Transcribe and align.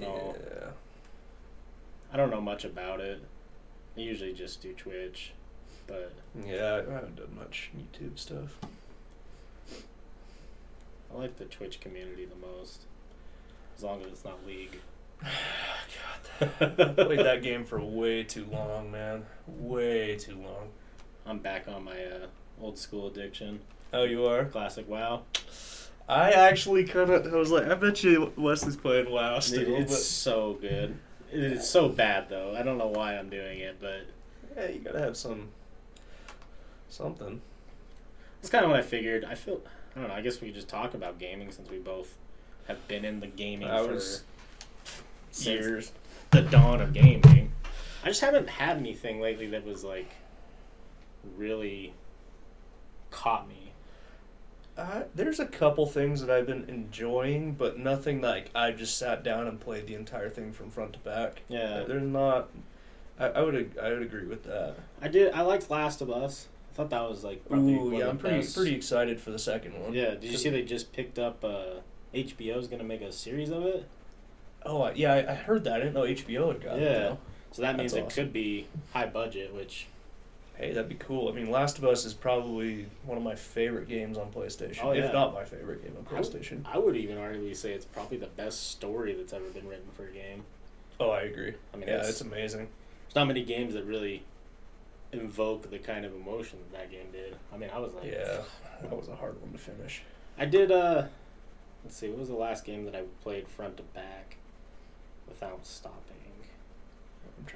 don't 0.00 0.16
know. 0.16 0.34
Yeah. 0.38 0.66
I 2.12 2.16
don't 2.16 2.30
know 2.30 2.40
much 2.40 2.64
about 2.64 3.00
it. 3.00 3.20
I 3.96 4.00
usually 4.00 4.32
just 4.32 4.62
do 4.62 4.72
Twitch, 4.72 5.32
but 5.86 6.12
Yeah, 6.46 6.82
I 6.88 6.92
haven't 6.92 7.16
done 7.16 7.36
much 7.38 7.70
YouTube 7.76 8.18
stuff. 8.18 8.56
I 11.12 11.18
like 11.18 11.36
the 11.36 11.44
Twitch 11.44 11.80
community 11.80 12.24
the 12.24 12.36
most. 12.46 12.82
As 13.76 13.82
long 13.82 14.00
as 14.02 14.08
it's 14.08 14.24
not 14.24 14.46
League. 14.46 14.78
God, 15.22 16.48
I 16.60 16.66
played 17.04 17.20
that 17.20 17.42
game 17.42 17.64
for 17.64 17.80
way 17.80 18.22
too 18.22 18.46
long, 18.50 18.90
man. 18.90 19.26
Way 19.46 20.16
too 20.16 20.36
long. 20.36 20.68
I'm 21.26 21.38
back 21.38 21.68
on 21.68 21.84
my 21.84 22.04
uh, 22.04 22.26
old 22.60 22.78
school 22.78 23.06
addiction. 23.08 23.60
Oh, 23.92 24.04
you 24.04 24.24
are? 24.26 24.44
Classic 24.44 24.88
WoW. 24.88 25.22
I 26.10 26.30
actually 26.32 26.84
kind 26.84 27.08
of. 27.10 27.32
I 27.32 27.36
was 27.36 27.50
like, 27.50 27.68
I 27.68 27.74
bet 27.74 28.02
you 28.02 28.32
Wesley's 28.36 28.76
playing 28.76 29.10
WoW 29.10 29.38
still. 29.38 29.76
It's 29.76 30.04
so 30.04 30.54
good. 30.60 30.98
It's 31.30 31.68
so 31.70 31.88
bad 31.88 32.28
though. 32.28 32.56
I 32.56 32.62
don't 32.62 32.78
know 32.78 32.88
why 32.88 33.16
I'm 33.16 33.30
doing 33.30 33.60
it, 33.60 33.76
but 33.80 34.06
but 34.42 34.56
yeah, 34.56 34.68
you 34.70 34.80
gotta 34.80 34.98
have 34.98 35.16
some 35.16 35.48
something. 36.88 37.40
That's 38.40 38.50
kind 38.50 38.64
of 38.64 38.70
what 38.70 38.80
I 38.80 38.82
figured. 38.82 39.24
I 39.24 39.36
feel. 39.36 39.60
I 39.94 40.00
don't 40.00 40.08
know. 40.08 40.14
I 40.14 40.20
guess 40.20 40.40
we 40.40 40.48
could 40.48 40.56
just 40.56 40.68
talk 40.68 40.94
about 40.94 41.18
gaming 41.18 41.52
since 41.52 41.70
we 41.70 41.78
both 41.78 42.16
have 42.66 42.86
been 42.88 43.04
in 43.04 43.20
the 43.20 43.26
gaming 43.26 43.68
I 43.68 43.84
for 43.84 43.92
was 43.92 44.24
years. 45.34 45.92
the 46.30 46.42
dawn 46.42 46.80
of 46.80 46.92
gaming. 46.92 47.52
I 48.02 48.08
just 48.08 48.20
haven't 48.20 48.48
had 48.48 48.78
anything 48.78 49.20
lately 49.20 49.46
that 49.48 49.64
was 49.64 49.84
like 49.84 50.10
really 51.36 51.92
caught 53.10 53.48
me. 53.48 53.69
Uh, 54.76 55.02
there's 55.14 55.40
a 55.40 55.46
couple 55.46 55.84
things 55.86 56.20
that 56.22 56.30
I've 56.30 56.46
been 56.46 56.64
enjoying, 56.68 57.52
but 57.52 57.78
nothing 57.78 58.20
like 58.22 58.50
I 58.54 58.70
just 58.70 58.96
sat 58.96 59.22
down 59.22 59.46
and 59.46 59.60
played 59.60 59.86
the 59.86 59.94
entire 59.94 60.30
thing 60.30 60.52
from 60.52 60.70
front 60.70 60.94
to 60.94 60.98
back. 61.00 61.42
Yeah, 61.48 61.84
There's 61.86 62.02
not. 62.02 62.48
I, 63.18 63.26
I 63.26 63.40
would 63.42 63.78
I 63.82 63.90
would 63.90 64.02
agree 64.02 64.26
with 64.26 64.44
that. 64.44 64.76
I 65.02 65.08
did. 65.08 65.32
I 65.34 65.42
liked 65.42 65.68
Last 65.70 66.00
of 66.00 66.10
Us. 66.10 66.48
I 66.72 66.76
thought 66.76 66.90
that 66.90 67.08
was 67.08 67.24
like 67.24 67.46
probably 67.46 67.74
Ooh, 67.74 67.92
yeah, 67.92 68.04
of 68.04 68.10
I'm 68.10 68.18
pretty 68.18 68.38
best- 68.38 68.56
pretty 68.56 68.74
excited 68.74 69.20
for 69.20 69.30
the 69.32 69.38
second 69.38 69.78
one. 69.82 69.92
Yeah, 69.92 70.10
did 70.10 70.24
you 70.24 70.38
see 70.38 70.48
they 70.48 70.62
just 70.62 70.92
picked 70.92 71.18
up? 71.18 71.44
Uh, 71.44 71.80
HBO's 72.14 72.66
gonna 72.68 72.84
make 72.84 73.02
a 73.02 73.12
series 73.12 73.50
of 73.50 73.64
it, 73.66 73.86
Oh, 74.66 74.90
yeah, 74.94 75.12
I, 75.14 75.32
I 75.32 75.34
heard 75.34 75.64
that. 75.64 75.74
I 75.74 75.78
didn't 75.78 75.94
know 75.94 76.02
HBO 76.02 76.52
had 76.52 76.62
got 76.62 76.78
it. 76.78 76.82
Yeah. 76.82 77.16
So 77.52 77.62
that 77.62 77.76
means 77.76 77.92
That's 77.92 78.02
it 78.02 78.06
awesome. 78.06 78.24
could 78.24 78.32
be 78.32 78.66
high 78.92 79.06
budget. 79.06 79.54
Which 79.54 79.86
Hey, 80.60 80.72
that'd 80.74 80.90
be 80.90 80.94
cool. 80.96 81.30
I 81.30 81.32
mean, 81.32 81.50
Last 81.50 81.78
of 81.78 81.84
Us 81.86 82.04
is 82.04 82.12
probably 82.12 82.84
one 83.06 83.16
of 83.16 83.24
my 83.24 83.34
favorite 83.34 83.88
games 83.88 84.18
on 84.18 84.30
PlayStation, 84.30 84.80
Oh, 84.84 84.92
yeah. 84.92 85.06
if 85.06 85.12
not 85.14 85.32
my 85.32 85.42
favorite 85.42 85.82
game 85.82 85.94
on 85.96 86.04
PlayStation. 86.04 86.60
I 86.66 86.76
would 86.76 86.96
even 86.96 87.16
arguably 87.16 87.56
say 87.56 87.72
it's 87.72 87.86
probably 87.86 88.18
the 88.18 88.26
best 88.26 88.70
story 88.70 89.14
that's 89.14 89.32
ever 89.32 89.46
been 89.48 89.66
written 89.66 89.88
for 89.96 90.04
a 90.04 90.10
game. 90.12 90.44
Oh, 91.00 91.08
I 91.08 91.22
agree. 91.22 91.54
I 91.72 91.78
mean, 91.78 91.88
yeah, 91.88 91.96
it's, 92.00 92.10
it's 92.10 92.20
amazing. 92.20 92.68
there's 93.06 93.14
not 93.14 93.26
many 93.26 93.42
games 93.42 93.72
that 93.72 93.84
really 93.84 94.22
invoke 95.12 95.70
the 95.70 95.78
kind 95.78 96.04
of 96.04 96.14
emotion 96.14 96.58
that 96.70 96.78
that 96.78 96.90
game 96.90 97.06
did. 97.10 97.36
I 97.54 97.56
mean, 97.56 97.70
I 97.72 97.78
was 97.78 97.94
like, 97.94 98.04
Yeah, 98.04 98.42
that 98.82 98.94
was 98.94 99.08
a 99.08 99.16
hard 99.16 99.40
one 99.40 99.52
to 99.52 99.58
finish. 99.58 100.02
I 100.36 100.44
did. 100.44 100.70
Uh, 100.70 101.04
let's 101.84 101.96
see, 101.96 102.10
what 102.10 102.18
was 102.18 102.28
the 102.28 102.34
last 102.34 102.66
game 102.66 102.84
that 102.84 102.94
I 102.94 103.04
played 103.22 103.48
front 103.48 103.78
to 103.78 103.82
back 103.82 104.36
without 105.26 105.66
stopping? 105.66 106.16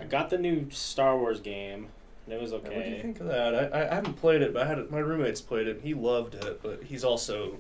I 0.01 0.05
got 0.05 0.31
the 0.31 0.39
new 0.39 0.71
Star 0.71 1.19
Wars 1.19 1.41
game, 1.41 1.89
it 2.29 2.41
was 2.41 2.53
okay. 2.55 2.75
What 2.77 2.85
do 2.85 2.91
you 2.91 3.03
think 3.03 3.21
of 3.21 3.27
that? 3.27 3.75
I, 3.75 3.83
I 3.91 3.95
haven't 3.95 4.15
played 4.15 4.43
it, 4.43 4.53
but 4.55 4.63
I 4.63 4.67
had 4.67 4.91
my 4.91 4.99
roommates 4.99 5.41
played 5.41 5.69
it. 5.69 5.81
He 5.83 5.95
loved 5.95 6.35
it, 6.35 6.61
but 6.63 6.83
he's 6.85 7.05
also 7.05 7.59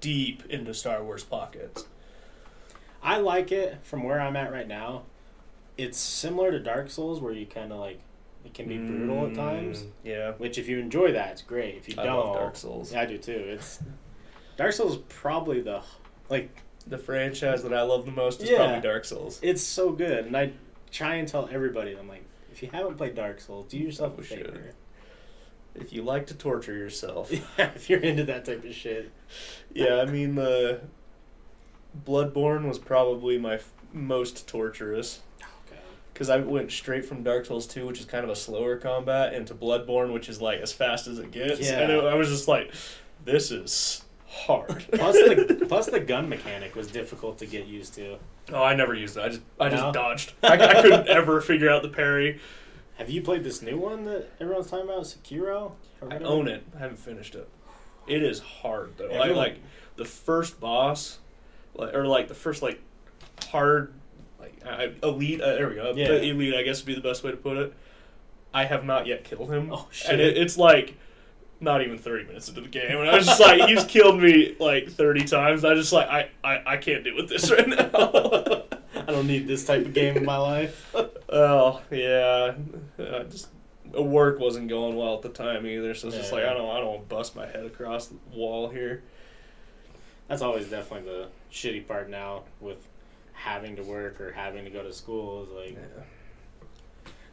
deep 0.00 0.44
into 0.48 0.72
Star 0.74 1.02
Wars 1.04 1.22
pockets. 1.24 1.86
I 3.02 3.18
like 3.18 3.50
it 3.52 3.78
from 3.82 4.02
where 4.02 4.20
I'm 4.20 4.36
at 4.36 4.52
right 4.52 4.68
now. 4.68 5.02
It's 5.78 5.98
similar 5.98 6.50
to 6.50 6.58
Dark 6.60 6.90
Souls, 6.90 7.20
where 7.20 7.32
you 7.32 7.46
kind 7.46 7.72
of 7.72 7.78
like 7.78 8.00
it 8.44 8.54
can 8.54 8.68
be 8.68 8.78
brutal 8.78 9.26
at 9.26 9.34
times. 9.34 9.82
Mm, 9.82 9.86
Yeah, 10.04 10.32
Which, 10.32 10.56
if 10.58 10.68
you 10.68 10.78
enjoy 10.78 11.12
that, 11.12 11.32
it's 11.32 11.42
great. 11.42 11.76
If 11.76 11.88
you 11.88 11.94
I 11.98 12.04
don't, 12.04 12.16
love 12.26 12.36
Dark 12.36 12.56
Souls. 12.56 12.92
yeah, 12.92 13.02
I 13.02 13.06
do 13.06 13.18
too. 13.18 13.32
It's 13.32 13.80
Dark 14.56 14.72
Souls 14.72 14.96
is 14.96 15.02
probably 15.08 15.60
the 15.60 15.82
like 16.28 16.50
The 16.86 16.98
franchise 16.98 17.62
that 17.62 17.72
I 17.74 17.82
love 17.82 18.04
the 18.06 18.10
most 18.12 18.42
is 18.42 18.50
Yeah. 18.50 18.56
probably 18.58 18.80
Dark 18.80 19.04
Souls. 19.04 19.38
it's 19.42 19.62
so 19.62 19.92
good, 19.92 20.26
and 20.26 20.36
I 20.36 20.52
try 20.90 21.16
and 21.16 21.26
tell 21.28 21.48
everybody. 21.52 21.94
I'm 21.96 22.08
like, 22.08 22.24
if 22.62 22.72
you 22.72 22.78
haven't 22.78 22.96
played 22.96 23.14
Dark 23.14 23.40
Souls, 23.40 23.66
do 23.68 23.78
yourself 23.78 24.16
a 24.18 24.20
oh, 24.20 24.24
should. 24.24 24.46
favor. 24.46 24.70
If 25.74 25.92
you 25.92 26.02
like 26.02 26.26
to 26.26 26.34
torture 26.34 26.74
yourself, 26.74 27.30
Yeah, 27.58 27.70
if 27.74 27.88
you're 27.88 28.00
into 28.00 28.24
that 28.24 28.44
type 28.44 28.64
of 28.64 28.74
shit. 28.74 29.10
yeah, 29.72 29.96
I 30.00 30.04
mean 30.06 30.34
the 30.34 30.80
Bloodborne 32.06 32.68
was 32.68 32.78
probably 32.78 33.38
my 33.38 33.54
f- 33.54 33.72
most 33.92 34.46
torturous 34.48 35.20
Oh 35.42 35.46
god. 35.68 35.78
because 36.12 36.28
I 36.30 36.38
went 36.38 36.70
straight 36.70 37.04
from 37.04 37.22
Dark 37.22 37.46
Souls 37.46 37.66
2, 37.66 37.86
which 37.86 37.98
is 38.00 38.04
kind 38.04 38.24
of 38.24 38.30
a 38.30 38.36
slower 38.36 38.76
combat, 38.76 39.32
into 39.34 39.54
Bloodborne, 39.54 40.12
which 40.12 40.28
is 40.28 40.40
like 40.40 40.60
as 40.60 40.72
fast 40.72 41.06
as 41.06 41.18
it 41.18 41.30
gets. 41.30 41.60
Yeah. 41.60 41.80
And 41.80 41.92
it, 41.92 42.04
I 42.04 42.14
was 42.14 42.28
just 42.28 42.46
like, 42.48 42.72
this 43.24 43.50
is 43.50 44.04
hard. 44.30 44.84
Plus 44.92 45.14
the 45.16 45.64
plus 45.68 45.86
the 45.86 46.00
gun 46.00 46.28
mechanic 46.28 46.76
was 46.76 46.86
difficult 46.88 47.38
to 47.38 47.46
get 47.46 47.66
used 47.66 47.94
to. 47.94 48.16
oh, 48.52 48.62
I 48.62 48.74
never 48.74 48.94
used 48.94 49.16
it. 49.16 49.20
I 49.22 49.28
just 49.28 49.40
I 49.58 49.68
just 49.68 49.82
No? 49.82 49.92
dodged. 49.92 50.32
I, 50.42 50.52
I 50.54 50.82
couldn't 50.82 51.08
ever 51.08 51.40
figure 51.40 51.68
out 51.68 51.82
the 51.82 51.88
parry. 51.88 52.40
Have 52.96 53.10
you 53.10 53.22
played 53.22 53.42
this 53.44 53.62
new 53.62 53.78
one 53.78 54.04
that 54.04 54.28
everyone's 54.40 54.70
talking 54.70 54.84
about, 54.86 55.02
Sekiro? 55.04 55.72
Or 56.00 56.02
I 56.02 56.04
whatever? 56.04 56.24
own 56.26 56.48
it. 56.48 56.64
I 56.76 56.80
haven't 56.80 56.98
finished 56.98 57.34
it. 57.34 57.48
It 58.06 58.22
is 58.22 58.38
hard 58.40 58.92
though. 58.98 59.08
I 59.08 59.14
Everyone- 59.22 59.36
like 59.36 59.58
the 59.96 60.04
first 60.04 60.60
boss, 60.60 61.18
like 61.74 61.92
or 61.94 62.06
like 62.06 62.28
the 62.28 62.34
first 62.34 62.62
like 62.62 62.80
hard 63.50 63.92
like 64.38 64.54
I, 64.64 64.92
elite. 65.02 65.40
Uh, 65.40 65.54
there 65.54 65.68
we 65.68 65.74
go. 65.74 65.92
Yeah. 65.96 66.12
Elite, 66.12 66.54
I 66.54 66.62
guess 66.62 66.80
would 66.80 66.86
be 66.86 66.94
the 66.94 67.00
best 67.00 67.24
way 67.24 67.30
to 67.32 67.36
put 67.36 67.56
it. 67.56 67.74
I 68.54 68.64
have 68.64 68.84
not 68.84 69.06
yet 69.06 69.24
killed 69.24 69.50
him. 69.52 69.70
Oh, 69.72 69.86
shit. 69.90 70.10
And 70.12 70.20
it, 70.20 70.36
it's 70.36 70.56
like 70.58 70.96
not 71.60 71.82
even 71.82 71.98
thirty 71.98 72.24
minutes 72.24 72.48
into 72.48 72.62
the 72.62 72.68
game, 72.68 72.98
and 72.98 73.08
I 73.08 73.16
was 73.16 73.26
just 73.26 73.40
like, 73.40 73.68
he's 73.68 73.84
killed 73.84 74.20
me 74.20 74.56
like 74.58 74.90
thirty 74.90 75.24
times. 75.24 75.64
I 75.64 75.74
just 75.74 75.92
like 75.92 76.08
I, 76.08 76.30
I 76.42 76.74
I 76.74 76.76
can't 76.78 77.04
deal 77.04 77.16
with 77.16 77.28
this 77.28 77.50
right 77.50 77.68
now. 77.68 77.90
I 78.96 79.12
don't 79.12 79.26
need 79.26 79.46
this 79.46 79.64
type 79.64 79.84
of 79.86 79.94
game 79.94 80.16
in 80.16 80.24
my 80.24 80.36
life. 80.38 80.94
Oh 81.32 81.80
yeah, 81.92 82.54
I 82.98 83.22
just 83.22 83.50
work 83.94 84.40
wasn't 84.40 84.68
going 84.68 84.96
well 84.96 85.14
at 85.14 85.22
the 85.22 85.28
time 85.28 85.64
either, 85.64 85.94
so 85.94 86.08
it's 86.08 86.16
just 86.16 86.32
like 86.32 86.42
Yeah. 86.42 86.50
I 86.50 86.54
don't 86.54 86.68
I 86.68 86.78
don't 86.80 86.86
want 86.88 87.08
to 87.08 87.14
bust 87.14 87.36
my 87.36 87.46
head 87.46 87.64
across 87.66 88.08
the 88.08 88.16
wall 88.34 88.68
here. 88.68 89.04
That's 90.26 90.42
always 90.42 90.68
definitely 90.68 91.08
the 91.08 91.28
shitty 91.52 91.86
part 91.86 92.10
now 92.10 92.42
with 92.60 92.84
having 93.32 93.76
to 93.76 93.82
work 93.84 94.20
or 94.20 94.32
having 94.32 94.64
to 94.64 94.70
go 94.72 94.82
to 94.82 94.92
school. 94.92 95.44
Is 95.44 95.50
like 95.50 95.78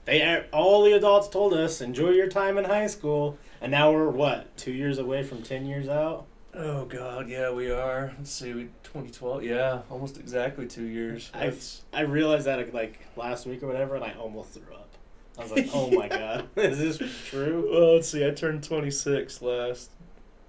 they 0.05 0.45
all 0.53 0.83
the 0.83 0.93
adults 0.93 1.27
told 1.27 1.55
us 1.55 1.81
enjoy 1.81 2.11
your 2.11 2.27
time 2.27 2.59
in 2.59 2.66
high 2.66 2.87
school, 2.87 3.37
and 3.62 3.72
now 3.72 3.91
we're 3.91 4.09
what 4.09 4.56
two 4.57 4.72
years 4.72 4.97
away 4.97 5.23
from 5.23 5.41
ten 5.44 5.66
years 5.66 5.88
out. 5.90 6.25
Oh 6.53 6.85
god, 6.85 7.29
yeah, 7.29 7.51
we 7.51 7.69
are. 7.69 8.13
Let's 8.18 8.31
see, 8.31 8.53
we 8.53 8.63
2012. 8.84 9.44
Yeah, 9.44 9.81
almost 9.91 10.18
exactly 10.18 10.66
two 10.66 10.85
years. 10.85 11.29
I've- 11.34 11.59
I 11.94 12.01
realized 12.01 12.46
that 12.47 12.73
like 12.73 13.00
last 13.16 13.46
week 13.46 13.62
or 13.63 13.67
whatever, 13.67 13.96
and 13.96 14.03
I 14.03 14.13
almost 14.13 14.51
threw 14.51 14.73
up. 14.73 14.90
I 15.38 15.44
was 15.44 15.51
like, 15.51 15.69
"Oh 15.73 15.91
my 15.91 16.07
god, 16.07 16.47
is 16.56 16.79
this 16.79 16.97
true?" 17.28 17.69
Well, 17.72 17.94
let's 17.96 18.09
see. 18.09 18.25
I 18.25 18.31
turned 18.31 18.63
26 18.63 19.41
last 19.44 19.91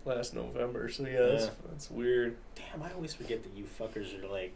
last 0.07 0.35
November, 0.35 0.89
so 0.89 1.03
yeah, 1.05 1.21
that's, 1.27 1.45
Yeah. 1.47 1.51
that's 1.69 1.91
weird. 1.91 2.37
Damn, 2.55 2.83
I 2.83 2.91
always 2.93 3.13
forget 3.13 3.43
that 3.43 3.53
you 3.55 3.65
fuckers 3.65 4.19
are 4.23 4.27
like 4.29 4.55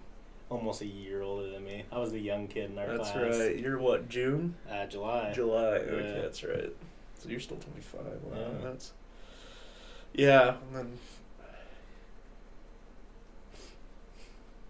almost 0.49 0.81
a 0.81 0.87
year 0.87 1.21
older 1.21 1.51
than 1.51 1.65
me. 1.65 1.85
I 1.93 1.99
was 1.99 2.13
the 2.13 2.21
young 2.21 2.49
kid 2.49 2.71
in 2.71 2.79
our 2.79 2.87
That's 2.97 3.11
class. 3.11 3.39
right. 3.39 3.59
You're 3.59 3.79
what? 3.79 4.09
June? 4.09 4.55
Uh, 4.71 4.87
July. 4.87 5.33
July. 5.35 5.59
Okay, 5.77 6.15
Yeah. 6.17 6.23
that's 6.23 6.43
right. 6.45 6.73
So 7.23 7.29
you're 7.29 7.39
still 7.41 7.57
25. 7.59 8.01
Wow, 8.25 8.37
Yeah. 8.37 8.45
that's 8.65 8.93
yeah. 10.13 10.49
And 10.69 10.77
then 10.77 10.99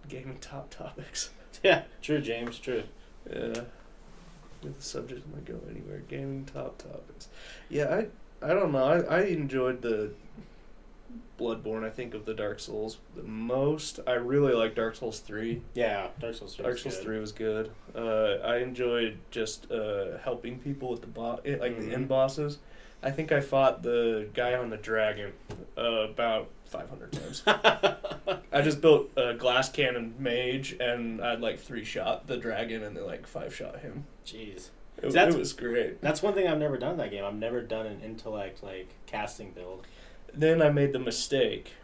gaming 0.08 0.38
top 0.40 0.70
topics. 0.70 1.30
Yeah, 1.62 1.82
true, 2.00 2.20
James. 2.20 2.58
True. 2.58 2.82
Yeah. 3.30 3.60
The 4.62 4.72
subject 4.80 5.24
might 5.32 5.44
go 5.44 5.60
anywhere. 5.70 6.00
Gaming 6.08 6.44
top 6.52 6.76
topics. 6.78 7.28
Yeah, 7.68 7.84
I 7.94 8.06
I 8.44 8.52
don't 8.54 8.72
know. 8.72 8.84
I, 8.84 9.18
I 9.18 9.20
enjoyed 9.26 9.80
the 9.82 10.12
Bloodborne, 11.38 11.84
I 11.84 11.90
think, 11.90 12.14
of 12.14 12.24
the 12.24 12.34
Dark 12.34 12.60
Souls 12.60 12.98
the 13.16 13.22
most. 13.22 13.98
I 14.06 14.12
really 14.12 14.52
like 14.54 14.74
Dark 14.74 14.94
Souls 14.96 15.18
3. 15.20 15.60
Yeah, 15.74 16.08
Dark 16.20 16.34
Souls. 16.34 16.54
3 16.54 16.62
Dark 16.64 16.78
Souls 16.78 16.96
good. 16.96 17.04
3 17.04 17.18
was 17.18 17.32
good. 17.32 17.70
Uh, 17.96 18.34
I 18.44 18.58
enjoyed 18.58 19.18
just 19.30 19.70
uh, 19.70 20.18
helping 20.22 20.58
people 20.58 20.90
with 20.90 21.00
the 21.00 21.06
bo- 21.08 21.40
eh, 21.44 21.56
like 21.58 21.78
the 21.80 21.86
Mhm. 21.86 21.92
end 21.94 22.08
bosses. 22.08 22.58
I 23.02 23.10
think 23.10 23.32
I 23.32 23.40
fought 23.40 23.82
the 23.82 24.28
guy 24.32 24.54
on 24.54 24.70
the 24.70 24.76
dragon 24.76 25.32
uh, 25.76 25.82
about 25.82 26.48
500 26.66 27.10
times. 27.12 27.42
I 28.52 28.60
just 28.62 28.80
built 28.80 29.10
a 29.16 29.34
glass 29.34 29.68
cannon 29.70 30.14
mage 30.18 30.76
and 30.78 31.20
I'd 31.20 31.40
like 31.40 31.58
three 31.58 31.84
shot 31.84 32.26
the 32.28 32.36
dragon 32.36 32.84
and 32.84 32.96
then 32.96 33.04
like 33.04 33.26
five 33.26 33.52
shot 33.54 33.80
him. 33.80 34.04
Jeez, 34.24 34.68
It, 35.02 35.10
That's- 35.12 35.34
it 35.34 35.38
was 35.38 35.52
great. 35.52 36.00
that's 36.00 36.22
one 36.22 36.34
thing 36.34 36.46
I've 36.46 36.58
never 36.58 36.76
done 36.78 36.92
in 36.92 36.96
that 36.98 37.10
game. 37.10 37.24
I've 37.24 37.34
never 37.34 37.60
done 37.60 37.86
an 37.86 38.00
intellect 38.02 38.62
like 38.62 38.88
casting 39.06 39.50
build. 39.50 39.84
Then 40.34 40.62
I 40.62 40.70
made 40.70 40.92
the 40.92 40.98
mistake 40.98 41.74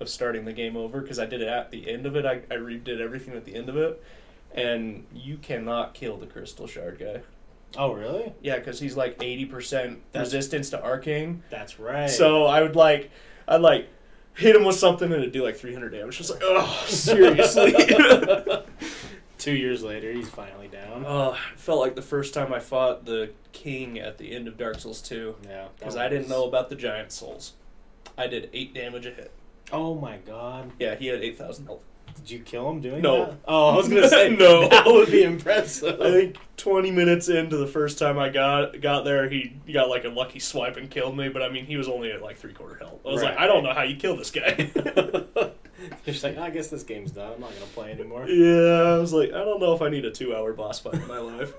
of 0.00 0.08
starting 0.08 0.44
the 0.44 0.52
game 0.52 0.76
over 0.76 1.00
because 1.00 1.18
I 1.18 1.26
did 1.26 1.40
it 1.40 1.48
at 1.48 1.70
the 1.70 1.88
end 1.90 2.06
of 2.06 2.16
it. 2.16 2.26
I, 2.26 2.40
I 2.50 2.56
redid 2.56 3.00
everything 3.00 3.34
at 3.34 3.44
the 3.44 3.54
end 3.54 3.68
of 3.68 3.76
it. 3.76 4.02
and 4.54 5.04
you 5.14 5.36
cannot 5.36 5.94
kill 5.94 6.16
the 6.16 6.26
crystal 6.26 6.66
shard 6.66 6.98
guy. 6.98 7.20
Oh, 7.76 7.92
really? 7.92 8.32
Yeah, 8.40 8.56
because 8.58 8.78
he's 8.78 8.96
like 8.96 9.20
eighty 9.22 9.44
percent 9.46 10.00
That's- 10.12 10.32
resistance 10.32 10.70
to 10.70 10.82
arcane. 10.82 11.42
That's 11.50 11.78
right. 11.80 12.08
So 12.10 12.44
I 12.44 12.62
would 12.62 12.76
like, 12.76 13.10
I'd 13.48 13.60
like 13.60 13.88
hit 14.34 14.54
him 14.56 14.64
with 14.64 14.76
something 14.76 15.12
and 15.12 15.20
it'd 15.22 15.32
do 15.32 15.42
like 15.44 15.56
three 15.56 15.72
hundred 15.72 15.90
damage. 15.90 16.18
Just 16.18 16.30
like, 16.30 16.40
oh, 16.44 16.84
seriously. 16.88 17.74
two 19.38 19.52
years 19.54 19.82
later, 19.82 20.12
he's 20.12 20.28
finally 20.30 20.68
down. 20.68 21.04
Oh, 21.06 21.32
it 21.52 21.58
felt 21.58 21.80
like 21.80 21.94
the 21.96 22.02
first 22.02 22.32
time 22.34 22.52
I 22.52 22.60
fought 22.60 23.04
the 23.06 23.30
king 23.52 23.98
at 23.98 24.18
the 24.18 24.32
end 24.34 24.48
of 24.48 24.56
Dark 24.56 24.78
Souls 24.80 25.02
2 25.02 25.36
Yeah, 25.48 25.68
because 25.78 25.96
I 25.96 26.08
didn't 26.08 26.22
was- 26.24 26.30
know 26.30 26.44
about 26.46 26.68
the 26.70 26.76
giant 26.76 27.12
souls. 27.12 27.54
I 28.16 28.26
did 28.26 28.50
8 28.52 28.74
damage 28.74 29.06
a 29.06 29.10
hit. 29.10 29.32
Oh 29.72 29.94
my 29.94 30.18
god! 30.18 30.70
Yeah, 30.78 30.94
he 30.94 31.06
had 31.06 31.20
8,000 31.22 31.66
health. 31.66 31.82
Did 32.14 32.30
you 32.30 32.38
kill 32.40 32.70
him 32.70 32.80
doing 32.80 33.02
No. 33.02 33.24
that? 33.26 33.38
Oh, 33.48 33.70
I 33.70 33.76
was 33.76 33.88
gonna 33.88 34.08
say 34.10 34.30
No. 34.36 34.68
That 34.68 34.86
would 34.86 35.10
be 35.10 35.24
impressive. 35.24 36.00
I 36.00 36.10
think 36.12 36.36
20 36.58 36.90
minutes 36.92 37.28
into 37.28 37.56
the 37.56 37.66
first 37.66 37.98
time 37.98 38.18
I 38.18 38.28
got 38.28 38.80
got 38.80 39.04
there, 39.04 39.28
he 39.28 39.52
got 39.72 39.88
like 39.88 40.04
a 40.04 40.08
lucky 40.10 40.38
swipe 40.38 40.76
and 40.76 40.88
killed 40.88 41.16
me, 41.16 41.28
but 41.28 41.42
I 41.42 41.48
mean, 41.48 41.66
he 41.66 41.76
was 41.76 41.88
only 41.88 42.12
at 42.12 42.22
like 42.22 42.36
three 42.38 42.52
quarter 42.52 42.76
health. 42.76 43.00
I 43.04 43.08
was 43.08 43.22
like, 43.22 43.36
I 43.36 43.46
don't 43.46 43.64
know 43.64 43.72
how 43.74 43.82
you 43.82 43.96
kill 43.96 44.16
this 44.16 44.30
guy. 44.30 44.70
Just 46.06 46.22
like, 46.22 46.38
I 46.38 46.50
guess 46.50 46.68
this 46.68 46.82
game's 46.84 47.10
done. 47.10 47.32
I'm 47.34 47.40
not 47.40 47.52
gonna 47.54 47.66
play 47.66 47.90
anymore. 47.90 48.28
yeah, 48.28 48.94
I 48.94 48.98
was 48.98 49.12
like, 49.12 49.32
I 49.32 49.44
don't 49.44 49.60
know 49.60 49.74
if 49.74 49.82
I 49.82 49.88
need 49.88 50.04
a 50.04 50.10
two 50.10 50.36
hour 50.36 50.52
boss 50.52 50.78
fight 50.78 50.94
in 50.94 51.08
my 51.08 51.18
life. 51.18 51.52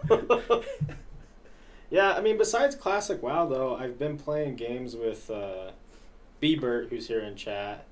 yeah, 1.89 2.13
I 2.13 2.21
mean, 2.21 2.37
besides 2.37 2.75
classic 2.75 3.21
WoW, 3.21 3.45
though, 3.47 3.75
I've 3.75 3.99
been 3.99 4.17
playing 4.17 4.55
games 4.55 4.95
with 4.95 5.29
uh, 5.29 5.71
Bert, 6.39 6.89
who's 6.89 7.07
here 7.07 7.21
in 7.21 7.35
chat. 7.35 7.85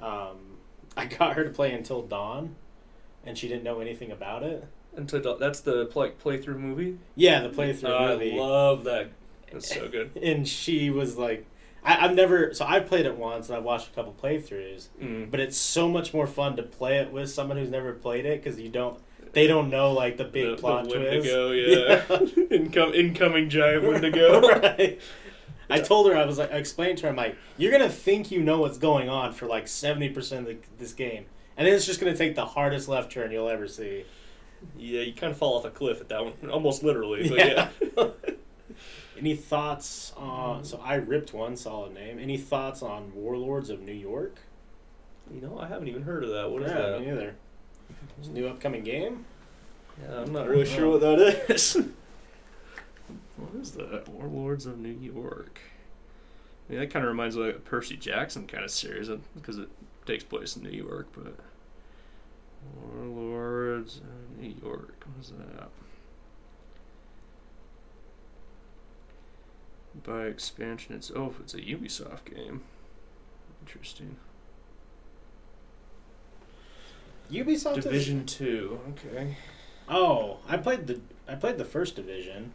Um, 0.00 0.58
I 0.96 1.06
got 1.06 1.34
her 1.34 1.44
to 1.44 1.50
play 1.50 1.72
Until 1.72 2.02
Dawn, 2.02 2.56
and 3.24 3.38
she 3.38 3.48
didn't 3.48 3.64
know 3.64 3.80
anything 3.80 4.10
about 4.10 4.42
it. 4.42 4.66
Until 4.94 5.38
that's 5.38 5.60
the 5.60 5.86
play, 5.86 6.12
playthrough 6.22 6.58
movie. 6.58 6.98
Yeah, 7.14 7.40
the 7.40 7.48
playthrough 7.48 7.88
Oh, 7.88 8.18
I 8.18 8.36
love 8.36 8.84
that. 8.84 9.10
That's 9.50 9.72
so 9.72 9.88
good. 9.88 10.16
and 10.22 10.46
she 10.46 10.90
was 10.90 11.16
like, 11.16 11.46
I, 11.84 12.04
I've 12.04 12.14
never. 12.14 12.52
So 12.54 12.66
I 12.66 12.80
played 12.80 13.06
it 13.06 13.16
once, 13.16 13.48
and 13.48 13.56
I've 13.56 13.64
watched 13.64 13.88
a 13.88 13.92
couple 13.92 14.14
playthroughs. 14.20 14.88
Mm. 15.00 15.30
But 15.30 15.40
it's 15.40 15.56
so 15.56 15.88
much 15.88 16.12
more 16.12 16.26
fun 16.26 16.56
to 16.56 16.62
play 16.62 16.98
it 16.98 17.10
with 17.10 17.30
someone 17.30 17.56
who's 17.56 17.70
never 17.70 17.92
played 17.92 18.26
it 18.26 18.42
because 18.42 18.60
you 18.60 18.68
don't. 18.68 18.98
They 19.32 19.46
don't 19.46 19.70
know 19.70 19.92
like 19.92 20.18
the 20.18 20.24
big 20.24 20.56
the, 20.56 20.56
plot 20.56 20.84
the 20.84 20.96
twist. 20.96 21.26
Wendigo, 21.26 21.50
yeah. 21.52 22.00
Incom- 22.58 22.94
incoming 22.94 23.48
giant 23.48 23.84
Wendigo. 23.84 24.40
right. 24.42 25.00
I 25.72 25.80
told 25.80 26.10
her 26.10 26.16
I 26.16 26.24
was 26.24 26.38
like, 26.38 26.52
I 26.52 26.56
explained 26.56 26.98
to 26.98 27.04
her, 27.04 27.10
I'm 27.10 27.16
like, 27.16 27.36
you're 27.56 27.72
gonna 27.72 27.88
think 27.88 28.30
you 28.30 28.42
know 28.42 28.60
what's 28.60 28.78
going 28.78 29.08
on 29.08 29.32
for 29.32 29.46
like 29.46 29.68
seventy 29.68 30.08
percent 30.08 30.48
of 30.48 30.54
the, 30.54 30.58
this 30.78 30.92
game, 30.92 31.26
and 31.56 31.66
then 31.66 31.74
it's 31.74 31.86
just 31.86 32.00
gonna 32.00 32.16
take 32.16 32.34
the 32.34 32.46
hardest 32.46 32.88
left 32.88 33.12
turn 33.12 33.32
you'll 33.32 33.48
ever 33.48 33.66
see. 33.66 34.04
Yeah, 34.76 35.00
you 35.00 35.12
kind 35.12 35.32
of 35.32 35.38
fall 35.38 35.58
off 35.58 35.64
a 35.64 35.70
cliff 35.70 36.00
at 36.00 36.08
that 36.10 36.24
one, 36.24 36.50
almost 36.50 36.82
literally. 36.82 37.28
But 37.28 37.38
yeah. 37.38 37.68
Any 39.18 39.36
thoughts 39.36 40.12
on? 40.16 40.64
So 40.64 40.80
I 40.82 40.94
ripped 40.94 41.32
one 41.32 41.56
solid 41.56 41.94
name. 41.94 42.18
Any 42.18 42.38
thoughts 42.38 42.82
on 42.82 43.12
Warlords 43.14 43.70
of 43.70 43.80
New 43.80 43.92
York? 43.92 44.40
you 45.32 45.40
know, 45.40 45.58
I 45.58 45.66
haven't 45.66 45.88
even 45.88 46.02
heard 46.02 46.24
of 46.24 46.30
that. 46.30 46.50
What 46.50 46.62
is 46.62 46.70
yeah, 46.70 46.78
that? 46.78 47.00
Me 47.00 47.06
neither. 47.06 47.34
It's 48.18 48.28
a 48.28 48.32
new 48.32 48.48
upcoming 48.48 48.82
game. 48.82 49.24
Yeah, 50.02 50.20
I'm 50.20 50.32
not 50.32 50.48
really 50.48 50.66
sure 50.66 50.90
what 50.90 51.00
that 51.00 51.44
is. 51.48 51.76
what 53.42 53.60
is 53.60 53.72
that? 53.72 54.08
Warlords 54.08 54.66
of 54.66 54.78
New 54.78 54.90
York. 54.90 55.60
Yeah, 56.68 56.80
that 56.80 56.90
kind 56.90 57.04
of 57.04 57.10
reminds 57.10 57.36
me 57.36 57.48
of 57.48 57.56
a 57.56 57.58
Percy 57.58 57.96
Jackson 57.96 58.46
kind 58.46 58.64
of 58.64 58.70
series 58.70 59.10
uh, 59.10 59.18
because 59.34 59.58
it 59.58 59.68
takes 60.06 60.24
place 60.24 60.56
in 60.56 60.62
New 60.62 60.70
York. 60.70 61.08
But 61.14 61.34
Warlords 62.94 63.98
of 63.98 64.38
New 64.40 64.54
York. 64.62 65.04
What 65.14 65.20
is 65.24 65.30
that? 65.30 65.68
By 70.04 70.24
expansion, 70.24 70.94
it's 70.94 71.10
oh, 71.14 71.34
it's 71.40 71.52
a 71.54 71.58
Ubisoft 71.60 72.24
game. 72.34 72.62
Interesting. 73.66 74.16
Ubisoft 77.30 77.78
is- 77.78 77.84
Division 77.84 78.24
Two. 78.24 78.80
Okay. 78.90 79.36
Oh, 79.88 80.38
I 80.48 80.56
played 80.56 80.86
the 80.86 81.00
I 81.28 81.34
played 81.34 81.58
the 81.58 81.64
first 81.64 81.96
division. 81.96 82.52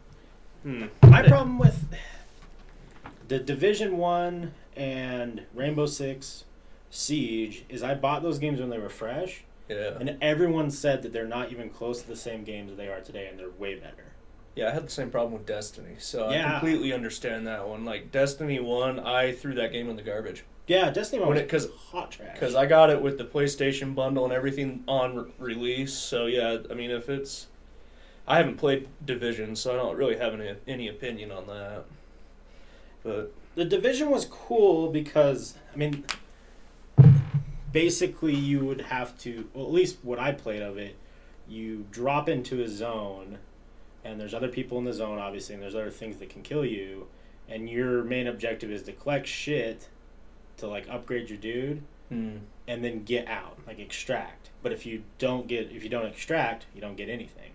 Hmm. 0.62 0.86
My 1.02 1.22
problem 1.22 1.58
with 1.58 1.84
the 3.28 3.38
Division 3.38 3.96
One 3.96 4.52
and 4.76 5.42
Rainbow 5.54 5.86
Six 5.86 6.44
Siege 6.90 7.64
is 7.68 7.82
I 7.82 7.94
bought 7.94 8.22
those 8.22 8.38
games 8.38 8.60
when 8.60 8.70
they 8.70 8.78
were 8.78 8.88
fresh, 8.88 9.44
Yeah. 9.68 9.96
and 10.00 10.16
everyone 10.20 10.70
said 10.70 11.02
that 11.02 11.12
they're 11.12 11.26
not 11.26 11.52
even 11.52 11.70
close 11.70 12.02
to 12.02 12.08
the 12.08 12.16
same 12.16 12.44
games 12.44 12.76
they 12.76 12.88
are 12.88 13.00
today, 13.00 13.26
and 13.28 13.38
they're 13.38 13.50
way 13.50 13.74
better. 13.76 14.04
Yeah, 14.56 14.68
I 14.68 14.70
had 14.72 14.86
the 14.86 14.90
same 14.90 15.10
problem 15.10 15.34
with 15.34 15.46
Destiny, 15.46 15.94
so 15.98 16.28
I 16.28 16.42
completely 16.42 16.92
understand 16.92 17.46
that 17.46 17.68
one. 17.68 17.84
Like 17.84 18.10
Destiny 18.10 18.58
One, 18.58 18.98
I 18.98 19.30
threw 19.32 19.54
that 19.54 19.70
game 19.72 19.88
in 19.88 19.96
the 19.96 20.02
garbage 20.02 20.44
Yeah, 20.66 20.90
Destiny 20.90 21.20
One 21.20 21.28
When 21.30 21.36
was 21.36 21.44
it- 21.44 21.48
'cause- 21.48 21.70
hot 21.92 22.10
trash. 22.10 22.34
because 22.34 22.54
I 22.54 22.66
got 22.66 22.90
it 22.90 23.00
with 23.00 23.16
the 23.18 23.24
PlayStation 23.24 23.94
bundle 23.94 24.24
and 24.24 24.32
everything 24.34 24.82
on 24.88 25.16
re- 25.16 25.30
release. 25.38 25.92
So 25.94 26.26
yeah, 26.26 26.58
I 26.70 26.74
mean, 26.74 26.90
if 26.90 27.08
it's, 27.08 27.46
I 28.28 28.36
haven't 28.36 28.58
played 28.58 28.86
Division, 29.04 29.56
so 29.56 29.72
I 29.72 29.76
don't 29.76 29.96
really 29.96 30.18
have 30.18 30.34
any 30.34 30.54
any 30.66 30.88
opinion 30.88 31.32
on 31.32 31.46
that. 31.46 31.84
But 33.02 33.32
the 33.54 33.64
division 33.64 34.10
was 34.10 34.26
cool 34.26 34.90
because 34.90 35.54
I 35.72 35.76
mean, 35.76 36.04
basically 37.72 38.34
you 38.34 38.64
would 38.66 38.82
have 38.82 39.18
to. 39.20 39.48
Well, 39.54 39.64
at 39.64 39.72
least 39.72 39.96
what 40.02 40.18
I 40.18 40.32
played 40.32 40.60
of 40.60 40.76
it, 40.76 40.96
you 41.48 41.86
drop 41.90 42.28
into 42.28 42.62
a 42.62 42.68
zone, 42.68 43.38
and 44.04 44.20
there's 44.20 44.34
other 44.34 44.48
people 44.48 44.76
in 44.78 44.84
the 44.84 44.92
zone, 44.92 45.18
obviously, 45.18 45.54
and 45.54 45.62
there's 45.62 45.74
other 45.74 45.90
things 45.90 46.18
that 46.18 46.28
can 46.28 46.42
kill 46.42 46.66
you, 46.66 47.06
and 47.48 47.68
your 47.70 48.04
main 48.04 48.26
objective 48.26 48.70
is 48.70 48.82
to 48.82 48.92
collect 48.92 49.26
shit 49.26 49.88
to 50.58 50.66
like 50.66 50.86
upgrade 50.90 51.30
your 51.30 51.38
dude 51.38 51.82
hmm. 52.10 52.36
and 52.66 52.84
then 52.84 53.04
get 53.04 53.26
out, 53.26 53.58
like 53.66 53.78
extract. 53.78 54.50
But 54.62 54.72
if 54.72 54.84
you 54.84 55.04
don't 55.16 55.46
get, 55.46 55.70
if 55.72 55.82
you 55.82 55.88
don't 55.88 56.06
extract, 56.06 56.66
you 56.74 56.82
don't 56.82 56.96
get 56.96 57.08
anything. 57.08 57.52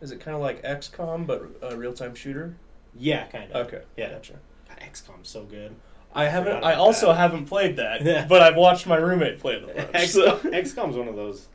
Is 0.00 0.10
it 0.12 0.20
kind 0.20 0.34
of 0.34 0.40
like 0.42 0.62
XCOM 0.62 1.26
but 1.26 1.42
a 1.62 1.76
real 1.76 1.92
time 1.92 2.14
shooter? 2.14 2.56
Yeah, 2.96 3.26
kind 3.26 3.50
of. 3.52 3.66
Okay, 3.66 3.82
Yeah. 3.96 4.10
gotcha. 4.10 4.34
God, 4.68 4.78
XCOM's 4.80 5.28
so 5.28 5.44
good. 5.44 5.74
I 6.14 6.24
haven't. 6.24 6.64
I 6.64 6.74
also 6.74 7.08
that. 7.08 7.14
haven't 7.16 7.46
played 7.46 7.76
that, 7.76 8.28
but 8.28 8.42
I've 8.42 8.56
watched 8.56 8.86
my 8.86 8.96
roommate 8.96 9.38
play 9.38 9.60
the 9.60 9.66
bunch. 9.92 10.08
so- 10.08 10.38
XCOM's 10.44 10.96
one 10.96 11.06
of 11.08 11.14
those 11.16 11.46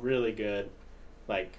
really 0.00 0.32
good, 0.32 0.70
like, 1.28 1.52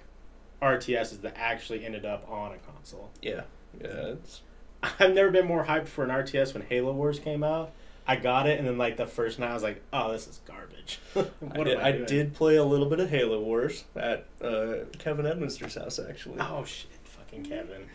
RTSs 0.60 1.20
that 1.22 1.34
actually 1.36 1.84
ended 1.84 2.04
up 2.04 2.28
on 2.28 2.52
a 2.52 2.58
console. 2.58 3.10
Yeah, 3.20 3.42
yeah. 3.80 3.88
It's, 3.88 4.40
I've 4.82 5.14
never 5.14 5.30
been 5.30 5.46
more 5.46 5.64
hyped 5.64 5.86
for 5.86 6.02
an 6.04 6.10
RTS 6.10 6.54
when 6.54 6.64
Halo 6.64 6.92
Wars 6.92 7.18
came 7.20 7.44
out. 7.44 7.70
I 8.06 8.16
got 8.16 8.48
it, 8.48 8.58
and 8.58 8.66
then 8.66 8.78
like 8.78 8.96
the 8.96 9.06
first 9.06 9.38
night, 9.38 9.50
I 9.50 9.54
was 9.54 9.62
like, 9.62 9.80
"Oh, 9.92 10.12
this 10.12 10.26
is 10.26 10.40
garbage." 10.44 10.98
I, 11.14 11.20
what 11.40 11.64
did, 11.64 11.78
I 11.78 11.88
I, 11.88 11.92
did 11.92 12.34
play 12.34 12.56
a 12.56 12.64
little 12.64 12.86
bit 12.86 13.00
of 13.00 13.10
Halo 13.10 13.40
Wars 13.40 13.84
at 13.94 14.26
uh, 14.42 14.84
Kevin 14.98 15.24
Edminster's 15.26 15.76
house, 15.76 15.98
actually. 15.98 16.38
Oh 16.40 16.64
shit, 16.64 16.90
fucking 17.04 17.44
Kevin. 17.44 17.86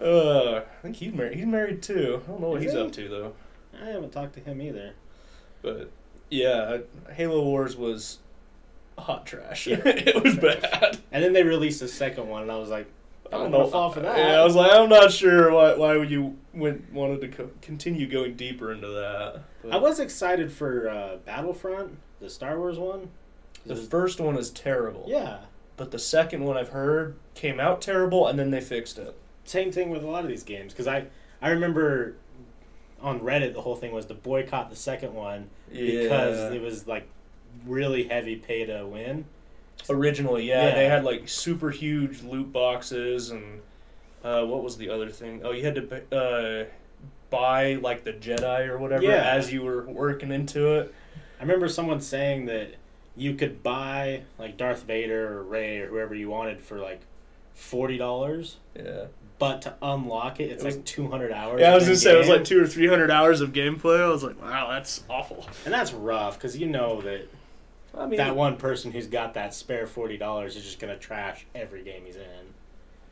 Uh, 0.00 0.58
I 0.58 0.82
think 0.82 0.96
he's 0.96 1.12
married. 1.12 1.36
He's 1.36 1.46
married 1.46 1.82
too. 1.82 2.22
I 2.24 2.30
don't 2.30 2.40
know 2.40 2.50
what 2.50 2.58
Is 2.58 2.64
he's 2.64 2.72
he? 2.72 2.80
up 2.80 2.92
to 2.92 3.08
though. 3.08 3.32
I 3.82 3.86
haven't 3.86 4.12
talked 4.12 4.34
to 4.34 4.40
him 4.40 4.62
either. 4.62 4.92
But 5.60 5.90
yeah, 6.30 6.78
Halo 7.12 7.42
Wars 7.42 7.76
was 7.76 8.18
hot 8.96 9.26
trash. 9.26 9.66
Yeah. 9.66 9.80
it 9.84 10.22
was 10.22 10.36
bad. 10.36 10.98
And 11.10 11.24
then 11.24 11.32
they 11.32 11.42
released 11.42 11.80
the 11.80 11.88
second 11.88 12.28
one, 12.28 12.42
and 12.42 12.52
I 12.52 12.56
was 12.58 12.70
like, 12.70 12.86
I 13.32 13.36
don't 13.38 13.50
know. 13.50 13.66
fall 13.66 13.90
for 13.90 14.00
that." 14.00 14.16
Yeah, 14.18 14.40
I 14.40 14.44
was 14.44 14.54
like, 14.54 14.72
I'm 14.72 14.88
not 14.88 15.12
sure 15.12 15.50
why 15.52 15.74
why 15.76 15.96
would 15.96 16.10
you 16.10 16.36
went 16.54 16.92
wanted 16.92 17.20
to 17.22 17.28
co- 17.28 17.50
continue 17.62 18.06
going 18.08 18.34
deeper 18.36 18.72
into 18.72 18.88
that. 18.88 19.42
But 19.62 19.72
I 19.72 19.76
was 19.76 20.00
excited 20.00 20.50
for 20.52 20.88
uh, 20.88 21.16
Battlefront, 21.24 21.98
the 22.20 22.30
Star 22.30 22.58
Wars 22.58 22.78
one. 22.78 23.10
the 23.66 23.76
first 23.76 24.18
one 24.20 24.36
is 24.36 24.50
terrible. 24.50 25.04
Yeah, 25.08 25.38
But 25.76 25.90
the 25.90 25.98
second 25.98 26.44
one 26.44 26.56
I've 26.56 26.70
heard 26.70 27.16
came 27.34 27.60
out 27.60 27.80
terrible, 27.82 28.26
and 28.26 28.38
then 28.38 28.50
they 28.50 28.60
fixed 28.60 28.98
it. 28.98 29.16
same 29.44 29.70
thing 29.72 29.90
with 29.90 30.02
a 30.02 30.06
lot 30.06 30.22
of 30.24 30.28
these 30.28 30.42
games 30.44 30.72
because 30.72 30.86
I 30.88 31.06
I 31.42 31.50
remember 31.50 32.14
on 33.00 33.20
Reddit 33.20 33.52
the 33.54 33.60
whole 33.60 33.76
thing 33.76 33.92
was 33.92 34.06
to 34.06 34.14
boycott 34.14 34.70
the 34.70 34.76
second 34.76 35.14
one 35.14 35.50
because 35.70 36.52
it 36.52 36.60
was 36.62 36.86
like 36.88 37.06
really 37.66 38.04
heavy 38.08 38.36
pay 38.36 38.64
to 38.66 38.86
win. 38.86 39.24
Originally, 39.90 40.44
yeah, 40.48 40.68
Yeah. 40.68 40.74
they 40.74 40.84
had 40.86 41.04
like 41.04 41.28
super 41.28 41.70
huge 41.70 42.22
loot 42.22 42.52
boxes, 42.52 43.30
and 43.30 43.60
uh, 44.24 44.44
what 44.44 44.62
was 44.62 44.76
the 44.76 44.90
other 44.90 45.08
thing? 45.08 45.40
Oh, 45.44 45.52
you 45.52 45.64
had 45.64 45.74
to 45.76 46.16
uh, 46.16 46.64
buy 47.30 47.74
like 47.74 48.04
the 48.04 48.12
Jedi 48.12 48.68
or 48.68 48.78
whatever 48.78 49.02
Yeah. 49.04 49.30
as 49.34 49.52
you 49.52 49.62
were 49.62 49.82
working 49.86 50.30
into 50.32 50.74
it. 50.74 50.94
I 51.38 51.42
remember 51.42 51.68
someone 51.68 52.00
saying 52.00 52.46
that 52.46 52.74
you 53.16 53.34
could 53.34 53.62
buy 53.62 54.22
like 54.38 54.56
Darth 54.56 54.82
Vader 54.84 55.38
or 55.38 55.42
Rey 55.42 55.78
or 55.80 55.88
whoever 55.88 56.14
you 56.14 56.28
wanted 56.28 56.60
for 56.60 56.78
like 56.78 57.00
forty 57.54 57.96
dollars, 57.98 58.56
Yeah, 58.76 59.06
but 59.38 59.62
to 59.62 59.74
unlock 59.82 60.38
it, 60.40 60.50
it's 60.50 60.62
It 60.62 60.66
was- 60.66 60.76
like 60.76 60.84
two 60.84 61.08
hundred 61.08 61.32
hours. 61.32 61.60
yeah. 61.60 61.72
I 61.72 61.74
was 61.74 61.84
gonna 61.84 61.96
say 61.96 62.14
it 62.14 62.18
was 62.18 62.28
like 62.28 62.44
two 62.44 62.62
or 62.62 62.66
three 62.66 62.86
hundred 62.88 63.10
hours 63.10 63.40
of 63.40 63.52
gameplay. 63.52 64.00
I 64.00 64.08
was 64.08 64.22
like, 64.22 64.40
wow, 64.40 64.68
that's 64.70 65.02
awful. 65.08 65.46
and 65.64 65.72
that's 65.72 65.92
rough 65.92 66.34
because 66.36 66.56
you 66.58 66.66
know 66.66 67.00
that 67.02 67.28
I 67.98 68.06
mean, 68.06 68.16
that 68.18 68.36
one 68.36 68.56
person 68.56 68.92
who's 68.92 69.06
got 69.06 69.34
that 69.34 69.54
spare 69.54 69.86
forty 69.86 70.16
dollars 70.16 70.56
is 70.56 70.64
just 70.64 70.78
gonna 70.78 70.98
trash 70.98 71.46
every 71.54 71.82
game 71.82 72.04
he's 72.06 72.16
in. 72.16 72.54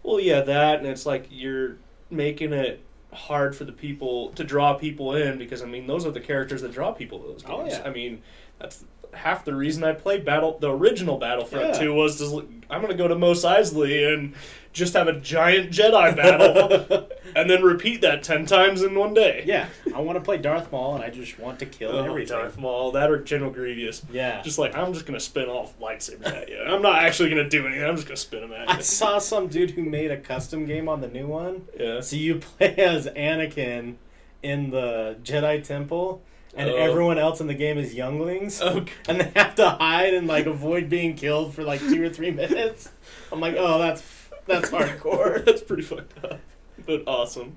Well, 0.02 0.20
yeah, 0.20 0.40
that, 0.42 0.78
and 0.78 0.86
it's 0.86 1.04
like 1.06 1.26
you're 1.30 1.76
making 2.10 2.52
it 2.52 2.82
hard 3.12 3.56
for 3.56 3.64
the 3.64 3.72
people 3.72 4.30
to 4.32 4.44
draw 4.44 4.74
people 4.74 5.14
in 5.14 5.38
because 5.38 5.62
I 5.62 5.66
mean 5.66 5.86
those 5.86 6.06
are 6.06 6.10
the 6.10 6.20
characters 6.20 6.62
that 6.62 6.72
draw 6.72 6.92
people 6.92 7.18
to 7.20 7.26
those 7.28 7.44
oh, 7.46 7.62
games. 7.62 7.74
Oh, 7.74 7.78
yeah. 7.78 7.88
I 7.88 7.92
mean 7.92 8.22
that's 8.58 8.84
half 9.12 9.44
the 9.44 9.54
reason 9.54 9.82
I 9.82 9.92
played 9.92 10.24
Battle 10.24 10.58
the 10.58 10.70
original 10.70 11.18
Battlefront 11.18 11.74
Yeah. 11.74 11.80
2 11.80 11.94
was 11.94 12.18
to, 12.18 12.46
I'm 12.70 12.80
going 12.80 12.92
to 12.92 12.98
go 12.98 13.08
to 13.08 13.14
Mos 13.14 13.44
Eisley 13.44 14.12
and 14.12 14.34
just 14.76 14.92
have 14.94 15.08
a 15.08 15.14
giant 15.18 15.70
Jedi 15.70 16.14
battle 16.14 17.08
and 17.34 17.48
then 17.50 17.62
repeat 17.62 18.02
that 18.02 18.22
10 18.22 18.46
times 18.46 18.82
in 18.82 18.94
one 18.94 19.14
day. 19.14 19.42
yeah, 19.46 19.68
I 19.94 20.00
want 20.00 20.16
to 20.16 20.20
play 20.22 20.36
Darth 20.36 20.70
Maul, 20.70 20.94
and 20.96 21.02
I 21.04 21.10
just 21.10 21.38
want 21.38 21.58
to 21.60 21.66
kill 21.66 21.92
Oh, 21.92 22.04
everything. 22.04 22.36
Darth 22.36 22.58
Maul, 22.58 22.92
that 22.92 23.10
or 23.10 23.18
General 23.22 23.50
Grievous. 23.50 24.02
Yeah, 24.12 24.42
Just 24.42 24.58
like 24.58 24.76
I'm 24.76 24.92
just 24.92 25.06
gonna 25.06 25.18
spin 25.20 25.48
off 25.48 25.78
lightsabers 25.80 26.26
at 26.26 26.48
you. 26.48 26.58
I'm 26.60 26.82
not 26.82 27.02
actually 27.02 27.30
gonna 27.30 27.48
do 27.48 27.66
anything. 27.66 27.84
I'm 27.84 27.96
just 27.96 28.06
gonna 28.06 28.16
spin 28.16 28.42
them 28.42 28.52
at 28.52 28.68
I 28.70 28.80
saw 28.80 29.18
some 29.18 29.48
dude 29.48 29.70
who 29.70 29.82
made 29.82 30.10
a 30.10 30.18
custom 30.20 30.66
game 30.66 30.88
on 30.88 31.00
the 31.00 31.08
new 31.08 31.26
one. 31.26 31.62
Yeah. 31.78 32.00
So 32.00 32.16
you 32.16 32.36
play 32.40 32.74
as 32.76 33.06
Anakin 33.06 33.94
in 34.42 34.70
the 34.70 35.16
Jedi 35.24 35.64
Temple, 35.64 36.22
and 36.54 36.70
Oh. 36.70 36.76
everyone 36.76 37.18
else 37.18 37.40
in 37.40 37.46
the 37.48 37.54
game 37.54 37.78
is 37.78 37.94
younglings, 37.94 38.60
Okay. 38.62 38.92
Oh, 39.08 39.08
and 39.10 39.20
they 39.20 39.32
have 39.40 39.54
to 39.56 39.70
hide 39.70 40.12
and 40.14 40.26
like 40.26 40.46
avoid 40.46 40.88
being 40.90 41.14
killed 41.14 41.54
for 41.54 41.64
like 41.64 41.80
two 41.80 42.02
or 42.02 42.08
three 42.10 42.30
minutes. 42.30 42.90
I'm 43.32 43.40
like, 43.40 43.56
oh, 43.58 43.78
that's 43.78 44.00
that's 44.60 44.70
hardcore. 44.70 45.44
That's 45.46 45.62
pretty 45.62 45.82
fucked 45.82 46.24
up, 46.24 46.40
but 46.86 47.02
awesome. 47.06 47.56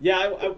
Yeah, 0.00 0.18
I, 0.18 0.46
I, 0.48 0.54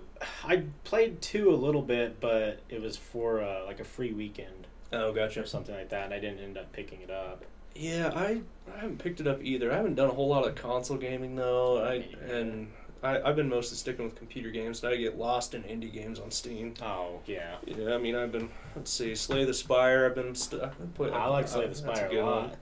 I 0.54 0.62
played 0.84 1.20
two 1.22 1.50
a 1.50 1.54
little 1.56 1.82
bit, 1.82 2.20
but 2.20 2.60
it 2.68 2.80
was 2.80 2.96
for 2.96 3.40
uh, 3.42 3.64
like 3.66 3.78
a 3.80 3.84
free 3.84 4.12
weekend 4.12 4.66
Oh, 4.92 5.12
gotcha. 5.12 5.42
or 5.42 5.46
something 5.46 5.75
like 5.75 5.90
that, 5.90 6.06
and 6.06 6.14
I 6.14 6.18
didn't 6.18 6.40
end 6.40 6.58
up 6.58 6.72
picking 6.72 7.00
it 7.02 7.10
up. 7.10 7.44
Yeah, 7.76 8.10
I, 8.14 8.40
I 8.75 8.80
haven't 8.80 8.98
picked 8.98 9.20
it 9.20 9.28
up 9.28 9.40
either. 9.42 9.70
I 9.72 9.76
haven't 9.76 9.94
done 9.94 10.08
a 10.08 10.12
whole 10.12 10.28
lot 10.28 10.46
of 10.48 10.56
console 10.56 10.96
gaming 10.96 11.37
though. 11.37 11.84
I 11.84 12.04
and 12.32 12.72
I 13.04 13.20
I've 13.20 13.37
been 13.37 13.48
mostly 13.48 13.76
sticking 13.76 14.04
with 14.04 14.16
computer 14.16 14.50
games. 14.50 14.82
And 14.82 14.92
I 14.92 14.96
get 14.96 15.16
lost 15.16 15.54
in 15.54 15.62
indie 15.62 15.92
games 15.92 16.18
on 16.18 16.32
Steam. 16.32 16.75
Oh 16.82 17.20
yeah, 17.26 17.56
Yeah, 17.66 17.94
I 17.94 17.98
mean 17.98 18.16
I've 18.16 18.32
been 18.32 18.48
let's 18.75 18.90
see, 18.90 19.14
Slay 19.14 19.44
the 19.44 19.54
Spire. 19.54 20.06
I've 20.06 20.16
been 20.16 20.34
st- 20.34 20.62
I've 20.62 20.94
play- 20.94 21.12
I 21.12 21.26
like 21.28 21.46
Slay 21.46 21.68
the 21.68 21.75
Spire 21.76 22.06
a 22.06 22.10
good 22.10 22.25
lot. 22.25 22.56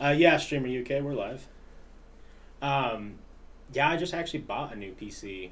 Uh, 0.00 0.14
yeah, 0.16 0.36
Streamer 0.36 0.68
UK, 0.68 1.02
we're 1.02 1.14
live. 1.14 1.44
Um, 2.62 3.14
yeah, 3.72 3.88
I 3.90 3.96
just 3.96 4.14
actually 4.14 4.40
bought 4.40 4.72
a 4.72 4.76
new 4.76 4.92
PC 4.92 5.50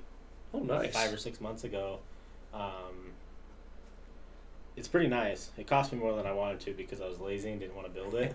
Oh, 0.53 0.61
nice. 0.61 0.93
five 0.95 1.13
or 1.13 1.17
six 1.17 1.41
months 1.41 1.65
ago. 1.65 1.99
Um, 2.53 3.13
it's 4.77 4.89
pretty 4.89 5.09
nice. 5.09 5.51
It 5.59 5.67
cost 5.67 5.93
me 5.93 5.99
more 5.99 6.17
than 6.17 6.27
I 6.27 6.33
wanted 6.33 6.61
to 6.61 6.73
because 6.75 7.01
I 7.01 7.07
was 7.09 7.21
lazy 7.21 7.51
and 7.51 7.61
didn't 7.61 7.77
want 7.77 7.87
to 7.89 7.93
build 7.93 8.15
it. 8.15 8.35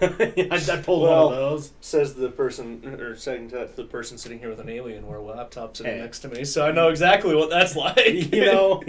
I, 0.00 0.48
I 0.72 0.76
pulled 0.82 1.02
Well, 1.02 1.26
one 1.26 1.34
of 1.34 1.38
those. 1.50 1.72
Says 1.80 2.14
the 2.14 2.30
person, 2.30 2.84
or 3.00 3.14
saying 3.16 3.50
to 3.50 3.68
the 3.76 3.84
person 3.84 4.16
sitting 4.18 4.38
here 4.38 4.48
with 4.50 4.60
an 4.60 4.66
Alienware 4.66 5.24
laptop 5.24 5.76
sitting 5.76 5.92
Hey. 5.94 6.00
next 6.00 6.20
to 6.20 6.28
me, 6.28 6.44
so 6.44 6.66
I 6.66 6.72
know 6.72 6.88
exactly 6.88 7.34
what 7.34 7.50
that's 7.50 7.76
like. 7.76 8.32
you 8.34 8.44
know, 8.46 8.82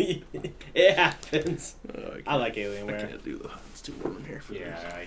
it 0.74 0.98
happens. 0.98 1.76
Oh, 1.98 2.18
I 2.26 2.36
like 2.38 2.56
Alienware. 2.56 2.98
I 3.04 3.08
can't 3.08 3.24
do 3.24 3.38
the. 3.38 3.52
It's 3.72 3.82
too 3.82 3.94
warm 4.04 4.18
in 4.18 4.26
here 4.26 4.40
for 4.42 4.54
Yeah. 4.54 5.04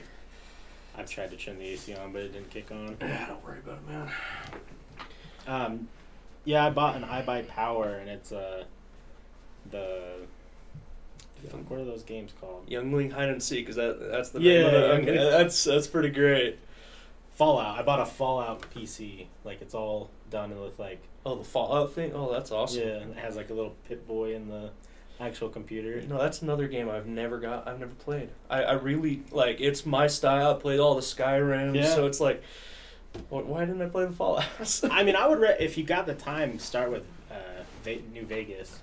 I, 0.99 1.01
I've 1.01 1.11
tried 1.11 1.31
to 1.31 1.37
turn 1.37 1.59
the 1.59 1.65
AC 1.67 1.95
on, 1.95 2.13
but 2.13 2.23
it 2.23 2.33
didn't 2.33 2.51
kick 2.51 2.71
on. 2.71 2.97
Yeah, 3.01 3.27
don't 3.27 3.45
worry 3.45 3.59
about 3.59 3.79
it, 3.79 3.89
man. 3.89 4.11
Um, 5.47 5.89
yeah, 6.45 6.67
I 6.67 6.71
bought 6.71 6.97
an 6.97 7.03
iBuy 7.05 7.49
Power, 7.49 7.95
and 7.95 8.09
it's 8.11 8.33
uh, 8.33 8.65
the 9.71 10.27
fuck, 11.51 11.71
what 11.71 11.81
are 11.81 11.85
those 11.85 12.03
games 12.03 12.33
called? 12.41 12.69
Youngling 12.69 13.11
hide 13.11 13.29
and 13.29 13.43
seek 13.43 13.69
is 13.69 13.77
that 13.77 13.99
that's 14.11 14.31
the 14.31 14.41
Yeah, 14.41 14.97
name? 14.99 15.07
That's 15.15 15.65
that's 15.65 15.87
pretty 15.87 16.11
great. 16.11 16.59
Fallout. 17.35 17.79
I 17.79 17.83
bought 17.83 18.01
a 18.01 18.07
Fallout 18.07 18.63
PC. 18.75 19.27
Like 19.45 19.63
it's 19.63 19.75
all 19.75 20.11
done 20.31 20.59
with 20.61 20.79
like 20.79 21.01
Oh, 21.25 21.37
the 21.37 21.45
Fallout 21.45 21.93
thing. 21.93 22.13
Oh, 22.15 22.33
that's 22.33 22.51
awesome. 22.51 22.81
yeah, 22.83 22.95
and 22.97 23.11
it 23.13 23.19
has 23.19 23.37
like 23.37 23.51
a 23.51 23.55
little 23.55 23.75
Pip 23.89 24.07
Boy 24.07 24.35
in 24.35 24.49
the 24.49 24.71
actual 25.21 25.49
computer. 25.49 26.01
No, 26.09 26.19
that's 26.19 26.43
another 26.43 26.69
game 26.69 26.89
I've 26.89 27.07
never 27.07 27.39
got. 27.39 27.67
I've 27.69 27.79
never 27.81 27.95
played. 27.95 28.29
I, 28.49 28.63
I 28.63 28.73
really 28.75 29.23
like. 29.31 29.61
It's 29.61 29.85
my 29.87 30.07
style. 30.07 30.55
I 30.55 30.59
played 30.59 30.81
all 30.81 30.95
the 30.95 31.01
Skyrim, 31.01 31.75
Yeah. 31.75 31.87
so 31.95 32.07
it's 32.07 32.21
like, 32.21 32.43
wh- 33.29 33.47
why 33.47 33.65
didn't 33.65 33.83
I 33.83 33.87
play 33.89 34.05
the 34.07 34.13
Fallout? 34.13 34.45
I 34.91 35.03
mean, 35.03 35.17
I 35.17 35.27
would 35.27 35.41
re- 35.41 35.57
if 35.59 35.77
you 35.79 35.85
got 35.85 36.07
the 36.07 36.15
time, 36.15 36.59
start 36.59 36.91
with 36.91 37.03
uh, 37.31 37.35
Ve- 37.85 38.05
New 38.13 38.25
Vegas. 38.25 38.79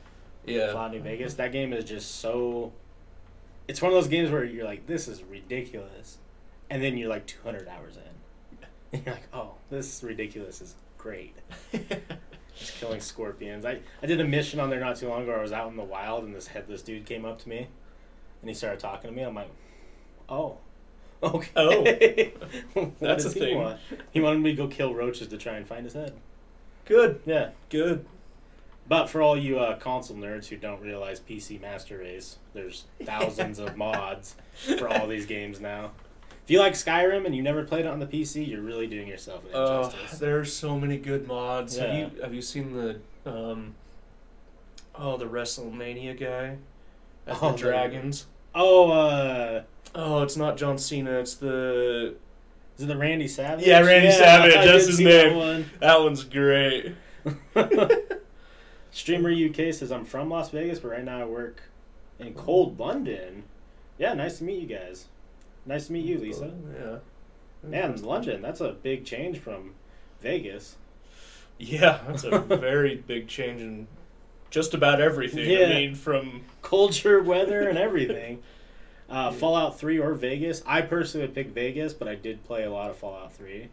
yeah. 0.46 0.72
Fallout 0.74 0.92
New 0.92 1.02
Vegas. 1.02 1.36
That 1.36 1.52
game 1.52 1.74
is 1.74 1.86
just 1.86 2.16
so. 2.20 2.74
It's 3.68 3.82
one 3.82 3.92
of 3.92 3.96
those 3.96 4.08
games 4.10 4.30
where 4.30 4.44
you're 4.44 4.66
like, 4.66 4.86
this 4.88 5.08
is 5.08 5.24
ridiculous, 5.24 6.18
and 6.70 6.84
then 6.84 6.98
you're 6.98 7.10
like 7.10 7.26
200 7.26 7.68
hours 7.68 7.98
in, 7.98 8.58
and 8.94 9.06
you're 9.06 9.16
like, 9.16 9.28
oh, 9.34 9.54
this 9.72 10.04
ridiculous 10.04 10.62
is 10.62 10.76
great. 10.98 11.36
Just 12.58 12.76
killing 12.80 13.02
scorpions. 13.02 13.66
I, 13.66 13.80
I 14.02 14.06
did 14.06 14.20
a 14.22 14.24
mission 14.26 14.60
on 14.60 14.70
there 14.70 14.80
not 14.80 14.96
too 14.96 15.10
long 15.10 15.24
ago. 15.24 15.34
I 15.34 15.42
was 15.42 15.52
out 15.52 15.70
in 15.70 15.76
the 15.78 15.84
wild, 15.84 16.24
and 16.24 16.34
this 16.34 16.48
headless 16.48 16.82
dude 16.82 17.06
came 17.06 17.26
up 17.26 17.40
to 17.42 17.50
me, 17.50 17.68
and 18.42 18.50
he 18.50 18.54
started 18.54 18.80
talking 18.80 19.10
to 19.10 19.16
me. 19.16 19.24
I'm 19.24 19.36
like, 19.36 19.50
oh, 20.30 20.58
okay. 21.24 22.34
What 22.74 23.00
That's 23.00 23.26
a 23.26 23.30
he 23.30 23.40
thing. 23.40 23.58
want? 23.58 23.80
He 24.12 24.22
wanted 24.22 24.40
me 24.42 24.52
to 24.52 24.56
go 24.58 24.68
kill 24.68 24.94
roaches 24.94 25.28
to 25.28 25.38
try 25.38 25.54
and 25.56 25.68
find 25.68 25.84
his 25.84 25.94
head. 25.94 26.14
Good. 26.86 27.22
Yeah. 27.26 27.50
Good. 27.70 28.06
But 28.88 29.10
for 29.10 29.22
all 29.22 29.36
you 29.36 29.60
uh, 29.60 29.78
console 29.80 30.16
nerds 30.18 30.48
who 30.48 30.58
don't 30.58 30.82
realize 30.82 31.20
PC 31.20 31.60
Master 31.60 31.98
Race, 31.98 32.38
there's 32.54 32.86
thousands 33.04 33.58
of 33.58 33.76
mods 33.78 34.36
for 34.78 34.88
all 34.88 35.08
these 35.08 35.26
games 35.26 35.60
now. 35.60 35.92
If 36.46 36.52
you 36.52 36.60
like 36.60 36.74
Skyrim 36.74 37.26
and 37.26 37.36
you 37.36 37.42
never 37.42 37.64
played 37.64 37.86
it 37.86 37.88
on 37.88 38.00
the 38.00 38.06
PC, 38.06 38.48
you're 38.48 38.62
really 38.62 38.86
doing 38.88 39.08
yourself 39.08 39.44
an 39.46 39.50
injustice. 39.50 40.20
there's 40.20 40.54
so 40.54 40.80
many 40.80 40.98
good 40.98 41.28
mods. 41.28 41.78
Have 41.78 41.94
you 41.98 42.12
have 42.22 42.34
you 42.34 42.42
seen 42.42 42.72
the 42.74 43.00
um? 43.30 43.74
Oh, 44.94 45.18
the 45.18 45.26
WrestleMania 45.26 46.18
guy. 46.20 46.58
That's 47.26 47.40
Oh, 47.42 47.48
the 47.52 47.58
the- 47.58 47.62
dragons. 47.64 48.28
oh, 48.54 48.92
uh, 48.92 49.64
Oh, 49.96 50.22
it's 50.24 50.38
not 50.38 50.56
John 50.58 50.78
Cena. 50.78 51.20
It's 51.20 51.34
the 51.36 52.16
is 52.78 52.84
it 52.84 52.88
the 52.88 52.98
Randy 52.98 53.28
Savage? 53.28 53.66
Yeah, 53.66 53.80
Randy 53.82 54.12
Savage, 54.12 54.54
I 54.56 54.66
that's 54.66 54.86
his 54.86 54.98
see 54.98 55.06
that 55.06 55.32
name. 55.34 55.66
that 55.80 56.00
one's 56.02 56.24
great. 56.26 56.94
Streamer 58.92 59.32
UK 59.32 59.74
says 59.74 59.92
I'm 59.92 60.06
from 60.06 60.30
Las 60.30 60.52
Vegas, 60.52 60.80
but 60.80 60.90
right 60.92 61.04
now 61.04 61.22
I 61.22 61.26
work 61.26 61.64
in 62.20 62.34
cold 62.34 62.80
London. 62.80 63.44
Yeah, 63.98 64.14
nice 64.14 64.38
to 64.38 64.44
meet 64.44 64.62
you 64.62 64.68
guys. 64.68 65.08
Nice 65.66 65.88
to 65.88 65.94
meet 65.94 66.06
you, 66.06 66.18
Lisa. 66.20 66.52
Yeah. 66.80 66.98
Man, 67.68 68.00
London, 68.04 68.42
that's 68.42 68.62
a 68.62 68.72
big 68.74 69.06
change 69.06 69.40
from 69.40 69.74
Vegas. 70.22 70.76
Yeah, 71.58 72.00
that's 72.08 72.24
a 72.24 72.40
very 72.40 72.96
big 72.96 73.28
change 73.28 73.62
in 73.62 73.88
just 74.52 74.74
about 74.74 75.02
everything. 75.02 75.50
Yeah. 75.50 75.66
I 75.66 75.70
mean, 75.70 75.96
from 75.96 76.42
culture, 76.62 77.22
weather, 77.22 77.68
and 77.68 77.78
everything. 77.78 78.42
Uh, 79.08 79.30
Yeah. 79.32 79.38
Fallout 79.38 79.78
3 79.80 80.00
or 80.00 80.16
Vegas. 80.16 80.64
I 80.66 80.82
personally 80.82 81.28
would 81.28 81.36
pick 81.36 81.50
Vegas, 81.50 81.94
but 81.94 82.08
I 82.08 82.16
did 82.16 82.44
play 82.44 82.64
a 82.64 82.72
lot 82.72 82.90
of 82.90 82.98
Fallout 82.98 83.34
3. 83.34 83.70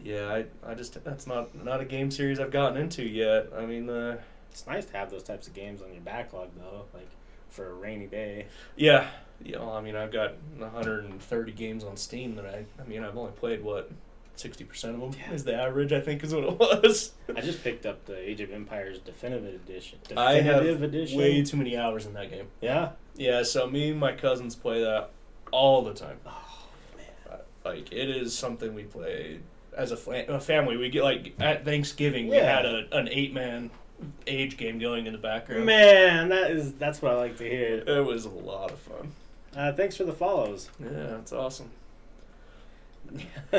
yeah, 0.00 0.28
I, 0.32 0.44
I 0.70 0.74
just 0.74 1.02
that's 1.02 1.26
not 1.26 1.52
not 1.64 1.80
a 1.80 1.84
game 1.84 2.12
series 2.12 2.38
I've 2.38 2.52
gotten 2.52 2.78
into 2.80 3.02
yet. 3.02 3.48
I 3.56 3.66
mean, 3.66 3.90
uh, 3.90 4.18
It's 4.52 4.64
nice 4.68 4.84
to 4.86 4.96
have 4.96 5.10
those 5.10 5.24
types 5.24 5.48
of 5.48 5.54
games 5.54 5.82
on 5.82 5.92
your 5.92 6.02
backlog, 6.02 6.50
though, 6.56 6.84
like 6.94 7.08
for 7.50 7.68
a 7.70 7.74
rainy 7.74 8.06
day. 8.06 8.46
yeah, 8.76 9.08
yeah. 9.42 9.58
Well, 9.58 9.72
I 9.72 9.80
mean, 9.80 9.96
I've 9.96 10.12
got 10.12 10.34
130 10.58 11.52
games 11.52 11.84
on 11.84 11.96
Steam 11.96 12.34
that 12.36 12.46
I. 12.46 12.64
I 12.80 12.86
mean, 12.86 13.02
I've 13.04 13.16
only 13.16 13.32
played 13.32 13.62
what. 13.62 13.90
60% 14.36 14.94
of 14.94 15.00
them 15.00 15.10
Yeah. 15.18 15.32
is 15.32 15.42
the 15.42 15.52
average, 15.56 15.92
I 15.92 16.00
think, 16.00 16.22
is 16.22 16.32
what 16.32 16.44
it 16.44 16.58
was. 16.60 17.10
I 17.34 17.40
just 17.40 17.64
picked 17.64 17.84
up 17.86 18.04
the 18.06 18.16
Age 18.16 18.40
of 18.40 18.52
Empires 18.52 19.00
Definitive 19.00 19.52
Edition. 19.66 19.98
I 20.16 20.34
have 20.34 20.62
Edition. 20.80 21.18
way 21.18 21.42
too 21.42 21.56
many 21.56 21.76
hours 21.76 22.06
in 22.06 22.12
that 22.14 22.30
game. 22.30 22.46
yeah. 22.60 22.90
Yeah, 23.16 23.42
so 23.42 23.66
me 23.66 23.90
and 23.90 23.98
my 23.98 24.12
cousins 24.12 24.54
play 24.54 24.80
that 24.84 25.10
all 25.50 25.82
the 25.82 25.92
time. 25.92 26.18
Oh 26.24 26.68
man. 26.96 27.06
Uh, 27.28 27.36
Like 27.68 27.90
it 27.90 28.08
is 28.10 28.32
something 28.32 28.74
we 28.74 28.84
play 28.84 29.40
as 29.76 29.90
a, 29.90 29.96
a 30.32 30.38
family. 30.38 30.76
We 30.76 30.88
get 30.88 31.02
like 31.02 31.34
at 31.40 31.64
Thanksgiving 31.64 32.28
we 32.28 32.36
had 32.36 32.64
a, 32.64 32.86
an 32.92 33.08
eight 33.10 33.34
man 33.34 33.72
age 34.28 34.56
game 34.56 34.78
going 34.78 35.06
in 35.08 35.12
the 35.14 35.18
background. 35.18 35.66
Man, 35.66 36.28
that 36.28 36.52
is 36.52 36.74
that's 36.74 37.02
what 37.02 37.10
I 37.10 37.16
like 37.16 37.38
to 37.38 37.44
hear. 37.44 37.82
It 37.84 38.06
was 38.06 38.24
a 38.24 38.30
lot 38.30 38.70
of 38.70 38.78
fun. 38.78 39.10
Uh, 39.56 39.72
thanks 39.72 39.96
for 39.96 40.04
the 40.04 40.12
follows. 40.12 40.70
Yeah, 40.80 41.16
it's 41.18 41.32
awesome. 41.32 41.70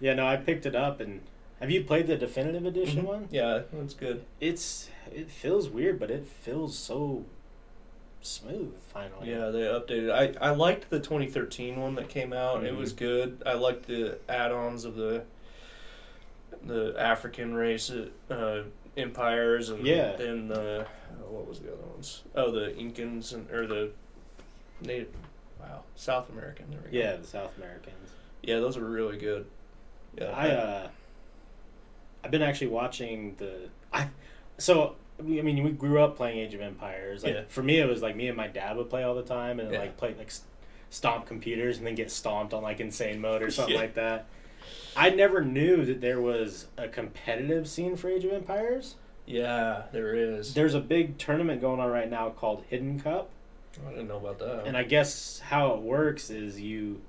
yeah, 0.00 0.14
no, 0.14 0.26
I 0.26 0.36
picked 0.36 0.66
it 0.66 0.74
up 0.74 1.00
and. 1.00 1.20
Have 1.60 1.70
you 1.70 1.84
played 1.84 2.08
the 2.08 2.16
Definitive 2.16 2.66
Edition 2.66 3.02
Mhm. 3.04 3.06
one? 3.06 3.28
Yeah, 3.30 3.62
that's 3.72 3.94
good. 3.94 4.24
It's 4.40 4.90
it 5.10 5.30
feels 5.30 5.68
weird, 5.70 5.98
but 5.98 6.10
it 6.10 6.26
feels 6.26 6.76
so 6.76 7.24
smooth. 8.20 8.74
Finally, 8.92 9.30
Yeah, 9.30 9.48
they 9.50 9.60
updated. 9.60 10.10
I 10.40 10.48
I 10.48 10.50
liked 10.50 10.90
the 10.90 10.98
2013 11.00 11.80
one 11.80 11.94
that 11.94 12.08
came 12.08 12.32
out. 12.34 12.64
It 12.64 12.74
Mhm. 12.74 12.78
was 12.78 12.92
good. 12.92 13.42
I 13.46 13.54
liked 13.54 13.86
the 13.86 14.18
add-ons 14.28 14.84
of 14.84 14.96
the 14.96 15.22
the 16.66 16.94
African 16.98 17.54
race 17.54 17.90
uh, 17.90 18.64
empires 18.96 19.70
and 19.70 19.86
Yeah. 19.86 20.16
then 20.16 20.48
the 20.48 20.86
oh, 21.22 21.30
what 21.30 21.46
was 21.48 21.60
the 21.60 21.72
other 21.72 21.82
ones? 21.86 22.24
Oh, 22.34 22.50
the 22.50 22.72
Incans 22.72 23.32
and 23.32 23.48
or 23.50 23.66
the 23.66 23.90
native. 24.80 25.08
Wow, 25.60 25.82
South 25.94 26.28
American. 26.30 26.70
There 26.70 26.80
we 26.84 26.90
go. 26.90 26.98
Yeah, 26.98 27.16
the 27.16 27.26
South 27.26 27.56
Americans. 27.56 28.10
yeah, 28.42 28.60
those 28.60 28.76
are 28.76 28.84
really 28.84 29.16
good. 29.18 29.46
Yeah, 30.18 30.26
I 30.26 30.48
uh, 30.50 30.88
I've 32.22 32.30
been 32.30 32.42
actually 32.42 32.68
watching 32.68 33.34
the 33.38 33.68
I, 33.92 34.08
so 34.58 34.96
I 35.18 35.22
mean 35.22 35.62
we 35.62 35.70
grew 35.70 36.00
up 36.02 36.16
playing 36.16 36.38
Age 36.38 36.54
of 36.54 36.60
Empires. 36.60 37.24
Like 37.24 37.34
Yeah. 37.34 37.42
for 37.48 37.62
me, 37.62 37.78
it 37.78 37.88
was 37.88 38.02
like 38.02 38.16
me 38.16 38.28
and 38.28 38.36
my 38.36 38.46
dad 38.48 38.76
would 38.76 38.90
play 38.90 39.02
all 39.02 39.14
the 39.14 39.22
time 39.22 39.60
and 39.60 39.72
Yeah. 39.72 39.78
like 39.80 39.96
play 39.96 40.14
like 40.16 40.32
stomp 40.90 41.26
computers 41.26 41.78
and 41.78 41.86
then 41.86 41.94
get 41.94 42.10
stomped 42.10 42.54
on 42.54 42.62
like 42.62 42.80
insane 42.80 43.20
mode 43.20 43.42
or 43.42 43.50
something 43.50 43.74
Yeah. 43.76 43.80
like 43.80 43.94
that. 43.94 44.26
I 44.96 45.10
never 45.10 45.42
knew 45.44 45.84
that 45.84 46.00
there 46.00 46.20
was 46.20 46.68
a 46.78 46.88
competitive 46.88 47.68
scene 47.68 47.96
for 47.96 48.08
Age 48.08 48.24
of 48.24 48.32
Empires. 48.32 48.94
yeah, 49.26 49.82
there 49.92 50.14
is. 50.14 50.54
There's 50.54 50.74
a 50.74 50.80
big 50.80 51.18
tournament 51.18 51.60
going 51.60 51.80
on 51.80 51.90
right 51.90 52.08
now 52.10 52.30
called 52.30 52.62
Hidden 52.68 53.00
Cup. 53.00 53.30
I 53.86 53.90
didn't 53.90 54.08
know 54.08 54.16
about 54.16 54.38
that. 54.38 54.66
And 54.66 54.76
I 54.76 54.82
guess 54.82 55.40
how 55.40 55.74
it 55.74 55.80
works 55.80 56.30
is 56.30 56.60
you, 56.60 57.00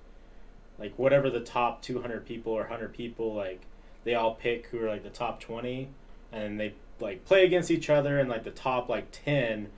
like, 0.80 0.98
whatever 0.98 1.30
the 1.30 1.40
top 1.40 1.82
200 1.82 2.26
people 2.26 2.54
or 2.54 2.62
100 2.62 2.94
people, 2.94 3.34
like, 3.34 3.62
they 4.04 4.16
all 4.16 4.36
pick 4.36 4.68
who 4.68 4.82
are, 4.82 4.90
like, 4.90 5.04
the 5.04 5.10
top 5.10 5.40
20, 5.40 5.90
and 6.32 6.60
they, 6.60 6.74
like, 7.00 7.26
play 7.26 7.46
against 7.46 7.72
each 7.72 7.90
other, 7.90 8.20
and, 8.20 8.30
like, 8.30 8.44
the 8.44 8.52
top, 8.52 8.90
like, 8.90 9.08
10 9.12 9.70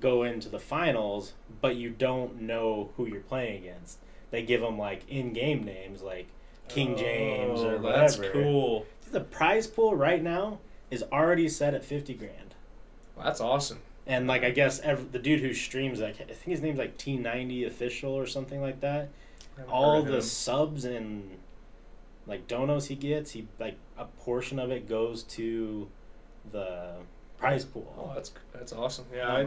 go 0.00 0.22
into 0.24 0.48
the 0.48 0.58
finals, 0.58 1.34
but 1.60 1.76
you 1.76 1.90
don't 1.90 2.40
know 2.40 2.90
who 2.96 3.06
you're 3.06 3.20
playing 3.20 3.62
against. 3.64 3.98
They 4.30 4.42
give 4.42 4.60
them, 4.60 4.78
like, 4.78 5.08
in 5.08 5.32
game 5.32 5.64
names, 5.64 6.02
like 6.02 6.26
King 6.68 6.94
oh, 6.94 6.98
James 6.98 7.60
or 7.60 7.74
Oh, 7.74 7.78
whatever. 7.78 7.98
That's 7.98 8.16
cool. 8.32 8.86
The 9.10 9.20
prize 9.20 9.66
pool 9.66 9.94
right 9.94 10.22
now 10.22 10.58
is 10.90 11.04
already 11.12 11.48
set 11.48 11.74
at 11.74 11.84
50 11.84 12.14
grand. 12.14 12.54
That's 13.16 13.40
awesome. 13.40 13.78
And 14.06 14.26
like 14.28 14.44
I 14.44 14.50
guess 14.50 14.80
every, 14.80 15.04
the 15.10 15.18
dude 15.18 15.40
who 15.40 15.52
streams 15.52 16.00
like 16.00 16.20
I 16.20 16.24
think 16.24 16.44
his 16.44 16.60
name's 16.60 16.78
like 16.78 16.96
T90 16.96 17.66
official 17.66 18.12
or 18.12 18.26
something 18.26 18.60
like 18.60 18.80
that. 18.80 19.08
All 19.68 20.02
the 20.02 20.16
him. 20.16 20.20
subs 20.20 20.84
and 20.84 21.38
like 22.26 22.46
donos 22.46 22.86
he 22.86 22.94
gets, 22.94 23.30
he 23.32 23.48
like 23.58 23.76
a 23.98 24.04
portion 24.04 24.58
of 24.58 24.70
it 24.70 24.88
goes 24.88 25.22
to 25.24 25.88
the 26.52 26.92
prize 27.38 27.64
pool. 27.64 27.92
Oh, 27.98 28.12
that's 28.14 28.32
that's 28.52 28.72
awesome. 28.72 29.06
Yeah, 29.14 29.26
Um, 29.26 29.46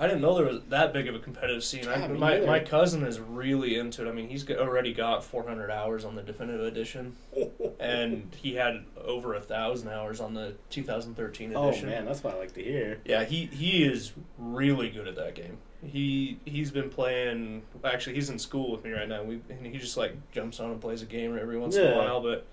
I 0.00 0.06
didn't 0.06 0.20
know 0.20 0.36
there 0.36 0.46
was 0.46 0.62
that 0.68 0.92
big 0.92 1.08
of 1.08 1.16
a 1.16 1.18
competitive 1.18 1.64
scene. 1.64 1.82
Yeah, 1.82 2.06
me 2.06 2.18
my 2.18 2.40
my 2.40 2.60
cousin 2.60 3.02
is 3.02 3.18
really 3.18 3.76
into 3.76 4.06
it. 4.06 4.08
I 4.08 4.12
mean, 4.12 4.28
he's 4.28 4.48
already 4.48 4.94
got 4.94 5.24
400 5.24 5.70
hours 5.72 6.04
on 6.04 6.14
the 6.14 6.22
definitive 6.22 6.64
edition, 6.64 7.16
and 7.80 8.34
he 8.40 8.54
had 8.54 8.84
over 8.96 9.34
a 9.34 9.40
thousand 9.40 9.88
hours 9.88 10.20
on 10.20 10.34
the 10.34 10.54
2013 10.70 11.50
edition. 11.50 11.88
oh 11.88 11.90
man, 11.90 12.04
that's 12.04 12.22
what 12.22 12.34
I 12.34 12.38
like 12.38 12.54
to 12.54 12.62
hear. 12.62 13.00
Yeah, 13.04 13.24
he 13.24 13.46
he 13.46 13.84
is 13.84 14.12
really 14.38 14.88
good 14.88 15.08
at 15.08 15.16
that 15.16 15.34
game. 15.34 15.58
He 15.84 16.38
he's 16.44 16.70
been 16.70 16.90
playing. 16.90 17.62
Actually, 17.82 18.14
he's 18.14 18.30
in 18.30 18.38
school 18.38 18.70
with 18.70 18.84
me 18.84 18.92
right 18.92 19.08
now. 19.08 19.24
We 19.24 19.40
and 19.50 19.66
he 19.66 19.78
just 19.78 19.96
like 19.96 20.14
jumps 20.30 20.60
on 20.60 20.70
and 20.70 20.80
plays 20.80 21.02
a 21.02 21.06
game 21.06 21.36
every 21.36 21.58
once 21.58 21.74
in 21.74 21.92
a 21.92 21.96
while. 21.96 22.20
But 22.20 22.46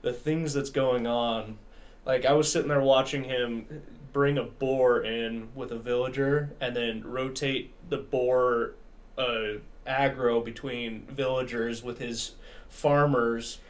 the 0.00 0.12
things 0.12 0.54
that's 0.54 0.70
going 0.70 1.06
on, 1.06 1.58
like 2.06 2.24
I 2.24 2.32
was 2.32 2.50
sitting 2.50 2.68
there 2.68 2.80
watching 2.80 3.24
him 3.24 3.66
bring 4.12 4.38
a 4.38 4.44
boar 4.44 5.02
in 5.02 5.48
with 5.54 5.70
a 5.70 5.78
villager 5.78 6.50
and 6.60 6.74
then 6.74 7.02
rotate 7.04 7.72
the 7.88 7.98
boar 7.98 8.74
uh, 9.16 9.58
aggro 9.86 10.44
between 10.44 11.02
villagers 11.06 11.82
with 11.82 11.98
his 11.98 12.32
farmers. 12.68 13.60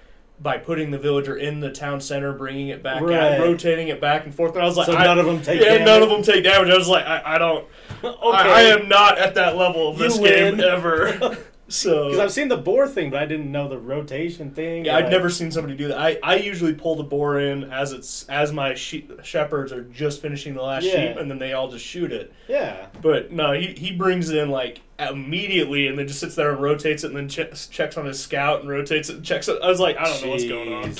By 0.40 0.56
putting 0.58 0.92
the 0.92 0.98
villager 0.98 1.36
in 1.36 1.58
the 1.58 1.72
town 1.72 2.00
center, 2.00 2.32
bringing 2.32 2.68
it 2.68 2.80
back, 2.80 3.02
out, 3.02 3.40
rotating 3.40 3.88
it 3.88 4.00
back 4.00 4.24
and 4.24 4.32
forth, 4.32 4.54
and 4.54 4.62
I 4.62 4.66
was 4.66 4.76
like, 4.76 4.86
so 4.86 4.94
I, 4.94 5.02
none 5.02 5.18
of 5.18 5.26
them 5.26 5.42
take 5.42 5.60
yeah, 5.60 5.70
damage? 5.70 5.86
none 5.86 6.02
of 6.04 6.08
them 6.10 6.22
take 6.22 6.44
damage. 6.44 6.70
I 6.70 6.76
was 6.76 6.86
like, 6.86 7.04
I, 7.04 7.34
I 7.34 7.38
don't. 7.38 7.66
okay. 8.04 8.16
I, 8.22 8.60
I 8.60 8.60
am 8.66 8.88
not 8.88 9.18
at 9.18 9.34
that 9.34 9.56
level 9.56 9.88
of 9.88 9.98
You 9.98 10.04
this 10.04 10.16
game 10.16 10.58
win. 10.58 10.60
ever. 10.60 11.38
so 11.68 12.06
Because 12.06 12.18
I've 12.20 12.32
seen 12.32 12.48
the 12.48 12.56
boar 12.56 12.88
thing, 12.88 13.10
but 13.10 13.22
I 13.22 13.26
didn't 13.26 13.52
know 13.52 13.68
the 13.68 13.78
rotation 13.78 14.50
thing. 14.50 14.86
yeah, 14.86 14.96
I'd 14.96 15.04
like- 15.04 15.12
never 15.12 15.28
seen 15.30 15.50
somebody 15.50 15.76
do 15.76 15.88
that. 15.88 15.98
I, 15.98 16.18
I 16.22 16.36
usually 16.36 16.74
pull 16.74 16.96
the 16.96 17.02
boar 17.04 17.38
in 17.38 17.64
as 17.72 17.92
it's 17.92 18.26
as 18.28 18.52
my 18.52 18.74
sheep, 18.74 19.12
shepherds 19.22 19.72
are 19.72 19.82
just 19.84 20.22
finishing 20.22 20.54
the 20.54 20.62
last 20.62 20.84
Yeah. 20.84 21.08
sheep, 21.08 21.16
and 21.18 21.30
then 21.30 21.38
they 21.38 21.52
all 21.52 21.70
just 21.70 21.84
shoot 21.84 22.10
it. 22.12 22.32
Yeah. 22.48 22.86
But 23.02 23.30
no, 23.32 23.52
he 23.52 23.68
he 23.68 23.92
brings 23.92 24.30
it 24.30 24.36
in 24.38 24.48
like 24.50 24.80
immediately, 24.98 25.86
and 25.86 25.98
then 25.98 26.08
just 26.08 26.20
sits 26.20 26.34
there 26.34 26.50
and 26.50 26.60
rotates 26.62 27.04
it, 27.04 27.08
and 27.08 27.16
then 27.16 27.28
che- 27.28 27.50
checks 27.70 27.96
on 27.96 28.06
his 28.06 28.18
scout 28.18 28.60
and 28.60 28.68
rotates 28.68 29.10
it, 29.10 29.16
and 29.16 29.24
checks 29.24 29.46
it. 29.48 29.58
I 29.62 29.68
was 29.68 29.78
like, 29.80 29.96
I 29.98 30.04
don't 30.04 30.22
know 30.24 30.30
what's 30.30 30.44
going 30.44 30.72
on. 30.72 30.94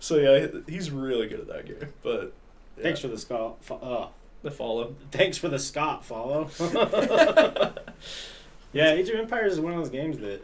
So 0.00 0.16
yeah, 0.16 0.46
he's 0.68 0.90
really 0.90 1.28
good 1.28 1.40
at 1.40 1.48
that 1.48 1.66
game. 1.66 1.88
But 2.02 2.32
yeah, 2.76 2.82
Thanks 2.82 3.00
for 3.00 3.08
the 3.08 3.18
Scott. 3.18 3.56
Uh, 3.70 4.06
the 4.42 4.50
follow. 4.50 4.94
thanks 5.10 5.36
for 5.38 5.48
the 5.48 5.58
Scott 5.58 6.04
follow. 6.04 6.48
yeah, 8.76 8.90
Age 8.92 9.08
of 9.08 9.16
Empires 9.16 9.54
is 9.54 9.60
one 9.60 9.72
of 9.72 9.78
those 9.78 9.90
games 9.90 10.18
that 10.18 10.40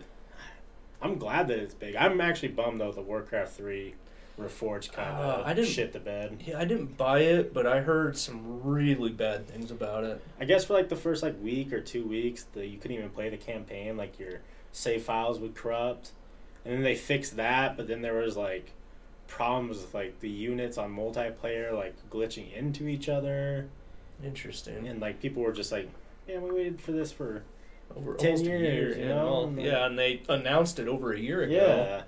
I'm 1.00 1.18
glad 1.18 1.48
that 1.48 1.58
it's 1.58 1.74
big. 1.74 1.96
I'm 1.96 2.20
actually 2.20 2.48
bummed 2.48 2.80
though 2.80 2.92
the 2.92 3.02
Warcraft 3.02 3.54
three 3.54 3.94
Reforged 4.40 4.92
kind 4.92 5.10
Uh, 5.18 5.22
of 5.40 5.46
I 5.46 5.52
didn't- 5.52 5.68
shit 5.70 5.92
the 5.92 5.98
bed. 6.00 6.42
Yeah, 6.46 6.58
I 6.58 6.64
didn't 6.64 6.96
buy 6.96 7.20
it, 7.20 7.52
but 7.52 7.66
I 7.66 7.80
heard 7.80 8.16
some 8.16 8.62
really 8.64 9.10
bad 9.10 9.46
things 9.46 9.70
about 9.70 10.04
it. 10.04 10.22
I 10.40 10.46
guess 10.46 10.64
for 10.64 10.72
like 10.72 10.88
the 10.88 10.96
first 10.96 11.22
like 11.22 11.40
week 11.42 11.72
or 11.72 11.80
two 11.80 12.04
weeks, 12.06 12.44
the 12.54 12.66
you 12.66 12.78
couldn't 12.78 12.96
even 12.96 13.10
play 13.10 13.28
the 13.28 13.36
campaign. 13.36 13.96
Like 13.98 14.18
your 14.18 14.40
save 14.72 15.02
files 15.02 15.38
would 15.38 15.54
corrupt, 15.54 16.12
and 16.64 16.72
then 16.74 16.82
they 16.82 16.94
fixed 16.94 17.36
that. 17.36 17.76
But 17.76 17.88
then 17.88 18.00
there 18.00 18.14
was 18.14 18.36
like 18.36 18.72
problems 19.28 19.82
with 19.82 19.92
like 19.92 20.20
the 20.20 20.30
units 20.30 20.78
on 20.78 20.94
multiplayer 20.96 21.72
like 21.74 21.94
glitching 22.10 22.52
into 22.54 22.88
each 22.88 23.08
other, 23.10 23.68
Interesting. 24.24 24.88
and 24.88 24.98
like 25.00 25.20
people 25.20 25.42
were 25.42 25.52
just 25.52 25.72
like, 25.72 25.88
"Yeah, 26.26 26.38
we 26.38 26.50
waited 26.52 26.80
for 26.80 26.92
this 26.92 27.12
for 27.12 27.42
over 27.96 28.14
10 28.14 28.30
almost 28.30 28.44
a 28.44 28.48
years, 28.48 28.96
year, 28.96 29.06
you 29.06 29.14
know, 29.14 29.44
and 29.44 29.58
then- 29.58 29.64
Yeah, 29.64 29.86
and 29.86 29.98
they 29.98 30.22
announced 30.28 30.78
it 30.78 30.88
over 30.88 31.12
a 31.12 31.18
year 31.18 31.42
ago. 31.42 31.54
yeah," 31.54 32.02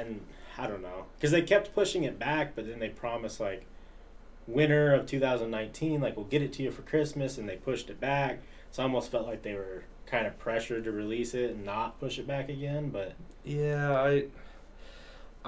and 0.00 0.20
I 0.56 0.66
don't 0.66 0.82
know 0.82 1.06
because 1.16 1.30
they 1.30 1.42
kept 1.42 1.74
pushing 1.74 2.04
it 2.04 2.18
back, 2.18 2.54
but 2.54 2.66
then 2.68 2.78
they 2.80 2.88
promised 2.88 3.38
like 3.40 3.64
winter 4.46 4.94
of 4.94 5.06
2019, 5.06 6.00
like 6.00 6.16
we'll 6.16 6.26
get 6.26 6.42
it 6.42 6.52
to 6.54 6.62
you 6.62 6.70
for 6.70 6.82
Christmas, 6.82 7.38
and 7.38 7.48
they 7.48 7.56
pushed 7.56 7.90
it 7.90 8.00
back. 8.00 8.40
So 8.70 8.82
I 8.82 8.86
almost 8.86 9.10
felt 9.10 9.26
like 9.26 9.42
they 9.42 9.54
were 9.54 9.84
kind 10.06 10.26
of 10.26 10.38
pressured 10.38 10.84
to 10.84 10.90
release 10.92 11.34
it 11.34 11.50
and 11.50 11.64
not 11.64 12.00
push 12.00 12.18
it 12.18 12.26
back 12.26 12.48
again. 12.48 12.90
But 12.90 13.12
Yeah, 13.44 13.92
I, 14.00 14.24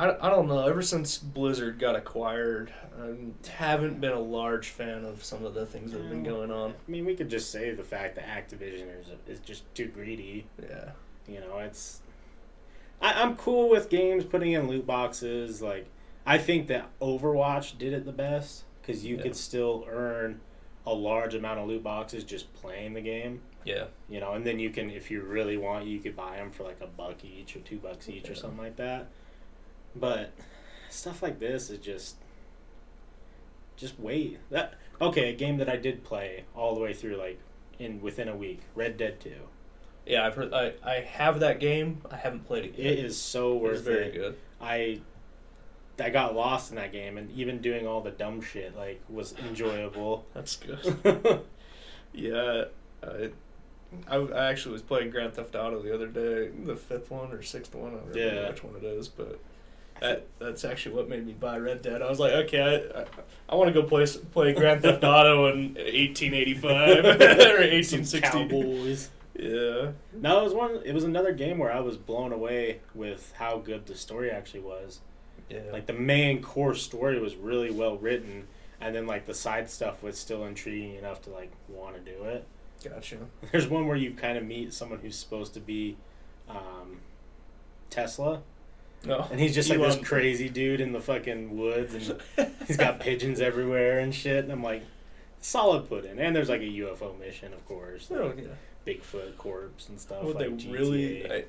I, 0.01 0.27
I 0.27 0.31
don't 0.31 0.49
know. 0.49 0.67
Ever 0.67 0.81
since 0.81 1.19
Blizzard 1.19 1.79
got 1.79 1.95
acquired, 1.95 2.73
I 2.99 3.15
haven't 3.51 4.01
been 4.01 4.13
a 4.13 4.21
large 4.21 4.71
fan 4.71 5.05
of 5.05 5.23
some 5.23 5.45
of 5.45 5.53
the 5.53 5.67
things 5.67 5.93
that 5.93 6.01
have 6.01 6.09
been 6.11 6.23
going 6.23 6.51
on. 6.51 6.71
I 6.71 6.91
mean, 6.91 7.05
we 7.05 7.15
could 7.15 7.29
just 7.29 7.51
say 7.51 7.73
the 7.73 7.85
fact 7.85 8.17
that 8.17 8.27
Activision 8.27 8.89
is 8.99 9.07
is 9.29 9.41
just 9.41 9.63
too 9.75 9.87
greedy. 9.89 10.47
Yeah. 10.63 10.93
You 11.29 11.41
know, 11.41 11.59
it's. 11.59 12.01
I, 13.03 13.23
I'm 13.23 13.37
cool 13.37 13.69
with 13.69 13.91
games 13.91 14.25
putting 14.25 14.53
in 14.53 14.69
loot 14.69 14.87
boxes. 14.87 15.61
Like, 15.61 15.87
I 16.25 16.39
think 16.39 16.69
that 16.69 16.89
Overwatch 17.01 17.77
did 17.77 17.93
it 17.93 18.07
the 18.07 18.13
best 18.13 18.65
because 18.81 19.05
you 19.05 19.17
Yeah. 19.17 19.23
could 19.23 19.37
still 19.37 19.85
earn 19.89 20.41
a 20.87 20.95
large 20.95 21.35
amount 21.35 21.61
of 21.61 21.69
loot 21.69 21.83
boxes 21.83 22.25
just 22.25 22.53
playing 22.55 22.95
the 22.95 23.03
game. 23.03 23.43
Yeah. 23.65 23.85
You 24.09 24.21
know, 24.21 24.33
and 24.33 24.47
then 24.47 24.59
you 24.59 24.71
can, 24.71 24.91
if 24.91 25.11
you 25.11 25.21
really 25.21 25.59
want, 25.59 25.85
you 25.85 25.99
could 26.01 26.17
buy 26.17 26.37
them 26.37 26.51
for 26.51 26.65
like 26.65 26.81
a 26.81 26.87
buck 26.87 27.23
each 27.23 27.55
or 27.55 27.61
two 27.61 27.77
bucks 27.77 28.09
each 28.09 28.31
or 28.31 28.35
something 28.35 28.59
like 28.59 28.77
that. 28.77 29.09
But 29.95 30.33
stuff 30.89 31.23
like 31.23 31.39
this 31.39 31.71
is 31.71 31.79
just, 31.79 32.17
just 33.77 33.99
wait. 33.99 34.39
That 34.51 34.75
okay? 35.01 35.31
A 35.31 35.37
game 35.37 35.57
that 35.59 35.69
I 35.69 35.77
did 35.77 36.05
play 36.05 36.45
all 36.55 36.75
the 36.75 36.81
way 36.81 36.93
through, 36.93 37.17
like 37.17 37.41
in 37.79 38.01
within 38.01 38.29
a 38.29 38.37
week, 38.37 38.61
Red 38.75 38.97
Dead 38.97 39.21
Two. 39.21 39.35
Yeah, 40.07 40.27
I've 40.27 40.35
heard. 40.35 40.53
I, 40.53 40.73
I 40.85 41.01
have 41.01 41.41
that 41.41 41.61
game. 41.61 42.03
I 42.11 42.17
haven't 42.17 42.47
played 42.47 42.65
it 42.65 42.75
yet. 42.79 42.93
It 42.93 42.99
is 43.05 43.17
so 43.21 43.55
worth 43.57 43.79
It's 43.79 43.87
worth 43.87 43.95
very 43.97 44.07
it. 44.07 44.15
good. 44.15 44.37
I 44.61 45.01
I 45.99 46.11
got 46.11 46.35
lost 46.35 46.71
in 46.71 46.77
that 46.77 46.93
game, 46.93 47.19
and 47.19 47.31
even 47.33 47.61
doing 47.61 47.87
all 47.87 48.01
the 48.01 48.11
dumb 48.11 48.41
shit 48.41 48.77
like 48.77 49.01
was 49.09 49.35
enjoyable. 49.49 50.25
That's 50.35 50.57
good. 50.57 51.43
yeah, 52.13 52.65
I, 53.03 53.31
I, 54.09 54.17
I 54.17 54.51
actually 54.51 54.73
was 54.73 54.83
playing 54.83 55.11
Grand 55.11 55.35
Theft 55.35 55.55
Auto 55.55 55.83
the 55.83 55.95
other 55.95 56.07
day, 56.07 56.49
the 56.65 56.77
fifth 56.77 57.11
one 57.11 57.33
or 57.33 57.43
sixth 57.43 57.75
one. 57.75 57.93
I 57.93 57.97
don't 57.99 58.09
remember 58.15 58.49
which 58.51 58.65
one 58.65 58.77
it 58.77 58.85
is, 58.85 59.09
but 59.09 59.39
that 60.01 60.27
that's 60.39 60.65
actually 60.65 60.95
what 60.97 61.09
made 61.09 61.27
me 61.27 61.33
buy 61.33 61.59
Red 61.59 61.83
Dead. 61.83 62.03
I 62.03 62.09
was 62.09 62.19
like, 62.19 62.33
okay, 62.33 62.61
I, 62.95 63.01
I, 63.01 63.05
I 63.51 63.55
want 63.55 63.73
to 63.75 63.81
go 63.83 63.87
play 63.87 64.07
play 64.33 64.53
Grand 64.53 64.83
Theft 64.83 65.05
Auto 65.05 65.47
in 65.53 65.75
1885 65.75 66.65
or 67.05 67.09
1860. 67.09 68.21
cowboys. 68.21 69.11
Yeah, 69.39 69.93
No, 70.13 70.41
it 70.41 70.45
was 70.45 70.53
one. 70.55 70.81
It 70.85 70.93
was 70.93 71.05
another 71.05 71.33
game 71.33 71.57
where 71.59 71.73
I 71.73 71.81
was 71.81 71.97
blown 71.97 72.33
away 72.33 72.81
with 72.95 73.33
how 73.39 73.59
good 73.59 73.87
the 73.87 73.95
story 73.95 74.31
actually 74.31 74.61
was. 74.61 75.01
yeah. 75.49 75.61
Like 75.73 75.87
the 75.87 75.95
main 75.95 76.43
core 76.43 76.75
story 76.75 77.19
was 77.19 77.37
really 77.37 77.71
well 77.71 77.97
written, 77.97 78.49
and 78.83 78.95
then 78.95 79.07
like 79.07 79.25
the 79.27 79.33
side 79.35 79.71
stuff 79.71 80.03
was 80.03 80.19
still 80.19 80.45
intriguing 80.45 80.97
enough 80.97 81.23
to 81.23 81.31
like 81.31 81.53
want 81.69 81.95
to 81.97 82.01
do 82.13 82.25
it. 82.25 82.45
gotcha. 82.85 83.17
There's 83.53 83.67
one 83.69 83.87
where 83.87 83.97
you 83.97 84.13
kind 84.13 84.37
of 84.37 84.45
meet 84.45 84.75
someone 84.75 84.99
who's 84.99 85.17
supposed 85.17 85.55
to 85.55 85.61
be 85.61 85.97
um, 86.49 86.99
Tesla, 87.89 88.43
No, 89.05 89.27
and 89.31 89.41
he's 89.41 89.55
just 89.55 89.71
like 89.71 89.79
Elon- 89.79 89.99
this 89.99 90.07
crazy 90.09 90.49
dude 90.49 90.81
in 90.81 90.93
the 90.93 91.01
fucking 91.01 91.57
woods, 91.57 91.95
and 91.95 92.51
he's 92.67 92.77
got 92.77 93.01
pigeons 93.01 93.41
everywhere 93.41 93.99
and 93.99 94.15
shit. 94.15 94.45
And 94.45 94.53
I'm 94.53 94.63
like, 94.63 94.83
solid 95.41 95.89
put 95.89 96.05
in. 96.05 96.19
And 96.19 96.37
there's 96.37 96.49
like 96.51 96.61
a 96.61 96.65
UFO 96.65 97.19
mission, 97.19 97.53
of 97.55 97.67
course. 97.67 98.09
Oh, 98.11 98.33
yeah. 98.37 98.49
Bigfoot 98.87 99.37
corpse 99.37 99.89
and 99.89 99.99
stuff. 100.01 100.23
What 100.23 100.37
like 100.37 100.47
they 100.59 100.65
GTA. 100.67 100.73
really 100.73 101.33
I, 101.33 101.45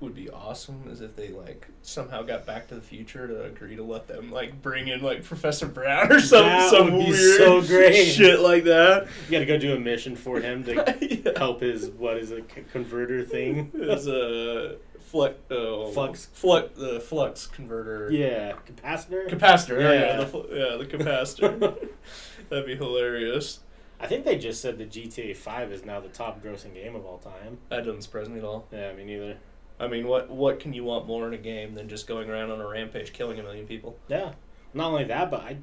would 0.00 0.14
be 0.14 0.28
awesome 0.28 0.82
is 0.90 1.00
if 1.00 1.16
they 1.16 1.28
like 1.28 1.66
somehow 1.82 2.22
got 2.22 2.44
Back 2.44 2.68
to 2.68 2.74
the 2.74 2.80
Future 2.82 3.26
to 3.26 3.44
agree 3.44 3.76
to 3.76 3.82
let 3.82 4.06
them 4.06 4.30
like 4.30 4.60
bring 4.60 4.88
in 4.88 5.00
like 5.00 5.24
Professor 5.24 5.66
Brown 5.66 6.12
or 6.12 6.20
some 6.20 6.44
That 6.44 6.70
some 6.70 6.96
weird 6.98 7.38
so 7.38 7.62
great. 7.66 8.04
shit 8.04 8.40
like 8.40 8.64
that. 8.64 9.06
you 9.26 9.32
got 9.32 9.38
to 9.38 9.46
go 9.46 9.58
do 9.58 9.74
a 9.74 9.80
mission 9.80 10.14
for 10.14 10.38
him 10.40 10.64
to 10.64 10.74
yeah. 11.00 11.38
help 11.38 11.60
his 11.60 11.88
what 11.90 12.18
is 12.18 12.30
a 12.30 12.42
converter 12.42 13.24
thing. 13.24 13.70
It's 13.74 14.06
a 14.06 14.72
uh, 14.72 14.76
flux, 15.06 15.34
oh, 15.50 15.90
Flux. 15.92 16.26
flux, 16.32 16.78
the 16.78 17.00
flux 17.00 17.46
converter. 17.46 18.10
Yeah, 18.10 18.52
capacitor. 18.66 19.28
Capacitor. 19.28 19.80
Yeah, 19.80 19.92
Yeah. 19.92 20.16
the, 20.16 20.26
fl- 20.26 20.52
yeah, 20.52 20.76
the 20.76 20.84
capacitor. 20.86 21.88
That'd 22.48 22.66
be 22.66 22.76
hilarious. 22.76 23.60
I 23.98 24.06
think 24.06 24.24
they 24.24 24.36
just 24.36 24.60
said 24.60 24.76
that 24.78 24.90
GTA 24.90 25.34
Five 25.36 25.72
is 25.72 25.84
now 25.84 26.00
the 26.00 26.08
top 26.08 26.42
grossing 26.42 26.74
game 26.74 26.94
of 26.94 27.06
all 27.06 27.18
time. 27.18 27.58
That 27.70 27.84
doesn't 27.84 28.02
surprise 28.02 28.28
me 28.28 28.38
at 28.38 28.44
all. 28.44 28.66
Yeah, 28.70 28.92
me 28.92 29.04
neither. 29.04 29.38
I 29.80 29.88
mean, 29.88 30.06
what 30.06 30.28
what 30.30 30.60
can 30.60 30.72
you 30.72 30.84
want 30.84 31.06
more 31.06 31.26
in 31.28 31.34
a 31.34 31.38
game 31.38 31.74
than 31.74 31.88
just 31.88 32.06
going 32.06 32.28
around 32.30 32.50
on 32.50 32.60
a 32.60 32.66
rampage 32.68 33.12
killing 33.12 33.38
a 33.38 33.42
million 33.42 33.66
people? 33.66 33.96
Yeah, 34.08 34.32
not 34.74 34.90
only 34.90 35.04
that, 35.04 35.30
but 35.30 35.40
I, 35.40 35.56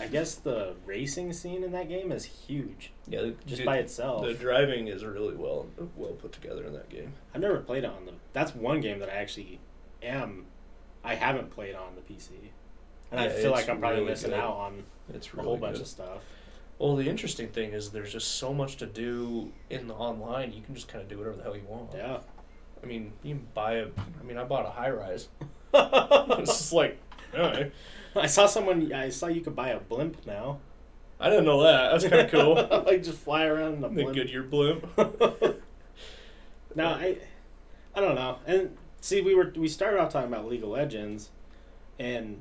I 0.00 0.06
guess 0.06 0.34
the 0.36 0.74
racing 0.84 1.32
scene 1.32 1.64
in 1.64 1.72
that 1.72 1.88
game 1.88 2.12
is 2.12 2.24
huge 2.24 2.92
Yeah, 3.08 3.22
the, 3.22 3.34
just 3.46 3.64
by 3.64 3.78
itself. 3.78 4.24
the 4.26 4.34
driving 4.34 4.86
is 4.88 5.04
really 5.04 5.34
well 5.34 5.66
well 5.96 6.12
put 6.12 6.32
together 6.32 6.64
in 6.64 6.72
that 6.74 6.88
game. 6.88 7.14
I've 7.34 7.40
never 7.40 7.58
played 7.58 7.84
it 7.84 7.90
on 7.90 8.04
the. 8.06 8.12
That's 8.32 8.54
one 8.54 8.80
game 8.80 8.98
that 9.00 9.08
I 9.08 9.14
actually 9.14 9.60
am. 10.02 10.44
I 11.04 11.14
haven't 11.14 11.50
played 11.50 11.74
on 11.74 11.94
the 11.94 12.02
PC, 12.02 12.30
and 13.10 13.20
I 13.20 13.28
feel 13.28 13.50
like 13.50 13.68
I'm 13.68 13.78
probably 13.78 14.00
really 14.00 14.10
missing 14.10 14.30
good. 14.30 14.38
out 14.40 14.54
on 14.54 14.84
It's 15.14 15.28
a 15.28 15.36
really 15.36 15.44
whole 15.48 15.56
bunch 15.56 15.74
good. 15.74 15.82
of 15.82 15.88
stuff. 15.88 16.22
Well, 16.78 16.94
the 16.94 17.08
interesting 17.08 17.48
thing 17.48 17.72
is 17.72 17.90
there's 17.90 18.12
just 18.12 18.36
so 18.36 18.52
much 18.54 18.76
to 18.76 18.86
do 18.86 19.52
in 19.70 19.88
the 19.88 19.94
online. 19.94 20.52
You 20.52 20.62
can 20.62 20.74
just 20.74 20.86
kind 20.88 21.02
of 21.02 21.08
do 21.08 21.18
whatever 21.18 21.36
the 21.36 21.42
hell 21.42 21.56
you 21.56 21.64
want. 21.66 21.90
Yeah. 21.94 22.18
I 22.82 22.86
mean, 22.86 23.12
you 23.24 23.34
can 23.36 23.46
buy 23.54 23.74
a. 23.74 23.86
I 24.20 24.24
mean, 24.24 24.36
I 24.36 24.44
bought 24.44 24.64
a 24.66 24.70
high 24.70 24.90
rise. 24.90 25.28
it's 25.74 26.50
just 26.58 26.72
like, 26.72 26.98
alright. 27.34 27.72
I 28.16 28.26
saw 28.26 28.46
someone. 28.46 28.92
I 28.92 29.08
saw 29.10 29.26
you 29.26 29.40
could 29.40 29.54
buy 29.54 29.70
a 29.70 29.80
blimp 29.80 30.26
now. 30.26 30.58
I 31.20 31.30
didn't 31.30 31.44
know 31.44 31.62
that. 31.62 31.90
That's 31.90 32.04
kind 32.04 32.22
of 32.22 32.30
cool. 32.70 32.84
like 32.84 33.02
just 33.02 33.18
fly 33.18 33.46
around 33.46 33.74
in 33.74 33.84
a 33.84 33.88
the 33.88 34.02
blimp. 34.02 34.14
Goodyear 34.14 34.42
blimp. 34.42 34.86
no, 36.74 36.86
I, 36.86 37.18
I 37.94 38.00
don't 38.00 38.14
know. 38.14 38.38
And 38.46 38.76
see, 39.00 39.20
we 39.20 39.34
were 39.34 39.52
we 39.56 39.68
started 39.68 40.00
off 40.00 40.12
talking 40.12 40.28
about 40.32 40.46
League 40.46 40.62
of 40.62 40.68
Legends, 40.68 41.30
and 41.98 42.40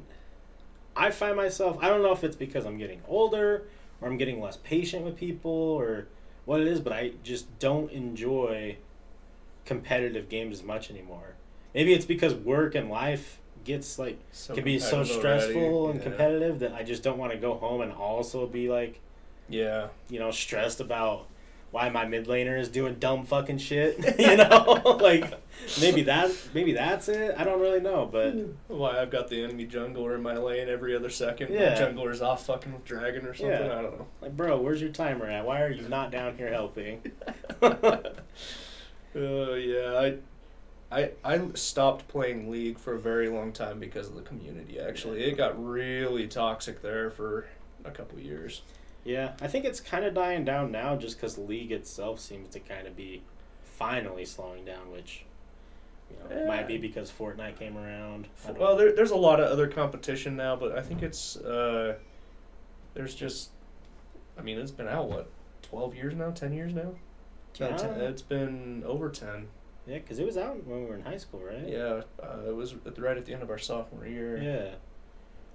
I 0.96 1.12
find 1.12 1.36
myself. 1.36 1.78
I 1.82 1.90
don't 1.90 2.02
know 2.02 2.12
if 2.12 2.24
it's 2.24 2.36
because 2.36 2.66
I'm 2.66 2.78
getting 2.78 3.02
older 3.08 3.68
or 4.02 4.08
I'm 4.08 4.18
getting 4.18 4.42
less 4.42 4.58
patient 4.58 5.04
with 5.06 5.16
people 5.16 5.52
or 5.52 6.08
what 6.46 6.62
it 6.62 6.68
is, 6.68 6.80
but 6.80 6.94
I 6.94 7.14
just 7.24 7.60
don't 7.60 7.92
enjoy 7.92 8.78
competitive 9.66 10.30
games 10.30 10.60
as 10.60 10.64
much 10.64 10.90
anymore. 10.90 11.36
Maybe 11.74 11.94
it's 11.94 12.06
because 12.06 12.34
work 12.34 12.74
and 12.74 12.90
life 12.90 13.40
gets 13.68 14.00
like 14.00 14.18
So 14.32 14.56
can 14.56 14.64
be 14.64 14.80
so 14.80 15.04
stressful 15.04 15.56
already. 15.62 15.92
and 15.92 16.00
Yeah. 16.00 16.04
competitive 16.04 16.60
that 16.60 16.74
I 16.74 16.82
just 16.84 17.04
don't 17.04 17.20
want 17.20 17.32
to 17.34 17.38
go 17.38 17.54
home 17.54 17.82
and 17.82 17.92
also 17.92 18.48
be 18.48 18.70
like 18.70 19.00
Yeah. 19.50 19.90
you 20.10 20.18
know, 20.20 20.32
stressed 20.32 20.80
about 20.80 21.28
why 21.70 21.90
my 21.90 22.06
mid 22.06 22.28
laner 22.28 22.58
is 22.58 22.70
doing 22.70 22.96
dumb 22.96 23.26
fucking 23.26 23.58
shit. 23.58 23.98
you 24.20 24.38
know, 24.38 24.98
like 25.02 25.32
maybe 25.82 26.02
that 26.04 26.32
maybe 26.54 26.72
that's 26.72 27.10
it. 27.10 27.36
I 27.38 27.44
don't 27.44 27.60
really 27.60 27.82
know, 27.82 28.08
but 28.12 28.32
hmm. 28.34 28.52
Why 28.70 29.02
I've 29.02 29.12
got 29.12 29.28
the 29.28 29.44
enemy 29.44 29.68
jungler 29.68 30.16
in 30.16 30.24
my 30.24 30.38
lane 30.38 30.70
every 30.70 30.96
other 30.96 31.10
second. 31.10 31.54
Yeah. 31.54 31.72
My 31.74 31.76
jungler's 31.76 32.22
off 32.22 32.46
fucking 32.46 32.72
with 32.74 32.86
dragon 32.86 33.26
or 33.26 33.34
something. 33.34 33.54
Yeah. 33.68 33.78
I 33.78 33.82
don't 33.82 34.00
know. 34.00 34.08
like, 34.22 34.36
bro, 34.36 34.60
where's 34.62 34.82
your 34.82 34.92
timer 34.92 35.26
at? 35.30 35.46
Why 35.46 35.62
are 35.62 35.70
you 35.70 35.88
not 35.90 36.10
down 36.10 36.38
here 36.38 36.52
helping? 36.52 37.02
Oh 37.62 39.54
yeah, 39.56 40.00
I, 40.00 40.18
I 40.92 41.12
I 41.24 41.42
stopped 41.56 42.08
playing 42.08 42.50
League 42.50 42.80
for 42.80 42.94
a 42.96 43.00
very 43.00 43.30
long 43.30 43.52
time 43.52 43.80
because 43.80 44.08
of 44.08 44.16
the 44.16 44.22
community. 44.22 44.80
Actually, 44.80 45.24
it 45.24 45.36
got 45.38 45.62
really 45.64 46.28
toxic 46.28 46.82
there 46.82 47.10
for 47.10 47.46
a 47.86 47.92
couple 47.92 48.20
years. 48.20 48.62
yeah, 49.04 49.34
I 49.42 49.48
think 49.48 49.64
it's 49.66 49.80
kind 49.80 50.04
of 50.06 50.14
dying 50.14 50.44
down 50.46 50.72
now, 50.72 50.96
just 50.96 51.18
because 51.18 51.38
League 51.38 51.72
itself 51.72 52.20
seems 52.20 52.50
to 52.50 52.60
kind 52.60 52.88
of 52.88 52.96
be 52.96 53.22
finally 53.64 54.26
slowing 54.26 54.66
down, 54.66 54.92
which 54.92 55.24
you 56.10 56.18
know 56.18 56.36
Yeah. 56.42 56.48
might 56.48 56.68
be 56.68 56.78
because 56.78 57.12
Fortnite 57.12 57.58
came 57.60 57.78
around. 57.78 58.28
Well, 58.58 58.76
there, 58.78 58.94
there's 58.94 59.12
a 59.12 59.16
lot 59.18 59.40
of 59.42 59.50
other 59.52 59.68
competition 59.68 60.36
now, 60.38 60.56
but 60.56 60.72
I 60.78 60.82
think 60.82 61.04
it's 61.04 61.36
uh, 61.38 61.96
there's 62.94 63.14
just, 63.14 63.50
I 64.38 64.42
mean, 64.42 64.58
it's 64.58 64.72
been 64.72 64.88
out 64.88 65.10
what, 65.10 65.30
twelve 65.62 65.96
years 65.96 66.16
now, 66.16 66.32
ten 66.32 66.54
years 66.54 66.74
now. 66.74 66.94
No, 67.60 67.70
Yeah. 67.70 67.76
ten, 67.78 68.00
it's 68.02 68.22
been 68.22 68.84
over 68.86 69.10
ten. 69.10 69.48
Yeah, 69.88 69.98
because 70.00 70.20
it 70.20 70.26
was 70.26 70.38
out 70.38 70.66
when 70.66 70.82
we 70.82 70.86
were 70.86 70.96
in 70.96 71.02
high 71.02 71.18
school, 71.18 71.40
right? 71.42 71.68
Yeah, 71.68 72.02
uh, 72.22 72.40
it 72.48 72.56
was 72.56 72.74
at- 72.86 72.98
right 73.00 73.18
at 73.18 73.26
the 73.26 73.34
end 73.34 73.44
of 73.44 73.50
our 73.50 73.58
sophomore 73.58 74.06
year. 74.06 74.38
Yeah. 74.42 74.76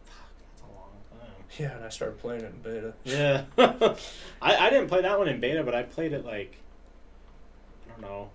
Fuck, 0.05 0.31
that's 0.51 0.63
a 0.63 0.75
long 0.75 0.91
time. 1.21 1.45
Yeah, 1.59 1.77
and 1.77 1.85
I 1.85 1.89
started 1.89 2.19
playing 2.19 2.43
it 2.43 2.53
in 2.55 2.61
beta. 2.63 2.95
Yeah. 3.05 3.45
I, 4.43 4.57
I 4.67 4.71
didn't 4.71 4.89
play 4.89 5.03
that 5.03 5.19
one 5.19 5.29
in 5.29 5.41
beta, 5.41 5.63
but 5.63 5.75
I 5.75 5.83
played 5.83 6.13
it 6.13 6.25
like, 6.25 6.57
I 7.87 7.93
don't 7.93 8.01
know, 8.03 8.31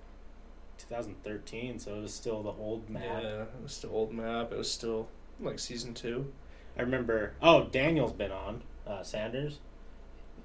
2013, 0.78 1.80
so 1.80 1.96
it 1.96 2.02
was 2.02 2.14
still 2.14 2.44
the 2.44 2.52
old 2.52 2.90
map. 2.90 3.04
Yeah, 3.04 3.42
it 3.42 3.50
was 3.64 3.74
still 3.74 3.92
old 3.92 4.14
map. 4.14 4.52
It 4.52 4.58
was 4.58 4.72
still 4.72 5.08
like 5.40 5.60
season 5.60 5.94
two. 5.94 6.32
I 6.78 6.82
remember, 6.84 7.34
oh, 7.42 7.64
Daniel's 7.66 8.14
been 8.14 8.32
on, 8.32 8.62
uh, 8.86 9.02
Sanders. 9.04 9.60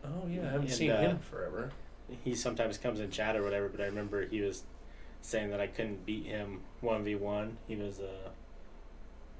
Oh 0.05 0.27
yeah, 0.29 0.41
I 0.41 0.45
haven't 0.47 0.62
And, 0.62 0.71
seen 0.73 0.91
uh, 0.91 1.01
him 1.01 1.19
forever. 1.19 1.71
He 2.25 2.35
sometimes 2.35 2.77
comes 2.79 2.99
in 3.01 3.11
chat 3.11 3.37
or 3.37 3.43
whatever, 3.43 3.69
but 3.69 3.81
I 3.81 3.85
remember 3.85 4.27
he 4.27 4.41
was 4.41 4.65
saying 5.23 5.51
that 5.51 5.61
I 5.61 5.67
couldn't 5.67 6.05
beat 6.05 6.27
him 6.27 6.61
1v1. 6.83 7.53
He 7.67 7.77
was, 7.77 8.01
uh, 8.01 8.29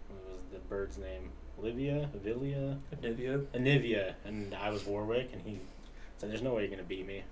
what 0.09 0.37
was 0.38 0.47
the 0.53 0.59
bird's 0.59 0.97
name? 0.99 1.31
Olivia? 1.59 2.09
Avilia? 2.16 2.79
Anivia. 3.03 3.45
Anivia, 3.55 4.14
and 4.25 4.55
I 4.55 4.71
was 4.71 4.85
Warwick, 4.87 5.31
and 5.33 5.42
he 5.42 5.61
said, 6.18 6.31
"There's 6.31 6.42
no 6.42 6.55
way 6.55 6.62
you're 6.62 6.71
gonna 6.71 6.83
beat 6.83 7.07
me." 7.07 7.25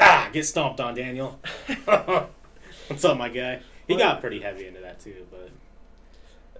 Ah, 0.00 0.30
get 0.32 0.46
stomped 0.46 0.80
on, 0.80 0.94
Daniel. 0.94 1.38
What's 1.84 3.04
up, 3.04 3.18
my 3.18 3.28
guy? 3.28 3.60
He 3.86 3.96
got 3.96 4.20
pretty 4.20 4.40
heavy 4.40 4.66
into 4.66 4.80
that 4.80 5.00
too, 5.00 5.26
but 5.30 5.50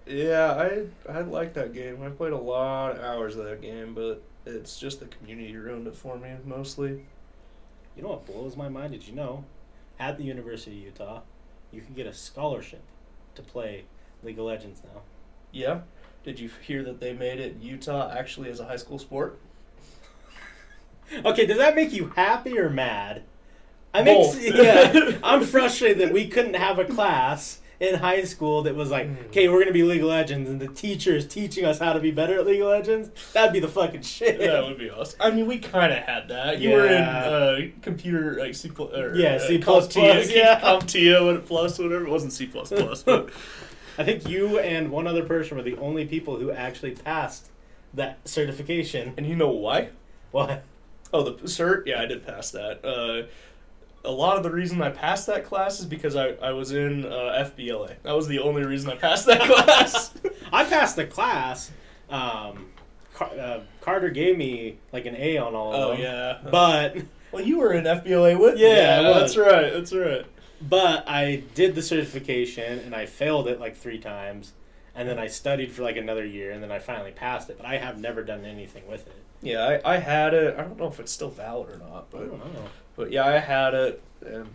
Yeah, 0.07 0.53
I 0.55 0.87
I 1.11 1.21
like 1.23 1.55
that 1.55 1.73
game. 1.73 2.03
I 2.03 2.09
played 2.11 2.33
a 2.33 2.37
lot 2.39 2.97
of 2.97 3.03
hours 3.03 3.37
of 3.37 3.45
that 3.45 3.61
game, 3.63 3.95
but 3.95 4.23
it's 4.47 4.79
just 4.79 5.01
the 5.01 5.07
community 5.07 5.57
ruined 5.57 5.87
it 5.87 5.95
for 5.97 6.17
me 6.19 6.31
mostly. 6.45 7.05
you 7.97 8.03
know 8.03 8.11
what 8.11 8.27
blows 8.27 8.57
my 8.57 8.69
mind? 8.69 8.93
Did 8.93 9.07
you 9.09 9.15
know, 9.15 9.45
at 9.99 10.19
the 10.19 10.25
University 10.25 10.79
of 10.79 10.85
Utah, 10.85 11.21
you 11.73 11.81
can 11.81 11.95
get 11.95 12.07
a 12.07 12.15
scholarship 12.15 12.83
to 13.35 13.43
play 13.43 13.85
League 14.23 14.39
of 14.39 14.47
Legends 14.47 14.83
now. 14.85 15.03
Yeah. 15.53 15.81
Did 16.25 16.41
you 16.41 16.51
hear 16.67 16.83
that 16.85 17.01
they 17.01 17.13
made 17.13 17.41
it 17.41 17.57
Utah 17.61 18.13
actually 18.13 18.51
as 18.51 18.61
a 18.61 18.67
high 18.67 18.77
school 18.77 18.99
sport? 18.99 19.39
Okay, 21.25 21.47
does 21.47 21.59
that 21.59 21.75
make 21.75 21.93
you 21.93 22.13
happy 22.17 22.59
or 22.59 22.69
mad? 22.69 23.23
I 23.95 24.03
make 24.03 24.19
Both. 24.19 24.43
yeah. 24.43 25.19
I'm 25.23 25.43
frustrated 25.43 25.99
that 26.01 26.13
we 26.13 26.29
couldn't 26.29 26.55
have 26.55 26.79
a 26.79 26.85
class 26.85 27.61
in 27.81 27.95
high 27.95 28.25
school 28.25 28.63
that 28.63 28.75
was 28.75 28.91
like, 28.91 29.07
Mm. 29.07 29.27
okay, 29.27 29.49
we're 29.49 29.61
gonna 29.61 29.73
be 29.73 29.85
League 29.85 30.01
of 30.01 30.09
Legends, 30.09 30.51
and 30.51 30.61
the 30.61 30.67
teacher 30.67 31.15
is 31.15 31.27
teaching 31.29 31.65
us 31.65 31.79
how 31.79 31.93
to 31.93 32.01
be 32.01 32.11
better 32.11 32.39
at 32.41 32.47
League 32.47 32.61
of 32.61 32.67
Legends. 32.69 33.11
That'd 33.33 33.53
be 33.53 33.61
the 33.61 33.69
fucking 33.69 34.03
shit. 34.03 34.39
that 34.41 34.65
would 34.65 34.79
be 34.79 34.91
awesome. 34.91 35.17
I 35.21 35.31
mean, 35.31 35.47
we 35.47 35.59
kind 35.59 35.93
of 35.93 35.99
had 36.01 36.29
that. 36.29 36.59
You 36.59 36.71
were 36.71 36.87
in 36.87 37.03
uh, 37.03 37.61
computer 37.83 38.37
like 38.41 38.55
C 38.57 38.69
plus, 38.69 38.91
Yeah, 39.15 39.35
uh, 39.35 39.39
C 39.39 39.59
plus 39.59 39.87
CompTIA, 39.95 40.35
yeah. 40.35 40.61
CompTIA, 40.61 41.45
plus, 41.47 41.79
whatever. 41.79 42.05
It 42.05 42.11
wasn't 42.11 42.33
C 42.33 42.47
plus 42.47 42.71
plus, 42.71 43.05
but 43.05 43.31
I 43.99 44.03
think 44.05 44.29
you 44.29 44.59
and 44.59 44.91
one 44.91 45.07
other 45.07 45.25
person 45.25 45.57
were 45.57 45.63
the 45.63 45.77
only 45.79 46.05
people 46.05 46.37
who 46.37 46.51
actually 46.51 46.93
passed 46.93 47.49
that 47.95 48.19
certification. 48.29 49.15
and 49.17 49.25
you 49.27 49.37
know 49.37 49.51
why? 49.51 49.91
Why? 50.33 50.63
Oh, 51.13 51.23
the 51.23 51.33
cert? 51.45 51.87
Yeah, 51.87 52.01
I 52.03 52.07
did 52.07 52.27
pass 52.27 52.51
that. 52.51 52.85
Uh, 52.85 53.27
a 54.09 54.11
lot 54.11 54.39
of 54.39 54.43
the 54.43 54.51
reason 54.51 54.81
I 54.81 54.89
passed 54.89 55.27
that 55.27 55.45
class 55.45 55.81
is 55.81 55.85
because 55.85 56.17
I, 56.17 56.29
I 56.43 56.53
was 56.53 56.73
in 56.73 57.05
uh, 57.05 57.45
FBLA. 57.55 57.97
That 58.05 58.17
was 58.17 58.27
the 58.27 58.39
only 58.39 58.65
reason 58.65 58.91
I 58.91 58.97
passed 58.97 59.27
that 59.27 59.41
class. 59.43 60.15
I 60.51 60.65
passed 60.65 60.97
the 60.97 61.05
class. 61.07 61.71
Um, 62.09 62.71
Car- 63.15 63.39
uh, 63.39 63.61
Carter 63.83 64.09
gave 64.09 64.39
me 64.39 64.79
like 64.95 65.05
an 65.05 65.15
A 65.15 65.37
on 65.37 65.55
all 65.55 65.75
of 65.75 65.81
oh 65.81 65.91
them. 65.93 66.01
yeah. 66.01 66.39
But 66.51 66.97
well, 67.33 67.45
you 67.45 67.59
were 67.59 67.75
in 67.75 67.85
FBLA 67.85 68.41
with 68.41 68.55
me. 68.55 68.63
Yeah, 68.63 69.03
was. 69.03 69.35
that's 69.35 69.37
right. 69.37 69.73
That's 69.75 69.93
right. 69.93 70.25
But 70.63 71.07
I 71.07 71.43
did 71.55 71.75
the 71.75 71.83
certification 71.83 72.79
and 72.79 72.95
I 72.95 73.05
failed 73.05 73.47
it 73.47 73.61
like 73.61 73.77
three 73.77 73.99
times. 73.99 74.55
And 74.95 75.07
then 75.07 75.19
I 75.19 75.27
studied 75.27 75.71
for 75.71 75.83
like 75.83 75.97
another 75.97 76.25
year 76.25 76.51
and 76.53 76.63
then 76.63 76.73
I 76.73 76.79
finally 76.79 77.13
passed 77.13 77.51
it. 77.51 77.59
But 77.59 77.67
I 77.67 77.77
have 77.77 78.01
never 78.01 78.25
done 78.25 78.47
anything 78.47 78.89
with 78.89 79.07
it. 79.07 79.15
Yeah, 79.43 79.79
I, 79.85 79.95
I 79.95 79.97
had 79.99 80.33
it. 80.33 80.57
I 80.59 80.63
don't 80.63 80.79
know 80.79 80.89
if 80.89 80.99
it's 80.99 81.13
still 81.13 81.31
valid 81.31 81.71
or 81.71 81.77
not, 81.77 82.11
but 82.11 82.23
I 82.23 82.25
don't 82.25 82.55
know. 82.55 82.69
But 82.99 83.13
yeah, 83.13 83.25
I 83.25 83.39
had 83.39 83.73
it 83.75 84.03
and 84.27 84.47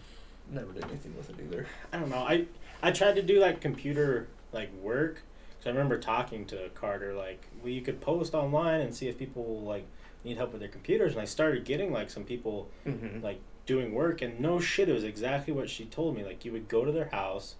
never 0.51 0.71
did 0.73 0.84
anything 0.84 1.15
with 1.17 1.29
it 1.29 1.38
either. 1.43 1.65
I 1.91 1.97
don't 1.97 2.10
know. 2.10 2.17
I, 2.17 2.45
I 2.84 2.91
tried 2.91 3.15
to 3.15 3.23
do 3.23 3.39
like 3.39 3.62
computer 3.62 4.27
like 4.51 4.71
work. 4.75 5.23
Cause 5.60 5.67
I 5.67 5.69
remember 5.69 5.97
talking 5.97 6.45
to 6.47 6.69
Carter 6.75 7.13
like, 7.13 7.47
well, 7.62 7.71
you 7.71 7.82
could 7.82 8.01
post 8.01 8.34
online 8.36 8.82
and 8.82 8.93
see 8.93 9.08
if 9.08 9.17
people 9.17 9.62
like 9.62 9.86
need 10.25 10.36
help 10.38 10.51
with 10.51 10.60
their 10.60 10.69
computers. 10.69 11.13
And 11.13 11.21
I 11.21 11.25
started 11.25 11.63
getting 11.65 11.91
like 11.91 12.10
some 12.10 12.25
people 12.25 12.67
Mm-hmm. 12.86 13.23
like 13.23 13.39
doing 13.65 13.93
work, 13.93 14.21
and 14.21 14.41
no 14.41 14.60
shit, 14.60 14.89
it 14.89 14.93
was 14.93 15.06
exactly 15.06 15.53
what 15.53 15.69
she 15.69 15.86
told 15.86 16.17
me. 16.17 16.25
Like 16.25 16.43
you 16.43 16.51
would 16.51 16.67
go 16.67 16.84
to 16.84 16.91
their 16.91 17.08
house, 17.08 17.56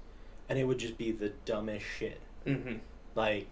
and 0.50 0.60
it 0.60 0.66
would 0.66 0.78
just 0.80 0.98
be 0.98 1.14
the 1.14 1.30
dumbest 1.46 1.86
shit. 1.98 2.20
Mm-hmm. 2.46 2.76
Like 3.16 3.48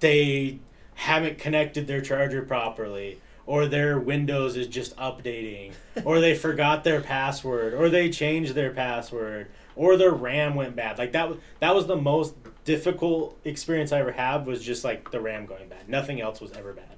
they 0.00 0.58
haven't 0.96 1.38
connected 1.38 1.86
their 1.86 2.00
charger 2.00 2.42
properly. 2.42 3.20
Or 3.46 3.66
their 3.66 3.98
Windows 3.98 4.56
is 4.56 4.66
just 4.66 4.96
updating, 4.96 5.72
or 6.04 6.18
they 6.20 6.34
forgot 6.34 6.82
their 6.82 7.00
password, 7.00 7.74
or 7.74 7.88
they 7.88 8.10
changed 8.10 8.54
their 8.54 8.72
password, 8.72 9.48
or 9.76 9.96
their 9.96 10.10
RAM 10.10 10.56
went 10.56 10.74
bad. 10.74 10.98
Like 10.98 11.12
that 11.12 11.28
was 11.28 11.38
that 11.60 11.74
was 11.74 11.86
the 11.86 11.96
most 11.96 12.34
difficult 12.64 13.38
experience 13.44 13.92
I 13.92 14.00
ever 14.00 14.12
had 14.12 14.46
was 14.46 14.64
just 14.64 14.82
like 14.82 15.12
the 15.12 15.20
RAM 15.20 15.46
going 15.46 15.68
bad. 15.68 15.88
Nothing 15.88 16.20
else 16.20 16.40
was 16.40 16.52
ever 16.52 16.72
bad. 16.72 16.96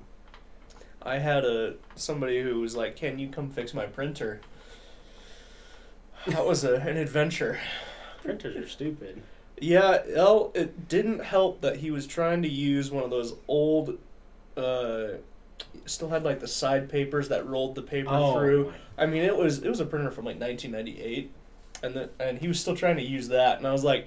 I 1.02 1.18
had 1.18 1.44
a 1.44 1.74
somebody 1.94 2.42
who 2.42 2.60
was 2.60 2.74
like, 2.74 2.96
"Can 2.96 3.18
you 3.18 3.28
come 3.28 3.50
fix 3.50 3.74
my 3.74 3.86
printer?" 3.86 4.40
That 6.26 6.46
was 6.46 6.64
a, 6.64 6.76
an 6.76 6.96
adventure. 6.96 7.58
Printers 8.22 8.56
are 8.56 8.68
stupid. 8.68 9.22
Yeah, 9.60 9.98
well, 10.14 10.52
it 10.54 10.88
didn't 10.88 11.24
help 11.24 11.60
that 11.62 11.76
he 11.76 11.90
was 11.90 12.06
trying 12.06 12.42
to 12.42 12.48
use 12.48 12.90
one 12.90 13.04
of 13.04 13.10
those 13.10 13.34
old, 13.48 13.98
uh, 14.56 15.08
still 15.86 16.08
had 16.08 16.24
like 16.24 16.40
the 16.40 16.48
side 16.48 16.88
papers 16.88 17.28
that 17.28 17.46
rolled 17.46 17.74
the 17.74 17.82
paper 17.82 18.10
oh 18.12 18.34
through. 18.34 18.66
my- 18.66 18.72
I 19.04 19.06
mean, 19.06 19.22
it 19.22 19.36
was 19.36 19.58
it 19.62 19.68
was 19.68 19.80
a 19.80 19.84
printer 19.86 20.10
from 20.10 20.24
like 20.24 20.40
1998, 20.40 21.30
and 21.82 21.94
the, 21.94 22.10
and 22.18 22.38
he 22.38 22.48
was 22.48 22.58
still 22.58 22.74
trying 22.76 22.96
to 22.96 23.02
use 23.02 23.28
that, 23.28 23.58
and 23.58 23.66
I 23.66 23.72
was 23.72 23.84
like, 23.84 24.06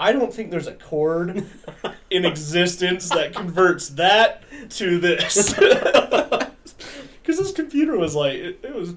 I 0.00 0.12
don't 0.12 0.32
think 0.34 0.50
there's 0.50 0.66
a 0.66 0.74
cord 0.74 1.44
in 2.10 2.24
existence 2.24 3.08
that 3.10 3.32
converts 3.34 3.90
that 3.90 4.42
to 4.70 4.98
this, 4.98 5.52
because 7.22 7.38
this 7.38 7.52
computer 7.52 7.96
was 7.96 8.14
like 8.16 8.34
it, 8.34 8.60
it 8.64 8.74
was 8.74 8.94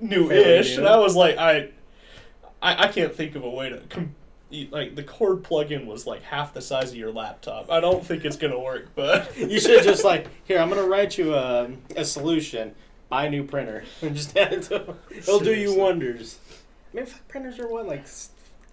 new-ish, 0.00 0.76
Fairly 0.76 0.76
and. 0.76 0.86
I 0.88 0.98
was 0.98 1.16
like, 1.16 1.36
I, 1.38 1.70
I, 2.62 2.84
I 2.84 2.88
can't 2.88 3.14
think 3.14 3.34
of 3.34 3.42
a 3.44 3.50
way 3.50 3.70
to. 3.70 3.78
Com- 3.88 4.14
like 4.70 4.94
the 4.96 5.02
cord 5.02 5.42
plug-in 5.44 5.86
was 5.86 6.06
like 6.06 6.22
half 6.22 6.52
the 6.54 6.60
size 6.60 6.90
of 6.90 6.96
your 6.96 7.12
laptop. 7.12 7.70
I 7.70 7.80
don't 7.80 8.04
think 8.04 8.24
it's 8.24 8.36
gonna 8.36 8.58
work, 8.58 8.88
but 8.94 9.36
You 9.38 9.60
should 9.60 9.82
just 9.84 10.04
like 10.04 10.26
here. 10.44 10.58
I'm 10.58 10.68
gonna 10.68 10.84
write 10.86 11.16
you 11.18 11.34
a, 11.34 11.70
a 11.96 12.04
solution. 12.04 12.74
Buy 13.08 13.26
a 13.26 13.30
new 13.30 13.44
printer 13.44 13.84
and 14.02 14.14
just 14.14 14.36
hand 14.36 14.54
it 14.54 14.62
to. 14.64 14.94
It'll 15.10 15.40
do 15.40 15.54
you 15.54 15.74
wonders. 15.74 16.38
I 16.92 16.96
mean, 16.96 17.06
fuck, 17.06 17.26
printers 17.28 17.58
are 17.58 17.68
what 17.68 17.86
like 17.86 18.04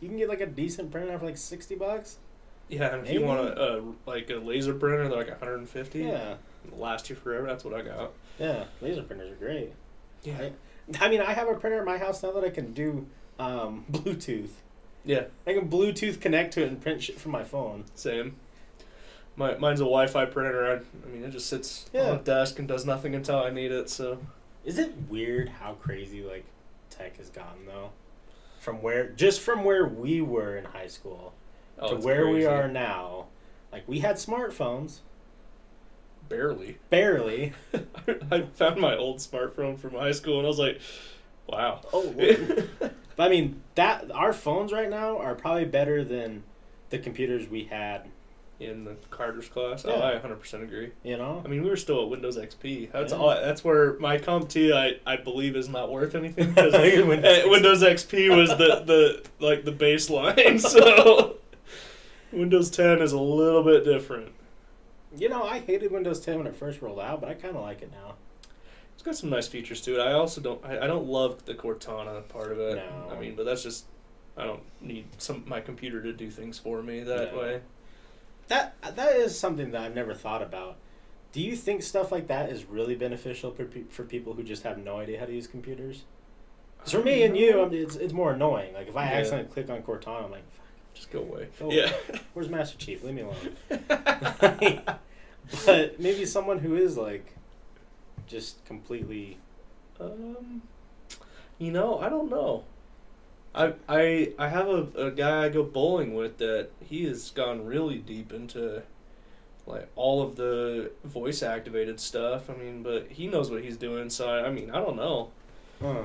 you 0.02 0.08
can 0.10 0.18
get 0.18 0.30
like 0.30 0.42
a 0.42 0.46
decent 0.48 0.92
printer 0.92 1.18
for 1.20 1.26
like 1.26 1.38
sixty 1.38 1.76
bucks. 1.76 2.18
Yeah, 2.70 2.88
and 2.88 2.98
if 2.98 3.04
Maybe. 3.06 3.20
you 3.20 3.26
want 3.26 3.48
a, 3.48 3.78
a 3.78 3.82
like 4.06 4.30
a 4.30 4.36
laser 4.36 4.74
printer, 4.74 5.08
they're 5.08 5.18
like 5.18 5.30
150. 5.30 6.00
Yeah, 6.00 6.36
It'll 6.66 6.78
last 6.80 7.10
you 7.10 7.16
forever. 7.16 7.48
That's 7.48 7.64
what 7.64 7.74
I 7.74 7.82
got. 7.82 8.12
yeah. 8.40 8.66
Laser 8.82 9.04
printers 9.04 9.32
are 9.32 9.36
great. 9.36 9.72
Yeah. 10.24 10.38
Right? 10.42 10.56
I 11.00 11.08
mean, 11.10 11.22
I 11.22 11.32
have 11.34 11.48
a 11.48 11.54
printer 11.56 11.80
in 11.80 11.86
my 11.86 11.98
house 11.98 12.22
now 12.24 12.32
that 12.32 12.44
I 12.44 12.50
can 12.50 12.74
do 12.74 13.08
um, 13.40 13.86
Bluetooth. 13.92 14.50
Yeah. 15.06 15.26
I 15.46 15.54
can 15.54 15.70
Bluetooth 15.70 16.20
connect 16.20 16.54
to 16.56 16.64
it 16.64 16.68
and 16.68 16.82
print 16.82 17.02
shit 17.04 17.20
from 17.20 17.32
my 17.32 17.44
phone. 17.44 17.86
Same. 17.96 18.36
My 19.36 19.56
mine's 19.58 19.80
a 19.80 19.84
Wi-Fi 19.84 20.26
printer. 20.26 20.68
I, 20.68 21.08
I 21.08 21.12
mean, 21.12 21.24
it 21.24 21.32
just 21.32 21.48
sits 21.48 21.90
Yeah. 21.94 22.10
on 22.10 22.16
a 22.18 22.22
desk 22.22 22.60
and 22.60 22.68
does 22.68 22.86
nothing 22.86 23.16
until 23.16 23.38
I 23.38 23.50
need 23.52 23.72
it. 23.72 23.90
So 23.90 24.20
Is 24.66 24.78
it 24.80 24.94
weird 25.10 25.50
how 25.50 25.74
crazy 25.74 26.24
like 26.24 26.46
tech 26.90 27.18
has 27.18 27.30
gotten 27.30 27.66
though? 27.66 27.92
From 28.60 28.82
where 28.82 29.10
just 29.10 29.40
from 29.42 29.64
where 29.64 29.86
we 29.86 30.22
were 30.22 30.58
in 30.58 30.66
high 30.66 30.88
school 30.88 31.34
oh, 31.80 31.90
to 31.92 31.96
it's 31.98 32.06
where 32.06 32.28
we 32.28 32.46
are 32.46 32.68
now. 32.68 33.28
Like 33.72 33.88
we 33.88 34.00
had 34.00 34.16
smartphones, 34.16 35.00
barely. 36.28 36.78
barely. 36.90 37.54
I 38.32 38.42
found 38.56 38.82
my 38.82 38.96
old 38.98 39.18
smartphone 39.18 39.78
from 39.78 39.92
high 39.92 40.12
school 40.12 40.38
and 40.40 40.46
I 40.46 40.50
was 40.50 40.60
like, 40.60 40.82
wow. 41.48 41.82
Oh, 41.94 42.12
but 43.18 43.24
I 43.24 43.30
mean 43.30 43.62
that 43.76 44.10
our 44.12 44.32
phones 44.32 44.72
right 44.72 44.90
now 44.90 45.18
are 45.18 45.36
probably 45.36 45.66
better 45.66 46.04
than 46.06 46.44
the 46.90 47.00
computers 47.00 47.50
we 47.50 47.66
had. 47.66 48.08
In 48.60 48.86
the 48.86 48.96
Carter's 49.12 49.48
class, 49.48 49.86
oh, 49.86 49.90
Yeah. 49.90 50.02
oh, 50.02 50.18
I 50.18 50.20
100% 50.20 50.64
agree. 50.64 50.90
You 51.04 51.16
know, 51.18 51.44
I 51.46 51.48
mean, 51.48 51.62
we 51.62 51.70
were 51.70 51.76
still 51.76 52.02
at 52.02 52.10
Windows 52.10 52.38
XP. 52.40 52.92
That's 52.92 53.12
Yeah. 53.14 53.20
all. 53.20 53.30
That's 53.30 53.64
where 53.64 54.00
my 54.00 54.18
CompTIA, 54.18 54.74
I, 55.06 55.14
I 55.14 55.16
believe, 55.18 55.56
is 55.56 55.70
not 55.70 55.92
worth 55.92 56.16
anything 56.16 56.50
because 56.56 56.74
Windows 57.08 57.44
Windows 57.46 57.84
XP 57.84 58.36
was 58.36 58.50
the, 58.50 58.82
the 58.88 59.46
like 59.46 59.64
the 59.64 59.72
baseline. 59.72 60.60
So 60.68 61.36
Windows 62.32 62.72
10 62.72 63.00
is 63.00 63.12
a 63.12 63.20
little 63.20 63.62
bit 63.64 63.84
different. 63.84 64.32
you 65.16 65.30
know 65.30 65.44
I 65.44 65.60
hated 65.60 65.92
Windows 65.92 66.20
10 66.22 66.40
when 66.40 66.48
it 66.48 66.56
first 66.56 66.82
rolled 66.82 67.00
out, 67.00 67.22
but 67.22 67.30
I 67.30 67.36
kind 67.36 67.56
of 67.56 67.62
like 67.62 67.84
it 67.84 67.92
now. 67.92 68.16
It's 69.08 69.20
got 69.20 69.22
some 69.22 69.30
nice 69.30 69.48
features 69.48 69.80
to 69.82 69.96
it. 69.98 70.04
I 70.04 70.12
also 70.12 70.42
don't. 70.42 70.64
I, 70.66 70.80
I 70.80 70.88
don't 70.88 71.08
love 71.08 71.46
the 71.46 71.54
Cortana 71.54 72.28
part 72.28 72.52
of 72.52 72.60
it. 72.60 72.76
No. 72.76 73.16
I 73.16 73.18
mean, 73.18 73.36
but 73.36 73.46
that's 73.46 73.64
just. 73.64 73.86
I 74.36 74.44
don't 74.44 74.62
need 74.82 75.08
some 75.18 75.44
my 75.48 75.62
computer 75.62 76.02
to 76.04 76.12
do 76.12 76.30
things 76.30 76.60
for 76.60 76.84
me 76.84 77.04
that 77.04 77.34
No. 77.34 77.40
way. 77.40 77.62
That 78.50 78.76
that 78.98 79.16
is 79.16 79.40
something 79.40 79.72
that 79.72 79.82
I've 79.82 79.96
never 79.96 80.14
thought 80.14 80.42
about. 80.42 80.76
Do 81.32 81.42
you 81.42 81.56
think 81.56 81.84
stuff 81.84 82.12
like 82.12 82.28
that 82.28 82.50
is 82.50 82.66
really 82.66 82.96
beneficial 82.96 83.52
for, 83.52 83.64
pe- 83.66 83.84
for 83.90 84.04
people 84.04 84.34
who 84.34 84.44
just 84.44 84.64
have 84.64 84.78
no 84.78 84.98
idea 85.00 85.20
how 85.20 85.26
to 85.26 85.34
use 85.34 85.48
computers? 85.48 86.04
'Cause 86.80 86.92
for 86.92 87.02
me 87.04 87.24
and 87.24 87.36
you, 87.38 87.62
I 87.62 87.70
mean, 87.70 87.82
it's 87.82 87.96
it's 87.96 88.14
more 88.14 88.34
annoying. 88.34 88.74
Like 88.74 88.90
if 88.90 88.96
I 88.98 89.06
Yeah. 89.06 89.18
accidentally 89.20 89.50
click 89.54 89.70
on 89.70 89.84
Cortana, 89.84 90.26
I'm 90.26 90.32
like, 90.32 90.44
Just 90.94 91.12
go 91.12 91.20
away. 91.20 91.48
Go 91.60 91.72
yeah. 91.72 91.92
"Where's 92.34 92.50
Master 92.50 92.78
Chief? 92.78 93.04
Leave 93.04 93.16
me 93.16 93.22
alone." 93.22 93.56
but 95.66 95.98
maybe 96.00 96.26
someone 96.26 96.60
who 96.60 96.76
is 96.76 96.98
like, 96.98 97.34
just 98.28 98.64
completely. 98.66 99.38
Um, 100.00 100.62
you 101.58 101.72
know, 101.72 102.00
I 102.00 102.10
don't 102.10 102.30
know. 102.30 102.66
I 103.56 103.74
I 103.90 104.34
I 104.38 104.50
have 104.50 104.68
a, 104.68 104.88
a 104.98 105.12
guy 105.12 105.46
I 105.46 105.50
go 105.50 105.64
bowling 105.64 106.14
with 106.14 106.38
that 106.38 106.70
he 106.84 107.06
has 107.06 107.32
gone 107.32 107.66
really 107.66 107.98
deep 107.98 108.32
into 108.32 108.84
like 109.66 109.90
all 109.96 110.22
of 110.22 110.36
the 110.36 110.92
voice 111.04 111.42
activated 111.42 112.00
stuff. 112.00 112.50
I 112.50 112.54
mean, 112.54 112.84
but 112.84 113.08
he 113.10 113.28
knows 113.28 113.50
what 113.50 113.64
he's 113.64 113.78
doing. 113.78 114.10
So 114.10 114.30
I, 114.30 114.48
I 114.48 114.52
mean, 114.52 114.70
I 114.72 114.80
don't 114.80 114.96
know. 114.96 115.32
Huh. 115.82 116.04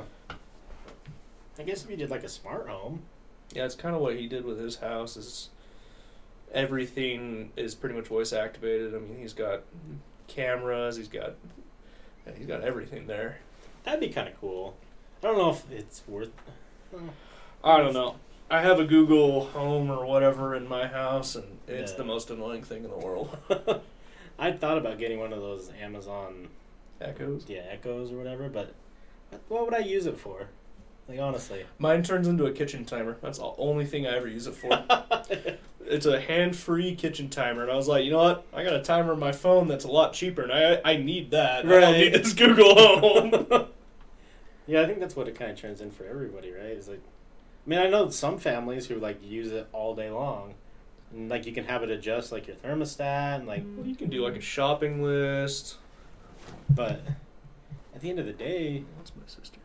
I 1.59 1.63
guess 1.63 1.85
if 1.85 1.91
you 1.91 1.97
did 1.97 2.11
like 2.11 2.25
a 2.25 2.29
smart 2.29 2.69
home. 2.69 3.03
Yeah, 3.55 3.67
it's 3.67 3.75
kind 3.75 3.95
of 3.95 4.01
what 4.01 4.17
he 4.17 4.27
did 4.27 4.45
with 4.45 4.59
his 4.59 4.77
house. 4.77 5.17
Is 5.17 5.51
everything 6.53 7.53
is 7.57 7.75
pretty 7.75 7.95
much 7.95 8.09
voice 8.09 8.33
activated. 8.33 8.95
I 8.95 8.99
mean, 8.99 9.19
he's 9.19 9.35
got 9.35 9.61
cameras. 10.27 10.97
He's 10.97 11.09
got 11.09 11.35
yeah, 12.27 12.33
he's 12.37 12.47
got 12.47 12.63
everything 12.63 13.07
there. 13.07 13.39
That'd 13.85 14.01
be 14.01 14.09
kind 14.11 14.29
of 14.29 14.39
cool. 14.41 14.77
I 15.23 15.27
don't 15.27 15.39
know 15.39 15.51
if 15.51 15.71
it's 15.71 16.03
worth. 16.07 16.31
Uh, 16.95 16.99
I 17.65 17.79
don't 17.79 17.95
know. 17.95 18.17
I 18.51 18.61
have 18.61 18.79
a 18.81 18.85
Google 18.85 19.47
Home 19.47 19.91
or 19.91 20.05
whatever 20.05 20.55
in 20.55 20.69
my 20.69 20.87
house, 20.87 21.35
and 21.37 21.59
it's 21.67 21.93
Yeah. 21.93 21.99
the 21.99 22.05
most 22.05 22.31
annoying 22.31 22.63
thing 22.63 22.85
in 22.85 22.91
the 22.91 22.99
world. 22.99 23.37
I 24.39 24.53
thought 24.53 24.79
about 24.79 24.99
getting 24.99 25.19
one 25.19 25.33
of 25.33 25.41
those 25.41 25.71
Amazon 25.81 26.49
Echoes. 27.01 27.45
yeah 27.49 27.63
Echoes 27.71 28.13
or 28.13 28.17
whatever, 28.17 28.49
but 28.49 28.75
what 29.49 29.65
would 29.65 29.75
I 29.75 29.79
use 29.79 30.07
it 30.07 30.19
for? 30.19 30.49
Like 31.09 31.19
honestly. 31.21 31.65
Mine 31.79 32.03
turns 32.03 32.29
into 32.29 32.47
a 32.47 32.53
kitchen 32.53 32.85
timer. 32.85 33.17
That's 33.23 33.39
the 33.39 33.53
only 33.59 33.85
thing 33.87 34.07
I 34.07 34.17
ever 34.17 34.29
use 34.29 34.47
it 34.47 34.55
for. 34.55 34.71
it's 35.87 36.07
a 36.07 36.21
hand-free 36.21 36.95
kitchen 36.95 37.29
timer, 37.29 37.63
and 37.63 37.71
I 37.71 37.75
was 37.77 37.89
like, 37.89 38.05
you 38.05 38.13
know 38.13 38.19
what? 38.23 38.47
I 38.55 38.63
got 38.63 38.75
a 38.75 38.83
timer 38.83 39.13
on 39.13 39.19
my 39.19 39.33
phone 39.33 39.69
that's 39.69 39.85
a 39.85 39.91
lot 39.91 40.13
cheaper, 40.13 40.43
and 40.43 40.53
I 40.53 40.81
I 40.85 40.97
need 40.97 41.31
that. 41.33 41.67
I 41.67 41.69
don't 41.69 41.83
Right. 41.83 41.99
need 41.99 42.15
this 42.15 42.33
Google 42.33 42.75
Home. 43.01 43.47
yeah, 44.67 44.81
I 44.83 44.87
think 44.87 45.01
that's 45.01 45.17
what 45.17 45.29
it 45.29 45.35
kind 45.35 45.51
of 45.51 45.59
turns 45.61 45.81
in 45.81 45.91
for 45.91 46.05
everybody, 46.05 46.51
right? 46.53 46.67
It's 46.67 46.89
like, 46.89 47.01
I 47.67 47.69
mean, 47.71 47.79
I 47.81 47.89
know 47.89 48.09
some 48.11 48.39
families 48.39 48.87
who 48.87 48.95
like 48.97 49.23
use 49.23 49.51
it 49.53 49.67
all 49.73 49.95
day 49.95 50.09
long, 50.11 50.55
and 51.13 51.29
like 51.29 51.47
you 51.47 51.53
can 51.53 51.65
have 51.65 51.83
it 51.83 51.91
adjust 51.91 52.31
like 52.33 52.47
your 52.47 52.57
thermostat 52.57 53.37
and 53.37 53.47
like, 53.47 53.65
Well, 53.77 53.87
you 53.87 53.97
can 53.97 54.09
do 54.09 54.25
like 54.25 54.37
a 54.37 54.41
shopping 54.41 55.03
list. 55.03 55.77
but 56.71 57.01
at 57.95 58.01
the 58.01 58.09
end 58.09 58.19
of 58.21 58.27
the 58.27 58.33
day, 58.33 58.85
That's 58.99 59.13
my 59.17 59.23
sister. 59.27 59.59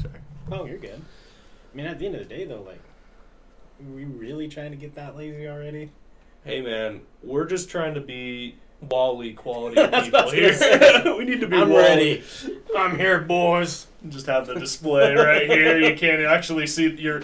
Sorry. 0.00 0.14
Oh, 0.50 0.66
you're 0.66 0.78
good. 0.78 1.00
I 1.72 1.76
mean, 1.76 1.86
at 1.86 1.98
the 1.98 2.06
end 2.06 2.16
of 2.16 2.28
the 2.28 2.34
day, 2.34 2.44
though, 2.44 2.62
like, 2.62 2.80
are 3.80 3.94
we 3.94 4.04
really 4.04 4.48
trying 4.48 4.70
to 4.70 4.76
get 4.76 4.94
that 4.94 5.16
lazy 5.16 5.48
already? 5.48 5.90
Hey 6.44 6.60
man, 6.60 7.02
we're 7.22 7.46
just 7.46 7.70
trying 7.70 7.94
to 7.94 8.00
be 8.00 8.56
Wall-E 8.80 9.32
quality 9.34 9.76
people 9.80 10.00
what 10.00 10.14
I 10.14 10.24
was 10.24 10.32
here. 10.32 11.14
we 11.18 11.24
need 11.24 11.40
to 11.40 11.46
be 11.46 11.56
I'm 11.56 11.70
Wall-E. 11.70 11.82
ready. 11.82 12.24
I'm 12.76 12.98
here, 12.98 13.20
boys. 13.20 13.86
Just 14.08 14.26
have 14.26 14.46
the 14.48 14.54
display 14.54 15.14
right 15.14 15.48
here. 15.48 15.78
You 15.78 15.96
can't 15.96 16.22
actually 16.22 16.66
see 16.66 16.90
you're 16.90 17.22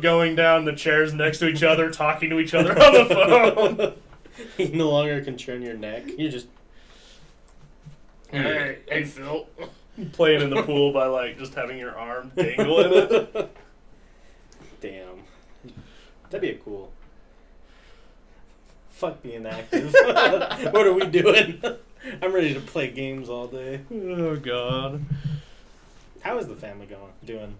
going 0.00 0.34
down 0.34 0.64
the 0.64 0.72
chairs 0.72 1.12
next 1.12 1.38
to 1.40 1.48
each 1.48 1.62
other, 1.62 1.90
talking 1.90 2.30
to 2.30 2.38
each 2.38 2.54
other 2.54 2.70
on 2.70 2.94
the 2.94 3.04
phone. 3.14 3.94
you 4.58 4.74
no 4.76 4.88
longer 4.88 5.22
can 5.22 5.36
turn 5.36 5.60
your 5.60 5.76
neck. 5.76 6.04
You 6.16 6.30
just. 6.30 6.46
Hey, 8.30 8.78
hey, 8.88 9.04
Phil. 9.04 9.46
Playing 10.12 10.42
in 10.42 10.50
the 10.50 10.62
pool 10.62 10.92
by 10.92 11.06
like 11.06 11.38
just 11.38 11.54
having 11.54 11.78
your 11.78 11.96
arm 11.96 12.32
dangle 12.36 12.80
in 12.80 12.92
it. 12.92 13.56
Damn. 14.80 15.24
That'd 16.30 16.40
be 16.40 16.50
a 16.50 16.58
cool. 16.58 16.92
Fuck 18.90 19.22
being 19.22 19.46
active. 19.46 19.92
what 20.72 20.86
are 20.86 20.92
we 20.92 21.06
doing? 21.06 21.62
I'm 22.22 22.32
ready 22.32 22.54
to 22.54 22.60
play 22.60 22.90
games 22.90 23.28
all 23.28 23.46
day. 23.46 23.80
Oh 23.92 24.36
god. 24.36 25.04
How 26.20 26.38
is 26.38 26.48
the 26.48 26.56
family 26.56 26.86
going? 26.86 27.12
Doing? 27.24 27.56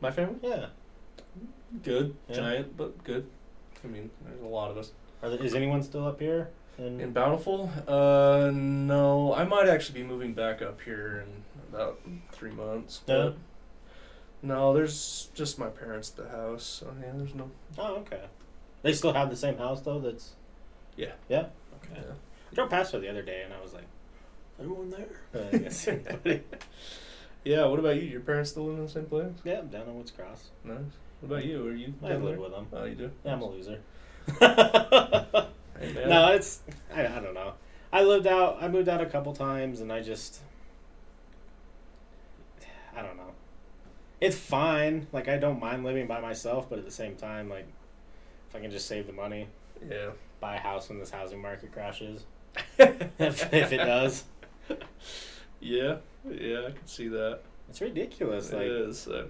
My 0.00 0.10
family? 0.10 0.36
Yeah. 0.42 0.66
Good. 1.82 2.14
Yeah. 2.28 2.36
Giant, 2.36 2.76
but 2.76 3.02
good. 3.04 3.26
I 3.84 3.88
mean, 3.88 4.10
there's 4.24 4.40
a 4.40 4.46
lot 4.46 4.70
of 4.70 4.78
us. 4.78 4.92
Are 5.22 5.30
there, 5.30 5.42
is 5.42 5.54
anyone 5.54 5.82
still 5.82 6.06
up 6.06 6.20
here? 6.20 6.48
In 6.78 7.12
Bountiful? 7.12 7.70
Uh, 7.88 8.50
no. 8.54 9.34
I 9.34 9.44
might 9.44 9.68
actually 9.68 10.00
be 10.00 10.06
moving 10.06 10.32
back 10.32 10.62
up 10.62 10.80
here 10.80 11.24
in 11.26 11.42
about 11.72 12.00
three 12.30 12.52
months. 12.52 13.02
Yeah. 13.06 13.16
But 13.16 13.36
no, 14.42 14.72
there's 14.72 15.28
just 15.34 15.58
my 15.58 15.68
parents 15.68 16.12
at 16.16 16.24
the 16.24 16.30
house. 16.30 16.64
So 16.64 16.92
yeah, 17.00 17.10
there's 17.16 17.34
no. 17.34 17.50
oh, 17.78 17.96
okay. 17.96 18.22
They 18.82 18.92
still 18.92 19.12
have 19.12 19.28
the 19.28 19.36
same 19.36 19.58
house 19.58 19.80
though. 19.80 19.98
That's. 19.98 20.34
Yeah. 20.96 21.12
Yeah. 21.28 21.46
Okay. 21.82 21.94
Yeah. 22.00 22.12
I 22.52 22.54
drove 22.54 22.70
past 22.70 22.92
her 22.92 23.00
the 23.00 23.10
other 23.10 23.22
day 23.22 23.42
and 23.44 23.52
I 23.52 23.60
was 23.60 23.74
like, 23.74 23.86
"Anyone 24.60 24.90
there?" 24.90 25.20
But 25.32 25.54
I 25.54 25.58
guess 25.58 25.88
anybody. 25.88 26.42
Yeah. 27.44 27.66
What 27.66 27.80
about 27.80 27.96
you? 27.96 28.02
Your 28.02 28.20
parents 28.20 28.50
still 28.50 28.66
live 28.66 28.78
in 28.78 28.84
the 28.84 28.90
same 28.90 29.06
place? 29.06 29.32
yeah, 29.44 29.58
I'm 29.58 29.68
down 29.68 29.88
in 29.88 29.96
Woods 29.96 30.12
Cross. 30.12 30.50
Nice. 30.64 30.78
What 31.20 31.32
about 31.32 31.44
you? 31.44 31.66
Are 31.66 31.74
you? 31.74 31.94
I 32.04 32.10
live 32.10 32.22
there? 32.22 32.40
with 32.40 32.52
them. 32.52 32.68
Oh, 32.72 32.84
you 32.84 32.94
do. 32.94 33.10
Yeah, 33.24 33.32
I'm 33.32 33.42
a 33.42 33.46
loser. 33.46 33.80
Hey. 35.80 36.04
No, 36.08 36.32
it's 36.32 36.60
I, 36.94 37.06
I 37.06 37.20
don't 37.20 37.34
know. 37.34 37.54
I 37.92 38.02
lived 38.02 38.26
out. 38.26 38.58
I 38.60 38.68
moved 38.68 38.88
out 38.88 39.00
a 39.00 39.06
couple 39.06 39.32
times, 39.34 39.80
and 39.80 39.92
I 39.92 40.00
just 40.02 40.40
I 42.96 43.02
don't 43.02 43.16
know. 43.16 43.32
It's 44.20 44.36
fine. 44.36 45.06
Like 45.12 45.28
I 45.28 45.36
don't 45.36 45.60
mind 45.60 45.84
living 45.84 46.06
by 46.06 46.20
myself, 46.20 46.68
but 46.68 46.78
at 46.78 46.84
the 46.84 46.90
same 46.90 47.14
time, 47.16 47.48
like 47.48 47.66
if 48.48 48.56
I 48.56 48.60
can 48.60 48.70
just 48.70 48.86
save 48.86 49.06
the 49.06 49.12
money, 49.12 49.48
Yeah. 49.88 50.10
buy 50.40 50.56
a 50.56 50.60
house 50.60 50.88
when 50.88 50.98
this 50.98 51.10
housing 51.10 51.40
market 51.40 51.72
crashes, 51.72 52.24
if, 52.78 53.52
if 53.52 53.72
it 53.72 53.76
does, 53.78 54.24
Yeah. 55.60 55.96
Yeah, 56.28 56.66
I 56.66 56.70
can 56.72 56.86
see 56.86 57.08
that. 57.08 57.40
it's 57.68 57.80
ridiculous. 57.80 58.50
It 58.50 58.56
Like 58.56 58.66
is. 58.88 59.06
Uh, 59.08 59.26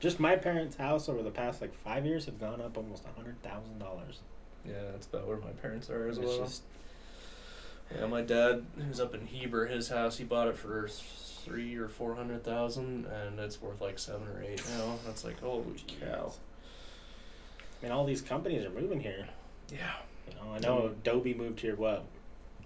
just 0.00 0.20
my 0.20 0.36
parents' 0.36 0.76
house 0.76 1.08
over 1.08 1.22
the 1.22 1.30
past 1.30 1.60
like 1.60 1.74
five 1.74 2.04
years 2.06 2.26
have 2.26 2.38
gone 2.38 2.60
up 2.60 2.76
almost 2.76 3.04
a 3.04 3.12
hundred 3.16 3.42
thousand 3.42 3.78
dollars. 3.78 4.20
Yeah, 4.66 4.74
that's 4.92 5.06
about 5.06 5.26
where 5.26 5.36
my 5.38 5.50
parents 5.62 5.88
are 5.90 6.08
as 6.08 6.18
It's 6.18 6.26
well. 6.26 6.38
just 6.40 6.62
Yeah, 7.94 8.06
my 8.06 8.22
dad, 8.22 8.64
who's 8.76 9.00
up 9.00 9.14
in 9.14 9.26
Heber, 9.26 9.66
his 9.66 9.88
house, 9.88 10.18
he 10.18 10.24
bought 10.24 10.48
it 10.48 10.56
for 10.56 10.88
three 10.88 11.76
or 11.76 11.88
four 11.88 12.14
hundred 12.14 12.44
thousand, 12.44 13.06
and 13.06 13.38
it's 13.38 13.60
worth 13.62 13.80
like 13.80 13.98
seven 13.98 14.28
or 14.28 14.42
eight 14.42 14.62
now. 14.76 14.96
That's 15.06 15.24
like 15.24 15.40
holy 15.40 15.64
cow. 16.00 16.32
I 17.80 17.84
mean, 17.86 17.92
all 17.92 18.04
these 18.04 18.20
companies 18.22 18.64
are 18.64 18.70
moving 18.70 19.00
here. 19.00 19.28
Yeah, 19.70 19.92
You 20.28 20.34
know, 20.34 20.52
I 20.54 20.58
know 20.58 20.86
Adobe 20.88 21.32
moved 21.34 21.60
here 21.60 21.76
what, 21.76 22.04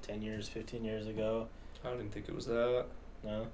ten 0.03 0.23
years, 0.23 0.49
fifteen 0.49 0.85
years 0.85 1.07
ago. 1.07 1.49
I 1.85 1.91
didn't 1.91 2.13
think 2.13 2.29
it 2.29 2.35
was 2.35 2.47
that. 2.47 2.87
No, 3.25 3.47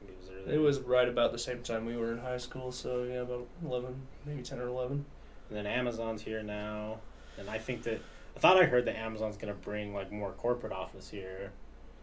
it 0.00 0.16
was 0.20 0.30
early. 0.30 0.54
It 0.54 0.58
was 0.58 0.80
right 0.80 1.08
about 1.08 1.32
the 1.32 1.38
same 1.38 1.62
time 1.62 1.84
we 1.86 1.96
were 1.96 2.12
in 2.12 2.18
high 2.18 2.38
school, 2.38 2.72
so 2.72 3.04
yeah, 3.04 3.20
about 3.20 3.46
eleven, 3.64 4.00
maybe 4.26 4.42
ten 4.42 4.58
or 4.60 4.68
eleven. 4.68 5.04
And 5.48 5.56
then 5.58 5.66
Amazon's 5.66 6.22
here 6.22 6.42
now, 6.42 6.98
and 7.38 7.48
I 7.48 7.58
think 7.58 7.82
that 7.84 8.00
I 8.36 8.40
thought 8.40 8.56
I 8.56 8.64
heard 8.64 8.84
that 8.86 8.96
Amazon's 8.96 9.36
gonna 9.36 9.54
bring 9.54 9.94
like 9.94 10.12
more 10.12 10.32
corporate 10.32 10.72
office 10.72 11.08
here. 11.08 11.52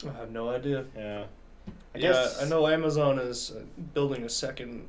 I 0.08 0.12
have 0.14 0.32
no 0.32 0.50
idea. 0.50 0.86
Yeah, 0.96 1.26
I 1.94 1.98
yeah, 1.98 2.02
guess 2.12 2.42
I 2.42 2.48
know 2.48 2.68
Amazon 2.68 3.20
is 3.20 3.52
uh, 3.52 3.62
building 3.94 4.24
a 4.24 4.30
second. 4.30 4.88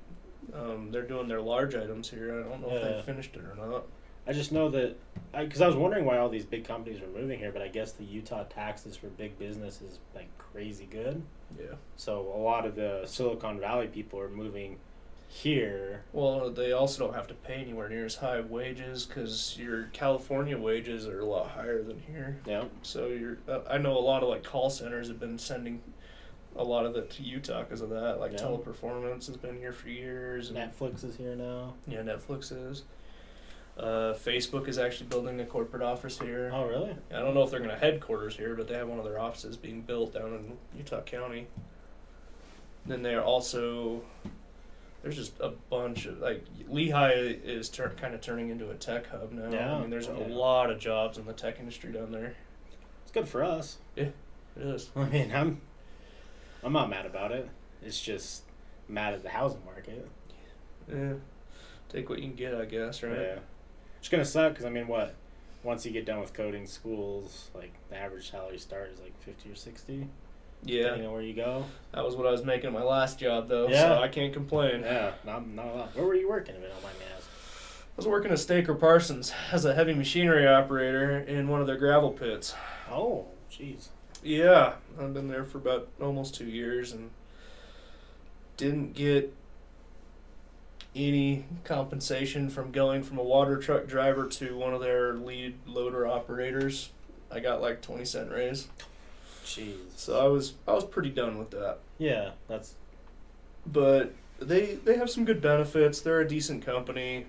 Um, 0.54 0.90
they're 0.90 1.02
doing 1.02 1.28
their 1.28 1.40
large 1.40 1.74
items 1.74 2.08
here. 2.08 2.40
I 2.40 2.48
don't 2.48 2.62
know 2.62 2.76
if 2.76 2.82
they 2.82 3.02
finished 3.12 3.34
it 3.36 3.42
or 3.44 3.56
not. 3.56 3.84
I 4.28 4.32
just 4.32 4.50
know 4.50 4.68
that 4.70 4.96
because 5.38 5.60
I, 5.60 5.68
was 5.68 5.76
wondering 5.76 6.04
why 6.04 6.18
all 6.18 6.28
these 6.28 6.44
big 6.44 6.64
companies 6.64 7.00
were 7.00 7.20
moving 7.20 7.38
here, 7.38 7.52
but 7.52 7.62
I 7.62 7.68
guess 7.68 7.92
the 7.92 8.04
Utah 8.04 8.42
taxes 8.44 8.96
for 8.96 9.06
big 9.08 9.38
business 9.38 9.80
is 9.80 10.00
like 10.14 10.26
crazy 10.36 10.88
good. 10.90 11.22
Yeah. 11.58 11.76
So 11.96 12.32
a 12.34 12.40
lot 12.40 12.66
of 12.66 12.74
the 12.74 13.02
Silicon 13.04 13.60
Valley 13.60 13.86
people 13.86 14.18
are 14.18 14.28
moving 14.28 14.78
here. 15.28 16.02
Well, 16.12 16.50
they 16.50 16.72
also 16.72 17.04
don't 17.04 17.14
have 17.14 17.26
to 17.28 17.34
pay 17.34 17.54
anywhere 17.54 17.88
near 17.88 18.04
as 18.04 18.16
high 18.16 18.40
wages 18.40 19.06
because 19.06 19.56
your 19.58 19.84
California 19.92 20.56
wages 20.58 21.06
are 21.06 21.20
a 21.20 21.24
lot 21.26 21.50
higher 21.50 21.82
than 21.82 22.00
here. 22.00 22.38
Yeah, 22.46 22.64
So 22.82 23.08
you're, 23.08 23.38
uh, 23.48 23.60
I 23.68 23.78
know 23.78 23.96
a 23.96 24.00
lot 24.00 24.22
of 24.22 24.28
like 24.28 24.44
call 24.44 24.70
centers 24.70 25.08
have 25.08 25.20
been 25.20 25.38
sending 25.38 25.82
a 26.56 26.64
lot 26.64 26.86
of 26.86 26.96
it 26.96 27.10
to 27.10 27.22
Utah 27.22 27.62
because 27.62 27.80
of 27.82 27.90
that. 27.90 28.18
Like 28.20 28.32
Yeah. 28.32 28.38
Teleperformance 28.38 29.26
has 29.26 29.36
been 29.36 29.58
here 29.58 29.72
for 29.72 29.88
years, 29.88 30.48
and 30.50 30.58
Netflix 30.58 31.04
is 31.04 31.16
here 31.16 31.34
now. 31.36 31.74
yeah, 31.86 32.00
Netflix 32.00 32.50
is. 32.70 32.84
Uh, 33.76 34.14
Facebook 34.14 34.68
is 34.68 34.78
actually 34.78 35.06
building 35.08 35.38
a 35.38 35.44
corporate 35.44 35.82
office 35.82 36.18
here. 36.18 36.50
Oh, 36.54 36.64
really? 36.66 36.96
I 37.14 37.18
don't 37.18 37.34
know 37.34 37.42
if 37.42 37.50
they're 37.50 37.60
going 37.60 37.70
to 37.70 37.76
headquarters 37.76 38.34
here, 38.34 38.54
but 38.54 38.68
they 38.68 38.74
have 38.74 38.88
one 38.88 38.98
of 38.98 39.04
their 39.04 39.18
offices 39.18 39.58
being 39.58 39.82
built 39.82 40.14
down 40.14 40.32
in 40.32 40.56
Utah 40.78 41.02
County. 41.02 41.46
Then 42.86 43.02
they're 43.02 43.22
also 43.22 44.00
there's 45.06 45.14
just 45.16 45.38
a 45.38 45.50
bunch 45.70 46.06
of 46.06 46.18
like 46.18 46.44
Lehi 46.68 47.40
is 47.44 47.68
tur- 47.68 47.92
kind 47.96 48.12
of 48.12 48.20
turning 48.20 48.48
into 48.50 48.70
a 48.70 48.74
tech 48.74 49.06
hub 49.08 49.30
now. 49.30 49.48
Yeah. 49.52 49.76
I 49.76 49.80
mean, 49.80 49.88
there's 49.90 50.08
Yeah. 50.08 50.16
a 50.16 50.26
lot 50.26 50.68
of 50.68 50.80
jobs 50.80 51.16
in 51.16 51.26
the 51.26 51.32
tech 51.32 51.60
industry 51.60 51.92
down 51.92 52.10
there. 52.10 52.34
It's 53.04 53.12
good 53.12 53.28
for 53.28 53.44
us. 53.44 53.78
Yeah, 53.94 54.06
it 54.56 54.62
is. 54.62 54.90
I 54.96 55.04
mean, 55.04 55.30
I'm 55.32 55.60
I'm 56.64 56.72
not 56.72 56.90
mad 56.90 57.06
about 57.06 57.30
it. 57.30 57.48
It's 57.84 58.00
just 58.00 58.42
mad 58.88 59.14
at 59.14 59.22
the 59.22 59.28
housing 59.28 59.64
market. 59.64 60.08
Yeah. 60.92 61.12
Take 61.88 62.08
what 62.10 62.18
you 62.18 62.24
can 62.26 62.34
get, 62.36 62.56
I 62.56 62.64
guess, 62.64 63.04
right? 63.04 63.16
Yeah. 63.16 63.38
It's 64.00 64.08
gonna 64.08 64.24
suck 64.24 64.54
because 64.54 64.64
I 64.64 64.70
mean, 64.70 64.88
what? 64.88 65.14
Once 65.62 65.86
you 65.86 65.92
get 65.92 66.04
done 66.04 66.18
with 66.18 66.32
coding 66.32 66.66
schools, 66.66 67.48
like 67.54 67.74
the 67.90 67.96
average 67.96 68.28
salary 68.28 68.58
start 68.58 68.90
is 68.92 68.98
like 68.98 69.16
fifty 69.22 69.52
or 69.52 69.54
sixty, 69.54 70.08
Yeah. 70.66 70.82
depending 70.84 71.06
on 71.06 71.12
where 71.12 71.22
you 71.22 71.34
go. 71.34 71.64
That 71.92 72.04
was 72.04 72.14
what 72.16 72.26
I 72.26 72.30
was 72.30 72.44
making 72.44 72.72
my 72.72 72.82
last 72.82 73.18
job, 73.18 73.48
though. 73.48 73.68
Yeah. 73.68 73.88
So 73.88 74.02
I 74.02 74.08
can't 74.08 74.32
complain. 74.32 74.82
Yeah, 74.82 75.12
not 75.24 75.46
not 75.48 75.66
a 75.66 75.72
lot. 75.74 75.96
Where 75.96 76.04
were 76.06 76.14
you 76.14 76.28
working? 76.28 76.54
If 76.56 76.62
you 76.62 76.68
don't 76.68 76.82
mind 76.82 76.98
me 76.98 77.04
asking. 77.14 77.32
I 77.32 77.96
was 77.96 78.06
working 78.06 78.30
at 78.30 78.38
Staker 78.38 78.74
Parsons 78.74 79.32
as 79.52 79.64
a 79.64 79.74
heavy 79.74 79.94
machinery 79.94 80.46
operator 80.46 81.18
in 81.20 81.48
one 81.48 81.60
of 81.62 81.66
their 81.66 81.78
gravel 81.78 82.10
pits. 82.10 82.54
Oh, 82.90 83.26
jeez. 83.50 83.88
Yeah, 84.22 84.74
I've 85.00 85.14
been 85.14 85.28
there 85.28 85.44
for 85.44 85.58
about 85.58 85.88
almost 86.00 86.34
two 86.34 86.44
years 86.46 86.92
and 86.92 87.10
didn't 88.56 88.92
get 88.94 89.32
any 90.94 91.44
compensation 91.64 92.48
from 92.50 92.72
going 92.72 93.02
from 93.02 93.18
a 93.18 93.22
water 93.22 93.56
truck 93.58 93.86
driver 93.86 94.26
to 94.26 94.56
one 94.56 94.72
of 94.74 94.80
their 94.80 95.14
lead 95.14 95.54
loader 95.66 96.06
operators. 96.06 96.90
I 97.30 97.40
got 97.40 97.60
like 97.60 97.82
twenty 97.82 98.04
cent 98.04 98.30
raise, 98.30 98.68
Jeez. 99.46 99.76
so 99.96 100.18
I 100.22 100.28
was 100.28 100.54
I 100.66 100.72
was 100.72 100.84
pretty 100.84 101.10
done 101.10 101.38
with 101.38 101.50
that. 101.52 101.78
Yeah, 101.98 102.30
that's 102.48 102.74
But 103.66 104.12
they 104.40 104.74
they 104.84 104.96
have 104.98 105.08
some 105.08 105.24
good 105.24 105.40
benefits. 105.40 106.00
They're 106.00 106.20
a 106.20 106.28
decent 106.28 106.64
company. 106.66 107.26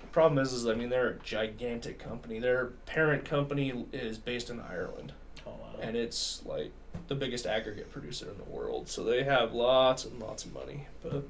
The 0.00 0.06
problem 0.06 0.38
is, 0.38 0.52
is 0.52 0.66
I 0.66 0.74
mean 0.74 0.88
they're 0.88 1.08
a 1.10 1.18
gigantic 1.18 1.98
company. 1.98 2.38
Their 2.38 2.66
parent 2.86 3.24
company 3.24 3.84
is 3.92 4.18
based 4.18 4.48
in 4.50 4.60
Ireland 4.60 5.12
oh 5.46 5.50
wow. 5.50 5.80
and 5.82 5.96
it's 5.96 6.42
like 6.46 6.70
the 7.08 7.14
biggest 7.14 7.46
aggregate 7.46 7.90
producer 7.90 8.30
in 8.30 8.38
the 8.38 8.44
world. 8.44 8.88
So 8.88 9.02
they 9.04 9.24
have 9.24 9.52
lots 9.52 10.04
and 10.04 10.18
lots 10.20 10.44
of 10.44 10.52
money. 10.54 10.86
But 11.02 11.24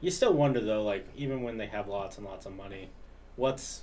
You 0.00 0.10
still 0.10 0.32
wonder 0.32 0.60
though, 0.60 0.82
like 0.82 1.06
even 1.16 1.42
when 1.42 1.58
they 1.58 1.66
have 1.66 1.86
lots 1.88 2.16
and 2.16 2.26
lots 2.26 2.46
of 2.46 2.56
money, 2.56 2.88
what's 3.36 3.82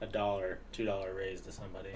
a 0.00 0.06
dollar, 0.06 0.58
two 0.72 0.84
dollar 0.84 1.12
raise 1.14 1.40
to 1.42 1.52
somebody? 1.52 1.94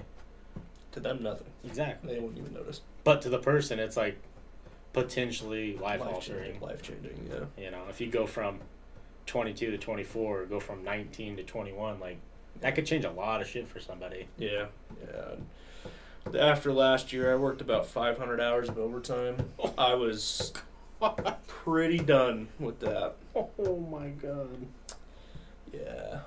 To 0.93 0.99
them, 0.99 1.21
nothing. 1.21 1.47
Exactly. 1.63 2.13
They 2.13 2.19
wouldn't 2.19 2.39
even 2.39 2.53
notice. 2.53 2.81
But 3.03 3.21
to 3.23 3.29
the 3.29 3.39
person, 3.39 3.79
it's 3.79 3.97
like 3.97 4.17
potentially 4.93 5.77
life 5.77 6.01
altering. 6.01 6.59
Life 6.59 6.81
changing. 6.81 7.29
Yeah. 7.29 7.63
You 7.63 7.71
know, 7.71 7.83
if 7.89 7.99
you 7.99 8.07
go 8.07 8.25
from 8.25 8.59
22 9.25 9.71
to 9.71 9.77
24, 9.77 10.41
or 10.41 10.45
go 10.45 10.59
from 10.59 10.83
19 10.83 11.37
to 11.37 11.43
21, 11.43 11.99
like 11.99 12.17
that 12.61 12.75
could 12.75 12.85
change 12.85 13.05
a 13.05 13.11
lot 13.11 13.41
of 13.41 13.47
shit 13.47 13.67
for 13.67 13.79
somebody. 13.79 14.27
Yeah. 14.37 14.67
Yeah. 15.05 15.35
After 16.39 16.71
last 16.71 17.11
year, 17.11 17.33
I 17.33 17.35
worked 17.35 17.59
about 17.59 17.85
500 17.85 18.39
hours 18.39 18.69
of 18.69 18.77
overtime. 18.77 19.49
I 19.77 19.95
was 19.95 20.53
pretty 21.47 21.99
done 21.99 22.47
with 22.59 22.79
that. 22.79 23.15
Oh 23.35 23.79
my 23.91 24.07
god. 24.07 24.67
Yeah. 25.73 26.19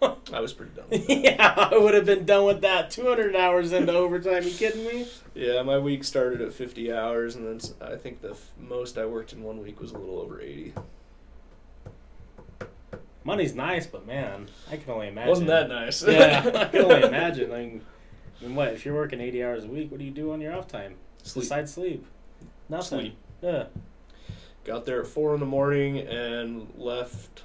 I 0.32 0.40
was 0.40 0.52
pretty 0.52 0.72
done 0.74 0.84
with 0.90 1.06
that. 1.06 1.20
yeah, 1.24 1.54
I 1.72 1.76
would 1.76 1.94
have 1.94 2.06
been 2.06 2.24
done 2.24 2.44
with 2.44 2.60
that 2.60 2.90
200 2.90 3.34
hours 3.34 3.72
into 3.72 3.92
overtime. 3.92 4.44
You 4.44 4.50
kidding 4.52 4.84
me? 4.86 5.06
Yeah, 5.34 5.62
my 5.62 5.78
week 5.78 6.04
started 6.04 6.40
at 6.40 6.52
50 6.52 6.92
hours, 6.92 7.34
and 7.36 7.46
then 7.60 7.70
I 7.80 7.96
think 7.96 8.20
the 8.20 8.30
f- 8.30 8.50
most 8.58 8.98
I 8.98 9.06
worked 9.06 9.32
in 9.32 9.42
one 9.42 9.62
week 9.62 9.80
was 9.80 9.92
a 9.92 9.98
little 9.98 10.18
over 10.20 10.40
80. 10.40 10.74
Money's 13.24 13.54
nice, 13.54 13.86
but 13.86 14.06
man, 14.06 14.48
I 14.70 14.76
can 14.76 14.90
only 14.90 15.08
imagine. 15.08 15.28
Wasn't 15.28 15.48
that 15.48 15.68
nice? 15.68 16.02
yeah, 16.02 16.42
I 16.54 16.64
can 16.70 16.82
only 16.84 17.02
imagine. 17.02 17.52
I 17.52 17.58
mean, 17.58 17.80
I 18.40 18.44
mean, 18.44 18.54
what 18.54 18.68
if 18.68 18.84
you're 18.86 18.94
working 18.94 19.20
80 19.20 19.44
hours 19.44 19.64
a 19.64 19.68
week? 19.68 19.90
What 19.90 19.98
do 19.98 20.04
you 20.04 20.10
do 20.10 20.32
on 20.32 20.40
your 20.40 20.54
off 20.54 20.68
time? 20.68 20.94
Sleep. 21.22 21.42
Besides 21.44 21.74
sleep, 21.74 22.06
nothing. 22.68 23.00
Sleep. 23.00 23.16
Yeah. 23.42 23.64
Got 24.64 24.86
there 24.86 25.00
at 25.00 25.06
four 25.06 25.34
in 25.34 25.40
the 25.40 25.46
morning 25.46 25.98
and 25.98 26.72
left 26.76 27.42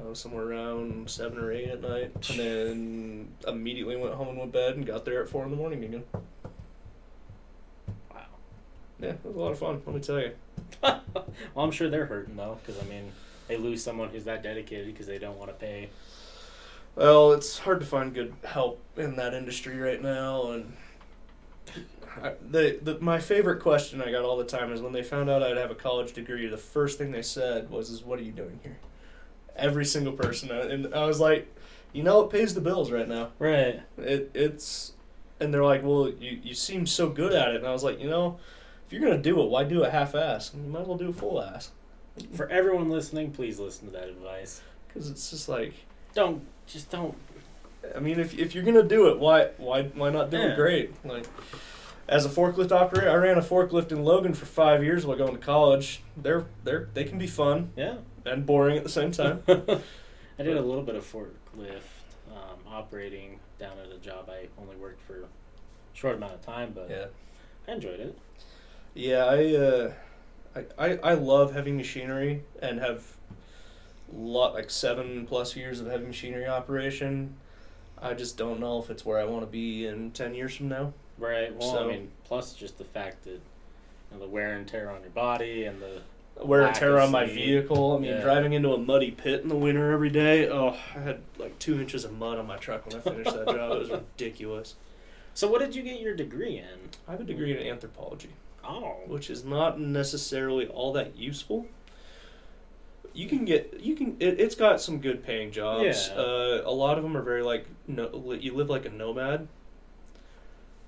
uh, 0.00 0.14
somewhere 0.14 0.44
around 0.44 1.08
seven 1.08 1.38
or 1.38 1.52
eight 1.52 1.68
at 1.68 1.80
night, 1.80 2.12
and 2.30 2.38
then 2.38 3.28
immediately 3.46 3.96
went 3.96 4.14
home 4.14 4.28
and 4.28 4.38
went 4.38 4.52
to 4.52 4.58
bed 4.58 4.76
and 4.76 4.86
got 4.86 5.04
there 5.04 5.22
at 5.22 5.28
four 5.28 5.44
in 5.44 5.50
the 5.50 5.56
morning 5.56 5.84
again. 5.84 6.04
Wow. 8.12 8.26
Yeah, 9.00 9.10
it 9.10 9.24
was 9.24 9.36
a 9.36 9.38
lot 9.38 9.52
of 9.52 9.58
fun. 9.58 9.82
Let 9.86 9.94
me 9.94 10.00
tell 10.00 10.20
you. 10.20 10.32
well, 10.82 11.02
I'm 11.56 11.70
sure 11.70 11.88
they're 11.88 12.06
hurting 12.06 12.36
though, 12.36 12.58
because 12.64 12.80
I 12.82 12.86
mean, 12.86 13.12
they 13.48 13.56
lose 13.56 13.82
someone 13.82 14.08
who's 14.08 14.24
that 14.24 14.42
dedicated 14.42 14.86
because 14.86 15.06
they 15.06 15.18
don't 15.18 15.38
want 15.38 15.50
to 15.50 15.54
pay. 15.54 15.90
Well, 16.96 17.32
it's 17.32 17.58
hard 17.58 17.80
to 17.80 17.86
find 17.86 18.14
good 18.14 18.34
help 18.44 18.80
in 18.96 19.16
that 19.16 19.34
industry 19.34 19.78
right 19.78 20.00
now, 20.00 20.52
and 20.52 20.76
I, 22.22 22.34
the, 22.48 22.78
the 22.80 23.00
my 23.00 23.18
favorite 23.18 23.60
question 23.60 24.00
I 24.00 24.12
got 24.12 24.22
all 24.22 24.36
the 24.36 24.44
time 24.44 24.72
is 24.72 24.80
when 24.80 24.92
they 24.92 25.02
found 25.02 25.28
out 25.28 25.42
I'd 25.42 25.56
have 25.56 25.70
a 25.72 25.76
college 25.76 26.12
degree. 26.12 26.46
The 26.46 26.56
first 26.56 26.98
thing 26.98 27.10
they 27.10 27.22
said 27.22 27.70
was, 27.70 27.90
"Is 27.90 28.04
what 28.04 28.18
are 28.18 28.22
you 28.22 28.32
doing 28.32 28.60
here?" 28.62 28.76
Every 29.56 29.84
single 29.84 30.12
person, 30.12 30.50
and 30.50 30.92
I 30.94 31.06
was 31.06 31.20
like, 31.20 31.46
"You 31.92 32.02
know, 32.02 32.22
it 32.24 32.30
pays 32.30 32.54
the 32.54 32.60
bills 32.60 32.90
right 32.90 33.08
now. 33.08 33.28
Right. 33.38 33.80
It 33.98 34.30
it's," 34.34 34.92
and 35.40 35.54
they're 35.54 35.64
like, 35.64 35.82
"Well, 35.84 36.08
you 36.18 36.40
you 36.42 36.54
seem 36.54 36.86
so 36.86 37.08
good 37.08 37.32
at 37.32 37.48
it," 37.50 37.56
and 37.56 37.66
I 37.66 37.72
was 37.72 37.84
like, 37.84 38.00
"You 38.00 38.08
know, 38.10 38.38
if 38.86 38.92
you're 38.92 39.02
gonna 39.02 39.22
do 39.22 39.40
it, 39.42 39.48
why 39.50 39.64
do 39.64 39.84
it 39.84 39.90
half-ass? 39.92 40.52
You 40.54 40.62
might 40.70 40.80
as 40.82 40.86
well 40.88 40.96
do 40.98 41.10
it 41.10 41.14
full-ass." 41.16 41.70
For 42.34 42.48
everyone 42.48 42.90
listening, 42.90 43.30
please 43.32 43.58
listen 43.58 43.86
to 43.86 43.92
that 43.92 44.08
advice. 44.08 44.60
Because 44.88 45.10
it's 45.10 45.30
just 45.30 45.48
like, 45.48 45.74
Don't 46.14 46.42
just 46.66 46.90
don't. 46.90 47.14
I 47.94 48.00
mean, 48.00 48.18
if 48.18 48.36
if 48.38 48.54
you're 48.54 48.64
gonna 48.64 48.82
do 48.82 49.08
it, 49.08 49.18
why 49.18 49.50
why 49.58 49.84
why 49.84 50.10
not 50.10 50.30
do 50.30 50.36
Yeah. 50.38 50.52
it 50.52 50.56
great? 50.56 51.04
Like, 51.04 51.26
as 52.08 52.24
a 52.26 52.28
forklift 52.28 52.72
operator, 52.72 53.10
I 53.10 53.14
ran 53.14 53.38
a 53.38 53.42
forklift 53.42 53.92
in 53.92 54.04
Logan 54.04 54.34
for 54.34 54.46
five 54.46 54.82
years 54.82 55.04
while 55.06 55.16
going 55.16 55.32
to 55.36 55.38
college. 55.40 56.02
They're 56.16 56.44
they're 56.64 56.88
they 56.94 57.04
can 57.04 57.18
be 57.18 57.26
fun 57.26 57.70
Yeah. 57.76 57.96
And 58.24 58.44
boring 58.46 58.76
at 58.76 58.82
the 58.82 58.88
same 58.88 59.10
time. 59.10 59.42
I 59.48 60.42
did 60.42 60.56
a 60.56 60.62
little 60.62 60.82
bit 60.82 60.96
of 60.96 61.04
forklift 61.10 61.80
um, 62.32 62.58
operating 62.68 63.38
down 63.58 63.78
at 63.78 63.92
a 63.92 63.98
job 63.98 64.28
I 64.28 64.48
only 64.60 64.76
worked 64.76 65.00
for 65.02 65.22
a 65.22 65.26
short 65.92 66.16
amount 66.16 66.32
of 66.34 66.42
time, 66.42 66.72
but 66.74 66.88
yeah, 66.90 67.06
I 67.68 67.72
enjoyed 67.72 68.00
it. 68.00 68.18
yeah. 68.94 69.24
I 69.26 69.54
uh, 69.54 69.92
I, 70.56 70.64
I 70.88 70.96
I 71.10 71.14
love 71.14 71.52
heavy 71.52 71.72
machinery 71.72 72.42
and 72.60 72.80
have 72.80 73.04
lot 74.12 74.54
like 74.54 74.70
seven 74.70 75.26
plus 75.26 75.56
years 75.56 75.80
of 75.80 75.86
heavy 75.86 76.06
machinery 76.06 76.46
operation. 76.46 77.36
I 78.00 78.14
just 78.14 78.36
don't 78.36 78.60
know 78.60 78.80
if 78.82 78.90
it's 78.90 79.04
where 79.04 79.18
I 79.18 79.24
want 79.24 79.42
to 79.42 79.46
be 79.50 79.86
in 79.86 80.10
ten 80.10 80.34
years 80.34 80.54
from 80.56 80.68
now. 80.68 80.92
Right. 81.18 81.54
Well, 81.54 81.70
So- 81.72 81.84
I 81.84 81.92
mean, 81.92 82.10
plus 82.24 82.54
just 82.54 82.78
the 82.78 82.84
fact 82.84 83.24
that 83.24 83.30
you 83.30 83.40
know, 84.12 84.18
the 84.18 84.26
wear 84.26 84.56
and 84.56 84.66
tear 84.66 84.90
on 84.90 85.00
your 85.02 85.10
body 85.10 85.64
and 85.64 85.80
the 85.80 86.02
wear 86.42 86.62
and 86.62 86.74
tear 86.74 86.98
on 86.98 87.10
my 87.10 87.26
vehicle. 87.26 87.92
I 87.96 87.98
mean, 87.98 88.10
Yeah. 88.10 88.20
driving 88.22 88.52
into 88.52 88.72
a 88.72 88.78
muddy 88.78 89.10
pit 89.10 89.42
in 89.42 89.48
the 89.48 89.56
winter 89.56 89.92
every 89.92 90.10
day. 90.10 90.48
Oh, 90.48 90.76
I 90.94 90.98
had 91.00 91.20
like 91.38 91.58
two 91.58 91.80
inches 91.80 92.04
of 92.04 92.12
mud 92.18 92.38
on 92.38 92.46
my 92.46 92.56
truck 92.56 92.86
when 92.86 92.96
I 92.96 93.00
finished 93.00 93.32
that 93.32 93.46
job. 93.46 93.72
It 93.72 93.78
was 93.78 93.90
ridiculous. 94.16 94.74
So, 95.34 95.48
what 95.50 95.60
did 95.60 95.74
you 95.74 95.82
get 95.82 96.00
your 96.00 96.14
degree 96.14 96.58
in? 96.58 96.90
I 97.08 97.12
have 97.12 97.20
a 97.20 97.24
degree 97.24 97.50
in 97.56 97.66
anthropology, 97.66 98.30
Oh, 98.64 98.96
which 99.06 99.28
is 99.30 99.44
not 99.44 99.78
necessarily 99.80 100.66
all 100.66 100.92
that 100.94 101.16
useful. 101.16 101.66
You 103.12 103.28
can 103.28 103.44
get 103.44 103.78
you 103.80 103.94
can 103.94 104.16
it, 104.18 104.40
it's 104.40 104.54
got 104.56 104.80
some 104.80 105.00
good 105.00 105.22
paying 105.24 105.52
jobs. 105.52 106.08
Yeah. 106.08 106.14
Uh, 106.20 106.62
a 106.64 106.72
lot 106.72 106.98
of 106.98 107.04
them 107.04 107.16
are 107.16 107.22
very 107.22 107.42
like 107.42 107.66
no, 107.86 108.32
you 108.40 108.54
live 108.54 108.68
like 108.70 108.86
a 108.86 108.90
nomad. 108.90 109.46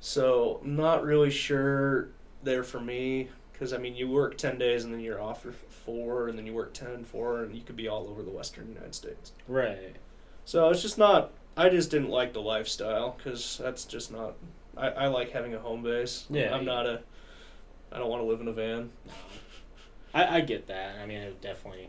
So 0.01 0.61
not 0.65 1.05
really 1.05 1.31
sure 1.31 2.09
there 2.43 2.63
for 2.63 2.81
me 2.81 3.29
because 3.59 3.73
I 3.73 3.79
mean 3.79 3.95
you 3.97 4.09
work 4.11 4.37
ten 4.37 4.59
days 4.59 4.85
and 4.85 4.93
then 4.93 5.01
you're 5.01 5.21
off 5.21 5.43
for 5.43 5.53
four 5.53 6.29
and 6.29 6.37
then 6.39 6.47
you 6.47 6.53
work 6.53 6.75
10 6.75 6.89
and 6.89 7.07
four 7.07 7.45
and 7.45 7.55
you 7.55 7.63
could 7.63 7.77
be 7.77 7.87
all 7.89 8.09
over 8.09 8.23
the 8.23 8.31
western 8.31 8.69
United 8.69 8.95
States. 8.95 9.33
right. 9.49 9.95
So 10.45 10.69
it's 10.71 10.83
just 10.83 10.99
not. 10.99 11.33
I 11.57 11.69
just 11.71 11.91
didn't 11.91 12.11
like 12.11 12.33
the 12.33 12.41
lifestyle 12.43 13.17
because 13.17 13.59
that's 13.63 13.85
just 13.85 14.13
not. 14.13 14.35
I, 14.77 14.89
I 14.89 15.07
like 15.09 15.31
having 15.31 15.55
a 15.55 15.59
home 15.59 15.83
base. 15.83 16.27
Yeah, 16.29 16.55
I'm 16.55 16.65
not 16.65 16.87
a. 16.87 17.01
I 17.91 17.99
don't 17.99 18.11
want 18.11 18.23
to 18.23 18.27
live 18.29 18.41
in 18.41 18.49
a 18.49 18.53
van. 18.53 18.91
I, 20.15 20.37
I 20.37 20.41
get 20.43 20.67
that. 20.69 20.97
I 21.03 21.07
mean, 21.07 21.19
it 21.19 21.41
definitely. 21.41 21.89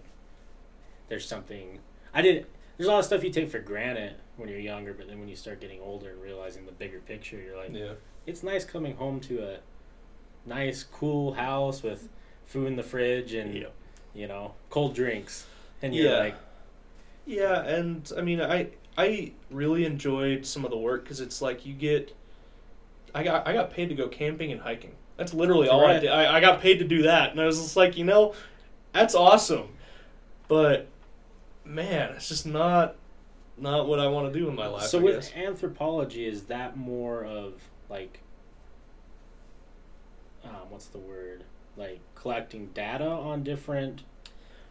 There's 1.09 1.28
something 1.28 1.80
I 2.13 2.22
didn't. 2.22 2.47
There's 2.78 2.88
a 2.88 2.91
lot 2.91 2.99
of 2.99 3.05
stuff 3.05 3.24
you 3.24 3.32
take 3.32 3.49
for 3.49 3.59
granted 3.59 4.15
when 4.38 4.49
you're 4.49 4.59
younger, 4.59 4.93
but 4.93 5.07
then 5.07 5.20
when 5.20 5.28
you 5.28 5.36
start 5.36 5.59
getting 5.59 5.82
older 5.82 6.11
and 6.11 6.22
realizing 6.22 6.65
the 6.65 6.72
bigger 6.72 6.99
picture, 6.99 7.39
you're 7.41 7.57
like, 7.57 7.74
Yeah. 7.74 7.93
it's 8.28 8.43
nice 8.43 8.63
coming 8.65 8.95
home 8.95 9.20
to 9.22 9.39
a 9.43 9.57
nice, 10.48 10.84
cool 10.84 11.34
house 11.34 11.84
with 11.84 12.10
food 12.45 12.68
in 12.68 12.76
the 12.76 12.84
fridge 12.84 13.34
and 13.34 13.54
Yeah. 13.54 13.68
you 14.16 14.28
know 14.28 14.54
cold 14.70 14.95
drinks, 14.95 15.45
and 15.82 15.93
you're 15.95 16.12
Yeah. 16.12 16.18
like, 16.20 16.36
Yeah, 17.26 17.62
and 17.64 18.10
I 18.18 18.22
mean, 18.22 18.41
I 18.41 18.70
I 18.98 19.34
really 19.52 19.86
enjoyed 19.86 20.45
some 20.45 20.64
of 20.66 20.72
the 20.72 20.78
work 20.78 21.04
because 21.04 21.20
it's 21.20 21.41
like 21.41 21.66
you 21.66 21.74
get. 21.74 22.16
I 23.14 23.24
got 23.24 23.48
I 23.48 23.54
got 23.54 23.72
paid 23.72 23.89
to 23.89 23.95
go 23.95 24.08
camping 24.08 24.52
and 24.52 24.62
hiking. 24.62 24.95
That's 25.18 25.34
literally 25.34 25.68
all 25.68 25.86
I 25.86 26.00
did. 26.00 26.10
I, 26.10 26.38
I 26.38 26.39
got 26.39 26.62
paid 26.62 26.78
to 26.80 26.86
do 26.86 27.02
that, 27.04 27.32
and 27.32 27.41
I 27.41 27.45
was 27.45 27.60
just 27.60 27.76
like, 27.76 27.98
you 27.98 28.04
know, 28.04 28.34
that's 28.93 29.16
awesome, 29.16 29.70
but 30.48 30.88
man, 31.66 32.12
it's 32.16 32.28
just 32.30 32.45
not 32.45 32.95
not 33.58 33.88
what 33.88 34.00
I 34.00 34.08
want 34.08 34.32
to 34.32 34.39
do 34.39 34.48
in 34.48 34.56
my 34.56 34.68
life. 34.68 34.84
so 34.84 35.00
I 35.00 35.04
with 35.04 35.16
guess. 35.16 35.34
anthropology, 35.36 36.28
is 36.28 36.43
that 36.43 36.78
more 36.78 37.26
of 37.26 37.56
like, 37.89 38.22
um, 40.50 40.70
what's 40.70 40.88
the 40.88 40.98
word? 40.98 41.43
Like 41.76 42.00
collecting 42.16 42.68
data 42.68 43.06
on 43.08 43.43
different. 43.43 44.04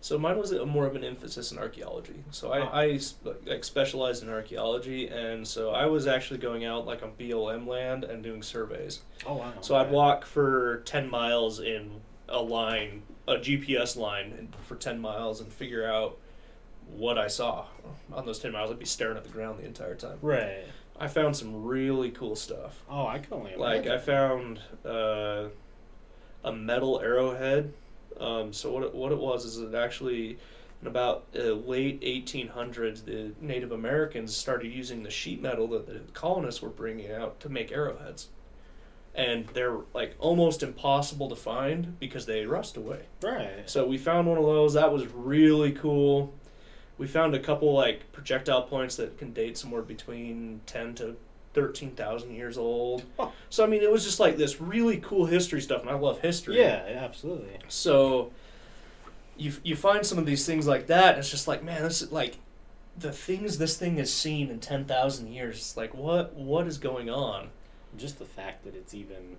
So 0.00 0.18
mine 0.18 0.38
was 0.38 0.52
a, 0.52 0.64
more 0.66 0.86
of 0.86 0.94
an 0.94 1.02
emphasis 1.02 1.50
in 1.52 1.58
archaeology. 1.58 2.22
So 2.30 2.52
I, 2.52 2.60
Ah. 2.60 2.70
I 2.72 3.00
like 3.44 3.64
specialized 3.64 4.22
in 4.22 4.28
archaeology, 4.28 5.08
and 5.08 5.46
so 5.46 5.70
I 5.70 5.86
was 5.86 6.06
actually 6.06 6.38
going 6.38 6.64
out 6.64 6.86
like 6.86 7.02
on 7.02 7.12
BLM 7.18 7.66
land 7.66 8.04
and 8.04 8.22
doing 8.22 8.42
surveys. 8.42 9.00
Oh 9.26 9.34
wow! 9.36 9.52
So 9.62 9.74
I'd 9.76 9.90
walk 9.90 10.24
for 10.24 10.82
ten 10.84 11.08
miles 11.10 11.60
in 11.60 12.00
a 12.28 12.40
line, 12.40 13.02
a 13.26 13.34
GPS 13.36 13.96
line, 13.96 14.48
for 14.62 14.76
ten 14.76 15.00
miles, 15.00 15.40
and 15.40 15.52
figure 15.52 15.86
out 15.86 16.18
what 16.94 17.18
I 17.18 17.26
saw 17.26 17.66
on 18.12 18.26
those 18.26 18.38
ten 18.38 18.52
miles. 18.52 18.70
I'd 18.70 18.78
be 18.78 18.84
staring 18.84 19.16
at 19.16 19.24
the 19.24 19.30
ground 19.30 19.58
the 19.58 19.64
entire 19.66 19.94
time. 19.96 20.18
Right. 20.22 20.64
I 21.00 21.08
found 21.08 21.36
some 21.36 21.64
really 21.64 22.10
cool 22.10 22.36
stuff. 22.36 22.82
Oh, 22.88 23.06
I 23.06 23.18
can 23.18 23.32
only 23.34 23.52
imagine. 23.54 23.60
Like 23.60 23.86
I 23.86 23.98
found 23.98 24.60
uh, 24.84 25.48
a 26.46 26.52
metal 26.52 27.00
arrowhead. 27.00 27.74
Um, 28.18 28.52
so 28.52 28.72
what 28.72 28.82
it, 28.84 28.94
what 28.94 29.12
it 29.12 29.18
was 29.18 29.44
is 29.44 29.58
it 29.58 29.74
actually 29.74 30.38
in 30.80 30.88
about 30.88 31.24
uh, 31.36 31.52
late 31.52 32.00
1800s 32.00 33.04
the 33.04 33.32
Native 33.40 33.72
Americans 33.72 34.34
started 34.34 34.72
using 34.72 35.02
the 35.02 35.10
sheet 35.10 35.42
metal 35.42 35.66
that 35.68 35.86
the 35.86 36.00
colonists 36.12 36.62
were 36.62 36.70
bringing 36.70 37.10
out 37.10 37.40
to 37.40 37.48
make 37.48 37.72
arrowheads, 37.72 38.28
and 39.14 39.46
they're 39.48 39.78
like 39.92 40.14
almost 40.18 40.62
impossible 40.62 41.28
to 41.28 41.36
find 41.36 41.98
because 41.98 42.24
they 42.24 42.46
rust 42.46 42.76
away. 42.76 43.02
right. 43.22 43.68
So 43.68 43.86
we 43.86 43.98
found 43.98 44.28
one 44.28 44.38
of 44.38 44.44
those. 44.44 44.74
That 44.74 44.92
was 44.92 45.06
really 45.08 45.72
cool. 45.72 46.32
We 46.98 47.06
found 47.06 47.34
a 47.34 47.40
couple 47.40 47.74
like 47.74 48.10
projectile 48.12 48.62
points 48.62 48.96
that 48.96 49.18
can 49.18 49.32
date 49.32 49.58
somewhere 49.58 49.82
between 49.82 50.60
ten 50.64 50.94
to 50.96 51.16
thirteen 51.56 51.90
thousand 51.90 52.34
years 52.34 52.56
old. 52.56 53.02
Huh. 53.18 53.30
So 53.50 53.64
I 53.64 53.66
mean, 53.66 53.82
it 53.82 53.90
was 53.90 54.04
just 54.04 54.20
like 54.20 54.36
this 54.36 54.60
really 54.60 54.98
cool 54.98 55.26
history 55.26 55.60
stuff, 55.60 55.80
and 55.80 55.90
I 55.90 55.94
love 55.94 56.20
history. 56.20 56.58
Yeah, 56.58 56.84
absolutely. 57.00 57.58
So 57.66 58.30
you 59.36 59.52
you 59.64 59.74
find 59.74 60.06
some 60.06 60.18
of 60.18 60.26
these 60.26 60.46
things 60.46 60.66
like 60.68 60.86
that, 60.86 61.10
and 61.10 61.18
it's 61.18 61.30
just 61.30 61.48
like, 61.48 61.64
man, 61.64 61.82
this 61.82 62.02
is 62.02 62.12
like 62.12 62.36
the 62.98 63.10
things 63.10 63.58
this 63.58 63.76
thing 63.76 63.96
has 63.96 64.12
seen 64.12 64.50
in 64.50 64.60
ten 64.60 64.84
thousand 64.84 65.32
years. 65.32 65.56
It's 65.56 65.76
like, 65.76 65.94
what 65.94 66.34
what 66.34 66.66
is 66.68 66.78
going 66.78 67.10
on? 67.10 67.48
Just 67.96 68.18
the 68.18 68.24
fact 68.26 68.64
that 68.64 68.76
it's 68.76 68.94
even. 68.94 69.36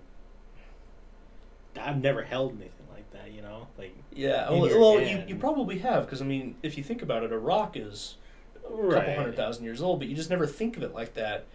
I've 1.80 2.02
never 2.02 2.22
held 2.24 2.52
anything 2.52 2.86
like 2.92 3.08
that, 3.12 3.30
you 3.30 3.40
know. 3.40 3.68
Like 3.78 3.94
Yeah, 4.12 4.50
well, 4.50 4.62
well 4.68 5.00
you, 5.00 5.22
you 5.28 5.36
probably 5.36 5.78
have 5.78 6.06
because 6.06 6.20
I 6.20 6.24
mean, 6.24 6.56
if 6.62 6.76
you 6.76 6.82
think 6.82 7.02
about 7.02 7.22
it, 7.22 7.32
a 7.32 7.38
rock 7.38 7.76
is 7.76 8.16
a 8.56 8.60
couple 8.60 8.84
Right. 8.88 9.16
hundred 9.16 9.36
thousand 9.36 9.64
years 9.64 9.80
old, 9.80 10.00
but 10.00 10.08
you 10.08 10.16
just 10.16 10.30
never 10.30 10.46
think 10.46 10.76
of 10.76 10.82
it 10.82 10.92
like 10.92 11.14
that. 11.14 11.46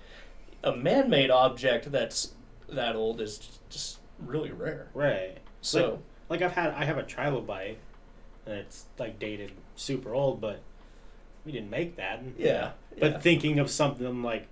A 0.63 0.75
man-made 0.75 1.29
object 1.29 1.91
that's 1.91 2.33
that 2.69 2.95
old 2.95 3.19
is 3.21 3.59
just, 3.69 3.99
really 4.19 4.51
rare. 4.51 4.87
right. 4.93 5.37
So 5.61 5.99
Like 6.29 6.41
I've 6.41 6.53
had, 6.53 6.69
I 6.71 6.85
have 6.85 6.97
a 6.97 7.03
trilobite, 7.03 7.75
and 8.45 8.55
it's 8.55 8.85
like 8.97 9.19
dated 9.19 9.51
super 9.75 10.13
old, 10.13 10.39
but 10.41 10.61
we 11.45 11.51
didn't 11.51 11.69
make 11.69 11.95
that. 11.97 12.21
yeah, 12.37 12.71
But 12.99 13.11
yeah. 13.11 13.19
thinking 13.19 13.59
of 13.59 13.69
something 13.69 14.23
like, 14.23 14.47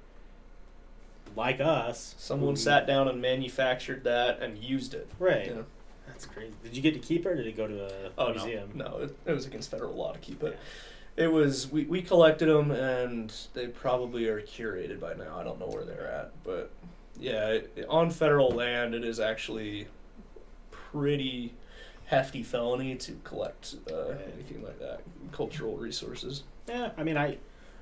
like 1.35 1.61
us, 1.61 2.15
someone 2.17 2.51
who- 2.51 2.55
sat 2.57 2.85
down 2.85 3.07
and 3.07 3.21
manufactured 3.21 4.03
that 4.03 4.41
and 4.41 4.57
used 4.57 4.93
it. 4.93 5.09
Right. 5.19 5.47
you 5.47 5.55
know. 5.55 5.65
That's 6.07 6.25
crazy. 6.25 6.53
Did 6.63 6.75
you 6.75 6.81
get 6.81 6.93
to 6.93 6.99
keep 6.99 7.25
it, 7.25 7.29
or 7.29 7.35
did 7.35 7.47
it 7.47 7.55
go 7.55 7.67
to 7.67 7.85
a 7.85 8.11
Oh 8.17 8.31
museum? 8.33 8.71
no, 8.75 8.85
no, 8.85 8.97
it, 9.03 9.15
it 9.25 9.31
was 9.31 9.45
against 9.45 9.71
federal 9.71 9.93
law 9.95 10.11
to 10.11 10.19
keep 10.19 10.43
it. 10.43 10.59
It 11.17 11.31
was 11.31 11.71
we, 11.71 11.85
we 11.85 12.01
collected 12.01 12.47
them 12.47 12.71
and 12.71 13.33
they 13.53 13.67
probably 13.67 14.27
are 14.27 14.41
curated 14.41 14.99
by 14.99 15.13
now. 15.13 15.37
I 15.37 15.43
don't 15.43 15.59
know 15.59 15.67
where 15.67 15.83
they're 15.83 16.07
at, 16.07 16.31
but 16.43 16.71
yeah, 17.19 17.49
it, 17.49 17.85
on 17.89 18.09
federal 18.09 18.49
land, 18.49 18.95
it 18.95 19.03
is 19.03 19.19
actually 19.19 19.87
pretty 20.71 21.53
hefty 22.05 22.43
felony 22.43 22.95
to 22.95 23.13
collect 23.23 23.75
uh, 23.91 24.15
anything 24.33 24.63
like 24.63 24.79
that, 24.79 25.01
cultural 25.31 25.77
resources. 25.77 26.43
Yeah, 26.67 26.91
I 26.97 27.03
mean, 27.03 27.17
I, 27.17 27.37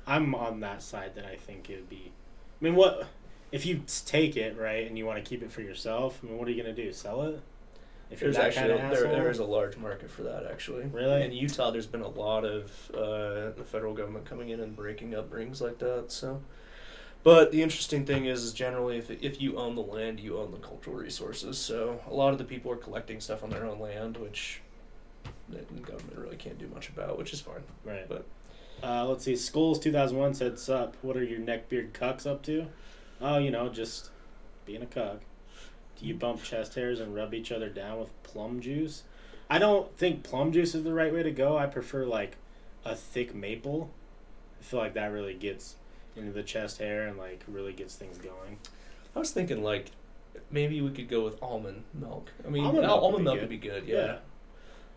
I'm 0.06 0.36
on 0.36 0.60
that 0.60 0.84
side 0.84 1.16
that 1.16 1.26
I 1.26 1.36
think 1.36 1.70
it 1.70 1.78
would 1.78 1.90
be. 1.90 2.12
I 2.60 2.64
mean, 2.64 2.76
what 2.76 3.08
if 3.52 3.66
you 3.66 3.82
take 4.06 4.38
it 4.38 4.58
right 4.58 4.86
and 4.86 4.98
you 4.98 5.06
want 5.06 5.24
to 5.24 5.28
keep 5.28 5.42
it 5.42 5.52
for 5.52 5.62
yourself? 5.62 6.20
I 6.22 6.28
mean, 6.28 6.38
what 6.38 6.48
are 6.48 6.52
you 6.52 6.62
gonna 6.62 6.76
do? 6.76 6.92
Sell 6.92 7.24
it? 7.24 7.42
If 8.12 8.22
you're 8.22 8.32
There's 8.32 8.38
that 8.38 8.58
actually 8.58 8.80
kind 8.80 8.92
of 8.92 9.00
there, 9.00 9.12
there 9.12 9.30
is 9.30 9.38
a 9.40 9.46
large 9.46 9.78
market 9.78 10.10
for 10.10 10.24
that 10.24 10.48
actually. 10.50 10.86
Really? 10.86 11.24
In 11.24 11.32
Utah, 11.32 11.70
there's 11.70 11.86
been 11.86 12.02
a 12.02 12.08
lot 12.08 12.44
of 12.44 12.72
uh, 12.94 13.52
the 13.56 13.64
federal 13.64 13.94
government 13.94 14.26
coming 14.26 14.50
in 14.50 14.60
and 14.60 14.76
breaking 14.76 15.14
up 15.14 15.32
rings 15.32 15.62
like 15.62 15.78
that. 15.80 16.12
So, 16.12 16.42
but 17.24 17.52
the 17.52 17.62
interesting 17.62 18.06
thing 18.06 18.26
is, 18.26 18.44
is 18.44 18.54
generally 18.54 18.98
if 18.98 19.12
if 19.12 19.40
you 19.40 19.58
own 19.58 19.76
the 19.76 19.84
land, 19.84 20.20
you 20.20 20.40
own 20.40 20.52
the 20.52 20.58
cultural 20.58 20.96
resources. 20.96 21.60
So 21.60 22.02
a 22.10 22.14
lot 22.14 22.32
of 22.32 22.40
the 22.40 22.46
people 22.46 22.72
are 22.72 22.78
collecting 22.78 23.20
stuff 23.20 23.44
on 23.44 23.52
their 23.52 23.66
own 23.66 23.80
land, 23.80 24.18
which 24.18 24.62
the 25.48 25.60
government 25.82 26.18
really 26.18 26.38
can't 26.38 26.58
do 26.58 26.68
much 26.68 26.90
about, 26.90 27.18
which 27.18 27.32
is 27.32 27.42
fine. 27.42 27.64
Right. 27.84 28.08
But- 28.10 28.26
uh, 28.82 29.06
let's 29.06 29.26
see. 29.26 29.36
Schools 29.36 29.78
2001 29.80 30.34
said, 30.34 30.58
"Sup? 30.58 30.96
What 31.02 31.18
are 31.18 31.24
your 31.24 31.40
neckbeard 31.40 31.92
cucks 31.92 32.26
up 32.26 32.42
to?" 32.44 32.68
Oh, 33.22 33.38
you 33.38 33.52
know, 33.52 33.68
just 33.70 34.10
being 34.66 34.82
a 34.82 34.86
cuck. 34.86 35.20
Do 36.00 36.06
you 36.06 36.14
bump 36.14 36.44
chest 36.44 36.76
hairs 36.76 37.00
and 37.00 37.14
rub 37.14 37.34
each 37.34 37.52
other 37.52 37.70
down 37.70 38.00
with 38.00 38.24
plum 38.24 38.62
juice? 38.62 39.04
I 39.50 39.58
don't 39.60 39.96
think 39.98 40.24
plum 40.24 40.52
juice 40.52 40.76
is 40.76 40.84
the 40.84 40.94
right 40.94 41.14
way 41.14 41.24
to 41.24 41.32
go. 41.32 41.58
I 41.58 41.66
prefer 41.66 42.06
like 42.06 42.38
a 42.86 42.96
thick 42.96 43.36
maple. 43.36 43.90
I 44.60 44.64
feel 44.64 44.80
like 44.80 44.94
that 44.94 45.12
really 45.12 45.34
gets 45.34 45.76
into 46.16 46.32
the 46.32 46.44
chest 46.44 46.78
hair 46.80 47.08
and 47.08 47.18
like 47.18 47.44
really 47.48 47.74
gets 47.74 47.96
things 47.96 48.18
going. 48.18 48.58
I 49.16 49.20
was 49.20 49.32
thinking 49.32 49.64
like 49.64 49.92
maybe 50.52 50.80
we 50.82 50.92
could 50.92 51.10
go 51.10 51.24
with 51.24 51.42
almond 51.42 51.84
milk. 51.94 52.32
I 52.46 52.50
mean, 52.50 52.64
Almond 52.64 52.86
almond 52.86 53.24
milk 53.24 53.36
milk, 53.38 53.42
would 53.42 53.50
be 53.50 53.56
would 53.58 53.62
be 53.62 53.70
good. 53.70 53.88
Yeah. 53.88 54.06
Yeah. 54.06 54.18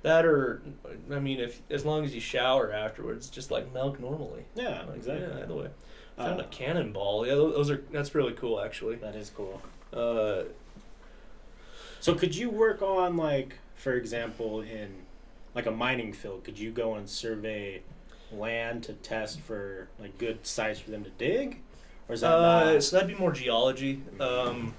That 0.02 0.24
or 0.26 0.62
I 1.10 1.18
mean, 1.18 1.40
if 1.40 1.62
as 1.70 1.84
long 1.84 2.04
as 2.04 2.14
you 2.14 2.20
shower 2.20 2.72
afterwards, 2.72 3.28
just 3.30 3.50
like 3.50 3.72
milk 3.72 3.98
normally. 4.00 4.44
Yeah, 4.54 4.82
Like, 4.86 4.96
exactly. 4.96 5.28
Yeah, 5.28 5.42
either 5.44 5.54
way. 5.54 5.68
Found 6.18 6.40
Uh, 6.40 6.44
a 6.44 6.46
cannonball. 6.48 7.26
Yeah, 7.26 7.34
those 7.36 7.70
are 7.70 7.82
that's 7.90 8.14
really 8.14 8.32
cool 8.34 8.60
actually. 8.60 8.96
that 8.96 9.14
is 9.16 9.30
cool. 9.30 9.62
Uh, 9.92 10.42
So 12.02 12.16
could 12.16 12.34
you 12.34 12.50
work 12.50 12.82
on 12.82 13.16
like, 13.16 13.58
for 13.76 13.92
example, 13.92 14.60
in 14.60 14.92
like 15.54 15.66
a 15.66 15.70
mining 15.70 16.12
field? 16.12 16.42
Could 16.42 16.58
you 16.58 16.72
go 16.72 16.96
and 16.96 17.08
survey 17.08 17.82
land 18.32 18.82
to 18.84 18.94
test 18.94 19.38
for 19.38 19.86
like 20.00 20.18
good 20.18 20.44
sites 20.44 20.80
for 20.80 20.90
them 20.90 21.04
to 21.04 21.10
dig, 21.10 21.60
or 22.08 22.14
is 22.16 22.22
that 22.22 22.32
uh, 22.32 22.72
not? 22.72 22.82
so 22.82 22.96
that'd 22.96 23.08
be 23.08 23.14
more 23.14 23.30
geology. 23.30 24.02
Um, 24.18 24.74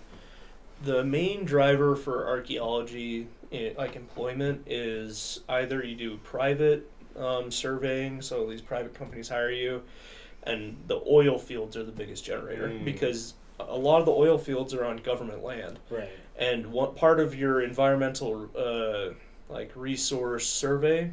the 0.84 1.06
main 1.06 1.46
driver 1.46 1.96
for 1.96 2.28
archaeology, 2.28 3.30
like 3.78 3.96
employment, 3.96 4.64
is 4.68 5.40
either 5.48 5.82
you 5.82 5.96
do 5.96 6.18
private 6.26 6.92
um, 7.18 7.52
surveying, 7.52 8.22
so 8.22 8.50
these 8.50 8.60
private 8.62 8.94
companies 8.94 9.30
hire 9.30 9.50
you, 9.50 9.84
and 10.44 10.76
the 10.88 11.02
oil 11.10 11.40
fields 11.40 11.78
are 11.78 11.84
the 11.84 11.92
biggest 11.94 12.26
generator 12.26 12.68
Mm. 12.68 12.84
because 12.84 13.36
a 13.62 13.78
lot 13.78 14.00
of 14.00 14.06
the 14.06 14.12
oil 14.12 14.38
fields 14.38 14.74
are 14.74 14.84
on 14.84 14.98
government 14.98 15.42
land. 15.42 15.80
Right. 15.90 16.10
And 16.44 16.72
one 16.72 16.94
part 16.96 17.20
of 17.20 17.36
your 17.36 17.62
environmental 17.62 18.50
uh, 18.58 19.14
like 19.54 19.72
resource 19.76 20.48
survey 20.48 21.12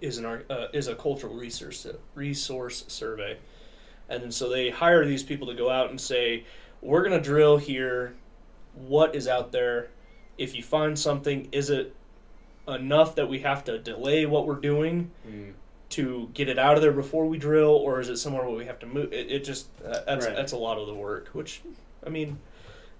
is 0.00 0.18
an 0.18 0.26
uh, 0.26 0.66
is 0.72 0.88
a 0.88 0.94
cultural 0.94 1.34
resource 1.34 1.86
resource 2.14 2.84
survey, 2.88 3.36
and 4.08 4.32
so 4.32 4.48
they 4.48 4.70
hire 4.70 5.04
these 5.04 5.22
people 5.22 5.46
to 5.48 5.54
go 5.54 5.70
out 5.70 5.90
and 5.90 6.00
say, 6.00 6.44
we're 6.82 7.02
gonna 7.02 7.20
drill 7.20 7.56
here, 7.56 8.14
what 8.74 9.14
is 9.14 9.26
out 9.26 9.52
there? 9.52 9.88
If 10.38 10.54
you 10.54 10.62
find 10.62 10.98
something, 10.98 11.48
is 11.52 11.70
it 11.70 11.94
enough 12.68 13.14
that 13.14 13.28
we 13.28 13.38
have 13.40 13.64
to 13.64 13.78
delay 13.78 14.26
what 14.26 14.46
we're 14.46 14.56
doing 14.72 15.10
Mm. 15.26 15.52
to 15.90 16.28
get 16.34 16.48
it 16.48 16.58
out 16.58 16.76
of 16.76 16.82
there 16.82 16.92
before 16.92 17.26
we 17.26 17.38
drill, 17.38 17.70
or 17.70 18.00
is 18.00 18.08
it 18.08 18.16
somewhere 18.18 18.44
where 18.44 18.56
we 18.56 18.66
have 18.66 18.78
to 18.80 18.86
move? 18.86 19.12
It, 19.12 19.30
it 19.30 19.44
just 19.44 19.68
uh, 19.84 20.00
that's 20.06 20.26
Right. 20.26 20.34
that's 20.36 20.52
a 20.52 20.56
lot 20.58 20.78
of 20.78 20.86
the 20.88 20.94
work, 20.94 21.28
which 21.32 21.62
I 22.06 22.10
mean 22.10 22.38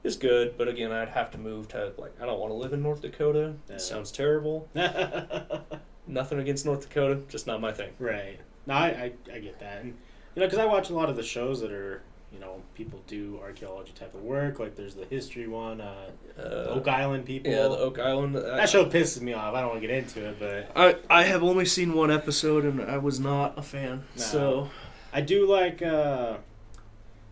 is 0.07 0.16
good, 0.16 0.57
but 0.57 0.68
again, 0.68 0.92
I'd 0.92 1.09
have 1.11 1.30
to 1.32 1.38
move 1.38 1.68
to 1.68 1.92
like 1.98 2.14
I 2.20 2.24
don't 2.26 2.38
want 2.40 2.50
to 2.52 2.57
live 2.57 2.72
in 2.72 2.82
North 2.82 3.02
Dakota. 3.02 3.54
Yeah. 3.68 3.74
It 3.74 3.80
sounds 3.80 4.11
terrible. 4.12 4.68
Nothing 6.09 6.38
against 6.38 6.64
North 6.64 6.82
Dakota, 6.88 7.20
just 7.28 7.46
not 7.46 7.61
my 7.61 7.72
thing. 7.72 7.90
right. 7.98 8.38
No, 8.66 8.74
I, 8.74 8.86
I 8.86 9.12
I 9.34 9.38
get 9.38 9.59
that, 9.61 9.82
and 9.82 9.94
you 10.34 10.40
know, 10.40 10.46
because 10.46 10.59
I 10.59 10.64
watch 10.66 10.90
a 10.90 10.94
lot 10.94 11.09
of 11.09 11.16
the 11.16 11.22
shows 11.22 11.61
that 11.61 11.70
are 11.72 12.02
you 12.32 12.40
know 12.40 12.61
people 12.74 13.00
do 13.07 13.38
archaeology 13.42 13.92
type 13.94 14.12
of 14.14 14.22
work. 14.22 14.59
Like 14.59 14.74
there's 14.76 14.94
the 14.96 15.04
history 15.07 15.46
one, 15.46 15.80
uh, 15.80 16.11
Uh, 16.38 16.42
Oak 16.74 16.88
Island 16.88 17.24
people. 17.26 17.50
yeah, 17.52 17.62
the 17.62 17.78
Oak 17.78 17.98
Island. 18.00 18.34
that 18.34 18.68
show 18.68 18.84
pisses 18.86 19.20
me 19.20 19.32
off. 19.34 19.54
I 19.54 19.61
don't 19.61 19.70
want 19.70 19.80
to 19.82 19.86
get 19.86 19.96
into 19.96 20.28
it, 20.28 20.36
but 20.40 20.70
I 20.74 20.96
I 21.09 21.22
have 21.24 21.42
only 21.44 21.64
seen 21.64 21.92
one 21.94 22.11
episode 22.11 22.64
and 22.64 22.82
I 22.82 22.98
was 22.98 23.20
not 23.20 23.57
a 23.59 23.62
fan. 23.62 24.04
No. 24.16 24.22
So 24.22 24.70
I 25.12 25.20
do 25.20 25.46
like. 25.46 25.80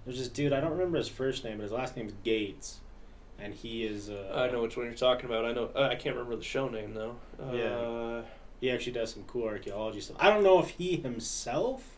There's 0.04 0.18
this 0.18 0.28
dude. 0.28 0.52
I 0.52 0.60
don't 0.60 0.72
remember 0.72 0.98
his 0.98 1.08
first 1.08 1.44
name, 1.44 1.56
but 1.58 1.62
his 1.64 1.72
last 1.72 1.96
name 1.96 2.06
is 2.06 2.14
Gates, 2.24 2.80
and 3.38 3.54
he 3.54 3.84
is. 3.84 4.10
Uh, 4.10 4.32
I 4.48 4.52
know 4.52 4.62
which 4.62 4.76
one 4.76 4.86
you're 4.86 4.94
talking 4.94 5.26
about. 5.26 5.44
I 5.44 5.52
know 5.52 5.70
uh, 5.74 5.82
I 5.90 5.94
can't 5.94 6.14
remember 6.16 6.36
the 6.36 6.44
show 6.44 6.68
name 6.68 6.94
though. 6.94 7.16
Uh, 7.42 8.22
He 8.60 8.70
actually 8.70 8.92
does 8.92 9.12
some 9.12 9.24
cool 9.26 9.44
archaeology 9.48 10.00
stuff. 10.00 10.16
I 10.20 10.30
don't 10.30 10.42
know 10.42 10.58
if 10.60 10.70
he 10.70 10.96
himself 10.96 11.90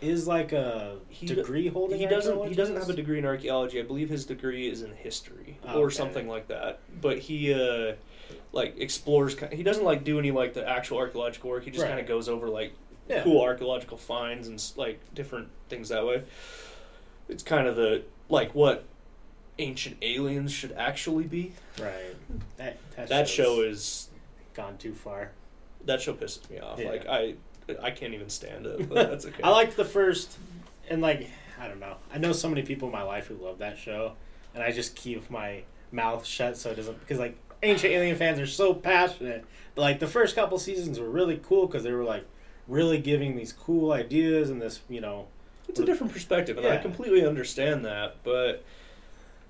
is 0.00 0.28
like 0.28 0.52
a 0.52 0.96
He 1.08 1.26
degree 1.26 1.68
holding. 1.68 1.98
he 1.98 2.06
doesn't. 2.06 2.48
He 2.48 2.54
doesn't 2.54 2.76
have 2.76 2.88
a 2.90 2.92
degree 2.94 3.18
in 3.18 3.24
archaeology. 3.24 3.80
I 3.80 3.82
believe 3.82 4.08
his 4.10 4.24
degree 4.26 4.68
is 4.68 4.82
in 4.82 4.92
history 4.94 5.58
Oh, 5.66 5.80
or 5.80 5.86
okay. 5.86 5.94
something 5.94 6.28
like 6.28 6.48
that. 6.48 6.80
But 7.00 7.18
he 7.18 7.52
uh, 7.54 7.94
like 8.52 8.78
explores. 8.78 9.36
He 9.52 9.62
doesn't 9.62 9.84
like 9.84 10.04
do 10.04 10.18
any 10.18 10.30
like 10.30 10.52
the 10.54 10.68
actual 10.68 10.98
archaeological 10.98 11.48
work. 11.50 11.64
He 11.64 11.70
just 11.70 11.82
Right. 11.82 11.88
kind 11.88 12.00
of 12.00 12.06
goes 12.06 12.28
over 12.28 12.48
like 12.48 12.72
Yeah. 13.08 13.22
cool 13.24 13.40
archaeological 13.42 13.96
finds 13.96 14.48
and 14.48 14.62
like 14.76 15.00
different 15.14 15.48
things 15.70 15.88
that 15.88 16.06
way. 16.06 16.22
It's 17.28 17.42
kind 17.42 17.66
of 17.66 17.76
the 17.76 18.02
like 18.28 18.54
what 18.54 18.84
ancient 19.58 19.96
aliens 20.02 20.52
should 20.52 20.72
actually 20.72 21.24
be. 21.24 21.52
Right. 21.80 22.16
That 22.56 22.78
that, 22.96 23.08
That 23.08 23.28
show 23.28 23.60
is 23.62 24.08
gone 24.54 24.78
too 24.78 24.94
far. 24.94 25.30
that 25.84 26.00
show 26.00 26.14
pisses 26.14 26.48
me 26.50 26.58
off. 26.58 26.78
Yeah. 26.78 26.90
Like 26.90 27.06
I 27.06 27.34
I 27.82 27.90
can't 27.90 28.14
even 28.14 28.30
stand 28.30 28.66
it. 28.66 28.88
But 28.88 28.94
that's 29.10 29.26
okay. 29.26 29.42
I 29.42 29.50
liked 29.50 29.76
the 29.76 29.84
first, 29.84 30.38
and 30.88 31.00
like 31.02 31.28
I 31.60 31.68
don't 31.68 31.80
know. 31.80 31.96
I 32.12 32.18
know 32.18 32.32
so 32.32 32.48
many 32.48 32.62
people 32.62 32.88
in 32.88 32.92
my 32.92 33.02
life 33.02 33.26
who 33.26 33.34
love 33.34 33.58
that 33.58 33.78
show, 33.78 34.12
and 34.54 34.62
I 34.62 34.72
just 34.72 34.94
keep 34.94 35.28
my 35.30 35.62
mouth 35.90 36.24
shut 36.24 36.56
so 36.56 36.70
it 36.70 36.76
doesn't 36.76 36.98
because 37.00 37.18
like 37.18 37.36
ancient 37.62 37.92
alien 37.92 38.16
fans 38.16 38.38
are 38.38 38.46
so 38.46 38.72
passionate. 38.74 39.44
But 39.74 39.82
like 39.82 39.98
the 40.00 40.06
first 40.06 40.34
couple 40.34 40.58
seasons 40.58 40.98
were 40.98 41.10
really 41.10 41.40
cool 41.42 41.66
because 41.66 41.82
they 41.82 41.92
were 41.92 42.04
like 42.04 42.24
really 42.66 42.98
giving 42.98 43.36
these 43.36 43.52
cool 43.52 43.92
ideas 43.92 44.50
and 44.50 44.60
this 44.60 44.80
you 44.88 45.00
know 45.00 45.26
It's 45.68 45.80
a 45.80 45.84
different 45.84 46.12
perspective, 46.12 46.56
and 46.58 46.66
I 46.66 46.78
completely 46.78 47.26
understand 47.26 47.84
that. 47.84 48.16
But 48.24 48.64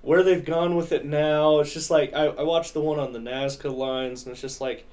where 0.01 0.23
they've 0.23 0.43
gone 0.43 0.75
with 0.75 0.91
it 0.91 1.05
now, 1.05 1.59
it's 1.59 1.73
just 1.73 1.89
like 1.89 2.13
I, 2.13 2.25
I 2.25 2.43
watched 2.43 2.73
the 2.73 2.81
one 2.81 2.99
on 2.99 3.13
the 3.13 3.19
Nazca 3.19 3.75
lines, 3.75 4.23
and 4.23 4.31
it's 4.33 4.41
just 4.41 4.59
like, 4.61 4.85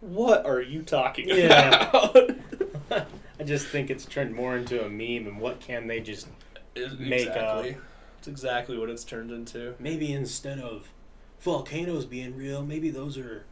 what 0.00 0.46
are 0.46 0.60
you 0.60 0.82
talking 0.82 1.28
Yeah. 1.28 1.88
about? 1.90 2.30
I 3.38 3.42
just 3.44 3.68
think 3.68 3.88
it's 3.90 4.04
turned 4.04 4.34
more 4.34 4.56
into 4.56 4.84
a 4.84 4.88
meme 4.88 5.26
and 5.26 5.40
what 5.40 5.60
can 5.60 5.86
they 5.86 6.00
just 6.00 6.26
It- 6.74 6.98
Make 7.00 7.26
exactly. 7.28 7.76
It's 8.18 8.28
exactly 8.28 8.76
what 8.76 8.90
it's 8.90 9.04
turned 9.04 9.30
into. 9.30 9.74
maybe 9.78 10.12
instead 10.12 10.58
of 10.58 10.88
volcanoes 11.40 12.04
being 12.04 12.36
real, 12.36 12.62
maybe 12.62 12.90
those 12.90 13.16
are 13.16 13.44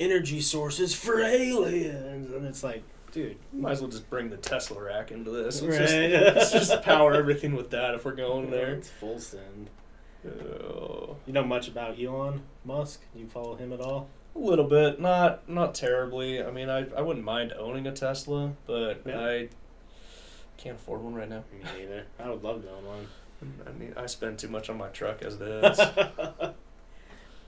energy 0.00 0.40
sources 0.40 0.94
for 0.94 1.20
aliens 1.20 2.32
and 2.32 2.46
it's 2.46 2.64
like, 2.64 2.82
dude, 3.14 3.36
Might 3.52 3.72
as 3.72 3.80
well 3.80 3.90
just 3.90 4.10
bring 4.10 4.28
the 4.28 4.36
Tesla 4.36 4.82
rack 4.82 5.10
into 5.12 5.30
this. 5.30 5.62
Let's, 5.62 5.78
Right. 5.78 6.10
just, 6.10 6.34
let's 6.36 6.52
just 6.70 6.82
power 6.82 7.14
everything 7.14 7.54
with 7.56 7.70
that 7.70 7.94
if 7.94 8.04
we're 8.04 8.14
going 8.14 8.50
there. 8.50 8.74
It's 8.74 8.90
full 8.90 9.18
send. 9.18 9.70
Oh. 10.26 11.16
You 11.26 11.32
know 11.32 11.44
much 11.44 11.68
about 11.68 11.98
Elon 12.00 12.42
Musk? 12.64 13.02
You 13.14 13.26
follow 13.26 13.56
him 13.56 13.72
at 13.72 13.80
all? 13.80 14.08
A 14.34 14.38
little 14.38 14.64
bit, 14.66 14.98
not 15.00 15.48
not 15.48 15.74
terribly. 15.74 16.42
I 16.42 16.50
mean, 16.50 16.68
I 16.68 16.86
I 16.96 17.02
wouldn't 17.02 17.24
mind 17.24 17.52
owning 17.58 17.86
a 17.86 17.92
Tesla, 17.92 18.52
but 18.66 19.02
Yeah. 19.06 19.20
I 19.24 19.48
can't 20.56 20.76
afford 20.76 21.02
one 21.02 21.14
right 21.14 21.28
now. 21.28 21.44
Me 21.52 21.60
neither. 21.78 22.06
I 22.18 22.30
would 22.30 22.42
love 22.42 22.62
to 22.62 22.70
own 22.70 22.84
one. 22.84 23.06
I 23.66 23.72
mean, 23.72 23.92
I 23.96 24.06
spend 24.06 24.38
too 24.38 24.48
much 24.48 24.70
on 24.70 24.78
my 24.78 24.88
truck 24.88 25.22
as 25.22 25.34
it 25.40 25.42
is. 25.64 25.78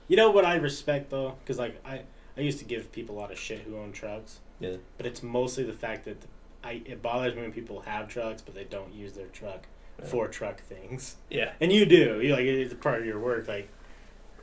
you 0.07 0.15
know 0.15 0.29
what 0.31 0.45
I 0.45 0.55
respect 0.55 1.09
though, 1.09 1.35
because 1.43 1.57
like 1.57 1.81
I 1.85 2.03
I 2.37 2.41
used 2.41 2.59
to 2.59 2.65
give 2.65 2.91
people 2.91 3.17
a 3.17 3.19
lot 3.19 3.31
of 3.31 3.39
shit 3.39 3.59
who 3.61 3.75
own 3.77 3.91
trucks, 3.91 4.39
yeah. 4.59 4.75
but 4.97 5.05
it's 5.05 5.21
mostly 5.23 5.63
the 5.63 5.73
fact 5.73 6.05
that 6.05 6.17
I 6.63 6.81
it 6.85 7.01
bothers 7.01 7.35
me 7.35 7.41
when 7.43 7.51
people 7.51 7.81
have 7.81 8.07
trucks 8.07 8.41
but 8.41 8.55
they 8.55 8.63
don't 8.65 8.93
use 8.93 9.13
their 9.13 9.27
truck 9.27 9.65
for 10.05 10.27
truck 10.27 10.61
things, 10.61 11.15
Yeah. 11.31 11.53
and 11.59 11.71
you 11.71 11.83
do. 11.85 12.21
You 12.21 12.33
like 12.33 12.45
it's 12.45 12.71
a 12.71 12.75
part 12.75 12.99
of 12.99 13.05
your 13.07 13.19
work. 13.19 13.47
Like, 13.47 13.67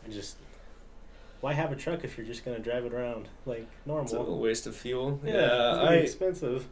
I 0.05 0.09
just 0.11 0.37
why 1.41 1.53
have 1.53 1.71
a 1.71 1.77
truck 1.77 2.03
if 2.03 2.17
you're 2.19 2.27
just 2.27 2.45
gonna 2.45 2.59
drive 2.59 2.85
it 2.85 2.93
around 2.93 3.29
like 3.47 3.67
normal? 3.87 4.03
It's 4.05 4.13
a 4.15 4.33
waste 4.35 4.67
of 4.67 4.75
fuel. 4.75 5.21
Yeah, 5.25 5.33
Yeah. 5.35 5.83
I 5.83 5.95
expensive. 5.95 6.67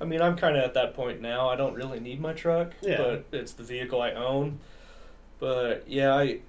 I 0.00 0.04
mean, 0.04 0.22
I'm 0.22 0.36
kind 0.36 0.56
of 0.56 0.62
at 0.62 0.74
that 0.74 0.94
point 0.94 1.20
now. 1.20 1.48
I 1.48 1.56
don't 1.56 1.74
really 1.74 1.98
need 1.98 2.20
my 2.20 2.32
truck, 2.32 2.74
Yeah. 2.80 2.98
but 2.98 3.24
it's 3.32 3.52
the 3.54 3.64
vehicle 3.64 4.00
I 4.00 4.12
own. 4.12 4.60
But 5.40 5.82
yeah, 5.88 6.14
I 6.14 6.40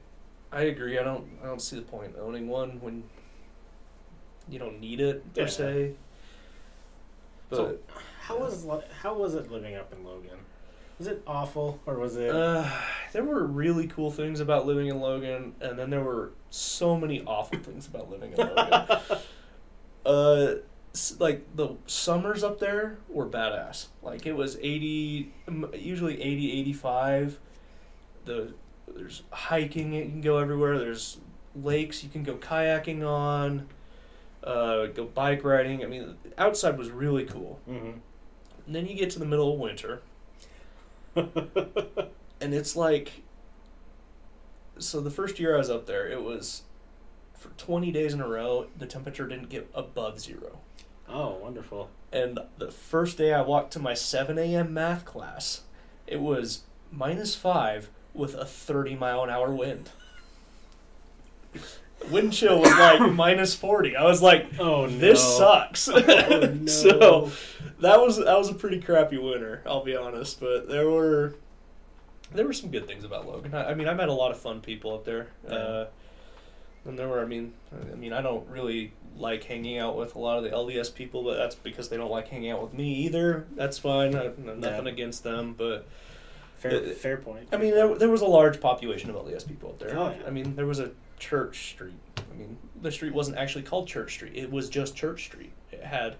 I 0.51 0.63
agree. 0.63 0.99
I 0.99 1.03
don't 1.03 1.28
I 1.43 1.47
don't 1.47 1.61
see 1.61 1.76
the 1.78 1.82
point 1.82 2.13
in 2.15 2.22
owning 2.22 2.47
one 2.47 2.80
when 2.82 3.03
you 4.49 4.59
don't 4.59 4.79
need 4.79 4.99
it 4.99 5.33
per 5.33 5.41
Yeah. 5.41 5.47
se. 5.47 5.93
But 7.49 7.55
So- 7.55 7.77
How 8.21 8.37
was 8.37 8.67
how 9.01 9.15
was 9.15 9.33
it 9.33 9.51
living 9.51 9.75
up 9.75 9.91
in 9.91 10.03
Logan? 10.03 10.37
Was 10.99 11.07
it 11.07 11.23
awful 11.25 11.79
or 11.85 11.97
was 11.97 12.15
it? 12.17 12.29
Uh, 12.29 12.69
there 13.13 13.23
were 13.23 13.43
really 13.45 13.87
cool 13.87 14.11
things 14.11 14.39
about 14.39 14.67
living 14.67 14.87
in 14.87 14.99
Logan, 14.99 15.55
and 15.61 15.79
then 15.79 15.89
there 15.89 16.03
were 16.03 16.31
so 16.51 16.95
many 16.97 17.23
awful 17.25 17.57
things 17.59 17.87
about 17.87 18.09
living 18.11 18.33
in 18.33 18.37
Logan. 18.37 18.97
uh, 20.05 20.53
like 21.19 21.55
the 21.55 21.75
summers 21.85 22.43
up 22.43 22.59
there 22.59 22.97
were 23.07 23.25
badass. 23.25 23.87
Like 24.03 24.25
it 24.25 24.33
was 24.33 24.57
80, 24.61 25.31
usually 25.73 26.21
80, 26.21 26.59
85. 26.59 27.39
The 28.25 28.53
there's 28.87 29.23
hiking 29.31 29.93
you 29.93 30.03
can 30.05 30.21
go 30.21 30.37
everywhere. 30.37 30.77
There's 30.77 31.17
lakes 31.55 32.03
you 32.03 32.09
can 32.09 32.23
go 32.23 32.35
kayaking 32.35 33.07
on. 33.07 33.67
Uh, 34.43 34.85
go 34.87 35.05
bike 35.05 35.43
riding. 35.43 35.83
I 35.83 35.87
mean, 35.87 36.15
outside 36.37 36.77
was 36.77 36.89
really 36.89 37.25
cool. 37.25 37.59
hmm 37.65 37.91
And 38.65 38.75
then 38.75 38.85
you 38.87 38.95
get 38.95 39.09
to 39.11 39.19
the 39.19 39.25
middle 39.25 39.53
of 39.53 39.59
winter, 39.59 40.01
and 41.15 42.53
it's 42.53 42.75
like 42.75 43.23
so 44.77 45.01
the 45.01 45.11
first 45.11 45.39
year 45.39 45.55
I 45.55 45.57
was 45.57 45.69
up 45.69 45.85
there, 45.87 46.07
it 46.07 46.23
was 46.23 46.63
for 47.33 47.49
20 47.57 47.91
days 47.91 48.13
in 48.13 48.21
a 48.21 48.27
row, 48.27 48.67
the 48.77 48.85
temperature 48.85 49.27
didn't 49.27 49.49
get 49.49 49.69
above 49.73 50.19
zero. 50.19 50.59
oh, 51.09 51.33
wonderful. 51.35 51.89
And 52.11 52.39
the 52.57 52.71
first 52.71 53.17
day 53.17 53.33
I 53.33 53.41
walked 53.41 53.71
to 53.73 53.79
my 53.79 53.93
7 53.93 54.37
a.m. 54.37 54.73
math 54.73 55.03
class, 55.05 55.61
it 56.07 56.21
was 56.21 56.63
minus 56.91 57.35
five 57.35 57.89
with 58.13 58.33
a 58.35 58.45
30 58.45 58.95
mile 58.95 59.23
an 59.23 59.29
hour 59.29 59.53
wind. 59.53 59.89
Wind 62.11 62.33
chill 62.33 62.59
was 62.59 62.71
like 62.71 63.11
minus 63.13 63.55
40. 63.55 63.95
I 63.95 64.03
was 64.03 64.21
like, 64.21 64.47
Oh 64.59 64.85
no. 64.85 64.97
this 64.97 65.21
sucks. 65.37 65.87
Oh, 65.89 65.99
no. 65.99 66.65
so 66.67 67.31
that 67.79 67.99
was 67.99 68.17
that 68.17 68.37
was 68.37 68.49
a 68.49 68.53
pretty 68.53 68.79
crappy 68.81 69.17
winter, 69.17 69.61
I'll 69.65 69.83
be 69.83 69.95
honest. 69.95 70.39
But 70.39 70.67
there 70.69 70.89
were 70.89 71.35
there 72.33 72.45
were 72.45 72.53
some 72.53 72.71
good 72.71 72.87
things 72.87 73.03
about 73.03 73.27
Logan. 73.27 73.53
I, 73.53 73.71
I 73.71 73.73
mean, 73.73 73.87
I 73.87 73.93
met 73.93 74.09
a 74.09 74.13
lot 74.13 74.31
of 74.31 74.39
fun 74.39 74.61
people 74.61 74.93
up 74.93 75.05
there. 75.05 75.27
Yeah. 75.47 75.55
Uh, 75.55 75.87
and 76.85 76.97
there 76.97 77.07
were, 77.09 77.21
I 77.21 77.25
mean, 77.25 77.53
I 77.91 77.95
mean, 77.95 78.13
I 78.13 78.21
don't 78.21 78.47
really 78.47 78.93
like 79.17 79.43
hanging 79.43 79.77
out 79.79 79.97
with 79.97 80.15
a 80.15 80.19
lot 80.19 80.37
of 80.37 80.43
the 80.45 80.49
LDS 80.51 80.93
people, 80.95 81.23
but 81.23 81.35
that's 81.37 81.55
because 81.55 81.89
they 81.89 81.97
don't 81.97 82.09
like 82.11 82.29
hanging 82.29 82.51
out 82.51 82.61
with 82.61 82.73
me 82.73 82.93
either. 83.05 83.45
That's 83.55 83.77
fine. 83.77 84.15
I, 84.15 84.27
nothing 84.37 84.63
Yeah. 84.85 84.91
against 84.91 85.23
them, 85.23 85.55
but 85.57 85.87
fair, 86.57 86.71
uh, 86.77 86.89
fair 86.93 87.17
point. 87.17 87.49
I 87.51 87.57
mean, 87.57 87.73
there, 87.73 87.93
there 87.95 88.09
was 88.09 88.21
a 88.21 88.25
large 88.27 88.61
population 88.61 89.09
of 89.09 89.17
LDS 89.17 89.45
people 89.47 89.69
up 89.71 89.79
there. 89.79 89.97
Oh, 89.97 90.15
yeah. 90.17 90.25
I 90.25 90.29
mean, 90.29 90.55
there 90.55 90.65
was 90.65 90.79
a 90.79 90.91
church 91.20 91.70
street. 91.72 91.93
I 92.17 92.38
mean, 92.38 92.57
the 92.82 92.91
street 92.91 93.13
wasn't 93.13 93.38
actually 93.38 93.63
called 93.63 93.88
Church 93.88 94.13
Street. 94.13 94.34
It 94.36 94.51
was 94.51 94.70
just 94.70 94.95
Church 94.95 95.26
Street. 95.26 95.51
It 95.72 95.84
had 95.84 96.15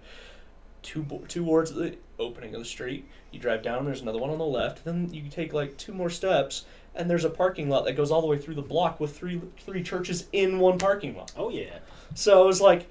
two 0.82 1.02
bo- 1.02 1.24
two 1.28 1.44
wards 1.44 1.70
at 1.70 1.76
the 1.76 1.96
opening 2.18 2.54
of 2.54 2.60
the 2.60 2.66
street. 2.66 3.06
You 3.32 3.40
drive 3.40 3.62
down. 3.62 3.84
There's 3.84 4.00
another 4.02 4.18
one 4.18 4.30
on 4.30 4.38
the 4.38 4.44
left. 4.44 4.84
Then 4.84 5.12
you 5.12 5.28
take 5.30 5.52
like 5.52 5.76
two 5.76 5.92
more 5.92 6.10
steps, 6.10 6.64
and 6.94 7.08
there's 7.08 7.24
a 7.24 7.30
parking 7.30 7.68
lot 7.68 7.84
that 7.84 7.92
goes 7.94 8.10
all 8.10 8.20
the 8.20 8.26
way 8.26 8.38
through 8.38 8.54
the 8.56 8.62
block 8.62 9.00
with 9.00 9.16
three 9.16 9.40
three 9.58 9.82
churches 9.82 10.26
in 10.32 10.58
one 10.58 10.78
parking 10.78 11.16
lot. 11.16 11.32
oh 11.36 11.48
yeah. 11.50 11.78
So 12.14 12.42
it 12.42 12.46
was 12.46 12.60
like, 12.60 12.88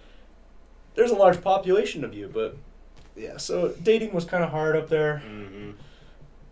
there's 0.95 1.11
a 1.11 1.15
large 1.15 1.41
population 1.41 2.03
of 2.05 2.13
you, 2.13 2.29
but 2.33 2.55
yeah. 3.15 3.37
So 3.37 3.73
dating 3.83 4.13
was 4.13 4.25
kind 4.25 4.43
of 4.43 4.49
hard 4.51 4.75
up 4.75 4.89
there. 4.89 5.19
hmm 5.19 5.71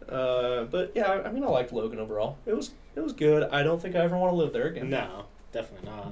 Uh, 0.10 0.64
but 0.66 0.92
yeah, 0.96 1.08
I- 1.12 1.28
I 1.28 1.32
mean, 1.32 1.44
I 1.44 1.48
liked 1.48 1.72
Logan 1.74 2.00
overall. 2.00 2.38
It 2.46 2.56
was 2.56 2.72
it 2.96 3.02
was 3.02 3.14
good. 3.14 3.44
I 3.52 3.62
don't 3.64 3.82
think 3.82 3.96
I 3.96 4.00
ever 4.00 4.18
want 4.18 4.32
to 4.32 4.36
live 4.38 4.54
there 4.54 4.68
again. 4.68 4.90
No, 4.90 5.26
definitely 5.52 5.90
not. 5.90 6.12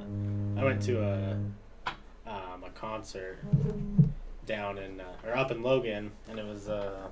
I 0.62 0.64
went 0.64 0.82
to 0.84 1.02
a 1.04 1.38
um, 2.28 2.64
a 2.64 2.70
concert 2.74 3.38
down 4.46 4.78
in 4.78 5.00
uh, 5.00 5.06
or 5.26 5.36
up 5.38 5.52
in 5.52 5.62
Logan, 5.64 6.12
and 6.30 6.40
it 6.40 6.46
was 6.46 6.68
uh, 6.70 7.10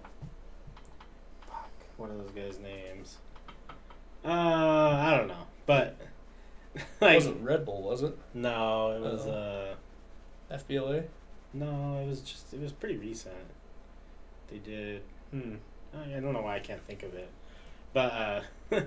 fuck, 1.48 1.70
what 1.98 2.10
are 2.10 2.18
those 2.18 2.32
guys' 2.32 2.60
names? 2.60 3.18
Uh, 4.26 4.30
I 4.32 5.18
don't 5.18 5.28
know, 5.28 5.46
but 5.66 5.98
It 6.76 6.84
wasn't 7.02 7.42
Red 7.44 7.66
Bull, 7.66 7.82
was 7.84 8.02
it? 8.04 8.18
no, 8.34 8.92
it 8.92 9.02
was 9.02 9.28
Oh. 9.28 9.76
uh, 10.52 10.56
FBLA. 10.58 11.06
no, 11.54 12.00
it 12.04 12.08
was 12.08 12.22
just 12.22 12.54
it 12.54 12.62
was 12.62 12.72
pretty 12.72 12.98
recent. 12.98 13.36
They 14.50 14.58
did 14.60 15.02
Hmm. 15.32 15.56
I 15.96 16.18
I 16.18 16.20
don't 16.20 16.34
know 16.34 16.42
why 16.42 16.56
I 16.56 16.60
can't 16.60 16.84
think 16.86 17.04
of 17.04 17.14
it, 17.16 17.30
but 17.94 18.12
uh, 18.14 18.42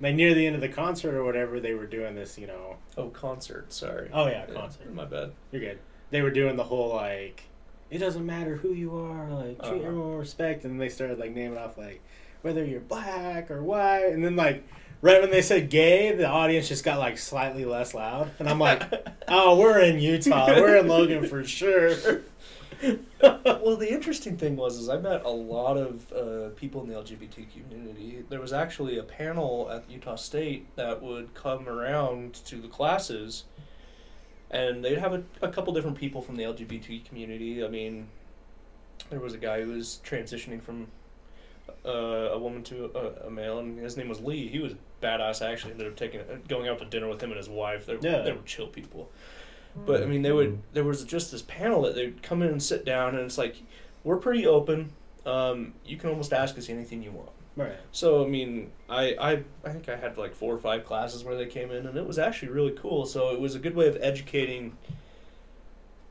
like 0.00 0.14
near 0.14 0.34
the 0.34 0.46
end 0.46 0.54
of 0.54 0.60
the 0.60 0.68
concert 0.68 1.14
or 1.14 1.24
whatever, 1.24 1.60
they 1.60 1.74
were 1.74 1.86
doing 1.86 2.14
this, 2.14 2.36
you 2.38 2.46
know. 2.46 2.76
Oh, 2.96 3.08
concert. 3.08 3.72
Sorry. 3.72 4.10
Oh 4.12 4.26
yeah, 4.26 4.46
concert. 4.46 4.92
My 4.94 5.04
bad. 5.04 5.32
You're 5.52 5.60
good. 5.62 5.78
They 6.10 6.22
were 6.22 6.30
doing 6.30 6.56
the 6.56 6.64
whole 6.64 6.94
like, 6.94 7.44
it 7.90 7.98
doesn't 7.98 8.24
matter 8.26 8.56
who 8.56 8.72
you 8.72 8.96
are, 8.96 9.28
like 9.30 9.58
treat 9.62 9.68
Uh-huh. 9.80 9.86
everyone 9.86 10.10
with 10.10 10.20
respect, 10.20 10.64
and 10.64 10.80
they 10.80 10.88
started 10.88 11.18
like 11.18 11.32
naming 11.34 11.58
off 11.58 11.76
like 11.78 12.00
whether 12.42 12.64
you're 12.64 12.80
black 12.80 13.50
or 13.50 13.62
white, 13.62 14.06
and 14.12 14.24
then 14.24 14.36
like 14.36 14.64
right 15.00 15.20
when 15.20 15.30
they 15.30 15.42
said 15.42 15.70
gay, 15.70 16.12
the 16.14 16.26
audience 16.26 16.68
just 16.68 16.84
got 16.84 16.98
like 16.98 17.16
slightly 17.18 17.64
less 17.64 17.94
loud, 17.94 18.30
and 18.38 18.48
I'm 18.48 18.58
like, 18.58 18.82
oh, 19.28 19.58
we're 19.58 19.80
in 19.80 19.98
Utah, 19.98 20.46
we're 20.60 20.76
in 20.76 20.88
Logan 20.88 21.26
for 21.28 21.42
sure. 21.44 22.20
well, 23.22 23.76
the 23.76 23.90
interesting 23.92 24.36
thing 24.36 24.56
was, 24.56 24.76
is 24.78 24.88
I 24.88 24.98
met 24.98 25.24
a 25.24 25.30
lot 25.30 25.76
of 25.76 26.12
uh, 26.12 26.48
people 26.56 26.82
in 26.82 26.88
the 26.88 26.94
LGBT 26.94 27.46
community. 27.52 28.24
There 28.28 28.40
was 28.40 28.52
actually 28.52 28.98
a 28.98 29.02
panel 29.02 29.70
at 29.70 29.88
Utah 29.90 30.16
State 30.16 30.66
that 30.76 31.02
would 31.02 31.34
come 31.34 31.68
around 31.68 32.34
to 32.46 32.56
the 32.56 32.68
classes, 32.68 33.44
and 34.50 34.84
they'd 34.84 34.98
have 34.98 35.12
a, 35.14 35.22
a 35.42 35.48
couple 35.48 35.72
different 35.72 35.96
people 35.96 36.20
from 36.22 36.36
the 36.36 36.44
LGBT 36.44 37.04
community. 37.04 37.64
I 37.64 37.68
mean, 37.68 38.08
there 39.10 39.20
was 39.20 39.34
a 39.34 39.38
guy 39.38 39.62
who 39.62 39.70
was 39.72 40.00
transitioning 40.04 40.62
from 40.62 40.86
uh, 41.86 41.90
a 42.32 42.38
woman 42.38 42.62
to 42.64 42.90
a, 42.94 43.26
a 43.26 43.30
male, 43.30 43.58
and 43.58 43.78
his 43.78 43.96
name 43.96 44.08
was 44.08 44.20
Lee. 44.20 44.48
He 44.48 44.58
was 44.58 44.74
badass. 45.02 45.44
I 45.44 45.52
actually 45.52 45.72
ended 45.72 45.86
up 45.88 45.96
taking 45.96 46.20
going 46.48 46.68
out 46.68 46.78
to 46.78 46.84
dinner 46.84 47.08
with 47.08 47.22
him 47.22 47.30
and 47.30 47.38
his 47.38 47.48
wife. 47.48 47.86
They, 47.86 47.94
Yeah. 48.00 48.22
they 48.22 48.32
were 48.32 48.42
chill 48.44 48.66
people. 48.68 49.10
But 49.86 50.02
I 50.02 50.06
mean, 50.06 50.22
they 50.22 50.32
would. 50.32 50.62
There 50.72 50.84
was 50.84 51.04
just 51.04 51.32
this 51.32 51.42
panel 51.42 51.82
that 51.82 51.94
they'd 51.94 52.22
come 52.22 52.42
in 52.42 52.48
and 52.48 52.62
sit 52.62 52.84
down, 52.84 53.14
and 53.14 53.24
it's 53.24 53.38
like, 53.38 53.56
we're 54.04 54.18
pretty 54.18 54.46
open. 54.46 54.92
Um, 55.26 55.74
you 55.84 55.96
can 55.96 56.10
almost 56.10 56.32
ask 56.32 56.56
us 56.58 56.68
anything 56.68 57.02
you 57.02 57.10
want. 57.10 57.30
Right. 57.56 57.76
So 57.92 58.24
I 58.24 58.28
mean, 58.28 58.70
I, 58.88 59.14
I 59.20 59.44
I 59.64 59.70
think 59.70 59.88
I 59.88 59.96
had 59.96 60.18
like 60.18 60.34
four 60.34 60.54
or 60.54 60.58
five 60.58 60.84
classes 60.84 61.24
where 61.24 61.36
they 61.36 61.46
came 61.46 61.70
in, 61.70 61.86
and 61.86 61.96
it 61.96 62.06
was 62.06 62.18
actually 62.18 62.48
really 62.48 62.72
cool. 62.72 63.06
So 63.06 63.30
it 63.32 63.40
was 63.40 63.54
a 63.54 63.58
good 63.58 63.74
way 63.74 63.86
of 63.88 63.96
educating 64.00 64.76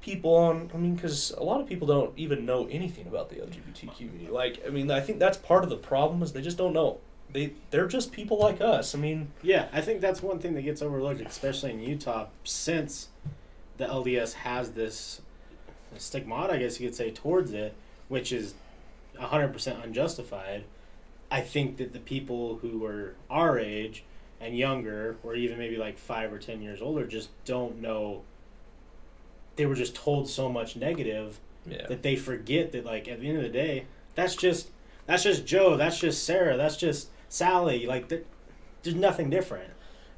people 0.01 0.35
on. 0.35 0.71
I 0.73 0.77
mean, 0.77 0.95
because 0.95 1.31
a 1.31 1.43
lot 1.43 1.59
of 1.61 1.67
people 1.67 1.87
don't 1.87 2.17
even 2.17 2.45
know 2.45 2.67
anything 2.69 3.07
about 3.07 3.29
the 3.29 3.37
LGBT 3.37 3.95
community. 3.95 4.27
Like, 4.27 4.61
I 4.65 4.69
mean, 4.69 4.89
I 4.89 5.01
think 5.01 5.19
that's 5.19 5.37
part 5.37 5.63
of 5.63 5.69
the 5.69 5.77
problem 5.77 6.21
is 6.21 6.33
they 6.33 6.41
just 6.41 6.57
don't 6.57 6.73
know. 6.73 6.99
They 7.31 7.53
they're 7.71 7.87
just 7.87 8.11
people 8.11 8.37
like 8.37 8.61
us. 8.61 8.95
I 8.95 8.99
mean, 8.99 9.31
Yeah, 9.41 9.67
I 9.73 9.81
think 9.81 9.99
that's 10.01 10.21
one 10.21 10.39
thing 10.39 10.53
that 10.53 10.61
gets 10.61 10.81
overlooked, 10.81 11.21
especially 11.21 11.71
in 11.71 11.79
Utah, 11.81 12.27
since 12.43 13.09
the 13.77 13.85
LDS 13.85 14.33
has 14.33 14.71
this 14.71 15.21
stigmata, 15.97 16.53
I 16.53 16.57
guess 16.57 16.79
you 16.79 16.87
could 16.87 16.95
say, 16.95 17.11
towards 17.11 17.53
it, 17.53 17.75
which 18.07 18.31
is 18.31 18.53
100% 19.19 19.83
unjustified. 19.83 20.63
I 21.31 21.41
think 21.41 21.77
that 21.77 21.93
the 21.93 21.99
people 21.99 22.57
who 22.57 22.79
were 22.79 23.15
our 23.29 23.57
age 23.57 24.03
and 24.39 24.57
younger, 24.57 25.17
or 25.23 25.35
even 25.35 25.57
maybe 25.57 25.77
like 25.77 25.97
five 25.97 26.31
or 26.31 26.37
10 26.37 26.61
years 26.61 26.81
older, 26.81 27.05
just 27.05 27.29
don't 27.45 27.81
know. 27.81 28.21
They 29.55 29.65
were 29.65 29.75
just 29.75 29.95
told 29.95 30.29
so 30.29 30.49
much 30.49 30.75
negative 30.75 31.39
yeah. 31.65 31.87
that 31.87 32.03
they 32.03 32.15
forget 32.15 32.71
that, 32.73 32.85
like, 32.85 33.07
at 33.07 33.19
the 33.19 33.29
end 33.29 33.37
of 33.37 33.43
the 33.43 33.49
day, 33.49 33.85
that's 34.15 34.35
just. 34.35 34.69
That's 35.05 35.23
just 35.23 35.45
Joe. 35.45 35.75
That's 35.75 35.99
just 35.99 36.23
Sarah. 36.23 36.55
That's 36.55 36.77
just 36.77 37.09
Sally. 37.27 37.85
Like, 37.85 38.07
there's 38.83 38.95
nothing 38.95 39.29
different. 39.29 39.69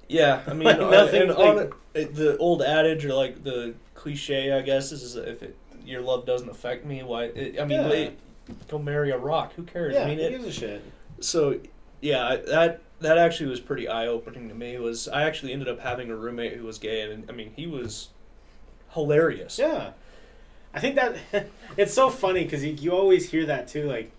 Yeah, 0.08 0.42
I 0.48 0.54
mean, 0.54 0.66
Like, 0.66 0.80
nothing, 0.80 1.22
and 1.24 1.30
like- 1.32 1.40
on 1.40 1.74
it, 1.94 2.16
the 2.16 2.38
old 2.38 2.62
adage 2.62 3.06
or 3.06 3.14
like 3.14 3.44
the 3.44 3.74
cliche, 3.94 4.52
I 4.52 4.62
guess, 4.62 4.92
is 4.92 5.16
if 5.16 5.42
it, 5.44 5.56
your 5.86 6.02
love 6.02 6.26
doesn't 6.26 6.50
affect 6.50 6.86
me, 6.86 7.02
why? 7.04 7.26
It, 7.26 7.60
I 7.60 7.66
mean, 7.66 7.82
Yeah. 7.82 7.90
wait, 7.90 8.20
go 8.68 8.78
marry 8.80 9.12
a 9.12 9.18
rock. 9.18 9.54
Who 9.56 9.64
cares? 9.64 9.94
Yeah, 9.96 10.04
I 10.04 10.08
mean, 10.08 10.20
who 10.20 10.30
gives 10.30 10.46
a 10.46 10.52
shit? 10.52 10.84
so 11.22 11.60
yeah, 12.02 12.36
that 12.48 12.82
that 13.00 13.18
actually 13.18 13.50
was 13.50 13.60
pretty 13.60 13.88
eye 13.88 14.08
opening 14.08 14.50
to 14.50 14.56
me. 14.56 14.78
Was 14.78 15.08
I 15.08 15.24
actually 15.24 15.54
ended 15.54 15.68
up 15.70 15.80
having 15.80 16.10
a 16.12 16.16
roommate 16.16 16.54
who 16.54 16.64
was 16.66 16.78
gay, 16.78 17.02
and 17.02 17.30
I 17.30 17.34
mean, 17.34 17.52
he 17.56 17.66
was 17.68 18.10
hilarious. 18.92 19.58
Yeah, 19.58 19.92
I 20.74 20.80
think 20.80 20.96
that 20.96 21.18
it's 21.78 21.94
so 21.94 22.10
funny 22.10 22.44
because 22.44 22.64
you, 22.64 22.74
you 22.74 22.92
always 22.92 23.30
hear 23.32 23.46
that 23.48 23.68
too, 23.68 23.84
like 23.88 24.12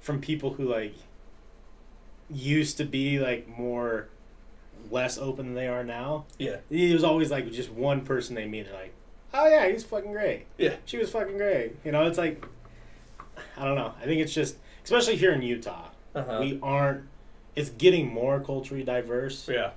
from 0.00 0.20
people 0.20 0.54
who 0.54 0.64
like 0.64 0.94
used 2.30 2.76
to 2.78 2.84
be 2.84 3.18
like 3.18 3.46
more 3.48 4.08
less 4.90 5.18
open 5.18 5.46
than 5.46 5.54
they 5.54 5.68
are 5.68 5.84
now. 5.84 6.24
Yeah, 6.38 6.56
It 6.70 6.92
was 6.92 7.04
always 7.04 7.30
like 7.30 7.50
just 7.52 7.70
one 7.70 8.02
person 8.02 8.34
they 8.34 8.46
meet, 8.46 8.66
they're 8.66 8.74
like, 8.74 8.94
"Oh 9.34 9.46
yeah, 9.48 9.68
he's 9.68 9.84
fucking 9.84 10.12
great. 10.12 10.46
yeah, 10.58 10.76
She 10.84 10.98
was 10.98 11.10
fucking 11.10 11.36
great." 11.36 11.76
You 11.84 11.92
know, 11.92 12.06
it's 12.06 12.18
like 12.18 12.44
I 13.56 13.64
don't 13.64 13.74
know. 13.76 13.94
I 14.00 14.04
think 14.04 14.20
it's 14.20 14.32
just 14.34 14.56
especially 14.84 15.16
here 15.16 15.32
in 15.32 15.42
Utah, 15.42 15.88
uh-huh. 16.14 16.38
we 16.40 16.58
aren't. 16.62 17.04
It's 17.54 17.70
getting 17.70 18.12
more 18.12 18.40
culturally 18.40 18.82
diverse. 18.84 19.48
yeah. 19.48 19.70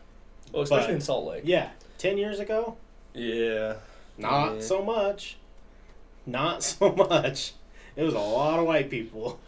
Well, 0.51 0.63
especially 0.63 0.87
But- 0.87 0.95
in 0.95 1.01
Salt 1.01 1.25
Lake. 1.27 1.43
Yeah, 1.45 1.69
ten 1.97 2.17
years 2.17 2.39
ago, 2.39 2.77
Yeah, 3.13 3.75
Not 4.17 4.55
Yeah. 4.55 4.61
so 4.61 4.83
much. 4.83 5.37
Not 6.25 6.63
so 6.71 6.91
much. 6.91 7.53
It 7.95 8.03
was 8.03 8.13
a 8.13 8.19
lot 8.19 8.59
of 8.59 8.65
white 8.65 8.89
people. 8.89 9.39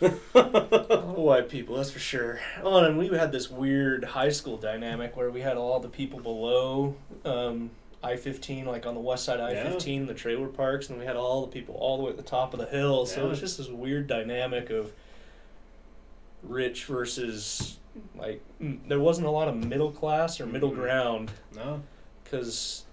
A 0.00 0.12
lot 0.34 0.90
of 0.90 1.14
white 1.16 1.48
people, 1.48 1.76
that's 1.76 1.90
for 1.90 1.98
sure. 1.98 2.40
Oh, 2.62 2.84
and 2.84 2.96
we 2.98 3.08
had 3.08 3.32
this 3.32 3.50
weird 3.50 4.04
high 4.04 4.28
school 4.28 4.56
dynamic 4.56 5.16
where 5.16 5.30
we 5.30 5.40
had 5.40 5.56
all 5.56 5.80
the 5.80 5.88
people 5.88 6.20
below 6.20 6.94
um, 7.24 7.70
I 8.02 8.16
fifteen, 8.16 8.64
like 8.66 8.86
on 8.86 8.94
the 8.94 9.00
west 9.00 9.24
side 9.24 9.40
of 9.40 9.48
I 9.48 9.54
fifteen, 9.70 10.06
the 10.06 10.14
trailer 10.14 10.46
parks, 10.46 10.88
and 10.88 10.98
we 10.98 11.04
had 11.04 11.16
all 11.16 11.40
the 11.46 11.52
people 11.52 11.74
all 11.74 11.96
the 11.96 12.04
way 12.04 12.10
at 12.10 12.16
the 12.16 12.22
top 12.22 12.54
of 12.54 12.60
the 12.60 12.66
hill. 12.66 13.06
So 13.06 13.26
it 13.26 13.28
was 13.28 13.40
just 13.40 13.58
this 13.58 13.68
weird 13.68 14.06
dynamic 14.06 14.70
of 14.70 14.92
rich 16.44 16.84
versus 16.84 17.78
like 18.16 18.40
mm, 18.62 18.78
there 18.88 19.00
wasn't 19.00 19.26
a 19.26 19.30
lot 19.30 19.48
of 19.48 19.56
middle 19.56 19.90
class 19.90 20.40
or 20.40 20.46
middle 20.46 20.70
Mhm. 20.70 20.76
ground 20.76 21.30
no. 21.56 21.82
because 22.22 22.84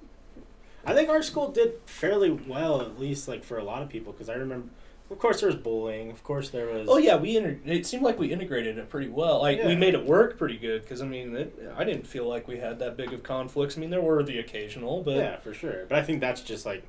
I 0.83 0.93
think 0.95 1.09
our 1.09 1.21
school 1.21 1.49
did 1.51 1.73
fairly 1.85 2.31
well, 2.31 2.81
at 2.81 2.99
least 2.99 3.27
like 3.27 3.43
for 3.43 3.57
a 3.59 3.63
lot 3.63 3.83
of 3.83 3.89
people, 3.89 4.13
because 4.13 4.29
I 4.29 4.33
remember, 4.35 4.67
of 5.11 5.19
course, 5.19 5.39
there 5.41 5.47
was 5.49 5.55
bullying. 5.57 6.09
Of 6.11 6.23
course, 6.23 6.49
there 6.49 6.67
was. 6.67 6.87
Oh 6.89 6.97
yeah, 6.97 7.15
we 7.15 7.37
inter- 7.37 7.59
it 7.65 7.85
seemed 7.85 8.03
like 8.03 8.17
we 8.19 8.31
integrated 8.31 8.77
it 8.77 8.89
pretty 8.89 9.09
well. 9.09 9.39
Like 9.41 9.63
we 9.63 9.75
made 9.75 9.93
it 9.93 10.05
work 10.05 10.37
pretty 10.37 10.57
good 10.57 10.81
because 10.81 11.01
I 11.01 11.05
mean, 11.05 11.35
it, 11.35 11.71
I 11.77 11.83
didn't 11.83 12.07
feel 12.07 12.27
like 12.27 12.47
we 12.47 12.57
had 12.57 12.79
that 12.79 12.97
big 12.97 13.13
of 13.13 13.21
conflicts. 13.23 13.77
I 13.77 13.81
mean, 13.81 13.89
there 13.89 14.01
were 14.01 14.23
the 14.23 14.39
occasional, 14.39 15.03
but 15.03 15.15
yeah, 15.15 15.37
for 15.37 15.53
sure. 15.53 15.85
But 15.87 15.97
I 15.99 16.03
think 16.03 16.21
that's 16.21 16.41
just 16.41 16.65
like 16.65 16.83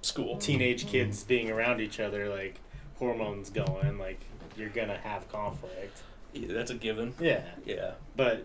school. 0.00 0.38
teenage 0.38 0.86
kids 0.86 1.24
being 1.24 1.50
around 1.50 1.80
each 1.80 2.00
other, 2.00 2.28
like 2.28 2.58
hormones 2.96 3.50
going. 3.50 3.98
Like 3.98 4.20
you're 4.56 4.68
gonna 4.70 4.98
have 4.98 5.28
conflict. 5.30 6.02
Yeah, 6.32 6.52
that's 6.54 6.70
a 6.70 6.74
given. 6.74 7.14
Yeah, 7.20 7.42
Yeah. 7.66 7.92
but 8.16 8.42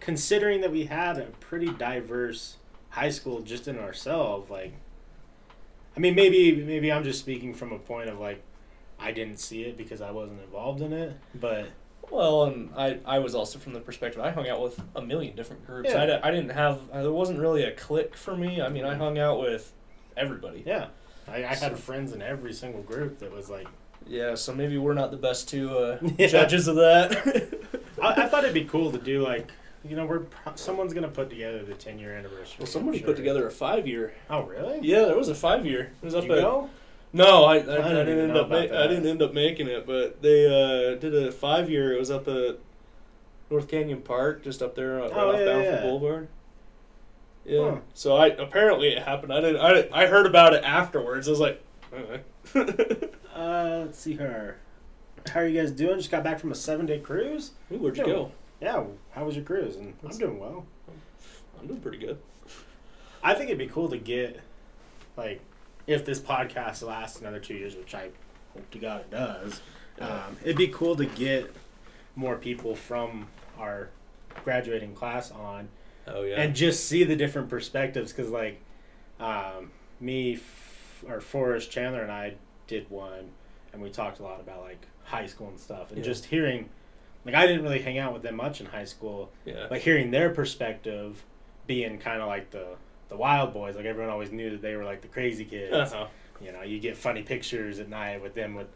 considering 0.00 0.60
that 0.62 0.72
we 0.72 0.86
had 0.86 1.16
a 1.18 1.26
pretty 1.40 1.68
diverse 1.68 2.56
high 2.90 3.10
school 3.10 3.40
just 3.40 3.66
in 3.68 3.78
ourselves, 3.78 4.50
like, 4.50 4.72
I 5.96 6.00
mean, 6.00 6.14
maybe 6.14 6.56
maybe 6.64 6.90
I'm 6.92 7.04
just 7.04 7.20
speaking 7.20 7.54
from 7.54 7.72
a 7.72 7.78
point 7.78 8.08
of 8.08 8.18
like. 8.18 8.42
I 8.98 9.10
didn't 9.10 9.38
see 9.38 9.64
it 9.64 9.76
because 9.76 10.00
I 10.00 10.12
wasn't 10.12 10.40
involved 10.40 10.80
in 10.80 10.92
it, 10.92 11.18
but 11.34 11.66
Well, 12.10 12.44
and 12.44 12.70
I, 12.76 12.98
I 13.04 13.18
was 13.18 13.34
also 13.34 13.58
from 13.58 13.72
the 13.72 13.80
perspective 13.80 14.22
I 14.22 14.30
hung 14.30 14.48
out 14.48 14.62
with 14.62 14.80
a 14.94 15.02
million 15.02 15.34
different 15.34 15.66
groups. 15.66 15.90
Yeah. 15.90 16.20
I, 16.22 16.30
didn't 16.30 16.50
have 16.50 16.78
there 16.92 17.10
wasn't 17.12 17.40
really 17.40 17.64
a 17.64 17.72
clique 17.72 18.16
for 18.16 18.36
me. 18.36 18.62
I 18.62 18.68
mean, 18.68 18.84
I 18.84 18.94
hung 18.94 19.18
out 19.18 19.40
with 19.40 19.72
everybody. 20.16 20.62
Yeah, 20.64 20.86
I, 21.26 21.38
I 21.44 21.54
had 21.54 21.76
friends 21.76 22.12
in 22.12 22.22
every 22.22 22.52
single 22.52 22.82
group 22.82 23.18
that 23.18 23.32
was 23.32 23.50
like. 23.50 23.66
Yeah, 24.06 24.36
so 24.36 24.54
maybe 24.54 24.78
we're 24.78 24.94
not 24.94 25.10
the 25.10 25.16
best 25.16 25.48
two 25.48 25.76
uh, 25.76 25.98
Yeah. 26.18 26.28
judges 26.28 26.68
of 26.68 26.76
that. 26.76 27.58
I, 28.00 28.22
I 28.22 28.26
thought 28.28 28.44
it'd 28.44 28.54
be 28.54 28.64
cool 28.64 28.92
to 28.92 28.98
do 28.98 29.22
like, 29.22 29.50
you 29.86 29.96
know, 29.96 30.06
we're 30.06 30.20
pro- 30.20 30.54
someone's 30.56 30.94
gonna 30.94 31.08
put 31.08 31.30
together 31.30 31.62
the 31.64 31.74
ten 31.74 31.98
year 31.98 32.14
anniversary. 32.14 32.56
well, 32.58 32.66
somebody 32.66 32.98
I'm 33.00 33.04
put 33.04 33.16
together 33.16 33.46
a 33.46 33.50
five 33.50 33.86
year. 33.86 34.14
Oh 34.30 34.42
really? 34.44 34.80
Yeah, 34.82 35.04
there 35.06 35.16
was 35.16 35.28
a 35.28 35.34
five 35.34 35.64
year. 35.66 35.92
It 36.02 36.04
was 36.04 36.14
Did 36.14 36.24
up 36.24 36.28
you 36.28 36.34
at 36.36 36.40
go? 36.42 36.70
No, 37.12 37.44
I, 37.44 37.54
I, 37.54 37.58
I, 37.58 37.60
didn't 37.60 38.06
didn't 38.06 38.30
end 38.30 38.36
up. 38.36 38.48
Ma- 38.48 38.56
I 38.56 38.86
didn't 38.88 39.06
end 39.06 39.22
up 39.22 39.32
making 39.32 39.68
it, 39.68 39.86
but 39.86 40.20
they 40.20 40.46
uh, 40.46 40.96
did 40.98 41.14
a 41.14 41.30
five 41.30 41.70
year. 41.70 41.92
It 41.92 41.98
was 41.98 42.10
up 42.10 42.26
at 42.26 42.58
North 43.50 43.68
Canyon 43.68 44.00
Park, 44.02 44.42
just 44.42 44.62
up 44.62 44.74
there 44.74 45.00
uh, 45.00 45.08
right 45.08 45.12
Oh, 45.14 45.30
off 45.30 45.38
yeah, 45.38 45.44
Bountiful 45.44 45.72
yeah. 45.74 45.80
Boulevard. 45.82 46.28
Yeah. 47.44 47.70
Huh. 47.72 47.76
So 47.92 48.16
I 48.16 48.28
apparently 48.28 48.88
it 48.88 49.02
happened. 49.02 49.32
I 49.32 49.40
didn't. 49.40 49.60
I, 49.60 49.88
I 50.04 50.06
heard 50.06 50.26
about 50.26 50.54
it 50.54 50.64
afterwards. 50.64 51.28
I 51.28 51.30
was 51.30 51.40
like, 51.40 51.62
okay. 51.92 52.22
Uh, 53.34 53.82
let's 53.86 53.98
see 53.98 54.14
her. 54.14 54.56
How 55.28 55.40
are 55.40 55.46
you 55.48 55.60
guys 55.60 55.72
doing? 55.72 55.96
Just 55.98 56.10
got 56.12 56.22
back 56.22 56.38
from 56.38 56.52
a 56.52 56.54
seven 56.54 56.86
day 56.86 57.00
cruise. 57.00 57.50
Ooh, 57.72 57.78
where'd 57.78 57.96
you 57.96 58.04
Yeah. 58.06 58.12
go? 58.12 58.32
Yeah, 58.60 58.84
how 59.12 59.24
was 59.24 59.36
your 59.36 59.44
cruise? 59.44 59.76
And 59.76 59.94
I'm 60.04 60.16
doing 60.18 60.38
well. 60.38 60.64
I'm 61.60 61.66
doing 61.66 61.80
pretty 61.80 61.98
good. 61.98 62.18
I 63.22 63.34
think 63.34 63.46
it'd 63.48 63.58
be 63.58 63.66
cool 63.66 63.88
to 63.88 63.96
get, 63.98 64.40
like, 65.16 65.40
if 65.86 66.04
this 66.04 66.20
podcast 66.20 66.82
lasts 66.82 67.20
another 67.20 67.40
two 67.40 67.54
years, 67.54 67.74
which 67.76 67.94
I 67.94 68.10
hope 68.52 68.70
to 68.70 68.78
God 68.78 69.00
it 69.02 69.10
does. 69.10 69.60
Um, 70.00 70.36
it'd 70.42 70.56
be 70.56 70.68
cool 70.68 70.96
to 70.96 71.06
get 71.06 71.54
more 72.16 72.36
people 72.36 72.74
from 72.74 73.26
our 73.58 73.90
graduating 74.44 74.94
class 74.94 75.30
on 75.30 75.68
Oh 76.06 76.22
yeah. 76.22 76.40
and 76.40 76.54
just 76.54 76.86
see 76.88 77.04
the 77.04 77.14
different 77.16 77.48
perspectives 77.48 78.12
because 78.12 78.30
like 78.30 78.60
um, 79.20 79.70
me 80.00 80.34
f- 80.34 81.04
or 81.08 81.20
forrest 81.20 81.70
chandler 81.70 82.02
and 82.02 82.10
i 82.10 82.34
did 82.66 82.88
one 82.90 83.30
and 83.72 83.80
we 83.80 83.90
talked 83.90 84.18
a 84.18 84.22
lot 84.24 84.40
about 84.40 84.62
like 84.62 84.84
high 85.04 85.26
school 85.26 85.48
and 85.48 85.58
stuff 85.60 85.90
and 85.90 85.98
Yeah. 85.98 86.04
just 86.04 86.24
hearing 86.24 86.68
like 87.24 87.34
i 87.34 87.46
didn't 87.46 87.62
really 87.62 87.80
hang 87.80 87.98
out 87.98 88.12
with 88.12 88.22
them 88.22 88.36
much 88.36 88.60
in 88.60 88.66
high 88.66 88.84
school 88.84 89.30
yeah. 89.44 89.66
but 89.68 89.78
hearing 89.80 90.10
their 90.10 90.30
perspective 90.30 91.24
being 91.66 91.98
kind 91.98 92.20
of 92.20 92.28
like 92.28 92.50
the 92.50 92.66
the 93.08 93.16
wild 93.16 93.52
boys 93.52 93.76
like 93.76 93.84
everyone 93.86 94.10
always 94.12 94.32
knew 94.32 94.50
that 94.50 94.62
they 94.62 94.76
were 94.76 94.84
like 94.84 95.00
the 95.02 95.08
crazy 95.08 95.44
kids 95.44 95.92
Uh-huh. 95.92 96.06
you 96.42 96.52
know 96.52 96.62
you 96.62 96.78
get 96.80 96.96
funny 96.96 97.22
pictures 97.22 97.78
at 97.78 97.88
night 97.88 98.22
with 98.22 98.34
them 98.34 98.54
with 98.54 98.68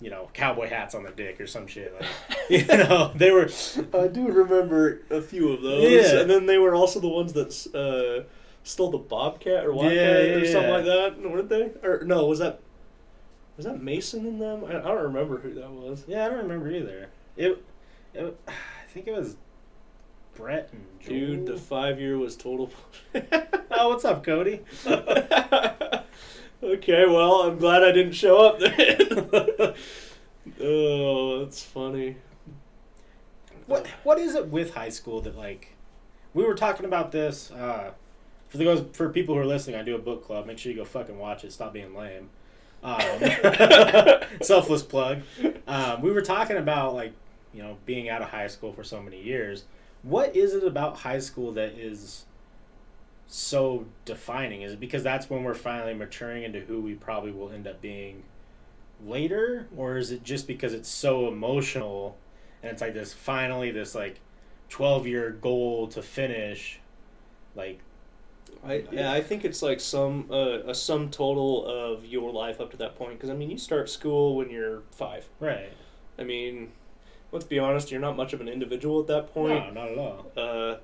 you 0.00 0.08
know 0.08 0.30
cowboy 0.32 0.68
hats 0.68 0.94
on 0.94 1.02
their 1.02 1.12
dick 1.12 1.40
or 1.40 1.46
some 1.46 1.66
shit 1.66 1.92
like 1.94 2.08
you 2.50 2.64
know 2.66 3.12
they 3.14 3.30
were 3.30 3.48
I 3.94 4.06
do 4.08 4.26
remember 4.28 5.02
a 5.10 5.20
few 5.20 5.52
of 5.52 5.60
those. 5.62 5.90
Yeah. 5.90 6.20
And 6.20 6.30
then 6.30 6.46
they 6.46 6.56
were 6.58 6.74
also 6.74 7.00
the 7.00 7.08
ones 7.08 7.34
that 7.34 7.50
uh, 7.74 8.24
stole 8.64 8.90
the 8.90 8.98
Bobcat 8.98 9.64
or 9.66 9.72
Wildcat 9.74 9.94
Yeah, 9.96 10.20
yeah, 10.22 10.34
or 10.36 10.44
something 10.46 10.70
yeah. 10.70 10.76
like 10.76 10.84
that, 10.86 11.30
weren't 11.30 11.48
they? 11.50 11.70
Or 11.86 12.02
no, 12.04 12.24
was 12.26 12.38
that 12.38 12.60
was 13.58 13.66
that 13.66 13.82
Mason 13.82 14.24
in 14.26 14.38
them? 14.38 14.64
I, 14.64 14.78
I 14.78 14.80
don't 14.80 15.02
remember 15.02 15.36
who 15.38 15.52
that 15.54 15.70
was. 15.70 16.04
Yeah, 16.08 16.24
I 16.24 16.28
don't 16.30 16.38
remember 16.38 16.70
either. 16.70 17.10
It, 17.40 17.64
it 18.12 18.38
I 18.46 18.86
think 18.88 19.06
it 19.06 19.14
was 19.14 19.36
Brett 20.34 20.68
and 20.72 20.84
Joel. 21.00 21.08
Dude, 21.08 21.46
the 21.46 21.56
five 21.56 21.98
year 21.98 22.18
was 22.18 22.36
total. 22.36 22.70
oh, 23.14 23.88
what's 23.88 24.04
up, 24.04 24.22
Cody? 24.22 24.60
okay, 24.86 26.04
well, 27.06 27.42
I'm 27.42 27.56
glad 27.56 27.82
I 27.82 27.92
didn't 27.92 28.12
show 28.12 28.44
up 28.44 28.58
then. 28.60 29.74
oh, 30.60 31.42
that's 31.42 31.62
funny. 31.62 32.16
What 33.64 33.86
What 34.02 34.18
is 34.18 34.34
it 34.34 34.48
with 34.48 34.74
high 34.74 34.90
school 34.90 35.22
that 35.22 35.34
like? 35.34 35.76
We 36.34 36.44
were 36.44 36.54
talking 36.54 36.84
about 36.84 37.10
this. 37.10 37.50
Uh, 37.50 37.92
for 38.48 38.58
the 38.58 38.64
guys, 38.64 38.84
for 38.92 39.08
people 39.08 39.34
who 39.34 39.40
are 39.40 39.46
listening, 39.46 39.76
I 39.76 39.82
do 39.82 39.94
a 39.94 39.98
book 39.98 40.26
club. 40.26 40.44
Make 40.44 40.58
sure 40.58 40.72
you 40.72 40.76
go 40.76 40.84
fucking 40.84 41.18
watch 41.18 41.42
it. 41.44 41.52
Stop 41.52 41.72
being 41.72 41.94
lame. 41.94 42.28
Um, 42.82 43.02
selfless 44.42 44.82
plug. 44.82 45.22
Um, 45.66 46.02
we 46.02 46.10
were 46.12 46.22
talking 46.22 46.56
about 46.56 46.94
like 46.94 47.12
you 47.52 47.62
know 47.62 47.76
being 47.86 48.08
out 48.08 48.22
of 48.22 48.28
high 48.28 48.46
school 48.46 48.72
for 48.72 48.84
so 48.84 49.02
many 49.02 49.22
years. 49.22 49.64
What 50.02 50.34
is 50.34 50.54
it 50.54 50.64
about 50.64 50.98
high 50.98 51.18
school 51.18 51.52
that 51.52 51.78
is 51.78 52.24
so 53.26 53.86
defining? 54.04 54.62
Is 54.62 54.72
it 54.72 54.80
because 54.80 55.02
that's 55.02 55.28
when 55.28 55.44
we're 55.44 55.54
finally 55.54 55.94
maturing 55.94 56.42
into 56.42 56.60
who 56.60 56.80
we 56.80 56.94
probably 56.94 57.32
will 57.32 57.50
end 57.50 57.66
up 57.66 57.80
being 57.80 58.22
later, 59.04 59.68
or 59.76 59.96
is 59.96 60.10
it 60.10 60.24
just 60.24 60.46
because 60.46 60.72
it's 60.72 60.88
so 60.88 61.28
emotional 61.28 62.16
and 62.62 62.72
it's 62.72 62.80
like 62.80 62.94
this 62.94 63.12
finally 63.12 63.70
this 63.70 63.94
like 63.94 64.20
twelve 64.68 65.06
year 65.06 65.30
goal 65.30 65.88
to 65.88 66.02
finish, 66.02 66.80
like 67.54 67.80
I 68.64 68.84
yeah, 68.90 69.12
I 69.12 69.22
think 69.22 69.44
it's 69.44 69.62
like 69.62 69.80
some 69.80 70.26
uh, 70.30 70.60
a 70.66 70.74
sum 70.74 71.10
total 71.10 71.64
of 71.66 72.04
your 72.04 72.30
life 72.32 72.60
up 72.60 72.70
to 72.72 72.76
that 72.78 72.96
point. 72.96 73.12
Because 73.14 73.30
I 73.30 73.34
mean, 73.34 73.50
you 73.50 73.58
start 73.58 73.88
school 73.88 74.36
when 74.36 74.50
you're 74.50 74.82
five. 74.92 75.28
right? 75.40 75.72
I 76.18 76.24
mean, 76.24 76.72
let's 77.32 77.44
be 77.44 77.58
honest, 77.58 77.90
you're 77.90 78.00
not 78.00 78.16
much 78.16 78.32
of 78.32 78.40
an 78.40 78.48
individual 78.48 79.00
at 79.00 79.06
that 79.08 79.32
point. 79.34 79.74
No, 79.74 79.82
not 79.82 79.90
at 79.92 79.98
all. 79.98 80.26
Uh, 80.36 80.76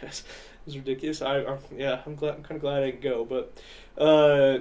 guys. 0.00 0.22
It's 0.66 0.76
ridiculous. 0.76 1.22
I, 1.22 1.40
I 1.42 1.58
yeah, 1.76 2.00
I'm 2.04 2.14
glad. 2.16 2.34
I'm 2.34 2.42
kind 2.42 2.56
of 2.56 2.60
glad 2.60 2.82
I 2.82 2.86
didn't 2.90 3.02
go, 3.02 3.24
but 3.24 3.52
uh, 3.96 4.58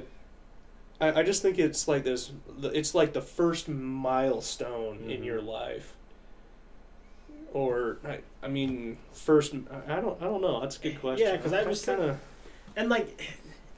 I, 1.02 1.20
I 1.20 1.24
just 1.24 1.42
think 1.42 1.58
it's 1.58 1.88
like 1.88 2.04
this. 2.04 2.32
It's 2.62 2.94
like 2.94 3.14
the 3.14 3.22
first 3.22 3.68
milestone 3.68 5.10
in 5.10 5.22
Mhm. 5.22 5.26
your 5.26 5.42
life. 5.42 5.94
Or 7.54 7.98
I, 8.06 8.20
I 8.44 8.48
mean, 8.50 8.98
first. 9.14 9.54
I 9.88 9.98
I 9.98 10.02
don't. 10.02 10.22
I 10.22 10.26
don't 10.26 10.42
know. 10.42 10.60
That's 10.62 10.78
a 10.78 10.82
good 10.82 11.00
question. 11.02 11.26
Yeah, 11.26 11.38
because 11.38 11.54
I 11.54 11.64
was 11.64 11.84
kind 11.84 12.02
of. 12.02 12.20
And 12.76 12.90
like, 12.90 13.20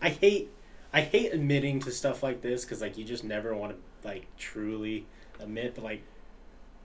I 0.01 0.09
hate, 0.09 0.49
I 0.91 1.01
hate 1.01 1.31
admitting 1.33 1.79
to 1.81 1.91
stuff 1.91 2.23
like 2.23 2.41
this 2.41 2.65
because 2.65 2.81
like 2.81 2.97
you 2.97 3.05
just 3.05 3.23
never 3.23 3.55
want 3.55 3.73
to 3.73 4.07
like 4.07 4.25
truly 4.37 5.05
admit, 5.39 5.75
but 5.75 5.83
like, 5.83 6.01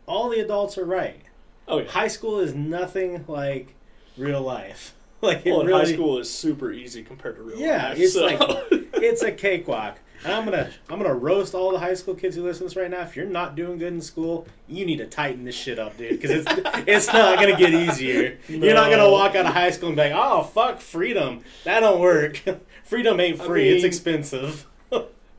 all 0.07 0.29
the 0.31 0.41
adults 0.41 0.77
are 0.79 0.85
right. 0.85 1.21
Oh 1.69 1.79
yeah. 1.79 1.89
High 1.91 2.09
school 2.09 2.41
is 2.41 2.55
nothing 2.55 3.25
like 3.29 3.75
real 4.17 4.41
life. 4.43 4.95
Like 5.23 5.45
Well, 5.45 5.63
really, 5.65 5.87
high 5.87 5.93
school 5.93 6.19
is 6.19 6.29
super 6.29 6.73
easy 6.73 7.05
compared 7.05 7.37
to 7.37 7.43
real 7.43 7.57
Yeah, 7.57 7.91
life. 7.91 7.97
Yeah, 7.99 8.05
it's 8.07 8.15
so- 8.15 8.27
like- 8.27 8.69
it's 8.95 9.23
a 9.23 9.31
cakewalk. 9.31 10.01
And 10.25 10.33
I'm 10.33 10.45
gonna 10.45 10.69
I'm 10.91 10.99
gonna 11.01 11.15
roast 11.15 11.55
all 11.55 11.71
the 11.71 11.79
high 11.79 11.95
school 11.95 12.17
kids 12.17 12.35
who 12.35 12.43
listen 12.43 12.61
to 12.61 12.65
this 12.65 12.77
right 12.77 12.91
now. 12.91 13.03
If 13.03 13.15
you're 13.15 13.27
not 13.27 13.55
doing 13.55 13.79
good 13.79 13.93
in 13.93 14.01
school, 14.01 14.49
you 14.69 14.85
need 14.85 14.97
to 14.97 15.07
tighten 15.07 15.45
this 15.45 15.55
shit 15.55 15.79
up, 15.79 15.97
dude. 15.97 16.11
Because 16.21 16.31
it's 16.45 16.47
it's 16.89 17.07
not 17.13 17.39
gonna 17.39 17.57
get 17.57 17.73
easier. 17.73 18.37
You're 18.49 18.75
not 18.75 18.91
gonna 18.91 19.09
walk 19.09 19.37
out 19.37 19.47
of 19.47 19.53
high 19.53 19.71
school 19.71 19.91
and 19.91 19.97
be 19.97 20.03
like, 20.03 20.13
oh 20.13 20.43
fuck 20.43 20.81
freedom. 20.81 21.45
That 21.63 21.81
don't 21.81 22.01
work. 22.01 22.41
freedom 22.83 23.21
ain't 23.21 23.41
I 23.41 23.45
free. 23.47 23.69
it's 23.69 23.85
expensive. 23.85 24.67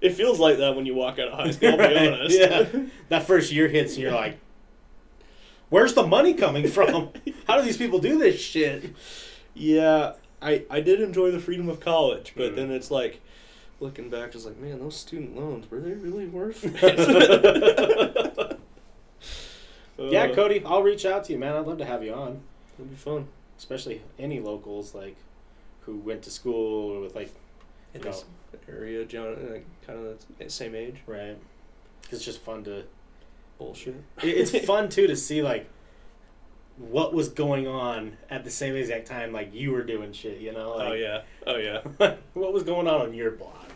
It 0.04 0.14
feels 0.14 0.40
like 0.40 0.58
that 0.58 0.76
when 0.76 0.86
you 0.86 0.94
walk 0.96 1.18
out 1.20 1.30
of 1.30 1.34
high 1.34 1.52
school. 1.52 1.70
I'll 1.72 1.78
be 1.78 1.84
Right, 1.96 2.14
honest. 2.14 2.38
yeah. 2.40 2.66
That 3.10 3.26
first 3.26 3.52
year 3.52 3.68
hits 3.68 3.94
and 3.94 4.04
you're 4.04 4.12
like, 4.12 4.38
where's 5.70 5.94
the 5.94 6.06
money 6.06 6.34
coming 6.34 6.68
from? 6.68 7.10
How 7.48 7.58
do 7.58 7.64
these 7.64 7.78
people 7.78 8.00
do 8.00 8.18
this 8.20 8.40
shit? 8.40 8.94
Yeah, 9.56 10.14
I 10.42 10.64
I 10.70 10.82
did 10.82 11.02
enjoy 11.02 11.32
the 11.32 11.40
freedom 11.40 11.70
of 11.70 11.80
college, 11.80 12.34
but 12.36 12.52
Mhm. 12.52 12.56
then 12.56 12.72
it's 12.72 12.92
like 12.92 13.22
looking 13.80 14.10
back, 14.10 14.32
just 14.32 14.46
like, 14.46 14.58
man, 14.60 14.80
those 14.80 14.96
student 14.96 15.36
loans 15.36 15.70
were 15.70 15.80
they 15.80 15.92
really 15.94 16.26
worth 16.28 16.64
it? 16.84 18.60
yeah, 19.98 20.24
Uh, 20.24 20.34
Cody, 20.36 20.64
I'll 20.66 20.84
reach 20.84 21.06
out 21.06 21.24
to 21.26 21.34
you, 21.34 21.40
man. 21.40 21.54
I'd 21.56 21.66
love 21.68 21.78
to 21.80 21.86
have 21.86 22.04
you 22.04 22.14
on, 22.14 22.42
It'd 22.80 22.90
be 22.90 22.96
fun. 22.96 23.28
especially 23.58 24.02
any 24.18 24.40
locals 24.40 24.96
like 24.96 25.16
who 25.82 25.98
went 25.98 26.22
to 26.24 26.32
school 26.32 27.02
with 27.02 27.16
like 27.16 27.32
In 27.94 28.02
No. 28.02 28.14
Area, 28.68 29.06
John, 29.06 29.36
like, 29.52 29.66
kind 29.86 30.00
of 30.06 30.24
the 30.40 30.50
same 30.50 30.76
age. 30.76 30.98
right. 31.08 31.38
It's 32.12 32.24
just 32.26 32.42
fun 32.42 32.64
to. 32.66 32.84
Bullshit. 33.58 33.96
it- 34.22 34.54
It's 34.54 34.66
fun 34.66 34.90
too 34.90 35.08
to 35.08 35.16
see 35.16 35.42
like 35.42 35.70
what 36.78 37.14
was 37.14 37.30
going 37.30 37.68
on 37.68 38.18
at 38.30 38.44
the 38.44 38.50
same 38.50 38.76
exact 38.76 39.06
time 39.08 39.32
like 39.32 39.54
you 39.54 39.72
were 39.72 39.84
doing 39.84 40.12
shit. 40.12 40.40
You 40.42 40.52
know. 40.54 40.76
Like, 40.76 40.90
oh 40.90 40.94
yeah. 40.94 41.22
Oh 41.48 41.58
yeah. 41.58 41.82
what 42.34 42.52
was 42.54 42.64
going 42.64 42.88
on 42.88 43.02
on 43.02 43.14
your 43.14 43.32
block? 43.32 43.70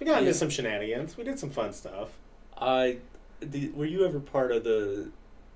We 0.00 0.06
got 0.06 0.18
into 0.18 0.30
Yeah. 0.30 0.36
some 0.36 0.48
shenanigans. 0.50 1.16
We 1.16 1.24
did 1.24 1.38
some 1.38 1.50
fun 1.50 1.72
stuff. 1.72 2.08
I, 2.56 2.98
the, 3.40 3.68
were 3.70 3.84
you 3.86 4.04
ever 4.04 4.20
part 4.20 4.52
of 4.52 4.64
the, 4.64 5.10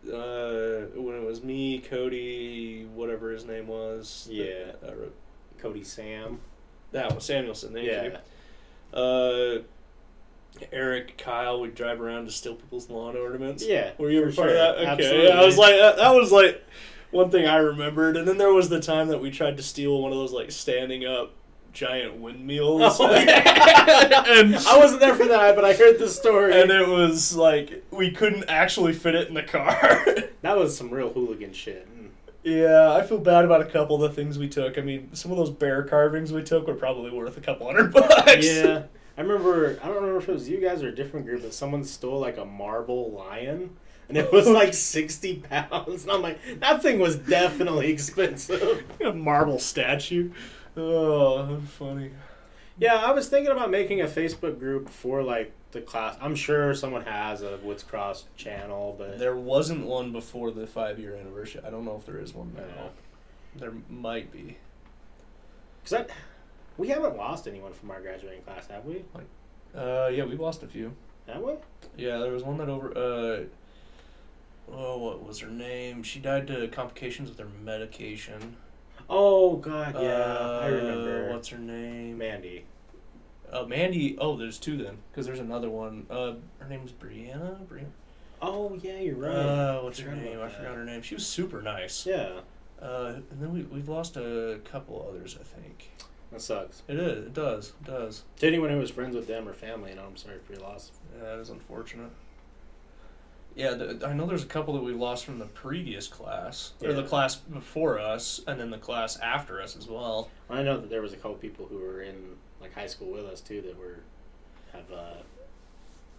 uh, 0.06 1.00
when 1.00 1.16
it 1.16 1.24
was 1.24 1.42
me, 1.42 1.78
Cody, 1.80 2.84
whatever 2.94 3.30
his 3.30 3.44
name 3.44 3.66
was? 3.68 4.28
Yeah. 4.30 4.72
Uh, 4.84 4.92
Cody, 5.58 5.82
Sam. 5.84 6.40
That 6.92 7.14
was 7.14 7.24
Samuelson. 7.24 7.72
Thank 7.72 7.86
yeah. 7.86 8.18
you. 8.92 8.98
Uh, 8.98 9.62
Eric, 10.72 11.18
Kyle, 11.18 11.60
would 11.60 11.74
drive 11.74 12.00
around 12.00 12.26
to 12.26 12.30
steal 12.30 12.54
people's 12.54 12.88
lawn 12.88 13.16
ornaments. 13.16 13.64
Yeah. 13.66 13.90
Were 13.98 14.10
you 14.10 14.22
ever 14.22 14.32
part 14.32 14.48
sure. 14.48 14.48
of 14.48 14.54
that? 14.54 14.76
Okay. 14.78 14.86
Absolutely. 14.86 15.32
I 15.32 15.44
was 15.44 15.58
like, 15.58 15.76
that, 15.76 15.96
that 15.96 16.14
was 16.14 16.32
like 16.32 16.64
one 17.10 17.30
thing 17.30 17.46
I 17.46 17.56
remembered. 17.56 18.16
And 18.16 18.26
then 18.26 18.38
there 18.38 18.52
was 18.52 18.68
the 18.68 18.80
time 18.80 19.08
that 19.08 19.20
we 19.20 19.30
tried 19.30 19.56
to 19.58 19.62
steal 19.62 20.00
one 20.00 20.12
of 20.12 20.18
those 20.18 20.32
like 20.32 20.50
standing 20.50 21.04
up 21.04 21.32
giant 21.72 22.16
windmills. 22.16 22.98
Oh, 23.00 23.10
yeah. 23.14 24.24
and 24.26 24.56
I 24.56 24.78
wasn't 24.78 25.00
there 25.00 25.14
for 25.14 25.26
that, 25.26 25.54
but 25.54 25.64
I 25.64 25.74
heard 25.74 25.98
the 25.98 26.08
story. 26.08 26.58
and 26.60 26.70
it 26.70 26.88
was 26.88 27.36
like 27.36 27.84
we 27.90 28.10
couldn't 28.10 28.44
actually 28.48 28.94
fit 28.94 29.14
it 29.14 29.28
in 29.28 29.34
the 29.34 29.42
car. 29.42 30.04
that 30.42 30.56
was 30.56 30.76
some 30.76 30.90
real 30.90 31.12
hooligan 31.12 31.52
shit. 31.52 31.86
Yeah, 32.46 32.92
I 32.92 33.02
feel 33.02 33.18
bad 33.18 33.44
about 33.44 33.60
a 33.60 33.64
couple 33.64 33.96
of 33.96 34.02
the 34.02 34.10
things 34.14 34.38
we 34.38 34.48
took. 34.48 34.78
I 34.78 34.80
mean, 34.80 35.12
some 35.14 35.32
of 35.32 35.36
those 35.36 35.50
bear 35.50 35.82
carvings 35.82 36.32
we 36.32 36.44
took 36.44 36.68
were 36.68 36.74
probably 36.74 37.10
worth 37.10 37.36
a 37.36 37.40
couple 37.40 37.66
hundred 37.66 37.92
bucks. 37.92 38.46
Yeah. 38.46 38.84
I 39.18 39.22
remember, 39.22 39.80
I 39.82 39.86
don't 39.86 39.96
remember 39.96 40.18
if 40.18 40.28
it 40.28 40.32
was 40.32 40.48
you 40.48 40.60
guys 40.60 40.80
or 40.80 40.88
a 40.88 40.94
different 40.94 41.26
group, 41.26 41.42
but 41.42 41.52
someone 41.52 41.82
stole 41.82 42.20
like 42.20 42.36
a 42.36 42.44
marble 42.44 43.10
lion. 43.10 43.76
And 44.08 44.16
it 44.16 44.30
was 44.30 44.46
like 44.46 44.74
60 44.74 45.38
pounds. 45.38 46.04
And 46.04 46.12
I'm 46.12 46.22
like, 46.22 46.38
that 46.60 46.82
thing 46.82 47.00
was 47.00 47.16
definitely 47.16 47.88
expensive. 47.92 48.84
a 49.04 49.12
marble 49.12 49.58
statue. 49.58 50.30
Oh, 50.76 51.60
funny. 51.78 52.12
Yeah, 52.78 52.96
I 52.96 53.12
was 53.12 53.28
thinking 53.28 53.50
about 53.52 53.70
making 53.70 54.00
a 54.02 54.06
Facebook 54.06 54.58
group 54.58 54.88
for 54.88 55.22
like 55.22 55.52
the 55.72 55.80
class. 55.80 56.16
I'm 56.20 56.34
sure 56.34 56.74
someone 56.74 57.04
has 57.04 57.42
a 57.42 57.56
Woods 57.62 57.82
Cross 57.82 58.24
channel, 58.36 58.94
but 58.98 59.18
There 59.18 59.36
wasn't 59.36 59.86
one 59.86 60.12
before 60.12 60.50
the 60.50 60.66
five 60.66 60.98
year 60.98 61.16
anniversary. 61.16 61.62
I 61.66 61.70
don't 61.70 61.84
know 61.84 61.96
if 61.96 62.04
there 62.06 62.18
is 62.18 62.34
one 62.34 62.52
now. 62.56 62.62
Yeah. 62.62 62.88
There 63.56 63.72
might 63.88 64.30
be. 64.30 64.58
Cause 65.84 65.94
I, 65.94 66.06
we 66.76 66.88
haven't 66.88 67.16
lost 67.16 67.46
anyone 67.48 67.72
from 67.72 67.90
our 67.90 68.00
graduating 68.00 68.42
class, 68.42 68.66
have 68.66 68.84
we? 68.84 69.04
Like, 69.14 69.26
Uh, 69.74 70.08
yeah, 70.08 70.24
we've 70.24 70.40
lost 70.40 70.62
a 70.62 70.66
few. 70.66 70.92
Have 71.26 71.42
we? 71.42 71.52
Yeah, 71.96 72.18
there 72.18 72.32
was 72.32 72.42
one 72.42 72.58
that 72.58 72.68
over. 72.68 72.90
Uh, 72.90 73.44
oh, 74.70 74.98
what 74.98 75.26
was 75.26 75.38
her 75.40 75.48
name? 75.48 76.02
She 76.02 76.18
died 76.18 76.46
to 76.48 76.68
complications 76.68 77.30
with 77.30 77.38
her 77.38 77.48
medication. 77.64 78.56
Oh 79.08 79.56
God, 79.56 79.94
yeah, 79.94 80.08
Uh, 80.24 80.60
I 80.62 80.66
remember. 80.68 81.30
What's 81.32 81.48
her 81.48 81.58
name? 81.58 82.18
Mandy? 82.18 82.64
Uh, 83.52 83.64
Mandy. 83.64 84.16
Oh, 84.18 84.36
there's 84.36 84.58
two 84.58 84.76
then, 84.76 84.98
because 85.10 85.26
there's 85.26 85.38
another 85.38 85.70
one. 85.70 86.06
Uh, 86.10 86.34
her 86.58 86.68
name's 86.68 86.92
Brianna. 86.92 87.64
Brianna. 87.66 87.86
Oh 88.42 88.78
yeah, 88.82 88.98
you're 88.98 89.16
right. 89.16 89.32
Uh, 89.34 89.80
what's 89.80 90.00
her 90.00 90.14
name? 90.14 90.40
I 90.40 90.48
forgot 90.48 90.74
her 90.74 90.84
name. 90.84 91.02
She 91.02 91.14
was 91.14 91.26
super 91.26 91.62
nice. 91.62 92.04
yeah, 92.04 92.40
Uh, 92.82 93.14
and 93.30 93.40
then 93.40 93.52
we 93.52 93.62
we've 93.62 93.88
lost 93.88 94.16
a 94.16 94.60
couple 94.64 95.06
others. 95.08 95.38
I 95.40 95.44
think 95.44 95.90
that 96.32 96.42
sucks. 96.42 96.82
it 96.88 96.96
is. 96.98 97.26
It 97.26 97.32
does. 97.34 97.72
It 97.80 97.86
does. 97.86 98.24
To 98.40 98.46
anyone 98.46 98.70
who 98.70 98.78
was 98.78 98.90
friends 98.90 99.14
with 99.14 99.26
them 99.28 99.48
or 99.48 99.54
family, 99.54 99.92
and 99.92 100.00
I'm 100.00 100.16
sorry 100.16 100.38
for 100.44 100.52
your 100.52 100.62
loss. 100.62 100.90
Yeah, 101.16 101.22
that 101.30 101.38
is 101.38 101.48
unfortunate. 101.48 102.10
Yeah, 103.56 103.94
I 104.06 104.12
know 104.12 104.26
there's 104.26 104.42
a 104.42 104.46
couple 104.46 104.74
that 104.74 104.82
we 104.84 104.92
lost 104.92 105.24
from 105.24 105.38
the 105.38 105.46
previous 105.46 106.08
class, 106.08 106.74
or 106.84 106.92
the 106.92 107.02
class 107.02 107.36
before 107.36 107.98
us, 107.98 108.42
and 108.46 108.60
then 108.60 108.68
the 108.70 108.76
class 108.78 109.18
after 109.18 109.62
us 109.62 109.76
as 109.76 109.88
well. 109.88 110.28
I 110.50 110.62
know 110.62 110.78
that 110.78 110.90
there 110.90 111.00
was 111.00 111.14
a 111.14 111.16
couple 111.16 111.34
people 111.36 111.66
who 111.66 111.78
were 111.78 112.02
in 112.02 112.36
like 112.60 112.74
high 112.74 112.86
school 112.86 113.10
with 113.12 113.24
us 113.24 113.40
too 113.40 113.62
that 113.62 113.78
were 113.78 114.00
have 114.74 114.92
uh, 114.92 115.22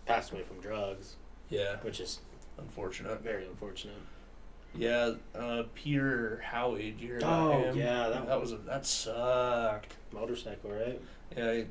passed 0.07 0.31
away 0.31 0.41
from 0.41 0.59
drugs, 0.61 1.15
Yeah, 1.49 1.75
which 1.83 1.99
is 1.99 2.19
unfortunate. 2.57 3.21
very 3.21 3.45
unfortunate. 3.45 3.93
Yeah, 4.75 5.13
uh, 5.37 5.63
Peter 5.75 6.41
Howie, 6.43 6.91
did 6.91 7.01
you 7.01 7.07
hear 7.07 7.19
Oh, 7.23 7.51
about 7.51 7.65
him? 7.65 7.77
yeah, 7.77 8.09
that- 8.09 8.25
that 8.27 8.41
was 8.41 8.51
a, 8.51 8.57
that 8.57 8.83
sucked. 8.85 9.93
Motorcycle, 10.11 10.71
right? 10.71 10.99
Yeah, 11.37 11.49
I, 11.51 11.65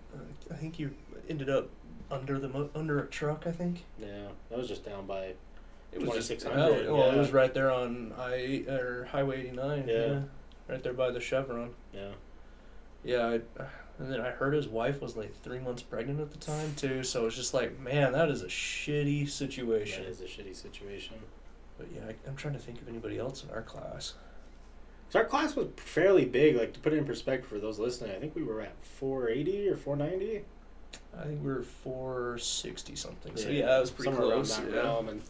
I 0.51 0.55
think 0.57 0.79
you 0.79 0.93
ended 1.29 1.51
up 1.51 1.71
under 2.11 2.39
the 2.39 2.49
mo- 2.49 2.71
under 2.75 3.01
a 3.01 3.07
truck. 3.09 3.49
I 3.49 3.53
think 3.53 3.83
Yeah, 3.99 4.29
that 4.49 4.59
was 4.59 4.69
just 4.69 4.85
down 4.85 5.07
by. 5.07 5.33
It 5.93 6.01
was 6.01 6.15
just 6.15 6.29
2600, 6.29 6.93
well, 6.93 7.11
it 7.11 7.17
was 7.17 7.33
right 7.33 7.53
there 7.53 7.71
on 7.71 8.13
I 8.19 8.65
or 8.69 9.09
Highway 9.11 9.41
89. 9.41 9.89
Yeah. 9.89 10.21
right 10.69 10.83
there 10.83 10.93
by 10.93 11.11
the 11.11 11.21
Chevron. 11.21 11.71
Yeah, 11.93 12.13
Yeah, 13.05 13.27
I, 13.27 13.65
and 13.99 14.13
then 14.13 14.21
I 14.21 14.31
heard 14.31 14.53
his 14.53 14.69
wife 14.69 15.01
was 15.01 15.17
like 15.17 15.35
three 15.43 15.59
months 15.59 15.83
pregnant 15.83 16.21
at 16.21 16.31
the 16.31 16.39
time 16.39 16.75
too. 16.77 17.03
So 17.03 17.27
it's 17.27 17.37
just 17.37 17.55
like, 17.55 17.79
man, 17.81 18.13
that 18.13 18.29
is 18.29 18.43
a 18.43 18.47
shitty 18.47 19.29
situation. 19.29 20.05
that 20.05 20.11
is 20.11 20.21
a 20.21 20.25
shitty 20.25 20.55
situation. 20.55 21.15
But 21.79 21.89
yeah, 21.95 22.03
I, 22.09 22.29
I'm 22.29 22.37
trying 22.37 22.55
to 22.55 22.61
think 22.61 22.81
of 22.83 22.89
anybody 22.89 23.19
else 23.19 23.43
in 23.43 23.51
our 23.51 23.63
class. 23.63 24.15
So 25.09 25.21
our 25.21 25.25
class 25.25 25.55
was 25.55 25.69
fairly 25.77 26.25
big. 26.25 26.57
Like 26.57 26.73
to 26.75 26.81
put 26.81 26.93
it 26.93 26.97
in 26.97 27.05
perspective 27.05 27.49
for 27.49 27.59
those 27.59 27.79
listening, 27.79 28.15
I 28.15 28.19
think 28.19 28.35
we 28.35 28.43
were 28.43 28.61
at 28.61 28.75
480 28.85 29.69
or 29.69 29.77
490. 29.77 30.45
I 31.19 31.25
think 31.25 31.43
we 31.43 31.53
were 31.53 31.63
460 31.63 32.97
something. 32.97 33.37
So 33.37 33.49
yeah, 33.49 33.67
that 33.67 33.81
was 33.81 33.91
pretty 33.91 34.13
somewhere 34.13 34.35
close. 34.35 34.59
around 34.59 34.69
that 34.69 34.75
yeah. 34.75 34.83
realm, 34.83 35.09
and 35.09 35.23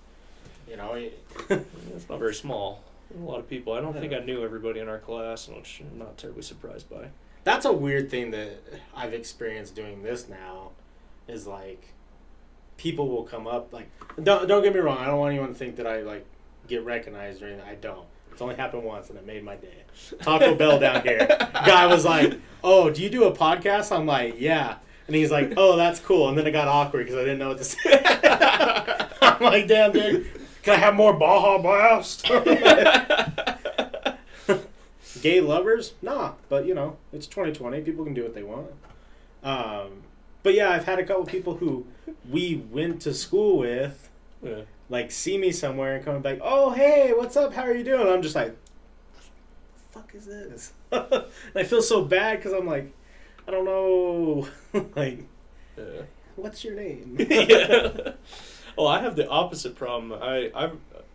you 0.68 0.76
know, 0.76 0.92
it- 0.94 1.22
It's 1.94 2.08
not 2.08 2.18
very 2.18 2.34
small. 2.34 2.82
A 3.16 3.18
lot 3.24 3.38
of 3.38 3.48
people. 3.48 3.72
I 3.72 3.80
don't 3.80 3.92
think 3.98 4.12
I 4.12 4.18
knew 4.18 4.42
everybody 4.44 4.80
in 4.80 4.88
our 4.88 4.98
class, 4.98 5.48
which 5.48 5.80
I'm 5.80 5.98
not 5.98 6.18
terribly 6.18 6.42
surprised 6.42 6.90
by. 6.90 7.08
that's 7.44 7.64
a 7.64 7.72
weird 7.72 8.10
thing 8.10 8.32
that 8.32 8.60
I've 8.94 9.14
experienced 9.14 9.74
doing 9.76 10.02
this 10.02 10.28
now. 10.28 10.70
Is 11.28 11.46
like 11.46 11.92
people 12.76 13.08
will 13.08 13.22
come 13.24 13.46
up 13.46 13.72
like 13.72 13.88
don't 14.22 14.46
don't 14.48 14.62
get 14.62 14.74
me 14.74 14.80
wrong. 14.80 14.98
I 14.98 15.06
don't 15.06 15.18
want 15.18 15.30
anyone 15.32 15.48
to 15.50 15.54
think 15.54 15.76
that 15.76 15.86
I 15.86 16.02
like 16.02 16.26
get 16.68 16.84
recognized 16.84 17.42
or 17.42 17.46
anything. 17.46 17.64
I 17.66 17.74
don't. 17.76 18.06
It's 18.32 18.42
only 18.42 18.56
happened 18.56 18.82
once, 18.84 19.08
and 19.08 19.18
it 19.18 19.24
made 19.26 19.42
my 19.44 19.56
day. 19.56 19.84
Taco 20.20 20.54
Bell 20.56 20.78
down 20.78 21.02
here. 21.02 21.26
Guy 21.64 21.86
was 21.86 22.04
like, 22.04 22.38
"Oh, 22.62 22.90
do 22.90 23.02
you 23.02 23.08
do 23.08 23.24
a 23.24 23.32
podcast?" 23.32 23.96
I'm 23.96 24.04
like, 24.06 24.34
"Yeah." 24.38 24.76
And 25.06 25.14
he's 25.16 25.30
like, 25.30 25.54
"Oh, 25.56 25.76
that's 25.76 26.00
cool." 26.00 26.28
And 26.28 26.36
then 26.36 26.46
it 26.46 26.50
got 26.50 26.68
awkward 26.68 27.06
because 27.06 27.16
I 27.18 27.20
didn't 27.22 27.38
know 27.38 27.48
what 27.48 27.58
to 27.58 27.64
say. 27.64 28.02
I'm 29.22 29.42
like, 29.42 29.66
"Damn, 29.68 29.92
dude, 29.92 30.30
can 30.66 30.74
I 30.74 30.78
have 30.78 30.94
more 30.94 31.14
Baja 31.14 31.58
Blast?" 31.58 32.26
Gay 35.22 35.40
lovers? 35.40 35.94
Nah, 36.02 36.32
but 36.48 36.66
you 36.66 36.74
know, 36.74 36.96
it's 37.12 37.26
2020. 37.26 37.80
People 37.82 38.04
can 38.04 38.14
do 38.14 38.22
what 38.22 38.34
they 38.34 38.42
want. 38.42 38.68
Um, 39.42 40.02
but 40.42 40.54
yeah, 40.54 40.70
I've 40.70 40.84
had 40.84 40.98
a 40.98 41.04
couple 41.04 41.24
people 41.24 41.56
who 41.56 41.86
we 42.28 42.56
went 42.70 43.00
to 43.02 43.14
school 43.14 43.58
with, 43.58 44.10
Yeah. 44.42 44.62
like, 44.90 45.10
see 45.10 45.38
me 45.38 45.52
somewhere 45.52 45.96
and 45.96 46.04
come 46.04 46.20
back. 46.22 46.38
Oh, 46.42 46.70
hey, 46.70 47.12
what's 47.14 47.36
up? 47.36 47.54
How 47.54 47.62
are 47.62 47.74
you 47.74 47.84
doing? 47.84 48.06
I'm 48.08 48.22
just 48.22 48.34
like, 48.34 48.54
the 49.14 49.22
fuck 49.92 50.14
is 50.14 50.26
this? 50.26 50.72
and 50.92 51.24
I 51.54 51.62
feel 51.64 51.82
so 51.82 52.04
bad 52.04 52.38
because 52.38 52.52
I'm 52.52 52.66
like, 52.66 52.92
I 53.48 53.52
don't 53.52 53.64
know, 53.64 54.46
like, 54.96 55.24
Yeah. 55.78 56.02
what's 56.36 56.62
your 56.64 56.74
name? 56.74 57.16
yeah. 57.18 58.12
Well, 58.76 58.86
I 58.88 59.00
have 59.00 59.16
the 59.16 59.28
opposite 59.28 59.74
problem. 59.76 60.12
I 60.12 60.50
I 60.54 60.70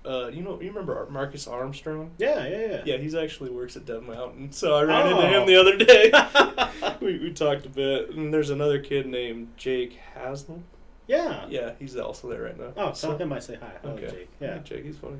uh, 0.07 0.27
you 0.33 0.41
know 0.41 0.59
you 0.59 0.69
remember 0.69 1.07
Marcus 1.11 1.47
Armstrong? 1.47 2.11
yeah, 2.17 2.47
yeah, 2.47 2.57
yeah. 2.67 2.81
Yeah, 2.85 2.97
he's 2.97 3.13
actually 3.15 3.51
works 3.51 3.75
at 3.77 3.85
DevMountain. 3.85 4.53
So 4.53 4.75
I 4.75 4.83
ran 4.83 5.07
into 5.07 5.21
Oh. 5.27 5.29
him 5.41 5.45
the 5.47 5.55
other 5.57 5.77
day. 5.77 6.97
we 7.05 7.19
we 7.19 7.31
talked 7.33 7.65
a 7.65 7.69
bit, 7.69 8.09
and 8.09 8.33
there's 8.33 8.49
another 8.49 8.79
kid 8.79 9.05
named 9.05 9.49
Jake 9.57 9.99
Haslam. 10.15 10.63
yeah. 11.07 11.45
Yeah, 11.49 11.73
he's 11.79 11.95
also 11.97 12.29
there 12.29 12.41
right 12.43 12.57
now. 12.57 12.73
Oh, 12.77 12.85
tell 12.85 12.93
So- 12.95 13.17
him 13.17 13.31
I 13.33 13.39
say 13.39 13.57
hi. 13.61 13.71
Hello, 13.81 13.93
Okay. 13.95 14.07
Jake. 14.09 14.29
Yeah, 14.39 14.57
Jake, 14.59 14.85
he's 14.85 14.97
funny. 14.97 15.19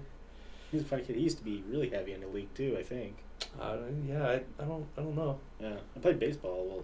he's 0.71 0.81
a 0.81 0.85
funny 0.85 1.03
kid. 1.03 1.15
He 1.17 1.21
used 1.21 1.37
to 1.37 1.43
be 1.43 1.63
really 1.69 1.89
heavy 1.89 2.13
in 2.13 2.21
the 2.21 2.27
league 2.27 2.53
too. 2.55 2.75
I 2.79 2.83
think. 2.83 3.17
Uh, 3.59 3.77
yeah, 4.07 4.23
I, 4.27 4.33
I 4.59 4.65
don't 4.65 4.87
I 4.97 5.01
don't 5.01 5.15
know. 5.15 5.39
Yeah, 5.59 5.75
I 5.95 5.99
played 5.99 6.19
baseball. 6.19 6.65
Well, 6.67 6.83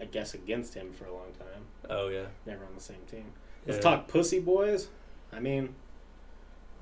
I 0.00 0.04
guess 0.04 0.34
against 0.34 0.74
him 0.74 0.92
for 0.92 1.06
a 1.06 1.12
long 1.12 1.32
time. 1.38 1.62
Oh 1.90 2.08
yeah. 2.08 2.26
Never 2.46 2.64
on 2.64 2.74
the 2.76 2.80
same 2.80 3.02
team. 3.10 3.24
Let's 3.66 3.76
Yeah. 3.78 3.82
talk 3.82 4.08
pussy 4.08 4.40
boys. 4.40 4.88
I 5.32 5.40
mean, 5.40 5.74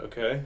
Okay. 0.01 0.43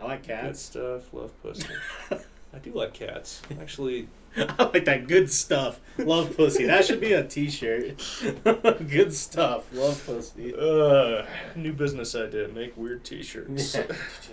I 0.00 0.04
like 0.04 0.22
cats. 0.22 0.46
Good 0.46 0.56
stuff. 1.02 1.12
Love 1.14 1.42
pussy. 1.42 1.66
I 2.52 2.58
do 2.62 2.72
like 2.72 2.94
cats. 2.94 3.42
Actually, 3.60 4.08
I 4.36 4.70
like 4.72 4.84
that 4.84 5.08
good 5.08 5.30
stuff. 5.30 5.80
Love 5.98 6.36
pussy. 6.36 6.64
That 6.66 6.84
should 6.84 7.00
be 7.00 7.12
a 7.14 7.24
T-shirt. 7.24 8.00
good 8.88 9.12
stuff. 9.12 9.64
Love 9.72 10.00
pussy. 10.06 10.54
uh, 10.54 11.26
new 11.56 11.72
business 11.72 12.14
idea: 12.14 12.46
make 12.48 12.76
weird 12.76 13.04
T-shirts. 13.04 13.74
Yeah, 13.74 13.86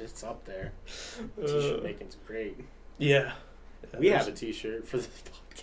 it's 0.03 0.23
up 0.23 0.45
there. 0.45 0.71
Uh, 1.41 1.47
T-shirt 1.47 1.83
making's 1.83 2.17
great. 2.27 2.57
yeah. 2.99 3.33
We 3.97 4.07
have 4.09 4.27
a 4.27 4.31
T-shirt 4.31 4.87
for 4.87 4.97
this 4.97 5.09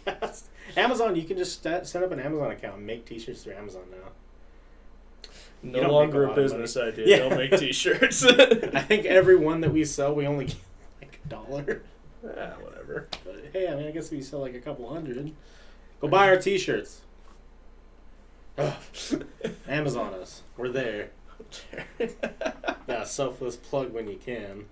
podcast. 0.06 0.42
Amazon, 0.76 1.14
you 1.16 1.22
can 1.22 1.38
just 1.38 1.62
set, 1.62 1.86
set 1.86 2.02
up 2.02 2.10
an 2.12 2.20
Amazon 2.20 2.50
account 2.50 2.76
and 2.78 2.86
make 2.86 3.06
T-shirts 3.06 3.44
through 3.44 3.54
Amazon 3.54 3.82
now. 3.90 4.10
No 5.62 5.90
longer 5.92 6.24
a 6.24 6.26
a 6.26 6.28
lot 6.28 6.38
of 6.38 6.42
business 6.44 6.76
idea. 6.76 7.06
Yeah. 7.06 7.28
Don't 7.28 7.36
make 7.38 7.58
T-shirts. 7.58 8.24
I 8.26 8.80
think 8.82 9.06
every 9.06 9.36
one 9.36 9.60
that 9.62 9.72
we 9.72 9.84
sell, 9.84 10.14
we 10.14 10.26
only 10.26 10.46
get 10.46 10.56
like 11.00 11.20
a 11.24 11.28
dollar. 11.28 11.82
ah, 12.24 12.52
whatever. 12.60 13.08
But 13.24 13.44
hey, 13.52 13.68
I 13.68 13.74
mean, 13.76 13.86
I 13.86 13.90
guess 13.90 14.10
we 14.10 14.20
sell 14.22 14.40
like 14.40 14.54
a 14.54 14.60
couple 14.60 14.88
hundred. 14.92 15.32
Go 16.00 16.08
buy 16.08 16.28
our 16.28 16.36
T-shirts. 16.38 17.00
Ugh. 18.56 18.74
Amazon 19.68 20.14
us. 20.14 20.42
We're 20.56 20.68
there. 20.70 21.10
Yeah, 22.88 23.04
selfless 23.04 23.54
plug 23.56 23.92
when 23.92 24.08
you 24.08 24.16
can. 24.16 24.64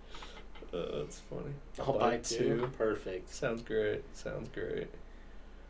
Uh, 0.72 0.98
that's 1.00 1.20
funny. 1.30 1.52
I'll 1.78 1.92
Buy 1.98 2.12
buy 2.12 2.16
two. 2.16 2.38
two. 2.38 2.70
Perfect. 2.78 3.28
Sounds 3.32 3.60
great. 3.60 4.02
Sounds 4.16 4.48
great. 4.54 4.88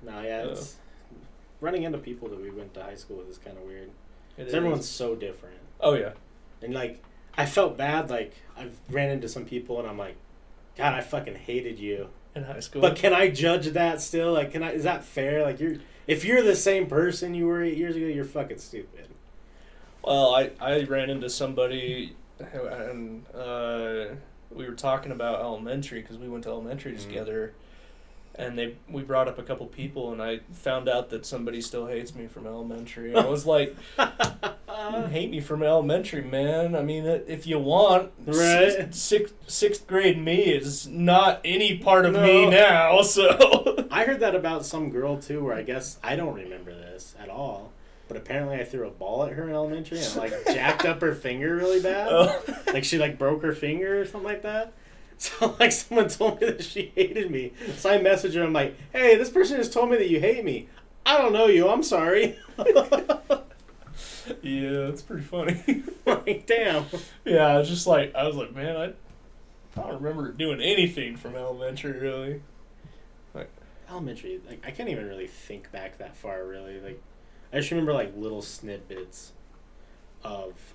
No, 0.01 0.21
yeah, 0.23 0.43
Uh. 0.43 0.49
it's 0.51 0.77
running 1.61 1.83
into 1.83 1.99
people 1.99 2.29
that 2.29 2.41
we 2.41 2.51
went 2.51 2.73
to 2.75 2.83
high 2.85 2.95
school 2.95 3.17
with 3.17 3.29
is 3.29 3.39
kind 3.39 3.57
of 3.59 3.65
weird. 3.65 3.91
It 4.37 4.43
'Cause 4.43 4.49
is. 4.49 4.55
everyone's 4.55 4.89
so 4.89 5.15
different, 5.15 5.57
Oh 5.81 5.95
yeah. 5.95 6.13
and 6.63 6.75
like 6.75 7.03
I 7.39 7.47
felt 7.47 7.77
bad. 7.77 8.11
Like 8.11 8.33
I've 8.57 8.77
ran 8.91 9.11
into 9.11 9.29
some 9.29 9.45
people, 9.45 9.79
and 9.81 9.89
I'm 9.89 9.99
like, 9.99 10.17
God, 10.77 10.95
I 10.95 11.01
fucking 11.01 11.35
hated 11.37 11.79
you. 11.79 12.09
In 12.35 12.45
high 12.45 12.61
school. 12.61 12.83
But 12.83 12.97
can 12.97 13.15
I 13.15 13.31
judge 13.31 13.69
that 13.69 14.01
still? 14.03 14.33
Like, 14.35 14.53
can 14.53 14.63
I? 14.63 14.73
Is 14.73 14.83
that 14.85 15.05
fair? 15.05 15.43
Like, 15.43 15.59
you're 15.59 15.77
if 16.07 16.23
you're 16.25 16.43
the 16.43 16.55
same 16.57 16.87
person 16.87 17.35
you 17.35 17.47
were 17.47 17.63
eight 17.63 17.79
years 17.79 17.97
ago, 17.97 18.05
you're 18.07 18.25
fucking 18.27 18.59
stupid. 18.59 19.09
Well, 20.05 20.35
I, 20.35 20.51
I 20.61 20.83
ran 20.85 21.09
into 21.11 21.29
somebody, 21.31 22.15
and 22.39 23.25
uh, 23.35 24.07
we 24.53 24.67
were 24.67 24.75
talking 24.77 25.13
about 25.13 25.41
elementary 25.41 26.01
because 26.03 26.19
we 26.19 26.29
went 26.29 26.45
to 26.45 26.51
elementary 26.51 26.93
Mhm. 26.93 27.03
together, 27.03 27.55
and 28.39 28.59
they 28.59 28.77
we 28.89 29.03
brought 29.03 29.29
up 29.29 29.39
a 29.39 29.43
couple 29.43 29.67
people, 29.67 30.13
and 30.13 30.23
I 30.23 30.41
found 30.53 30.89
out 30.89 31.11
that 31.11 31.25
somebody 31.27 31.61
still 31.61 31.87
hates 31.87 32.15
me 32.15 32.27
from 32.27 32.47
elementary. 32.47 33.15
I 33.17 33.25
was 33.25 33.47
like, 33.47 33.75
"You 33.99 35.03
hate 35.11 35.31
me 35.31 35.41
from 35.41 35.63
elementary, 35.63 36.23
man. 36.23 36.75
I 36.77 36.83
mean, 36.83 37.05
if 37.07 37.47
you 37.47 37.59
want, 37.59 38.13
Right. 38.27 38.93
Sixth, 38.93 38.95
sixth, 38.95 39.35
sixth 39.47 39.87
grade 39.87 40.19
me 40.23 40.43
is 40.45 40.87
not 40.87 41.41
any 41.45 41.79
part 41.79 42.05
of 42.07 42.13
me 42.15 42.49
now. 42.51 43.01
So 43.03 43.87
I 43.91 44.05
heard 44.05 44.21
that 44.21 44.35
about 44.35 44.67
some 44.67 44.91
girl 44.91 45.19
too, 45.19 45.43
where 45.45 45.55
I 45.55 45.63
guess 45.63 45.99
I 46.03 46.17
don't 46.17 46.35
remember 46.35 46.75
this 46.75 47.15
at 47.19 47.29
all. 47.31 47.73
But 48.09 48.17
apparently, 48.17 48.57
I 48.57 48.65
threw 48.65 48.87
a 48.87 48.91
ball 48.91 49.25
at 49.25 49.33
her 49.33 49.49
in 49.49 49.55
elementary 49.55 49.99
and 50.01 50.17
like 50.17 50.33
jacked 50.47 50.85
up 50.85 51.01
her 51.01 51.15
finger 51.15 51.57
really 51.57 51.81
bad. 51.83 52.09
Oh. 52.13 52.43
Like 52.73 52.85
she 52.85 52.99
like 52.99 53.19
broke 53.19 53.43
her 53.43 53.53
finger 53.53 54.01
or 54.01 54.05
something 54.05 54.23
like 54.29 54.43
that. 54.43 54.73
So 55.19 55.57
like 55.59 55.73
someone 55.73 56.09
told 56.09 56.43
me 56.43 56.47
that 56.49 56.63
she 56.63 56.93
hated 56.95 57.31
me. 57.31 57.53
So 57.79 57.89
I 57.91 57.99
messaged 57.99 58.35
her. 58.35 58.43
I'm 58.43 58.53
like, 58.53 58.77
hey, 58.93 59.17
this 59.17 59.31
person 59.31 59.57
just 59.57 59.73
told 59.73 59.91
me 59.91 59.97
that 59.97 60.11
you 60.11 60.21
hate 60.21 60.45
me. 60.45 60.69
I 61.07 61.17
don't 61.17 61.33
know 61.33 61.47
you. 61.47 61.69
I'm 61.69 61.83
sorry. 61.83 62.39
yeah, 64.43 64.71
that's 64.87 65.01
pretty 65.01 65.23
funny. 65.23 65.85
like 66.07 66.47
damn. 66.47 66.85
Yeah, 67.25 67.47
I 67.47 67.59
was 67.59 67.69
just 67.69 67.87
like, 67.87 68.15
I 68.15 68.27
was 68.27 68.37
like, 68.37 68.55
man, 68.55 68.77
I, 68.77 68.85
I 69.81 69.85
don't 69.89 70.03
remember 70.03 70.33
doing 70.33 70.61
anything 70.61 71.17
from 71.17 71.35
elementary 71.35 71.99
really. 71.99 72.43
Like 73.33 73.49
Elementary, 73.89 74.41
like 74.47 74.63
I 74.67 74.71
can't 74.71 74.89
even 74.91 75.07
really 75.07 75.29
think 75.29 75.73
back 75.73 75.97
that 75.99 76.15
far. 76.15 76.45
Really, 76.45 76.79
like 76.81 77.03
I 77.53 77.59
just 77.59 77.71
remember 77.71 77.95
like 77.95 78.15
little 78.17 78.43
snippets 78.43 79.33
of 80.23 80.75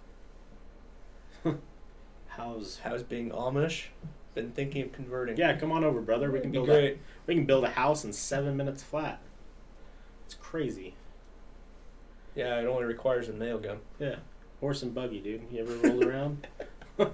how's 2.27 2.79
How's 2.79 3.03
being 3.03 3.29
Amish? 3.31 3.85
Been 4.33 4.51
thinking 4.51 4.83
of 4.83 4.93
converting. 4.93 5.37
yeah. 5.37 5.57
Come 5.57 5.71
on 5.71 5.83
over, 5.83 6.01
brother. 6.01 6.31
We 6.31 6.39
can 6.39 6.51
build 6.51 6.69
a, 6.69 6.73
great. 6.73 6.97
we 7.27 7.35
can 7.35 7.45
build 7.45 7.65
a 7.65 7.69
house 7.69 8.05
in 8.05 8.13
seven 8.13 8.55
minutes 8.55 8.81
flat. 8.81 9.21
It's 10.25 10.35
crazy. 10.35 10.95
Yeah, 12.33 12.59
it 12.59 12.65
only 12.65 12.85
requires 12.85 13.27
a 13.27 13.33
nail 13.33 13.59
gun. 13.59 13.79
Yeah, 13.99 14.15
horse 14.61 14.83
and 14.83 14.93
buggy, 14.93 15.19
dude. 15.19 15.41
You 15.51 15.63
ever 15.63 15.75
rolled 15.75 16.05
around? 16.05 16.47
you 16.97 17.07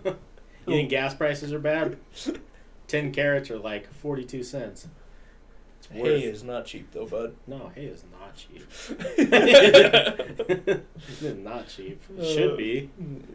think 0.65 0.89
gas 0.89 1.15
prices 1.15 1.51
are 1.51 1.59
bad? 1.59 1.97
Ten 2.87 3.11
carrots 3.11 3.49
are 3.49 3.57
like 3.57 3.91
forty-two 3.91 4.43
cents. 4.43 4.87
It's 5.79 5.89
worth. 5.89 6.05
Hay 6.05 6.23
is 6.23 6.43
not 6.43 6.67
cheap 6.67 6.91
though, 6.91 7.07
bud. 7.07 7.35
No, 7.47 7.71
hay 7.73 7.85
is 7.85 8.03
not 8.11 8.35
cheap. 8.35 8.67
it 9.17 10.85
is 11.19 11.37
not 11.37 11.67
cheap. 11.67 11.99
It 12.15 12.25
should 12.25 12.57
be. 12.57 12.91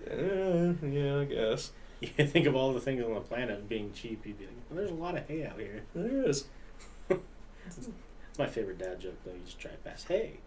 Uh, 0.09 0.75
yeah, 0.87 1.19
I 1.19 1.25
guess 1.25 1.73
You 2.03 2.09
think 2.27 2.47
of 2.47 2.57
all 2.57 2.73
the 2.73 2.81
things 2.81 3.05
on 3.05 3.15
the 3.15 3.21
planet 3.21 3.69
being 3.69 3.93
cheap, 3.93 4.27
you'd 4.27 4.39
be 4.39 4.47
like, 4.47 4.55
well, 4.69 4.79
there's 4.79 4.91
a 4.91 4.95
lot 4.95 5.17
of 5.17 5.27
hay 5.29 5.47
out 5.47 5.59
here. 5.59 5.83
there 5.95 6.29
is. 6.29 6.47
It's 7.09 7.89
my 8.39 8.47
favorite 8.47 8.79
dad 8.79 9.01
joke, 9.01 9.17
though. 9.25 9.33
You 9.33 9.41
just 9.45 9.59
drive 9.59 9.83
past 9.85 10.09
hay. 10.09 10.39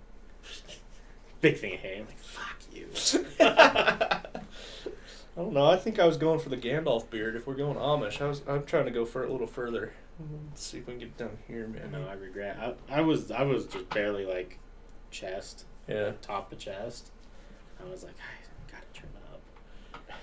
Big 1.42 1.58
thing 1.58 1.74
of 1.76 1.80
hay. 1.80 2.00
I'm 2.00 2.08
like, 2.08 2.20
fuck 2.20 2.58
you. 2.74 2.88
I 3.40 4.22
don't 5.36 5.54
know. 5.54 5.66
I 5.66 5.78
think 5.78 6.00
I 6.00 6.06
was 6.06 6.18
going 6.18 6.40
for 6.40 6.50
the 6.50 6.58
Gandalf 6.58 7.10
beard. 7.10 7.36
If 7.36 7.46
we're 7.46 7.56
going 7.56 7.78
Amish, 7.78 8.22
I 8.22 8.28
was. 8.28 8.42
I'm 8.48 8.64
trying 8.66 8.86
to 8.86 8.92
go 8.92 9.06
for 9.06 9.24
it 9.24 9.30
a 9.30 9.32
little 9.32 9.48
further. 9.48 9.92
Let's 10.50 10.64
see 10.66 10.78
if 10.78 10.88
we 10.88 10.94
can 10.94 11.00
get 11.00 11.18
down 11.18 11.38
here, 11.48 11.68
man. 11.68 11.92
No, 11.92 12.08
I 12.08 12.14
regret. 12.14 12.58
I, 12.90 12.98
I 13.00 13.02
was 13.02 13.32
I 13.32 13.44
was 13.44 13.66
just 13.66 13.90
barely 13.90 14.26
like 14.26 14.60
chest, 15.12 15.66
Yeah. 15.90 16.14
top 16.22 16.52
of 16.54 16.58
chest. 16.60 17.12
I 17.86 17.90
was 17.90 18.04
like, 18.06 18.14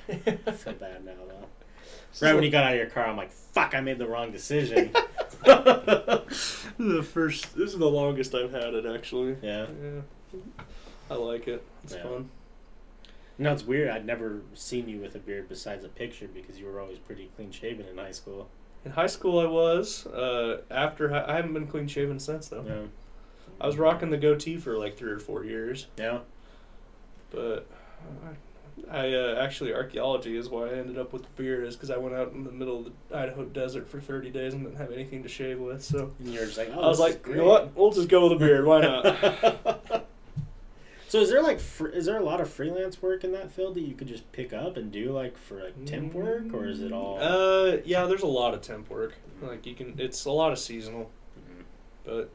feel 0.53 0.72
bad 0.74 1.05
now 1.05 1.12
though. 1.28 1.46
Right 2.20 2.34
when 2.34 2.44
you 2.44 2.50
got 2.50 2.64
out 2.64 2.72
of 2.72 2.78
your 2.78 2.88
car, 2.90 3.07
I'm 3.07 3.16
like, 3.16 3.30
fuck, 3.30 3.74
I 3.74 3.80
made 3.80 3.98
the 3.98 4.07
wrong 4.07 4.30
decision. 4.32 4.90
This 4.92 5.46
is 5.46 6.66
the 6.78 7.03
first. 7.03 7.55
This 7.57 7.72
is 7.72 7.78
the 7.78 7.86
longest 7.88 8.34
I've 8.34 8.53
had 8.53 8.74
it 8.74 8.86
actually. 8.86 9.36
yeah. 9.42 9.66
Yeah. 9.82 10.40
I 11.11 11.14
like 11.14 11.48
it. 11.48 11.64
It's 11.84 11.94
Yeah. 11.94 12.03
fun. 12.03 12.30
No, 13.38 13.53
it's 13.53 13.64
weird. 13.64 13.88
I'd 13.90 14.07
never 14.07 14.42
seen 14.55 14.88
you 14.88 15.00
with 15.00 15.14
a 15.14 15.18
beard 15.18 15.48
besides 15.48 15.84
a 15.84 15.88
picture 15.88 16.28
because 16.28 16.59
you 16.59 16.66
were 16.66 16.80
always 16.80 16.98
pretty 16.98 17.30
clean 17.36 17.50
shaven 17.50 17.86
in 17.86 17.96
high 17.98 18.12
school. 18.12 18.48
In 18.84 18.92
high 18.92 19.07
school, 19.07 19.38
I 19.40 19.46
was. 19.46 20.07
Uh, 20.07 20.61
after 20.70 21.09
hi- 21.09 21.24
I 21.26 21.36
haven't 21.36 21.55
been 21.55 21.66
clean 21.66 21.86
shaven 21.88 22.18
since 22.18 22.48
though. 22.48 22.64
Yeah. 22.66 22.82
I 23.61 23.66
was 23.66 23.76
rocking 23.78 24.11
the 24.11 24.16
goatee 24.18 24.57
for 24.59 24.76
like 24.78 24.96
three 24.96 25.12
or 25.12 25.18
four 25.18 25.44
years, 25.44 25.86
Yeah. 25.96 26.20
but 27.30 27.66
I 28.91 29.12
uh, 29.14 29.37
actually 29.43 29.73
archaeology 29.75 30.37
is 30.37 30.49
why 30.49 30.68
I 30.68 30.73
ended 30.75 30.99
up 30.99 31.12
with 31.12 31.23
the 31.23 31.43
beard 31.43 31.66
is 31.66 31.77
because 31.77 31.91
I 31.91 31.97
went 31.99 32.14
out 32.14 32.33
in 32.33 32.45
the 32.45 32.51
middle 32.53 32.79
of 32.87 32.93
the 33.09 33.16
Idaho 33.16 33.45
desert 33.45 33.89
for 33.89 34.01
thirty 34.01 34.31
days 34.31 34.55
and 34.55 34.64
didn't 34.64 34.79
have 34.79 34.93
anything 34.93 35.23
to 35.23 35.29
shave 35.29 35.59
with. 35.61 35.83
So 35.83 36.12
And 36.18 36.29
you're 36.33 36.45
just 36.47 36.59
like, 36.59 36.70
oh, 36.75 36.81
I 36.81 36.89
was 36.89 37.01
like, 37.01 37.27
you 37.27 37.35
know 37.37 37.45
what? 37.45 37.75
We'll 37.77 37.91
just 37.93 38.09
go 38.09 38.25
with 38.25 38.33
a 38.33 38.37
beard. 38.45 38.64
Why 38.66 38.81
not? 38.81 39.05
so 41.09 41.20
is 41.20 41.29
there 41.31 41.43
like 41.43 41.61
fr- 41.61 41.89
is 41.89 42.07
there 42.07 42.18
a 42.18 42.25
lot 42.25 42.41
of 42.41 42.51
freelance 42.51 43.01
work 43.03 43.25
in 43.25 43.33
that 43.33 43.53
field 43.53 43.75
that 43.75 43.83
you 43.83 43.95
could 43.95 44.09
just 44.09 44.31
pick 44.33 44.53
up 44.53 44.77
and 44.77 44.91
do 44.91 45.12
like 45.12 45.37
for 45.37 45.62
like 45.62 45.85
temp 45.85 46.14
work 46.14 46.53
or 46.53 46.66
is 46.66 46.81
it 46.81 46.93
all? 46.93 47.18
Uh, 47.20 47.79
yeah, 47.85 48.05
there's 48.07 48.23
a 48.23 48.27
lot 48.27 48.55
of 48.55 48.62
temp 48.62 48.89
work. 48.91 49.14
Like 49.43 49.66
you 49.66 49.75
can, 49.75 49.95
it's 49.99 50.25
a 50.25 50.31
lot 50.31 50.53
of 50.53 50.59
seasonal, 50.59 51.11
Mhm. 51.39 51.64
but 52.05 52.31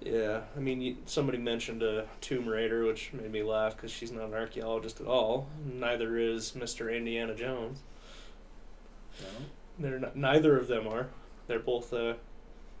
yeah, 0.00 0.40
I 0.56 0.60
mean, 0.60 0.98
somebody 1.06 1.38
mentioned 1.38 1.82
a 1.82 2.06
Tomb 2.20 2.48
Raider, 2.48 2.84
which 2.84 3.12
made 3.12 3.30
me 3.30 3.42
laugh 3.42 3.76
because 3.76 3.90
she's 3.90 4.12
not 4.12 4.24
an 4.24 4.34
archaeologist 4.34 5.00
at 5.00 5.06
all. 5.06 5.48
Neither 5.64 6.16
is 6.18 6.52
Mr. 6.52 6.94
Indiana 6.94 7.34
Jones. 7.34 7.80
No? 9.20 9.26
They're 9.78 9.98
not, 9.98 10.16
neither 10.16 10.56
of 10.58 10.68
them 10.68 10.86
are. 10.86 11.08
They're 11.46 11.58
both. 11.58 11.92
Uh, 11.92 12.14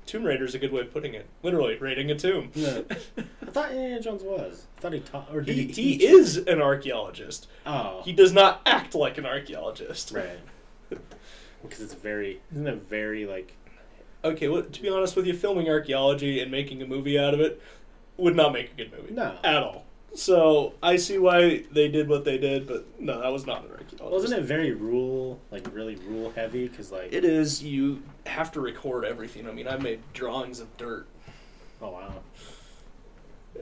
tomb 0.06 0.24
Raider 0.24 0.44
is 0.44 0.54
a 0.54 0.58
good 0.58 0.72
way 0.72 0.80
of 0.80 0.92
putting 0.92 1.14
it. 1.14 1.26
Literally, 1.42 1.76
raiding 1.76 2.10
a 2.10 2.18
tomb. 2.18 2.50
No. 2.54 2.84
I 3.18 3.46
thought 3.46 3.70
Indiana 3.72 4.00
Jones 4.00 4.22
was. 4.22 4.66
I 4.78 4.80
thought 4.80 4.92
he 4.92 5.00
taught 5.00 5.28
or 5.32 5.40
did 5.40 5.56
he, 5.56 5.66
he? 5.66 5.96
he 5.96 6.06
is 6.06 6.36
an 6.36 6.60
archaeologist. 6.62 7.48
Oh, 7.66 8.02
He 8.04 8.12
does 8.12 8.32
not 8.32 8.62
act 8.64 8.94
like 8.94 9.18
an 9.18 9.26
archaeologist. 9.26 10.12
right. 10.12 10.38
Because 11.62 11.82
it's 11.82 11.92
very 11.92 12.40
isn't 12.52 12.66
it 12.66 12.88
very 12.88 13.26
like 13.26 13.52
Okay, 14.22 14.48
well, 14.48 14.62
to 14.62 14.82
be 14.82 14.88
honest 14.88 15.16
with 15.16 15.26
you, 15.26 15.34
filming 15.34 15.68
archaeology 15.68 16.40
and 16.40 16.50
making 16.50 16.82
a 16.82 16.86
movie 16.86 17.18
out 17.18 17.34
of 17.34 17.40
it 17.40 17.60
would 18.16 18.36
not 18.36 18.52
make 18.52 18.72
a 18.72 18.74
good 18.74 18.92
movie. 18.92 19.14
no. 19.14 19.38
At 19.42 19.62
all. 19.62 19.84
So 20.12 20.74
I 20.82 20.96
see 20.96 21.18
why 21.18 21.64
they 21.70 21.88
did 21.88 22.08
what 22.08 22.24
they 22.24 22.36
did, 22.36 22.66
but 22.66 22.84
no, 23.00 23.20
that 23.20 23.32
was 23.32 23.46
not 23.46 23.64
an 23.64 23.70
archaeologist. 23.70 24.02
Wasn't 24.10 24.32
it 24.32 24.44
very 24.44 24.72
rule 24.72 25.40
like 25.52 25.72
really 25.72 25.94
rule 25.96 26.30
heavy? 26.30 26.66
Because 26.66 26.90
like 26.90 27.12
It 27.12 27.24
is. 27.24 27.62
You 27.62 28.02
have 28.26 28.50
to 28.52 28.60
record 28.60 29.04
everything. 29.04 29.48
I 29.48 29.52
mean, 29.52 29.68
I 29.68 29.76
made 29.76 30.00
drawings 30.12 30.58
of 30.58 30.76
dirt 30.76 31.06
oh 31.80 31.90
wow 31.90 32.12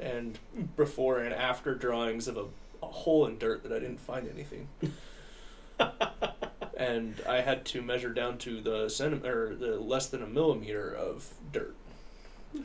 and 0.01 0.39
before 0.77 1.21
and 1.21 1.35
after 1.35 1.75
drawings 1.75 2.29
of 2.29 2.37
a, 2.37 2.45
a 2.83 2.87
hole 2.87 3.27
in 3.27 3.39
dirt 3.39 3.63
that 3.63 3.73
I 3.73 3.79
didn't 3.79 4.01
find 4.01 4.29
anything. 4.29 4.69
and 6.79 7.21
I 7.29 7.41
had 7.43 7.65
to 7.67 7.83
measure 7.83 8.11
down 8.15 8.39
to 8.39 8.61
the 8.63 8.87
centi- 8.87 9.25
or 9.27 9.55
the 9.55 9.79
less 9.79 10.07
than 10.07 10.23
a 10.23 10.27
millimeter 10.27 10.91
of 10.95 11.35
dirt, 11.53 11.75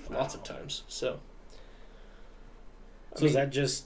lots 0.09 0.35
of 0.35 0.43
times. 0.43 0.83
So, 0.87 1.19
I 3.15 3.19
So 3.19 3.25
is 3.25 3.33
that 3.33 3.49
just? 3.49 3.85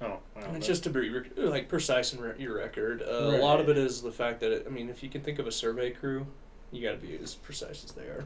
Oh, 0.00 0.18
wow, 0.36 0.52
it's 0.54 0.66
just 0.66 0.82
to 0.84 0.90
be 0.90 1.08
rec- 1.08 1.30
like 1.36 1.68
precise 1.68 2.12
in 2.12 2.20
re- 2.20 2.34
your 2.38 2.56
record. 2.56 3.00
Uh, 3.02 3.06
A 3.36 3.38
lot 3.40 3.60
of 3.60 3.68
it 3.68 3.78
is 3.78 4.02
the 4.02 4.12
fact 4.12 4.40
that 4.40 4.50
it, 4.52 4.64
I 4.66 4.70
mean, 4.70 4.90
if 4.90 5.02
you 5.02 5.08
can 5.08 5.22
think 5.22 5.38
of 5.38 5.46
a 5.46 5.52
survey 5.52 5.92
crew, 5.92 6.26
you 6.72 6.82
got 6.82 7.00
to 7.00 7.06
be 7.06 7.16
as 7.22 7.34
precise 7.36 7.84
as 7.84 7.92
they 7.92 8.02
are. 8.06 8.24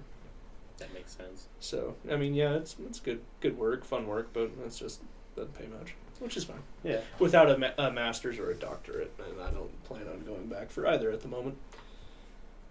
that 0.78 0.92
makes 0.94 1.12
sense. 1.16 1.46
So, 1.60 1.94
I 2.10 2.16
mean, 2.16 2.34
yeah, 2.34 2.54
it's 2.54 2.74
it's 2.86 3.00
good 3.00 3.20
good 3.40 3.58
work, 3.58 3.84
fun 3.84 4.06
work, 4.06 4.30
but 4.32 4.50
it's 4.64 4.78
just 4.78 5.02
doesn't 5.36 5.54
pay 5.58 5.66
much, 5.66 5.94
which 6.20 6.36
is 6.36 6.44
fine. 6.44 6.62
Yeah. 6.84 7.00
Without 7.18 7.50
a, 7.50 7.58
ma- 7.58 7.70
a 7.78 7.90
master's 7.90 8.38
or 8.38 8.50
a 8.50 8.54
doctorate, 8.54 9.12
and 9.18 9.40
I 9.40 9.50
don't 9.50 9.82
plan 9.84 10.06
on 10.08 10.24
going 10.24 10.46
back 10.46 10.70
for 10.70 10.86
either 10.86 11.10
at 11.10 11.20
the 11.20 11.28
moment. 11.28 11.56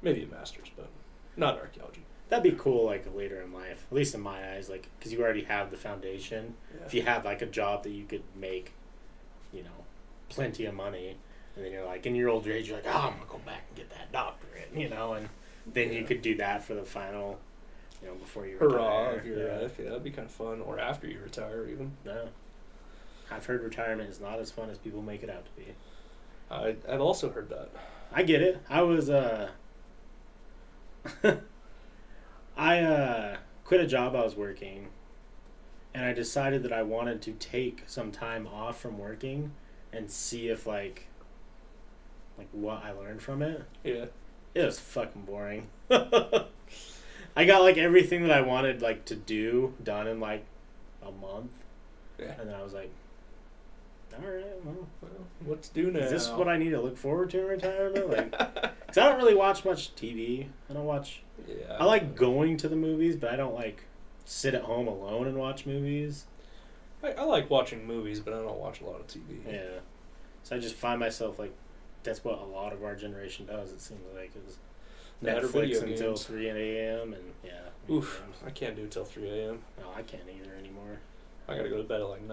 Maybe 0.02 0.24
a 0.24 0.28
master's, 0.28 0.70
but 0.76 0.90
not 1.36 1.60
archaeology. 1.60 2.06
That'd 2.30 2.44
be 2.52 2.58
cool, 2.60 2.86
like 2.86 3.06
later 3.16 3.42
in 3.42 3.54
life, 3.54 3.86
at 3.90 3.96
least 3.96 4.14
in 4.14 4.22
my 4.22 4.54
eyes, 4.54 4.70
like 4.70 4.90
because 4.98 5.14
you 5.14 5.22
already 5.22 5.44
have 5.44 5.72
the 5.72 5.78
foundation. 5.78 6.56
If 6.86 6.94
you 6.94 7.02
have 7.04 7.24
like 7.24 7.42
a 7.42 7.46
job 7.46 7.84
that 7.84 7.92
you 7.92 8.06
could 8.06 8.24
make, 8.36 8.74
you 9.54 9.64
know, 9.64 9.86
plenty 10.30 10.66
of 10.66 10.74
money, 10.76 11.16
and 11.56 11.66
then 11.66 11.72
you're 11.72 11.86
like 11.86 12.06
in 12.06 12.16
your 12.16 12.30
older 12.30 12.52
age, 12.52 12.68
you're 12.68 12.78
like, 12.78 12.86
oh, 12.88 13.08
I'm 13.08 13.14
gonna 13.14 13.30
go 13.30 13.38
back 13.40 13.64
and 13.70 13.78
get 13.78 13.90
that 13.92 14.12
doctorate, 14.12 14.70
you 14.76 14.90
know, 14.90 15.14
and 15.14 15.30
then 15.74 15.94
you 15.94 16.04
could 16.04 16.22
do 16.22 16.36
that 16.36 16.64
for 16.64 16.74
the 16.74 16.84
final, 16.84 17.40
you 18.02 18.10
know, 18.10 18.16
before 18.16 18.46
you 18.46 18.58
Hurrah 18.58 19.10
retire. 19.12 19.24
your 19.26 19.48
yeah. 19.48 19.60
life. 19.60 19.76
Yeah, 19.80 19.86
that'd 19.86 20.04
be 20.04 20.12
kind 20.12 20.28
of 20.28 20.32
fun. 20.34 20.62
Or 20.62 20.80
after 20.80 21.08
you 21.08 21.20
retire, 21.24 21.68
even. 21.70 21.94
No. 22.06 22.28
I've 23.32 23.46
heard 23.46 23.62
retirement 23.64 24.10
is 24.10 24.20
not 24.20 24.40
as 24.40 24.52
fun 24.52 24.70
as 24.70 24.78
people 24.78 25.02
make 25.02 25.24
it 25.24 25.30
out 25.30 25.46
to 25.46 25.52
be. 25.62 25.74
I, 26.50 26.76
I've 26.92 27.02
also 27.02 27.30
heard 27.30 27.50
that. 27.50 27.70
I 28.14 28.24
get 28.24 28.42
it. 28.42 28.62
I 28.70 28.82
was 28.84 29.10
uh 29.10 29.50
I 32.58 32.80
uh 32.80 33.38
quit 33.64 33.82
a 33.82 33.88
job 33.88 34.16
I 34.16 34.24
was 34.24 34.36
working 34.36 34.88
and 35.94 36.06
I 36.06 36.14
decided 36.14 36.64
that 36.64 36.72
I 36.74 36.84
wanted 36.84 37.22
to 37.24 37.34
take 37.34 37.84
some 37.88 38.12
time 38.12 38.48
off 38.48 38.80
from 38.80 38.98
working 38.98 39.52
and 39.92 40.10
see 40.10 40.48
if 40.50 40.66
like 40.66 41.08
like 42.38 42.48
what 42.52 42.84
I 42.84 42.92
learned 42.92 43.22
from 43.22 43.42
it. 43.42 43.64
Yeah. 43.84 44.06
It 44.54 44.64
was 44.66 44.80
fucking 44.80 45.24
boring. 45.24 45.68
I 45.92 47.46
got 47.46 47.62
like 47.62 47.78
everything 47.78 48.24
that 48.24 48.32
I 48.32 48.42
wanted 48.42 48.82
like 48.82 49.06
to 49.06 49.16
do 49.16 49.74
done 49.84 50.08
in 50.08 50.20
like 50.20 50.46
a 51.06 51.12
month 51.12 51.52
Yeah. 52.20 52.34
and 52.40 52.50
then 52.50 52.56
I 52.56 52.64
was 52.64 52.74
like 52.74 52.92
all 54.24 54.32
right, 54.32 54.46
well, 54.66 54.88
Well, 55.02 55.12
what's 55.46 55.70
due 55.70 55.92
now? 55.92 56.00
is 56.00 56.12
this 56.12 56.30
what 56.30 56.48
I 56.48 56.58
need 56.58 56.70
to 56.72 56.82
look 56.82 56.98
forward 56.98 57.30
to 57.32 57.40
in 57.42 57.46
retirement? 57.48 58.10
Like, 58.10 58.32
cause 58.88 58.98
I 58.98 59.10
don't 59.10 59.18
really 59.18 59.36
watch 59.36 59.64
much 59.66 59.96
TV. 59.96 60.48
I 60.70 60.74
don't 60.74 60.86
watch. 60.86 61.22
Yeah. 61.48 61.78
I 61.80 61.86
like 61.86 62.16
going 62.16 62.58
to 62.58 62.70
the 62.70 62.76
movies, 62.76 63.16
but 63.16 63.32
I 63.32 63.36
don't 63.36 63.54
like 63.54 63.84
sit 64.26 64.54
at 64.54 64.64
home 64.64 64.88
alone 64.88 65.28
and 65.28 65.38
watch 65.38 65.66
movies. 65.66 66.26
I, 67.04 67.12
I 67.14 67.24
like 67.24 67.50
watching 67.50 67.86
movies, 67.86 68.20
but 68.20 68.34
I 68.34 68.38
don't 68.38 68.58
watch 68.60 68.82
a 68.82 68.86
lot 68.86 69.00
of 69.00 69.08
TV. 69.08 69.40
Yeah. 69.48 69.80
So 70.44 70.56
I 70.56 70.60
just 70.60 70.76
find 70.76 71.00
myself 71.00 71.38
like, 71.40 71.54
that's 72.04 72.24
what 72.24 72.40
a 72.40 72.46
lot 72.46 72.74
of 72.74 72.84
our 72.84 72.96
generation 72.96 73.46
does. 73.46 73.72
It 73.72 73.82
seems 73.82 74.02
like 74.16 74.32
is 74.48 74.58
That 75.22 75.44
or 75.44 75.48
video 75.48 75.80
Netflix 75.82 75.84
until 75.92 76.08
games. 76.10 76.24
three 76.24 76.50
a.m. 76.50 77.14
and 77.14 77.24
yeah. 77.44 77.52
Oof. 77.94 78.22
games. 78.26 78.38
I 78.46 78.50
can't 78.50 78.76
do 78.76 78.84
it 78.84 78.92
till 78.92 79.06
3 79.06 79.30
a.m. 79.30 79.60
No, 79.80 79.86
I 79.96 80.02
can't 80.02 80.24
either 80.30 80.54
anymore. 80.56 81.00
I 81.48 81.56
gotta 81.56 81.70
go 81.70 81.78
to 81.78 81.84
bed 81.84 82.02
at 82.02 82.08
like 82.10 82.28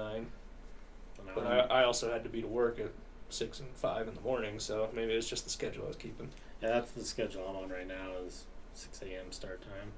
9. 1.26 1.34
And 1.36 1.44
But 1.44 1.70
I, 1.70 1.80
I 1.80 1.84
also 1.84 2.12
had 2.12 2.22
to 2.24 2.30
be 2.30 2.40
to 2.42 2.48
work 2.48 2.78
at 2.80 2.90
6 3.30 3.60
and 3.60 3.68
5 3.74 4.08
in 4.08 4.14
the 4.14 4.20
morning, 4.20 4.58
so 4.58 4.88
maybe 4.94 5.12
it's 5.12 5.28
just 5.28 5.44
the 5.44 5.50
schedule 5.50 5.84
I 5.84 5.88
was 5.88 5.96
keeping. 5.96 6.28
yeah, 6.62 6.68
that's 6.68 6.92
the 6.92 7.04
schedule 7.04 7.46
I'm 7.48 7.56
on 7.56 7.68
right 7.70 7.86
now. 7.88 8.12
Is 8.26 8.44
six 8.74 9.00
a.m. 9.02 9.30
start 9.30 9.62
time. 9.62 9.92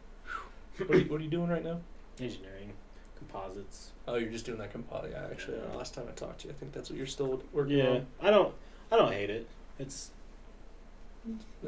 What 0.78 0.90
are 0.96 0.98
you, 1.00 1.10
what 1.10 1.20
are 1.20 1.24
you 1.24 1.30
doing 1.30 1.48
right 1.48 1.64
now? 1.64 1.80
Engineering, 2.20 2.72
composites. 3.18 3.92
Oh, 4.06 4.16
you're 4.16 4.30
just 4.30 4.44
doing 4.46 4.58
that 4.58 4.70
composite. 4.72 5.12
Yeah, 5.12 5.26
actually, 5.30 5.58
uh, 5.58 5.76
last 5.76 5.94
time 5.94 6.04
I 6.08 6.12
talked 6.12 6.40
to 6.42 6.48
you, 6.48 6.52
I 6.52 6.56
think 6.56 6.72
that's 6.72 6.90
what 6.90 6.96
you're 6.98 7.06
still 7.06 7.42
working 7.52 7.78
Yeah, 7.78 7.88
on. 7.90 8.06
I 8.20 8.30
don't. 8.30 8.54
I 8.92 8.96
don't 8.96 9.12
hate 9.12 9.30
it. 9.30 9.48
It's 9.78 10.10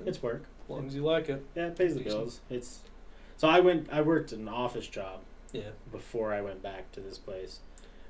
it's 0.07 0.23
work. 0.23 0.45
As 0.65 0.71
long 0.71 0.87
as 0.87 0.95
you 0.95 1.03
like 1.03 1.29
it. 1.29 1.45
Yeah, 1.55 1.67
it 1.69 1.77
pays 1.77 1.95
the 1.95 2.01
bills. 2.03 2.41
It's 2.51 2.81
so 3.37 3.49
I 3.49 3.61
went. 3.61 3.89
I 3.93 4.03
worked 4.03 4.33
an 4.33 4.49
office 4.49 4.87
job 4.87 5.21
Yeah. 5.53 5.71
before 5.91 6.33
I 6.33 6.41
went 6.41 6.63
back 6.63 6.93
to 6.93 7.01
this 7.01 7.19
place, 7.19 7.61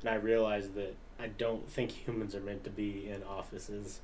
and 0.01 0.09
I 0.11 0.15
realized 0.17 0.75
that 0.75 0.95
I 1.19 1.27
don't 1.29 1.69
think 1.69 1.91
humans 1.91 2.35
are 2.35 2.41
meant 2.41 2.64
to 2.64 2.71
be 2.71 3.09
in 3.09 3.23
offices 3.25 4.01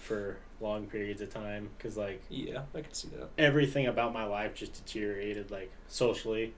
for 0.00 0.36
long 0.60 0.86
periods 0.86 1.20
of 1.22 1.30
time 1.32 1.70
because 1.76 1.96
like 1.96 2.22
Yeah, 2.28 2.62
I 2.74 2.82
can 2.82 2.92
see 2.92 3.08
that. 3.16 3.28
everything 3.38 3.86
about 3.86 4.12
my 4.12 4.24
life 4.24 4.54
just 4.54 4.74
deteriorated 4.74 5.50
like 5.50 5.72
socially. 5.88 6.52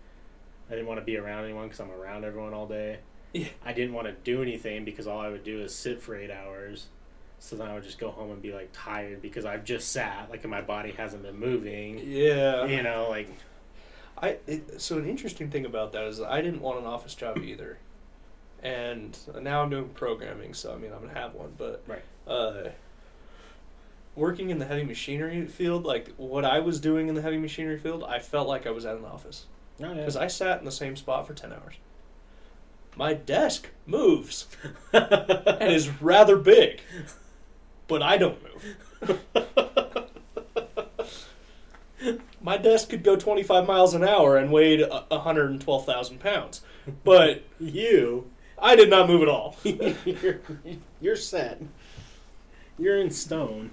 I 0.68 0.72
didn't 0.72 0.86
want 0.86 0.98
to 1.00 1.04
be 1.04 1.16
around 1.16 1.44
anyone 1.44 1.64
because 1.66 1.80
I'm 1.80 1.92
around 1.92 2.24
everyone 2.24 2.52
all 2.52 2.66
day. 2.66 2.98
Yeah. 3.32 3.48
I 3.64 3.72
didn't 3.72 3.94
want 3.94 4.06
to 4.08 4.12
do 4.24 4.42
anything 4.42 4.84
because 4.84 5.06
all 5.06 5.20
I 5.20 5.28
would 5.28 5.44
do 5.44 5.60
is 5.60 5.74
sit 5.74 6.02
for 6.02 6.16
eight 6.16 6.30
hours. 6.30 6.86
So 7.38 7.54
then 7.54 7.68
I 7.68 7.74
would 7.74 7.84
just 7.84 7.98
go 7.98 8.10
home 8.10 8.30
and 8.32 8.40
be 8.42 8.52
like 8.52 8.70
tired 8.72 9.20
because 9.22 9.44
I've 9.44 9.62
just 9.64 9.92
sat, 9.92 10.28
like, 10.30 10.42
and 10.42 10.50
my 10.50 10.62
body 10.62 10.92
hasn't 10.92 11.22
been 11.22 11.38
moving. 11.38 12.00
Yeah. 12.04 12.64
You 12.64 12.82
know, 12.82 13.06
like, 13.10 13.28
I 14.20 14.38
it, 14.46 14.80
so 14.80 14.96
an 14.98 15.06
interesting 15.06 15.50
thing 15.50 15.66
about 15.66 15.92
that 15.92 16.04
is 16.04 16.20
I 16.20 16.40
didn't 16.40 16.62
want 16.62 16.80
an 16.80 16.86
office 16.86 17.14
job 17.14 17.38
either, 17.38 17.78
and 18.62 19.16
now 19.40 19.62
I'm 19.62 19.70
doing 19.70 19.88
programming, 19.90 20.54
so 20.54 20.72
I 20.72 20.76
mean 20.76 20.92
I'm 20.92 21.00
gonna 21.00 21.18
have 21.18 21.34
one. 21.34 21.54
But 21.56 21.82
Right. 21.86 22.02
uh, 22.26 22.70
working 24.14 24.50
in 24.50 24.58
the 24.58 24.64
heavy 24.66 24.84
machinery 24.84 25.46
field, 25.46 25.84
like 25.84 26.14
what 26.16 26.44
I 26.44 26.60
was 26.60 26.80
doing 26.80 27.08
in 27.08 27.14
the 27.14 27.22
heavy 27.22 27.38
machinery 27.38 27.78
field, 27.78 28.02
I 28.04 28.18
felt 28.18 28.48
like 28.48 28.66
I 28.66 28.70
was 28.70 28.84
at 28.86 28.96
an 28.96 29.04
office 29.04 29.46
oh, 29.80 29.84
yeah. 29.88 29.94
because 29.94 30.16
I 30.16 30.26
sat 30.26 30.58
in 30.58 30.64
the 30.64 30.72
same 30.72 30.96
spot 30.96 31.26
for 31.26 31.34
ten 31.34 31.52
hours. 31.52 31.74
My 32.96 33.12
desk 33.12 33.68
moves 33.86 34.46
and 34.92 35.70
is 35.72 36.00
rather 36.00 36.36
big, 36.36 36.80
but 37.88 38.02
I 38.02 38.16
don't 38.16 38.38
move. 38.42 39.22
My 42.40 42.56
desk 42.56 42.90
could 42.90 43.02
go 43.02 43.16
25 43.16 43.66
miles 43.66 43.92
an 43.94 44.04
hour 44.04 44.36
and 44.36 44.52
weighed 44.52 44.80
112,000 44.80 46.20
pounds, 46.20 46.60
but 47.02 47.42
you, 47.60 48.30
I 48.58 48.76
did 48.76 48.90
not 48.90 49.08
move 49.08 49.22
at 49.22 49.28
all. 49.28 49.56
you're, 49.64 50.40
you're 51.00 51.16
set. 51.16 51.60
You're 52.78 52.98
in 52.98 53.10
stone. 53.10 53.70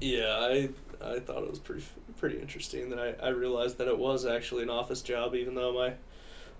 Yeah, 0.00 0.38
I 0.40 0.68
I 1.02 1.18
thought 1.18 1.42
it 1.42 1.50
was 1.50 1.58
pretty 1.58 1.84
pretty 2.16 2.38
interesting 2.38 2.90
that 2.90 2.98
I, 2.98 3.26
I 3.26 3.28
realized 3.30 3.78
that 3.78 3.88
it 3.88 3.98
was 3.98 4.24
actually 4.24 4.62
an 4.62 4.70
office 4.70 5.02
job, 5.02 5.34
even 5.34 5.54
though 5.54 5.74
my 5.74 5.94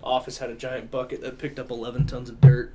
office 0.03 0.37
had 0.37 0.49
a 0.49 0.55
giant 0.55 0.91
bucket 0.91 1.21
that 1.21 1.39
picked 1.39 1.57
up 1.57 1.71
11 1.71 2.05
tons 2.05 2.29
of 2.29 2.39
dirt. 2.41 2.73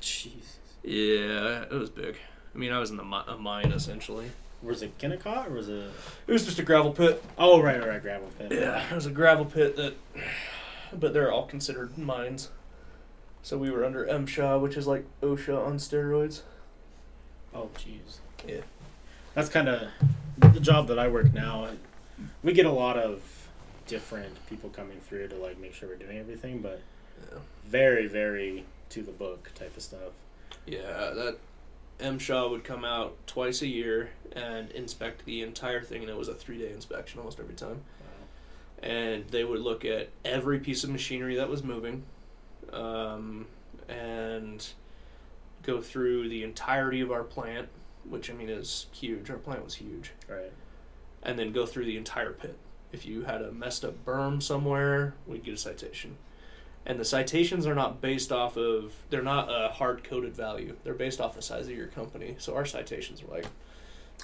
Jesus. 0.00 0.58
Yeah, 0.82 1.62
it 1.62 1.72
was 1.72 1.90
big. 1.90 2.16
I 2.54 2.58
mean, 2.58 2.72
I 2.72 2.78
was 2.78 2.90
in 2.90 2.96
the 2.96 3.04
mi- 3.04 3.24
a 3.26 3.36
mine 3.36 3.72
essentially. 3.72 4.30
Was 4.62 4.82
it 4.82 4.96
Kennecott 4.98 5.48
or 5.48 5.54
was 5.54 5.68
it? 5.68 5.90
It 6.26 6.32
was 6.32 6.44
just 6.44 6.58
a 6.58 6.62
gravel 6.62 6.92
pit. 6.92 7.22
Oh, 7.36 7.60
right, 7.60 7.80
right, 7.80 7.88
right, 7.88 8.02
gravel 8.02 8.30
pit. 8.38 8.52
Yeah, 8.52 8.88
it 8.88 8.94
was 8.94 9.06
a 9.06 9.10
gravel 9.10 9.44
pit 9.44 9.76
that, 9.76 9.94
but 10.92 11.12
they're 11.12 11.32
all 11.32 11.46
considered 11.46 11.98
mines. 11.98 12.50
So 13.42 13.58
we 13.58 13.70
were 13.70 13.84
under 13.84 14.06
MSHA, 14.06 14.60
which 14.60 14.76
is 14.76 14.86
like 14.86 15.04
OSHA 15.20 15.66
on 15.66 15.76
steroids. 15.78 16.42
Oh, 17.54 17.68
jeez. 17.76 18.18
Yeah. 18.46 18.60
That's 19.34 19.48
kind 19.48 19.68
of 19.68 19.88
the 20.38 20.60
job 20.60 20.88
that 20.88 20.98
I 20.98 21.08
work 21.08 21.32
now. 21.32 21.68
We 22.42 22.52
get 22.52 22.66
a 22.66 22.72
lot 22.72 22.96
of 22.96 23.20
different 23.86 24.46
people 24.46 24.70
coming 24.70 25.00
through 25.00 25.28
to 25.28 25.34
like 25.36 25.58
make 25.58 25.74
sure 25.74 25.88
we're 25.88 25.96
doing 25.96 26.18
everything, 26.18 26.60
but 26.60 26.80
Yeah. 27.30 27.38
very, 27.66 28.06
very 28.06 28.64
to 28.90 29.02
the 29.02 29.12
book 29.12 29.50
type 29.54 29.76
of 29.76 29.82
stuff. 29.82 30.12
Yeah, 30.66 31.10
that 31.14 31.38
MSHA 31.98 32.50
would 32.50 32.64
come 32.64 32.84
out 32.84 33.16
twice 33.26 33.60
a 33.62 33.66
year 33.66 34.10
and 34.32 34.70
inspect 34.70 35.24
the 35.24 35.42
entire 35.42 35.82
thing, 35.82 36.02
and 36.02 36.10
it 36.10 36.16
was 36.16 36.28
a 36.28 36.34
three 36.34 36.58
day 36.58 36.70
inspection 36.72 37.18
almost 37.18 37.40
every 37.40 37.54
time. 37.54 37.82
Wow. 38.00 38.88
And 38.88 39.28
they 39.30 39.44
would 39.44 39.60
look 39.60 39.84
at 39.84 40.10
every 40.24 40.58
piece 40.60 40.84
of 40.84 40.90
machinery 40.90 41.34
that 41.36 41.48
was 41.48 41.62
moving, 41.62 42.04
um, 42.72 43.46
and 43.88 44.66
go 45.62 45.80
through 45.80 46.28
the 46.28 46.42
entirety 46.42 47.00
of 47.00 47.10
our 47.12 47.22
plant, 47.22 47.68
which 48.08 48.30
I 48.30 48.34
mean 48.34 48.48
is 48.48 48.86
huge. 48.92 49.30
Our 49.30 49.36
plant 49.36 49.64
was 49.64 49.74
huge. 49.76 50.12
Right. 50.28 50.52
and 51.22 51.38
then 51.38 51.52
go 51.52 51.66
through 51.66 51.84
the 51.84 51.96
entire 51.96 52.32
pit. 52.32 52.58
If 52.90 53.06
you 53.06 53.22
had 53.22 53.42
a 53.42 53.52
messed 53.52 53.84
up 53.84 54.04
berm 54.04 54.42
somewhere, 54.42 55.14
we'd 55.26 55.44
get 55.44 55.54
a 55.54 55.56
citation. 55.56 56.16
And 56.84 56.98
the 56.98 57.04
citations 57.04 57.64
are 57.64 57.76
not 57.76 58.00
based 58.00 58.32
off 58.32 58.56
of, 58.56 58.92
they're 59.08 59.22
not 59.22 59.48
a 59.48 59.68
hard 59.68 60.02
coded 60.02 60.34
value. 60.34 60.76
They're 60.82 60.94
based 60.94 61.20
off 61.20 61.34
the 61.36 61.42
size 61.42 61.68
of 61.68 61.76
your 61.76 61.86
company. 61.86 62.34
So 62.38 62.56
our 62.56 62.66
citations 62.66 63.22
were 63.22 63.34
like 63.36 63.46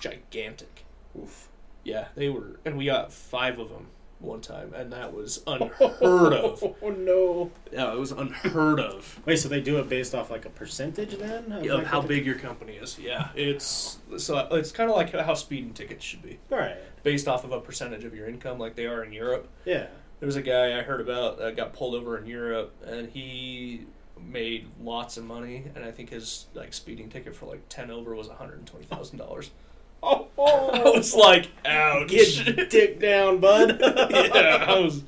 gigantic. 0.01 0.85
Oof. 1.17 1.49
Yeah, 1.85 2.09
they 2.17 2.29
were, 2.29 2.59
and 2.65 2.77
we 2.77 2.87
got 2.87 3.13
five 3.13 3.59
of 3.61 3.69
them 3.71 3.87
one 4.21 4.41
time, 4.41 4.73
and 4.75 4.93
that 4.93 5.13
was 5.13 5.43
unheard 5.47 6.33
of. 6.33 6.63
Oh 6.83 6.91
no! 6.91 7.51
Yeah, 7.73 7.93
it 7.93 7.99
was 7.99 8.13
unheard 8.13 8.81
of. 8.81 9.21
Wait, 9.25 9.37
so 9.39 9.49
they 9.49 9.61
do 9.61 9.79
it 9.79 9.89
based 9.89 10.15
off 10.15 10.31
like 10.31 10.45
a 10.45 10.51
percentage 10.51 11.17
then? 11.19 11.53
Of 11.53 11.65
like, 11.65 11.85
how 11.87 11.99
what 11.99 12.09
the- 12.09 12.15
big 12.17 12.27
your 12.27 12.37
company 12.37 12.75
is. 12.75 12.99
Yeah, 12.99 13.29
it's 13.35 13.99
so 14.17 14.39
it's 14.53 14.73
kind 14.73 14.91
of 14.91 14.97
like 14.97 15.13
how 15.13 15.35
speeding 15.35 15.73
tickets 15.75 16.05
should 16.05 16.23
be, 16.23 16.39
Right. 16.51 16.77
based 17.03 17.29
off 17.29 17.45
of 17.45 17.53
a 17.53 17.61
percentage 17.61 18.05
of 18.05 18.15
your 18.15 18.27
income, 18.29 18.59
like 18.59 18.75
they 18.77 18.87
are 18.87 19.03
in 19.05 19.13
Europe. 19.13 19.49
Yeah. 19.65 19.87
There 20.21 20.27
was 20.27 20.37
a 20.37 20.43
guy 20.43 20.77
I 20.79 20.83
heard 20.83 21.01
about 21.01 21.39
that 21.39 21.57
got 21.57 21.73
pulled 21.73 21.95
over 21.95 22.19
in 22.19 22.27
Europe, 22.27 22.75
and 22.85 23.09
he 23.09 23.87
made 24.21 24.67
lots 24.83 25.17
of 25.17 25.25
money, 25.25 25.65
and 25.77 25.85
I 25.85 25.93
think 25.93 26.11
his 26.11 26.47
like 26.55 26.73
speeding 26.73 27.09
ticket 27.09 27.37
for 27.37 27.47
like 27.47 27.61
ten 27.69 27.91
over 27.91 28.15
was 28.17 28.27
one 28.29 28.37
hundred 28.37 28.59
and 28.59 28.67
twenty 28.67 28.87
thousand 28.87 29.19
dollars. 29.19 29.51
Oh, 30.03 30.29
I 30.39 30.91
was 30.97 31.15
like, 31.15 31.49
ouch. 31.65 32.09
get 32.09 32.47
your 32.47 32.67
dick 32.67 33.01
down, 33.01 33.41
bud. 33.41 33.79
yeah, 33.83 34.65
I 34.69 34.79
was, 34.79 35.03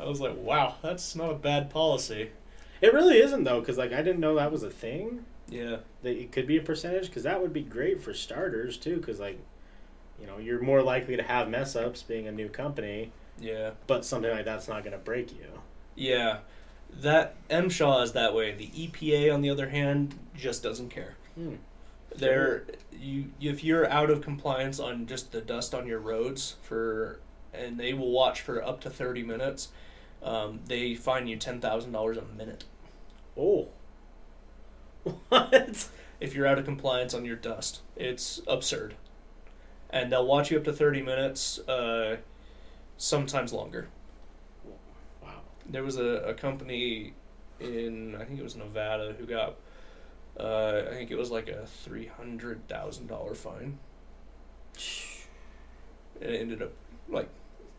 I 0.00 0.04
was 0.06 0.20
like, 0.20 0.36
wow, 0.36 0.76
that's 0.82 1.14
not 1.16 1.30
a 1.30 1.34
bad 1.34 1.70
policy. 1.70 2.30
It 2.80 2.94
really 2.94 3.18
isn't 3.18 3.44
though, 3.44 3.60
because 3.60 3.76
like 3.78 3.92
I 3.92 4.02
didn't 4.02 4.20
know 4.20 4.36
that 4.36 4.52
was 4.52 4.62
a 4.62 4.70
thing. 4.70 5.24
Yeah, 5.48 5.78
That 6.02 6.16
it 6.16 6.30
could 6.30 6.46
be 6.46 6.56
a 6.58 6.62
percentage, 6.62 7.06
because 7.08 7.24
that 7.24 7.42
would 7.42 7.52
be 7.52 7.62
great 7.62 8.00
for 8.00 8.14
starters 8.14 8.76
too. 8.76 8.96
Because 8.98 9.18
like, 9.18 9.38
you 10.20 10.26
know, 10.26 10.38
you're 10.38 10.62
more 10.62 10.80
likely 10.82 11.16
to 11.16 11.22
have 11.24 11.48
mess 11.48 11.74
ups 11.74 12.02
being 12.02 12.28
a 12.28 12.32
new 12.32 12.48
company, 12.48 13.10
yeah, 13.40 13.70
but 13.88 14.04
something 14.04 14.30
like 14.30 14.44
that's 14.44 14.68
not 14.68 14.84
going 14.84 14.92
to 14.92 14.98
break 14.98 15.32
you. 15.32 15.46
yeah. 15.96 16.38
That 17.02 17.36
MSHA 17.48 18.02
is 18.02 18.12
that 18.12 18.34
way. 18.34 18.52
The 18.52 18.66
EPA, 18.66 19.32
on 19.32 19.42
the 19.42 19.50
other 19.50 19.68
hand, 19.68 20.16
just 20.36 20.60
doesn't 20.64 20.88
care. 20.90 21.14
Hmm. 21.36 21.54
They're 22.16 22.64
you 22.92 23.30
if 23.40 23.64
you're 23.64 23.88
out 23.88 24.10
of 24.10 24.22
compliance 24.22 24.78
on 24.80 25.06
just 25.06 25.32
the 25.32 25.40
dust 25.40 25.74
on 25.74 25.86
your 25.86 26.00
roads 26.00 26.56
for, 26.62 27.20
and 27.54 27.78
they 27.78 27.94
will 27.94 28.10
watch 28.10 28.40
for 28.40 28.62
up 28.62 28.80
to 28.82 28.90
thirty 28.90 29.22
minutes. 29.22 29.68
Um, 30.22 30.60
they 30.66 30.94
fine 30.94 31.26
you 31.26 31.36
ten 31.36 31.60
thousand 31.60 31.92
dollars 31.92 32.18
a 32.18 32.22
minute 32.22 32.64
Oh. 33.36 33.68
What? 35.28 35.88
if 36.20 36.34
you're 36.34 36.46
out 36.46 36.58
of 36.58 36.64
compliance 36.66 37.14
on 37.14 37.24
your 37.24 37.36
dust. 37.36 37.80
It's 37.96 38.40
absurd, 38.46 38.94
and 39.88 40.12
they'll 40.12 40.26
watch 40.26 40.50
you 40.50 40.58
up 40.58 40.64
to 40.64 40.72
thirty 40.72 41.00
minutes, 41.02 41.58
uh, 41.60 42.18
sometimes 42.98 43.52
longer. 43.52 43.88
Wow. 45.22 45.40
There 45.66 45.82
was 45.82 45.96
a, 45.96 46.22
a 46.26 46.34
company 46.34 47.14
in 47.58 48.14
I 48.16 48.24
think 48.24 48.38
it 48.40 48.42
was 48.42 48.56
Nevada 48.56 49.14
who 49.18 49.26
got 49.26 49.56
uh, 50.40 50.84
I 50.90 50.94
think 50.94 51.10
it 51.10 51.18
was 51.18 51.30
like 51.30 51.48
a 51.48 51.66
three 51.66 52.06
hundred 52.06 52.66
thousand 52.68 53.08
dollar 53.08 53.34
fine. 53.34 53.78
And 56.20 56.30
it 56.30 56.40
ended 56.40 56.62
up 56.62 56.72
like 57.08 57.28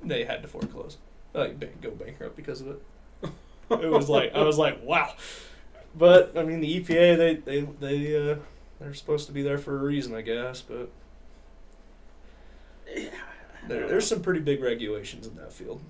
they 0.04 0.26
had 0.26 0.42
to 0.44 0.48
foreclose, 0.48 0.98
like 1.34 1.82
go 1.82 1.92
bankrupt 1.92 2.36
because 2.36 2.62
of 2.62 2.68
it. 2.68 2.82
It 3.72 3.90
was 3.90 4.10
like 4.10 4.34
I 4.36 4.44
was 4.44 4.58
like 4.58 4.84
wow, 4.84 5.14
but 5.96 6.38
I 6.38 6.44
mean 6.44 6.60
the 6.60 6.82
EPA 6.82 7.18
they 7.18 7.36
they 7.36 7.62
they 7.80 8.32
uh, 8.32 8.36
they're 8.80 8.94
supposed 8.94 9.28
to 9.28 9.34
be 9.34 9.42
there 9.42 9.58
for 9.58 9.80
a 9.80 9.84
reason 9.84 10.14
I 10.14 10.22
guess, 10.22 10.62
but 10.62 10.90
there, 13.68 13.88
there's 13.88 14.08
some 14.08 14.22
pretty 14.22 14.42
big 14.42 14.62
regulations 14.62 15.26
in 15.26 15.36
that 15.36 15.54
field. 15.54 15.82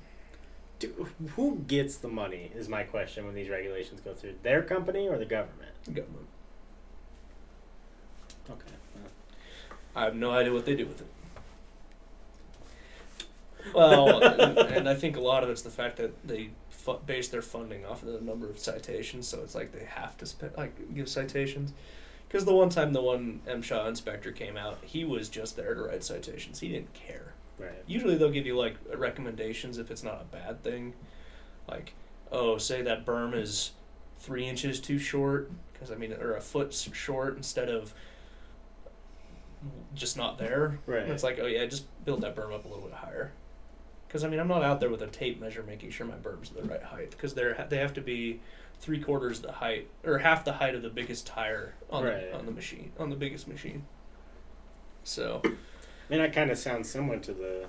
Dude, 0.79 1.07
who 1.35 1.57
gets 1.67 1.97
the 1.97 2.07
money? 2.07 2.51
Is 2.55 2.67
my 2.67 2.83
question 2.83 3.25
when 3.25 3.35
these 3.35 3.49
regulations 3.49 4.01
go 4.01 4.13
through 4.13 4.35
their 4.43 4.61
company 4.61 5.07
or 5.07 5.17
the 5.17 5.25
government? 5.25 5.71
Government. 5.85 6.27
Okay. 8.49 8.65
I 9.95 10.03
have 10.05 10.15
no 10.15 10.31
idea 10.31 10.53
what 10.53 10.65
they 10.65 10.75
do 10.75 10.85
with 10.85 11.01
it. 11.01 11.07
Well, 13.73 14.23
and, 14.41 14.57
and 14.57 14.89
I 14.89 14.95
think 14.95 15.17
a 15.17 15.21
lot 15.21 15.43
of 15.43 15.49
it's 15.49 15.61
the 15.61 15.69
fact 15.69 15.97
that 15.97 16.27
they 16.27 16.51
fu- 16.69 16.99
base 17.05 17.27
their 17.27 17.41
funding 17.41 17.85
off 17.85 18.03
of 18.03 18.09
the 18.09 18.21
number 18.21 18.49
of 18.49 18.57
citations, 18.57 19.27
so 19.27 19.41
it's 19.43 19.55
like 19.55 19.71
they 19.71 19.85
have 19.85 20.17
to 20.17 20.25
spend, 20.25 20.53
like 20.57 20.95
give 20.95 21.09
citations. 21.09 21.73
Because 22.27 22.45
the 22.45 22.55
one 22.55 22.69
time 22.69 22.93
the 22.93 23.01
one 23.01 23.41
MSHA 23.45 23.89
inspector 23.89 24.31
came 24.31 24.55
out, 24.55 24.79
he 24.83 25.03
was 25.03 25.27
just 25.27 25.57
there 25.57 25.75
to 25.75 25.83
write 25.83 26.03
citations. 26.03 26.61
He 26.61 26.69
didn't 26.69 26.93
care. 26.93 27.33
Right. 27.59 27.83
Usually 27.85 28.17
they'll 28.17 28.31
give 28.31 28.45
you 28.45 28.57
like 28.57 28.75
recommendations 28.95 29.77
if 29.77 29.91
it's 29.91 30.03
not 30.03 30.21
a 30.21 30.35
bad 30.35 30.63
thing, 30.63 30.93
like 31.67 31.93
oh, 32.31 32.57
say 32.57 32.81
that 32.81 33.05
berm 33.05 33.35
is 33.35 33.71
three 34.19 34.47
inches 34.47 34.79
too 34.79 34.97
short, 34.97 35.51
because 35.73 35.91
I 35.91 35.95
mean, 35.95 36.13
or 36.13 36.35
a 36.35 36.41
foot 36.41 36.73
short 36.73 37.35
instead 37.35 37.69
of 37.69 37.93
just 39.95 40.17
not 40.17 40.37
there. 40.37 40.79
Right. 40.85 41.03
And 41.03 41.11
it's 41.11 41.23
like, 41.23 41.39
oh 41.41 41.45
yeah, 41.47 41.65
just 41.65 41.85
build 42.05 42.21
that 42.21 42.35
berm 42.35 42.53
up 42.53 42.65
a 42.65 42.67
little 42.67 42.83
bit 42.83 42.93
higher. 42.93 43.31
Because 44.07 44.23
I 44.23 44.27
mean, 44.29 44.39
I'm 44.39 44.47
not 44.47 44.63
out 44.63 44.79
there 44.79 44.89
with 44.89 45.01
a 45.01 45.07
tape 45.07 45.39
measure 45.39 45.63
making 45.63 45.91
sure 45.91 46.05
my 46.05 46.15
berm's 46.15 46.49
the 46.49 46.63
right 46.63 46.83
height. 46.83 47.11
Because 47.11 47.33
they're 47.33 47.65
they 47.69 47.77
have 47.77 47.93
to 47.93 48.01
be 48.01 48.39
three 48.79 48.99
quarters 48.99 49.39
the 49.41 49.51
height 49.51 49.87
or 50.03 50.17
half 50.17 50.43
the 50.43 50.53
height 50.53 50.73
of 50.75 50.81
the 50.81 50.89
biggest 50.89 51.27
tire 51.27 51.75
on 51.89 52.03
Right. 52.03 52.31
the, 52.31 52.37
on 52.37 52.45
the 52.45 52.51
machine 52.51 52.91
on 52.99 53.09
the 53.09 53.15
biggest 53.15 53.47
machine. 53.47 53.83
So 55.03 55.41
I 55.45 55.49
mean, 56.09 56.19
that 56.19 56.33
kind 56.33 56.51
of 56.51 56.57
sounds 56.57 56.89
similar 56.89 57.19
to 57.19 57.33
the 57.33 57.65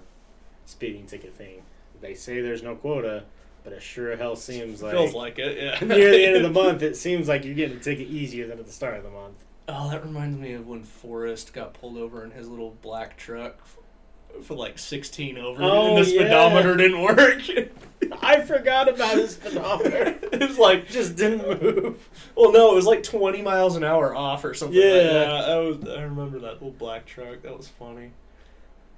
speeding 0.67 1.07
ticket 1.07 1.35
thing. 1.35 1.63
They 2.01 2.15
say 2.15 2.41
there's 2.41 2.63
no 2.63 2.75
quota, 2.75 3.25
but 3.63 3.73
it 3.73 3.83
sure 3.83 4.17
hell 4.17 4.35
seems 4.35 4.83
like, 4.83 4.93
feels 4.93 5.15
like 5.15 5.39
it, 5.39 5.57
yeah. 5.81 5.87
near 5.87 6.11
the 6.11 6.27
end 6.27 6.37
of 6.37 6.43
the 6.43 6.51
month, 6.63 6.83
it 6.83 6.97
seems 6.97 7.29
like 7.29 7.45
you're 7.45 7.55
getting 7.55 7.77
a 7.77 7.81
ticket 7.81 8.09
easier 8.09 8.47
than 8.49 8.59
at 8.59 8.67
the 8.67 8.73
start 8.73 8.97
of 8.97 9.05
the 9.05 9.11
month. 9.11 9.37
Oh, 9.69 9.91
that 9.91 10.05
reminds 10.05 10.39
me 10.39 10.53
of 10.55 10.67
when 10.67 10.83
Forrest 10.83 11.53
got 11.53 11.75
pulled 11.75 11.97
over 11.97 12.25
in 12.25 12.31
his 12.33 12.49
little 12.49 12.77
black 12.83 13.17
truck 13.17 13.59
f- 13.63 14.45
for 14.45 14.55
like 14.55 14.79
16 14.79 15.39
over, 15.39 15.63
Oh, 15.63 15.97
and 15.97 16.05
the 16.05 16.11
yeah. 16.11 16.21
speedometer 16.21 16.77
didn't 16.77 17.01
work. 17.01 17.41
I 18.23 18.41
forgot 18.43 18.89
about 18.89 19.15
his 19.17 19.35
speedometer. 19.37 20.19
it 20.33 20.41
was 20.49 20.59
like, 20.59 20.89
Just 20.89 21.17
didn't 21.17 21.47
move. 21.63 22.09
well, 22.37 22.53
no, 22.53 22.73
it 22.73 22.75
was 22.75 22.87
like 22.87 23.03
20 23.05 23.41
miles 23.43 23.77
an 23.77 23.85
hour 23.85 24.15
off 24.15 24.45
or 24.45 24.53
something. 24.55 24.77
like 24.77 24.85
Yeah. 24.85 25.03
that. 25.13 25.51
I 25.51 25.59
was. 25.59 25.89
I 25.89 26.03
remember 26.03 26.41
that 26.41 26.55
little 26.55 26.73
black 26.73 27.07
truck. 27.07 27.43
That 27.43 27.57
was 27.57 27.69
funny. 27.69 28.11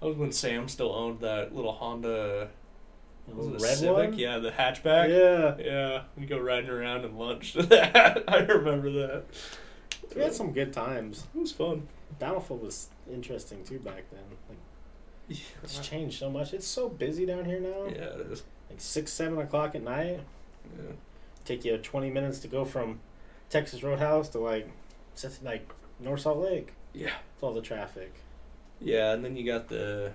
That 0.01 0.07
was 0.09 0.17
when 0.17 0.33
Sam 0.33 0.69
still 0.69 0.93
owned 0.93 1.21
that 1.21 1.55
little 1.55 1.73
Honda. 1.73 2.49
Was 3.29 3.47
it 3.47 3.51
a 3.51 3.59
red 3.65 3.77
Civic? 3.79 4.11
one? 4.11 4.19
Yeah, 4.19 4.39
the 4.39 4.51
hatchback. 4.51 5.09
Yeah. 5.09 5.57
Yeah, 5.65 6.03
we 6.19 6.27
go 6.27 6.39
riding 6.39 6.69
around 6.71 7.05
and 7.05 7.19
lunch 7.19 7.53
to 7.53 7.63
that. 7.65 8.25
I 8.29 8.39
remember 8.41 8.91
that. 8.93 9.25
We 10.15 10.23
had 10.23 10.35
some 10.35 10.53
good 10.53 10.73
times. 10.73 11.27
It 11.35 11.39
was 11.39 11.53
fun. 11.53 11.89
Battlefield 12.19 12.63
was 12.63 12.89
interesting 13.11 13.65
too 13.65 13.79
back 13.79 14.05
then. 14.11 14.23
Like 14.49 14.59
Yeah, 15.29 15.39
it's 15.63 15.79
changed 15.79 16.19
so 16.19 16.31
much. 16.31 16.53
It's 16.53 16.67
so 16.67 16.89
busy 16.89 17.25
down 17.27 17.45
here 17.45 17.61
now. 17.61 17.87
Yeah, 17.87 18.21
it 18.21 18.27
is. 18.31 18.43
Like 18.69 18.81
six, 18.81 19.13
seven 19.13 19.39
o'clock 19.39 19.75
at 19.75 19.83
night. 19.83 20.21
Yeah. 20.77 20.93
Take 21.45 21.65
you 21.65 21.77
twenty 21.79 22.11
minutes 22.11 22.39
to 22.41 22.49
go 22.49 22.65
from 22.65 23.01
Texas 23.51 23.83
Roadhouse 23.83 24.29
to 24.31 24.39
like, 24.39 24.69
like 25.43 25.73
North 26.01 26.21
Salt 26.21 26.39
Lake. 26.39 26.73
Yeah. 26.93 27.13
With 27.37 27.43
all 27.43 27.55
the 27.55 27.63
traffic. 27.63 28.15
Yeah, 28.81 29.13
and 29.13 29.25
then 29.25 29.37
you 29.37 29.47
got 29.47 29.69
the 29.69 30.13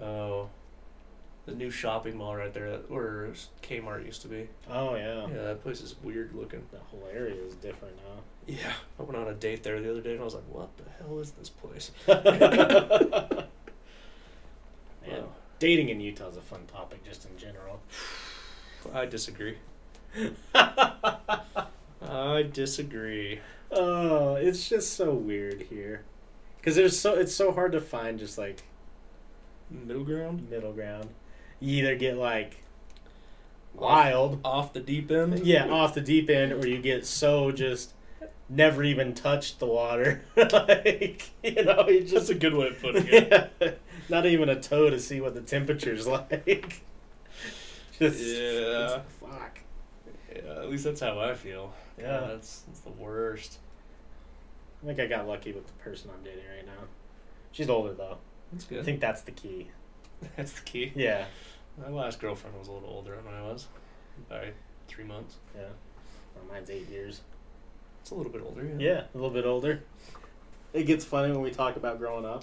oh, 0.00 0.48
the 1.46 1.54
new 1.54 1.70
shopping 1.70 2.16
mall 2.16 2.36
right 2.36 2.52
there 2.52 2.78
where 2.88 3.30
Kmart 3.62 4.06
used 4.06 4.22
to 4.22 4.28
be. 4.28 4.48
Oh 4.70 4.94
yeah. 4.94 5.26
Yeah, 5.28 5.42
that 5.44 5.62
place 5.62 5.80
is 5.80 5.94
weird 6.02 6.34
looking. 6.34 6.64
That 6.72 6.82
whole 6.90 7.06
area 7.12 7.42
is 7.42 7.54
different 7.54 7.96
Yeah, 8.48 8.72
I 8.98 9.02
went 9.02 9.16
on 9.16 9.28
a 9.28 9.34
date 9.34 9.62
there 9.62 9.78
the 9.80 9.90
other 9.90 10.00
day 10.00 10.12
and 10.12 10.20
I 10.22 10.24
was 10.24 10.34
like, 10.34 10.48
"What 10.50 10.70
the 10.78 10.84
hell 10.98 11.18
is 11.18 11.32
this 11.32 11.50
place?" 11.50 11.90
Man, 12.08 12.22
Wow. 15.06 15.28
dating 15.58 15.90
in 15.90 16.00
Utah 16.00 16.28
is 16.28 16.36
a 16.38 16.40
fun 16.40 16.62
topic 16.66 17.04
just 17.04 17.26
in 17.28 17.36
general. 17.36 17.80
I 18.94 19.04
disagree. 19.06 19.58
I 20.54 22.48
disagree. 22.50 23.40
Oh, 23.70 24.36
it's 24.36 24.66
just 24.68 24.94
so 24.94 25.12
weird 25.12 25.62
here. 25.68 26.02
Cause 26.62 26.74
there's 26.76 26.98
so 26.98 27.14
it's 27.14 27.34
so 27.34 27.52
hard 27.52 27.72
to 27.72 27.80
find 27.80 28.18
just 28.18 28.38
like 28.38 28.62
Middle 29.70 30.04
ground, 30.04 30.48
middle 30.50 30.72
ground. 30.72 31.10
You 31.60 31.76
either 31.84 31.96
get 31.96 32.16
like 32.16 32.62
wild, 33.74 34.40
off 34.42 34.72
the 34.72 34.80
deep 34.80 35.10
end. 35.10 35.44
yeah, 35.46 35.68
off 35.68 35.92
the 35.92 36.00
deep 36.00 36.30
end, 36.30 36.52
or 36.52 36.66
you 36.66 36.78
get 36.78 37.04
so 37.04 37.52
just 37.52 37.92
never 38.48 38.82
even 38.82 39.14
touched 39.14 39.58
the 39.58 39.66
water. 39.66 40.22
like 40.36 41.30
you 41.42 41.64
know, 41.64 41.84
That's 41.86 42.10
just 42.10 42.30
a 42.30 42.34
good 42.34 42.54
way 42.54 42.68
of 42.68 42.80
putting 42.80 43.06
it. 43.06 43.52
yeah, 43.60 43.70
not 44.08 44.26
even 44.26 44.48
a 44.48 44.60
toe 44.60 44.90
to 44.90 44.98
see 44.98 45.20
what 45.20 45.34
the 45.34 45.40
temperature's 45.40 46.06
like. 46.06 46.82
just 47.98 48.20
Yeah. 48.20 49.00
fuck. 49.20 49.60
Yeah, 50.34 50.52
at 50.62 50.70
least 50.70 50.84
that's 50.84 51.00
how 51.00 51.18
I 51.18 51.34
feel. 51.34 51.72
Yeah. 51.98 52.20
God, 52.20 52.30
that's 52.30 52.60
that's 52.60 52.80
the 52.80 52.90
worst. 52.90 53.58
I 54.82 54.86
think 54.86 55.00
I 55.00 55.06
got 55.06 55.26
lucky 55.26 55.52
with 55.52 55.66
the 55.66 55.72
person 55.74 56.10
I'm 56.16 56.22
dating 56.22 56.44
right 56.54 56.64
now. 56.64 56.84
She's 57.52 57.68
older 57.68 57.92
though. 57.94 58.18
That's 58.52 58.64
good. 58.64 58.78
I 58.78 58.82
think 58.82 59.00
that's 59.00 59.22
the 59.22 59.32
key. 59.32 59.68
that's 60.36 60.52
the 60.52 60.62
key. 60.64 60.92
Yeah, 60.94 61.26
My 61.80 61.88
last 61.90 62.20
girlfriend 62.20 62.56
was 62.58 62.68
a 62.68 62.72
little 62.72 62.88
older 62.88 63.16
than 63.24 63.34
I 63.34 63.42
was, 63.42 63.66
by 64.28 64.50
three 64.86 65.04
months. 65.04 65.36
yeah. 65.56 65.62
Well, 66.34 66.44
mine's 66.54 66.70
eight 66.70 66.88
years. 66.88 67.20
It's 68.08 68.12
a 68.14 68.14
little 68.14 68.32
bit 68.32 68.40
older. 68.40 68.64
Yeah. 68.64 68.74
Yeah, 68.78 69.02
a 69.12 69.16
little 69.18 69.28
bit 69.28 69.44
older. 69.44 69.82
It 70.72 70.84
gets 70.84 71.04
funny 71.04 71.30
when 71.30 71.42
we 71.42 71.50
talk 71.50 71.76
about 71.76 71.98
growing 71.98 72.24
up. 72.24 72.42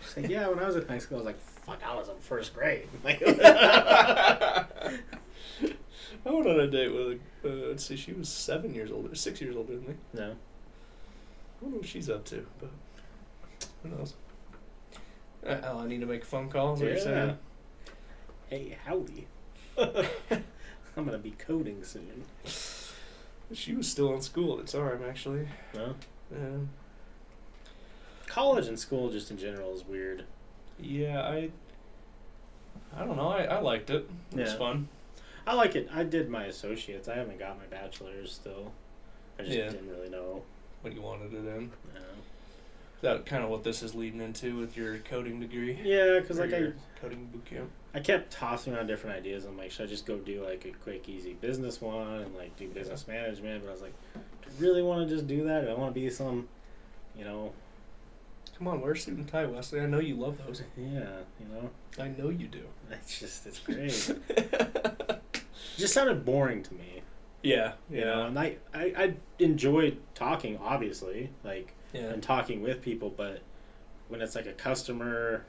She's 0.00 0.16
like, 0.18 0.28
yeah, 0.30 0.46
when 0.46 0.60
I 0.60 0.66
was 0.66 0.76
in 0.76 0.86
high 0.86 0.98
school, 0.98 1.16
I 1.16 1.18
was 1.22 1.26
like, 1.26 1.40
fuck, 1.40 1.80
I 1.84 1.96
was 1.96 2.08
in 2.08 2.14
first 2.20 2.54
grade. 2.54 2.86
Like, 3.02 3.20
I 3.26 4.66
went 6.24 6.46
on 6.46 6.60
a 6.60 6.68
date 6.68 6.94
with, 6.94 7.18
a, 7.44 7.48
uh, 7.48 7.68
let's 7.70 7.84
see, 7.84 7.96
she 7.96 8.12
was 8.12 8.28
seven 8.28 8.72
years 8.72 8.92
older, 8.92 9.16
six 9.16 9.40
years 9.40 9.56
older 9.56 9.74
than 9.74 9.88
me. 9.88 9.94
no. 10.12 10.22
I 10.30 11.60
don't 11.60 11.72
know 11.72 11.78
what 11.78 11.88
she's 11.88 12.08
up 12.08 12.24
to, 12.26 12.46
but 12.60 12.70
who 13.82 13.88
knows? 13.88 14.14
Uh, 15.44 15.56
oh, 15.64 15.80
I 15.80 15.88
need 15.88 16.02
to 16.02 16.06
make 16.06 16.22
a 16.22 16.26
phone 16.26 16.48
call. 16.48 16.74
Is 16.74 16.80
what 16.80 16.88
you're 16.90 16.98
saying? 17.00 17.36
Hey, 18.48 18.78
howdy. 18.84 19.26
I'm 19.76 21.04
gonna 21.04 21.18
be 21.18 21.32
coding 21.32 21.82
soon. 21.82 22.22
She 23.52 23.74
was 23.74 23.88
still 23.90 24.14
in 24.14 24.20
school 24.20 24.58
at 24.58 24.66
the 24.66 24.72
time, 24.78 25.00
actually. 25.08 25.48
No. 25.74 25.94
Um, 26.34 26.68
College 28.26 28.66
and 28.66 28.78
school, 28.78 29.10
just 29.10 29.30
in 29.30 29.38
general, 29.38 29.74
is 29.74 29.84
weird. 29.86 30.24
yeah, 30.80 31.20
I. 31.22 31.50
I 32.96 33.04
don't 33.04 33.16
know. 33.16 33.28
I, 33.28 33.44
I 33.44 33.60
liked 33.60 33.90
it. 33.90 34.08
It 34.32 34.38
was 34.40 34.52
Yeah. 34.52 34.58
fun. 34.58 34.88
I 35.46 35.54
like 35.54 35.76
it. 35.76 35.88
I 35.92 36.04
did 36.04 36.28
my 36.30 36.44
associates. 36.46 37.06
I 37.08 37.14
haven't 37.16 37.38
got 37.38 37.58
my 37.58 37.66
bachelor's 37.66 38.32
still. 38.32 38.72
I 39.38 39.42
just 39.42 39.56
Yeah. 39.56 39.68
didn't 39.70 39.90
really 39.90 40.08
know. 40.08 40.42
What 40.82 40.94
you 40.94 41.02
wanted 41.02 41.32
it 41.34 41.38
in. 41.46 41.70
No. 41.94 42.00
That 43.04 43.26
kind 43.26 43.44
of 43.44 43.50
what 43.50 43.64
this 43.64 43.82
is 43.82 43.94
leading 43.94 44.20
into 44.20 44.56
with 44.56 44.76
your 44.76 44.98
coding 44.98 45.38
degree? 45.40 45.78
Yeah, 45.84 46.20
because 46.20 46.38
like 46.38 46.52
I, 46.52 46.72
coding 47.00 47.28
bootcamp. 47.34 47.68
I 47.94 48.00
kept 48.00 48.32
tossing 48.32 48.74
around 48.74 48.86
different 48.86 49.16
ideas. 49.16 49.44
I'm 49.44 49.56
like, 49.56 49.70
should 49.70 49.86
I 49.86 49.88
just 49.88 50.06
go 50.06 50.16
do 50.16 50.44
like 50.44 50.64
a 50.64 50.70
quick, 50.82 51.08
easy 51.08 51.34
business 51.34 51.80
one 51.80 52.22
and 52.22 52.34
like 52.34 52.56
do 52.56 52.66
business 52.68 53.06
management? 53.06 53.62
But 53.62 53.68
I 53.68 53.72
was 53.72 53.82
like, 53.82 53.94
do 54.14 54.20
I 54.48 54.60
really 54.60 54.82
want 54.82 55.08
to 55.08 55.14
just 55.14 55.26
do 55.26 55.44
that? 55.44 55.66
Do 55.66 55.70
I 55.70 55.74
want 55.74 55.94
to 55.94 56.00
be 56.00 56.08
some, 56.10 56.48
you 57.16 57.24
know, 57.24 57.52
Come 58.58 58.68
on, 58.68 58.80
wear 58.80 58.92
a 58.92 58.96
suit 58.96 59.16
and 59.16 59.26
tie, 59.26 59.46
Wesley. 59.46 59.80
I 59.80 59.86
know 59.86 59.98
you 59.98 60.14
love 60.14 60.38
those. 60.46 60.62
yeah, 60.76 61.18
you 61.40 61.46
know, 61.52 61.70
I 61.98 62.08
know 62.08 62.28
you 62.28 62.46
do. 62.46 62.62
it's 62.90 63.18
just 63.18 63.46
it's 63.46 63.58
great. 63.58 64.10
it 64.30 65.42
just 65.76 65.94
sounded 65.94 66.24
boring 66.24 66.62
to 66.62 66.74
me. 66.74 67.02
Yeah, 67.44 67.72
You 67.90 68.00
know, 68.04 68.26
and 68.26 68.38
I, 68.38 68.56
I 68.72 68.84
I 68.96 69.14
enjoy 69.38 69.96
talking, 70.14 70.58
obviously, 70.58 71.30
like 71.44 71.74
yeah. 71.92 72.02
and 72.12 72.22
talking 72.22 72.62
with 72.62 72.80
people, 72.82 73.10
but 73.14 73.42
when 74.08 74.20
it's 74.22 74.34
like 74.34 74.46
a 74.46 74.52
customer, 74.52 75.44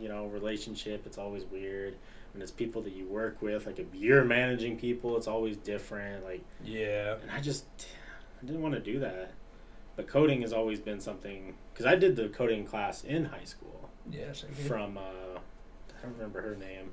you 0.00 0.08
know, 0.08 0.26
relationship, 0.26 1.06
it's 1.06 1.16
always 1.18 1.44
weird. 1.44 1.94
When 2.32 2.42
it's 2.42 2.50
people 2.52 2.82
that 2.82 2.92
you 2.92 3.06
work 3.06 3.40
with, 3.42 3.66
like 3.66 3.78
if 3.78 3.86
you're 3.94 4.24
managing 4.24 4.76
people, 4.78 5.16
it's 5.16 5.26
always 5.28 5.56
different. 5.56 6.24
Like, 6.24 6.42
Yeah. 6.64 7.16
and 7.22 7.30
I 7.30 7.40
just 7.40 7.64
I 8.42 8.46
didn't 8.46 8.62
want 8.62 8.74
to 8.74 8.80
do 8.80 8.98
that. 9.00 9.32
But 9.96 10.08
coding 10.08 10.40
has 10.42 10.52
always 10.52 10.80
been 10.80 11.00
something 11.00 11.54
because 11.72 11.86
I 11.86 11.94
did 11.96 12.16
the 12.16 12.28
coding 12.28 12.64
class 12.64 13.04
in 13.04 13.26
high 13.26 13.44
school 13.44 13.90
Yeah, 14.10 14.32
from 14.66 14.96
uh, 14.98 15.00
I 15.00 16.02
don't 16.02 16.12
remember 16.14 16.40
her 16.40 16.56
name, 16.56 16.92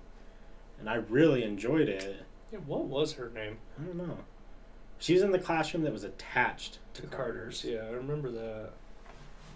and 0.80 0.90
I 0.90 0.96
really 0.96 1.44
enjoyed 1.44 1.88
it. 1.90 2.24
Yeah, 2.52 2.60
what 2.60 2.86
was 2.86 3.14
her 3.14 3.30
name? 3.34 3.58
I 3.80 3.84
don't 3.84 3.98
know. 3.98 4.18
She 5.00 5.14
was 5.14 5.22
in 5.22 5.32
the 5.32 5.40
classroom 5.40 5.84
that 5.84 5.94
was 5.94 6.04
attached 6.04 6.80
to 6.96 7.02
To 7.04 7.08
Carter's. 7.08 7.64
Yeah, 7.64 7.80
I 7.88 7.92
remember 7.92 8.32
that. 8.32 8.70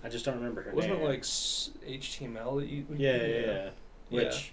I 0.04 0.10
just 0.10 0.26
don't 0.26 0.36
remember 0.36 0.62
her 0.64 0.70
name. 0.72 0.76
Wasn't 0.76 0.94
it 0.94 1.04
like 1.04 1.22
HTML 1.22 2.60
that 2.60 2.68
you? 2.70 2.86
yeah, 2.96 3.16
yeah, 3.16 3.26
yeah. 3.28 3.70
Yeah. 4.10 4.24
Which 4.24 4.52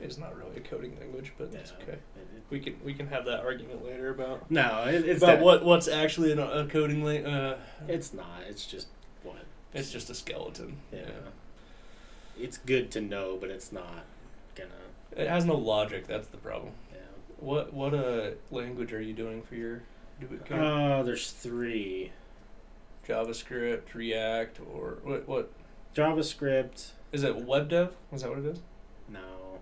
is 0.00 0.18
not 0.18 0.36
really 0.36 0.56
a 0.56 0.60
coding 0.60 0.98
language, 0.98 1.32
but 1.38 1.52
that's 1.52 1.72
Yeah. 1.78 1.84
okay. 1.84 1.98
We 2.50 2.58
can 2.60 2.80
we 2.84 2.92
can 2.94 3.06
have 3.08 3.24
that 3.26 3.40
argument 3.40 3.84
later 3.84 4.10
about 4.10 4.50
no, 4.50 4.84
it, 4.88 5.06
it's 5.08 5.22
about 5.22 5.36
that- 5.36 5.44
what 5.44 5.64
what's 5.64 5.86
actually 5.88 6.32
a 6.32 6.66
coding 6.66 7.04
language. 7.04 7.32
Uh, 7.32 7.56
It's 7.86 8.12
not. 8.12 8.42
It's 8.48 8.66
just 8.66 8.88
what. 9.22 9.36
it's 9.74 9.92
just 9.92 10.10
a 10.10 10.14
skeleton. 10.14 10.78
Yeah. 10.92 11.10
It's 12.38 12.56
good 12.58 12.90
to 12.92 13.00
know, 13.00 13.36
but 13.40 13.50
it's 13.50 13.70
not 13.72 14.04
gonna. 14.54 14.70
It 15.16 15.28
has 15.28 15.44
no 15.44 15.56
logic. 15.56 16.06
That's 16.06 16.28
the 16.28 16.38
problem. 16.38 16.72
What 17.40 17.72
what 17.72 17.94
uh 17.94 18.30
language 18.50 18.92
are 18.92 19.00
you 19.00 19.14
doing 19.14 19.42
for 19.42 19.54
your 19.54 19.82
boot 20.20 20.44
camp? 20.44 20.60
Uh, 20.60 21.02
there's 21.02 21.30
three. 21.30 22.12
JavaScript, 23.08 23.94
React, 23.94 24.60
or 24.72 24.98
what? 25.02 25.26
What 25.26 25.52
JavaScript. 25.94 26.90
is 27.12 27.24
it? 27.24 27.34
Web 27.36 27.68
dev? 27.68 27.94
Is 28.12 28.22
that 28.22 28.30
what 28.30 28.38
it 28.38 28.46
is? 28.46 28.60
No. 29.08 29.58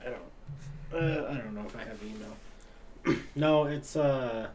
I 0.00 0.04
don't. 0.04 0.22
Uh, 0.92 1.28
I 1.28 1.34
don't 1.34 1.54
know 1.54 1.64
if 1.66 1.76
I 1.76 1.80
have 1.80 1.98
email. 2.02 3.18
no, 3.34 3.64
it's 3.64 3.96
uh. 3.96 4.48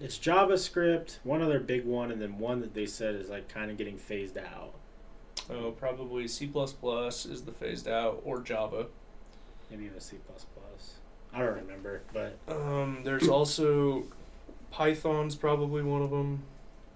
It's 0.00 0.18
JavaScript, 0.18 1.18
one 1.22 1.40
other 1.40 1.60
big 1.60 1.84
one, 1.84 2.10
and 2.10 2.20
then 2.20 2.38
one 2.38 2.60
that 2.62 2.74
they 2.74 2.86
said 2.86 3.14
is 3.14 3.28
like 3.28 3.48
kind 3.48 3.70
of 3.70 3.76
getting 3.76 3.96
phased 3.96 4.36
out. 4.36 4.74
Oh, 5.50 5.70
probably 5.72 6.26
C 6.28 6.46
is 7.26 7.42
the 7.42 7.52
phased 7.52 7.88
out, 7.88 8.22
or 8.24 8.40
Java. 8.40 8.86
Maybe 9.70 9.84
even 9.86 10.00
C 10.00 10.16
I 11.32 11.38
don't 11.40 11.54
remember, 11.56 12.02
but 12.12 12.36
Um, 12.48 13.00
there's 13.04 13.28
also 13.28 14.04
Python's 14.70 15.34
probably 15.34 15.82
one 15.82 16.02
of 16.02 16.10
them. 16.10 16.42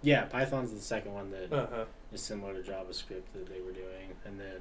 yeah, 0.02 0.24
Python's 0.24 0.72
the 0.72 0.80
second 0.80 1.12
one 1.14 1.30
that 1.32 1.42
is 1.42 1.52
Uh 1.52 1.66
huh. 1.70 1.84
similar 2.14 2.54
to 2.54 2.70
JavaScript 2.70 3.22
that 3.34 3.46
they 3.52 3.60
were 3.60 3.72
doing, 3.72 4.14
and 4.24 4.38
then 4.38 4.60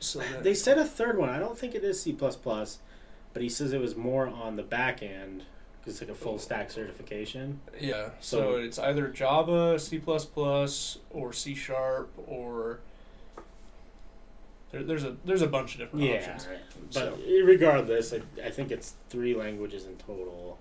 So 0.00 0.20
they 0.42 0.54
said 0.54 0.78
a 0.78 0.84
third 0.84 1.16
one. 1.18 1.28
I 1.30 1.38
don't 1.38 1.56
think 1.58 1.74
it 1.74 1.84
is 1.84 2.00
C 2.02 2.12
but 2.12 3.42
he 3.42 3.48
says 3.48 3.72
it 3.72 3.80
was 3.80 3.96
more 3.96 4.26
on 4.26 4.56
the 4.56 4.62
back 4.62 5.02
end 5.02 5.44
because 5.80 6.00
it's 6.00 6.08
like 6.08 6.16
a 6.16 6.18
full 6.20 6.38
stack 6.38 6.70
certification. 6.70 7.60
yeah. 7.80 8.10
So- 8.20 8.40
So, 8.40 8.56
it's 8.56 8.78
either 8.78 9.08
Java, 9.08 9.78
C 9.78 10.00
or 11.10 11.32
C 11.32 11.54
sharp, 11.54 12.10
or 12.26 12.80
there, 14.74 14.82
there's 14.82 15.04
a 15.04 15.16
there's 15.24 15.42
a 15.42 15.46
bunch 15.46 15.74
of 15.74 15.80
different 15.80 16.04
Yeah, 16.04 16.16
options. 16.16 16.48
but 16.92 17.16
So- 17.16 17.18
regardless, 17.44 18.12
I, 18.12 18.20
I 18.44 18.50
think 18.50 18.70
it's 18.70 18.94
three 19.08 19.34
languages 19.34 19.86
in 19.86 19.96
total, 19.96 20.58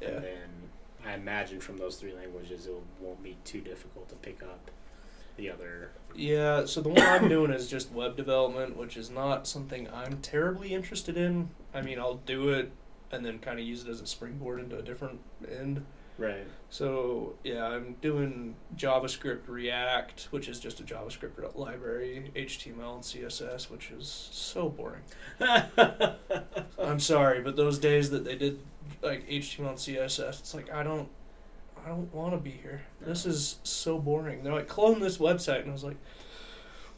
Yeah. 0.00 0.08
and 0.08 0.24
then 0.24 0.48
I 1.06 1.14
imagine 1.14 1.60
from 1.60 1.78
those 1.78 1.96
three 1.96 2.12
languages 2.14 2.66
it 2.66 2.74
won't 3.00 3.22
be 3.22 3.36
too 3.44 3.60
difficult 3.60 4.08
to 4.08 4.14
pick 4.16 4.42
up 4.42 4.70
the 5.36 5.50
other. 5.50 5.90
Yeah, 6.14 6.64
so 6.64 6.80
the 6.80 6.88
one 6.88 7.02
I'm 7.02 7.28
doing 7.36 7.50
is 7.52 7.68
just 7.68 7.92
web 7.92 8.16
development, 8.16 8.76
which 8.76 8.96
is 8.96 9.10
not 9.10 9.46
something 9.46 9.88
I'm 9.92 10.18
terribly 10.18 10.74
interested 10.74 11.16
in. 11.16 11.50
I 11.74 11.82
mean, 11.82 11.98
I'll 11.98 12.14
do 12.16 12.48
it 12.48 12.72
and 13.12 13.24
then 13.24 13.38
kind 13.38 13.60
of 13.60 13.64
use 13.64 13.84
it 13.84 13.90
as 13.90 14.00
a 14.00 14.06
springboard 14.06 14.58
into 14.60 14.76
a 14.78 14.82
different 14.82 15.20
end. 15.48 15.84
Right. 16.18 16.46
So, 16.70 17.34
yeah, 17.44 17.66
I'm 17.66 17.96
doing 18.00 18.56
JavaScript 18.76 19.48
React, 19.48 20.28
which 20.30 20.48
is 20.48 20.58
just 20.58 20.80
a 20.80 20.82
JavaScript 20.82 21.56
library, 21.56 22.30
HTML 22.34 22.94
and 22.94 23.02
CSS, 23.02 23.70
which 23.70 23.90
is 23.90 24.28
so 24.32 24.68
boring. 24.68 25.02
I'm 26.78 27.00
sorry, 27.00 27.42
but 27.42 27.56
those 27.56 27.78
days 27.78 28.10
that 28.10 28.24
they 28.24 28.36
did 28.36 28.58
like 29.02 29.28
HTML 29.28 29.68
and 29.70 29.78
CSS, 29.78 30.40
it's 30.40 30.54
like 30.54 30.72
I 30.72 30.82
don't 30.82 31.08
I 31.84 31.88
don't 31.88 32.12
want 32.12 32.32
to 32.32 32.38
be 32.38 32.50
here. 32.50 32.82
This 33.00 33.26
is 33.26 33.58
so 33.62 33.98
boring. 33.98 34.42
They're 34.42 34.54
like 34.54 34.68
clone 34.68 35.00
this 35.00 35.18
website 35.18 35.60
and 35.60 35.70
I 35.70 35.72
was 35.72 35.84
like 35.84 35.96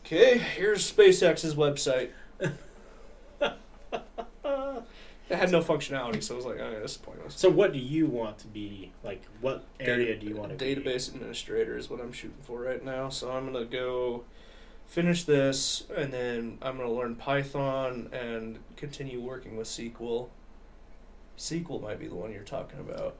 Okay, 0.05 0.39
here's 0.39 0.91
SpaceX's 0.91 1.55
website. 1.55 2.11
It 5.31 5.37
had 5.37 5.53
no 5.53 5.61
functionality, 5.61 6.23
so 6.23 6.35
I 6.35 6.37
was 6.37 6.47
like, 6.47 6.59
oh, 6.59 6.81
this 6.81 6.93
is 6.93 6.97
pointless. 6.99 7.35
so, 7.35 7.51
what 7.51 7.73
do 7.73 7.79
you 7.79 8.07
want 8.07 8.39
to 8.39 8.47
be 8.47 8.93
like? 9.05 9.23
What 9.43 9.65
area 9.79 10.17
do 10.19 10.27
you 10.27 10.35
want 10.35 10.51
to 10.51 10.65
be? 10.65 10.75
database 10.75 11.13
administrator 11.15 11.77
is 11.77 11.91
what 11.91 12.01
I'm 12.01 12.13
shooting 12.13 12.39
for 12.43 12.61
right 12.63 12.83
now. 12.83 13.11
So 13.11 13.31
I'm 13.31 13.45
gonna 13.53 13.67
go 13.67 14.25
finish 14.87 15.25
this, 15.25 15.85
and 15.95 16.11
then 16.13 16.59
I'm 16.63 16.79
gonna 16.79 16.91
learn 16.93 17.15
Python 17.15 18.09
and 18.13 18.59
continue 18.77 19.21
working 19.21 19.57
with 19.59 19.67
SQL. 19.69 20.29
SQL 21.37 21.83
might 21.83 22.01
be 22.01 22.09
the 22.09 22.15
one 22.15 22.33
you're 22.33 22.43
talking 22.43 22.81
about 22.81 23.17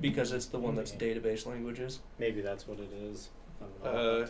because 0.00 0.32
it's 0.32 0.46
the 0.46 0.58
one 0.58 0.74
that's 0.74 0.90
database 0.92 1.46
languages. 1.46 2.00
Maybe 2.18 2.40
that's 2.40 2.66
what 2.66 2.80
it 2.80 2.90
is. 2.92 3.28
I 3.60 3.64
don't 3.64 3.84
know. 3.94 4.26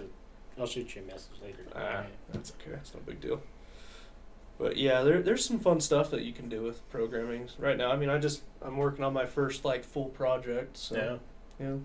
I'll, 0.58 0.62
Uh, 0.64 0.66
shoot 0.66 0.94
you 0.94 1.02
a 1.02 1.04
message 1.06 1.40
later. 1.42 1.64
Ah, 1.74 2.04
that's 2.32 2.52
okay. 2.52 2.76
It's 2.76 2.92
no 2.92 3.00
big 3.06 3.20
deal. 3.20 3.40
But 4.58 4.76
yeah, 4.76 5.02
there, 5.02 5.22
there's 5.22 5.44
some 5.44 5.60
fun 5.60 5.80
stuff 5.80 6.10
that 6.10 6.22
you 6.22 6.32
can 6.32 6.48
do 6.48 6.62
with 6.62 6.88
programming 6.90 7.48
right 7.58 7.76
now. 7.76 7.92
I 7.92 7.96
mean, 7.96 8.10
I 8.10 8.18
just 8.18 8.42
I'm 8.60 8.76
working 8.76 9.04
on 9.04 9.12
my 9.12 9.24
first 9.26 9.64
like 9.64 9.84
full 9.84 10.06
project. 10.06 10.76
So 10.76 11.20
yeah. 11.60 11.66
yeah. 11.66 11.76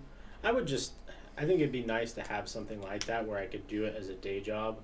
I 0.42 0.52
would 0.52 0.66
just. 0.66 0.92
I 1.36 1.44
think 1.46 1.60
it'd 1.60 1.72
be 1.72 1.82
nice 1.84 2.12
to 2.12 2.22
have 2.22 2.48
something 2.48 2.80
like 2.82 3.04
that 3.06 3.26
where 3.26 3.38
I 3.38 3.46
could 3.46 3.66
do 3.66 3.84
it 3.84 3.96
as 3.98 4.08
a 4.08 4.14
day 4.14 4.40
job, 4.40 4.78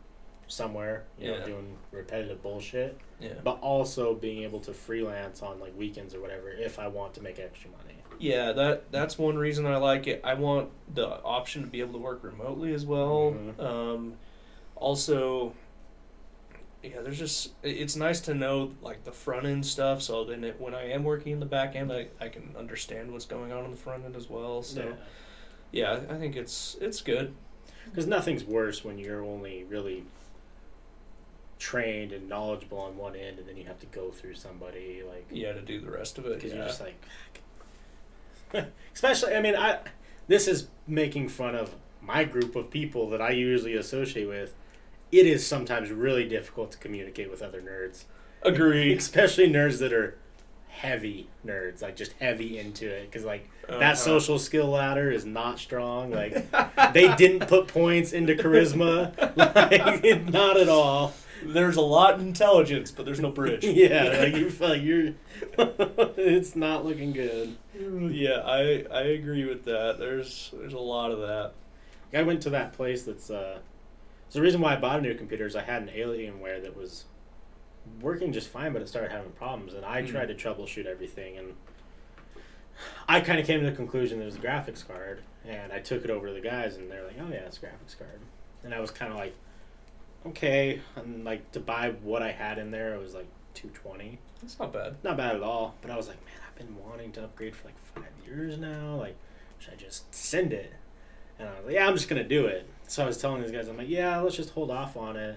somewhere. 0.48 1.04
You 1.18 1.28
know, 1.32 1.38
Yeah. 1.38 1.44
doing 1.46 1.76
repetitive 1.92 2.42
bullshit, 2.42 2.96
Yeah. 3.20 3.34
but 3.44 3.58
also 3.60 4.14
being 4.14 4.42
able 4.42 4.60
to 4.60 4.72
freelance 4.72 5.42
on 5.42 5.60
like 5.60 5.76
weekends 5.76 6.14
or 6.14 6.20
whatever 6.20 6.50
if 6.50 6.78
I 6.78 6.88
want 6.88 7.14
to 7.14 7.22
make 7.22 7.38
extra 7.38 7.70
money. 7.70 7.98
Yeah, 8.18 8.52
that 8.52 8.92
that's 8.92 9.16
one 9.18 9.36
reason 9.38 9.66
I 9.66 9.76
like 9.78 10.06
it. 10.06 10.20
I 10.22 10.34
want 10.34 10.70
the 10.94 11.08
option 11.22 11.62
to 11.62 11.68
be 11.68 11.80
able 11.80 11.94
to 11.94 11.98
work 11.98 12.22
remotely 12.22 12.72
as 12.74 12.84
well. 12.84 13.32
Mhm. 13.32 13.60
Um, 13.60 14.14
also, 14.76 15.54
yeah, 16.82 17.00
there's 17.02 17.18
just 17.18 17.50
it's 17.62 17.96
nice 17.96 18.20
to 18.22 18.34
know 18.34 18.72
like 18.82 19.04
the 19.04 19.12
front 19.12 19.46
end 19.46 19.66
stuff. 19.66 20.00
So 20.02 20.24
then 20.24 20.44
it, 20.44 20.60
when 20.60 20.74
I 20.74 20.90
am 20.90 21.04
working 21.04 21.32
in 21.32 21.40
the 21.40 21.46
back 21.46 21.76
end, 21.76 21.92
I, 21.92 22.08
I 22.20 22.28
can 22.28 22.54
understand 22.58 23.12
what's 23.12 23.26
going 23.26 23.52
on 23.52 23.64
in 23.64 23.70
the 23.70 23.76
front 23.76 24.04
end 24.04 24.16
as 24.16 24.28
well. 24.30 24.62
So 24.62 24.94
Yeah. 25.72 26.00
yeah, 26.08 26.14
I 26.14 26.18
think 26.18 26.36
it's 26.36 26.76
it's 26.80 27.00
good. 27.02 27.34
because 27.84 28.06
nothing's 28.06 28.44
worse 28.44 28.84
when 28.84 28.98
you're 28.98 29.22
only 29.24 29.64
really 29.64 30.04
trained 31.58 32.12
and 32.12 32.28
knowledgeable 32.28 32.78
on 32.78 32.96
one 32.96 33.14
end, 33.14 33.38
and 33.38 33.46
then 33.46 33.56
you 33.56 33.64
have 33.64 33.78
to 33.80 33.86
go 33.86 34.10
through 34.10 34.34
somebody 34.34 35.02
like 35.06 35.26
Yeah, 35.30 35.52
to 35.52 35.60
do 35.60 35.80
the 35.80 35.90
rest 35.90 36.16
of 36.18 36.24
it. 36.26 36.34
because 36.36 36.50
Yeah. 36.52 36.58
you're 36.58 36.66
just 36.66 36.80
like, 36.80 37.04
especially. 38.94 39.34
I 39.34 39.40
mean, 39.42 39.54
I 39.56 39.78
this 40.28 40.48
is 40.48 40.68
making 40.86 41.28
fun 41.28 41.54
of 41.54 41.74
my 42.00 42.24
group 42.24 42.56
of 42.56 42.70
people 42.70 43.10
that 43.10 43.20
I 43.20 43.30
usually 43.30 43.74
associate 43.74 44.26
with. 44.28 44.54
It 45.12 45.26
is 45.26 45.46
sometimes 45.46 45.90
really 45.90 46.28
difficult 46.28 46.70
to 46.72 46.78
communicate 46.78 47.30
with 47.30 47.42
other 47.42 47.60
nerds, 47.60 48.04
Agreed. 48.42 48.98
especially 48.98 49.48
nerds 49.48 49.78
that 49.80 49.92
are 49.92 50.16
heavy 50.68 51.28
nerds, 51.44 51.82
like 51.82 51.96
just 51.96 52.12
heavy 52.20 52.58
into 52.58 52.88
it. 52.88 53.10
Because 53.10 53.24
like 53.24 53.48
Uh-huh. 53.68 53.78
that 53.80 53.98
social 53.98 54.38
skill 54.38 54.68
ladder 54.68 55.10
is 55.10 55.24
not 55.26 55.58
strong. 55.58 56.10
Like 56.12 56.32
they 56.92 57.14
didn't 57.16 57.48
put 57.48 57.66
points 57.68 58.12
into 58.12 58.34
charisma, 58.34 59.12
like 59.36 60.24
not 60.32 60.56
at 60.56 60.68
all. 60.68 61.12
There's 61.42 61.76
a 61.76 61.80
lot 61.80 62.20
in 62.20 62.26
intelligence, 62.28 62.90
but 62.90 63.04
there's 63.06 63.20
no 63.20 63.30
bridge. 63.30 63.64
Yeah, 63.64 64.14
like 64.20 64.36
you 64.36 64.50
feel 64.50 64.68
like 64.68 64.82
you're. 64.82 65.14
it's 65.58 66.54
not 66.54 66.84
looking 66.84 67.12
good. 67.12 67.56
yeah, 67.74 68.42
I 68.44 68.84
I 68.92 69.00
agree 69.18 69.44
with 69.44 69.64
that. 69.64 69.96
There's 69.98 70.50
there's 70.52 70.74
a 70.74 70.78
lot 70.78 71.10
of 71.10 71.18
that. 71.20 71.52
I 72.12 72.22
went 72.22 72.42
to 72.42 72.50
that 72.50 72.72
place 72.74 73.04
that's 73.04 73.30
uh 73.30 73.58
so 74.30 74.38
the 74.38 74.42
reason 74.42 74.60
why 74.62 74.72
I 74.74 74.76
bought 74.76 74.98
a 75.00 75.02
new 75.02 75.14
computer 75.14 75.44
is 75.46 75.54
I 75.54 75.62
had 75.62 75.82
an 75.82 75.88
Alienware 75.88 76.62
that 76.62 76.74
was 76.76 77.04
working 78.00 78.32
just 78.32 78.48
fine 78.48 78.72
but 78.72 78.80
it 78.80 78.88
started 78.88 79.10
having 79.12 79.32
problems 79.32 79.74
and 79.74 79.84
I 79.84 80.00
Hmm. 80.02 80.08
tried 80.08 80.26
to 80.28 80.34
troubleshoot 80.34 80.86
everything 80.86 81.36
and 81.36 81.54
I 83.08 83.20
kind 83.20 83.38
of 83.38 83.46
came 83.46 83.60
to 83.60 83.66
the 83.68 83.76
conclusion 83.76 84.18
that 84.18 84.24
it 84.24 84.26
was 84.26 84.36
a 84.36 84.40
graphics 84.40 84.86
card 84.86 85.22
and 85.46 85.72
I 85.72 85.80
took 85.80 86.04
it 86.04 86.10
over 86.10 86.28
to 86.28 86.32
the 86.32 86.40
guys 86.40 86.76
and 86.76 86.90
they're 86.90 87.04
like, 87.04 87.16
"Oh 87.20 87.28
yeah, 87.28 87.40
it's 87.40 87.58
a 87.58 87.60
graphics 87.60 87.98
card." 87.98 88.20
And 88.62 88.74
I 88.74 88.80
was 88.80 88.90
kind 88.90 89.10
of 89.12 89.18
like, 89.18 89.34
"Okay." 90.26 90.80
And 90.96 91.24
like 91.24 91.50
to 91.52 91.60
buy 91.60 91.90
what 92.02 92.22
I 92.22 92.30
had 92.32 92.58
in 92.58 92.70
there, 92.70 92.94
it 92.94 93.00
was 93.00 93.14
like 93.14 93.26
220. 93.54 94.18
That's 94.40 94.58
not 94.58 94.72
bad. 94.72 94.96
Not 95.02 95.16
bad 95.16 95.34
at 95.36 95.42
all, 95.42 95.74
but 95.82 95.90
I 95.90 95.96
was 95.96 96.08
like, 96.08 96.22
"Man, 96.24 96.34
I've 96.46 96.54
been 96.56 96.76
wanting 96.78 97.12
to 97.12 97.24
upgrade 97.24 97.56
for 97.56 97.68
like 97.68 97.78
5 97.94 98.04
years 98.26 98.56
now. 98.58 98.96
Like, 98.96 99.16
should 99.58 99.72
I 99.74 99.76
just 99.76 100.14
send 100.14 100.52
it?" 100.52 100.72
And 101.38 101.48
I 101.48 101.56
was 101.56 101.64
like, 101.66 101.74
yeah, 101.74 101.86
I'm 101.86 101.94
just 101.94 102.08
gonna 102.08 102.22
do 102.24 102.46
it. 102.46 102.66
So 102.90 103.04
I 103.04 103.06
was 103.06 103.18
telling 103.18 103.40
these 103.40 103.52
guys, 103.52 103.68
I'm 103.68 103.76
like, 103.76 103.88
yeah, 103.88 104.18
let's 104.18 104.34
just 104.34 104.50
hold 104.50 104.68
off 104.68 104.96
on 104.96 105.14
it, 105.16 105.36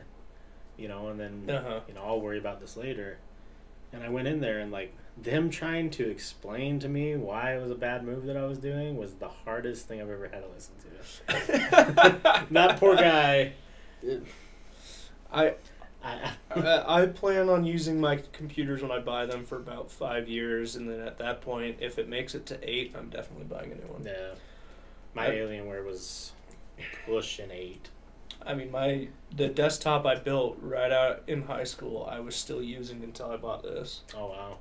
you 0.75 0.87
know, 0.87 1.09
and 1.09 1.19
then 1.19 1.47
Uh-huh. 1.55 1.81
you 1.87 1.93
know 1.93 2.01
I'll 2.03 2.19
worry 2.19 2.39
about 2.39 2.59
this 2.59 2.75
later. 2.75 3.17
And 3.91 4.01
I 4.03 4.09
went 4.09 4.27
in 4.27 4.39
there 4.41 4.59
and 4.59 4.71
like 4.71 4.91
them 5.21 5.51
trying 5.51 5.91
to 5.91 6.09
explain 6.09 6.79
to 6.79 6.89
me 6.89 7.15
why 7.15 7.55
it 7.55 7.61
was 7.61 7.69
a 7.69 7.75
bad 7.75 8.03
move 8.03 8.25
that 8.25 8.35
I 8.35 8.45
was 8.47 8.57
doing 8.57 8.97
was 8.97 9.13
the 9.13 9.27
hardest 9.27 9.87
thing 9.87 10.01
I've 10.01 10.09
ever 10.09 10.27
had 10.29 10.41
to 10.41 10.47
listen 10.49 10.73
to. 10.81 12.47
that 12.51 12.77
poor 12.79 12.95
guy. 12.95 13.53
I 15.31 15.53
I, 16.03 16.31
I 16.55 17.01
I 17.03 17.05
plan 17.05 17.49
on 17.49 17.63
using 17.65 18.01
my 18.01 18.19
computers 18.33 18.81
when 18.81 18.89
I 18.91 18.97
buy 18.97 19.27
them 19.27 19.45
for 19.45 19.57
about 19.57 19.91
five 19.91 20.27
years, 20.27 20.75
and 20.75 20.89
then 20.89 21.01
at 21.01 21.19
that 21.19 21.41
point, 21.41 21.77
if 21.81 21.99
it 21.99 22.09
makes 22.09 22.33
it 22.33 22.47
to 22.47 22.57
eight, 22.67 22.95
I'm 22.97 23.09
definitely 23.09 23.45
buying 23.45 23.71
a 23.71 23.75
new 23.75 23.93
one. 23.93 24.03
yeah, 24.03 24.33
my 25.13 25.27
I- 25.27 25.35
Alienware 25.35 25.85
was 25.85 26.31
pushing 27.05 27.51
eight. 27.51 27.89
I 28.45 28.53
mean, 28.53 28.71
my 28.71 29.07
the 29.35 29.47
desktop 29.47 30.05
I 30.05 30.15
built 30.15 30.57
right 30.61 30.91
out 30.91 31.23
in 31.27 31.43
high 31.43 31.63
school, 31.63 32.07
I 32.11 32.19
was 32.19 32.35
still 32.35 32.61
using 32.61 33.03
until 33.03 33.31
I 33.31 33.37
bought 33.37 33.63
this 33.63 34.01
Oh 34.15 34.27
wow. 34.27 34.57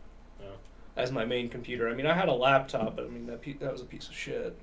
as 0.96 1.10
my 1.10 1.24
main 1.24 1.48
computer. 1.48 1.88
I 1.88 1.94
mean, 1.94 2.06
I 2.06 2.14
had 2.14 2.28
a 2.28 2.32
laptop, 2.34 2.96
but 2.96 3.06
I 3.06 3.08
mean 3.08 3.26
that 3.26 3.42
pe- 3.42 3.54
that 3.54 3.72
was 3.72 3.80
a 3.80 3.86
piece 3.86 4.08
of 4.08 4.14
shit. 4.14 4.56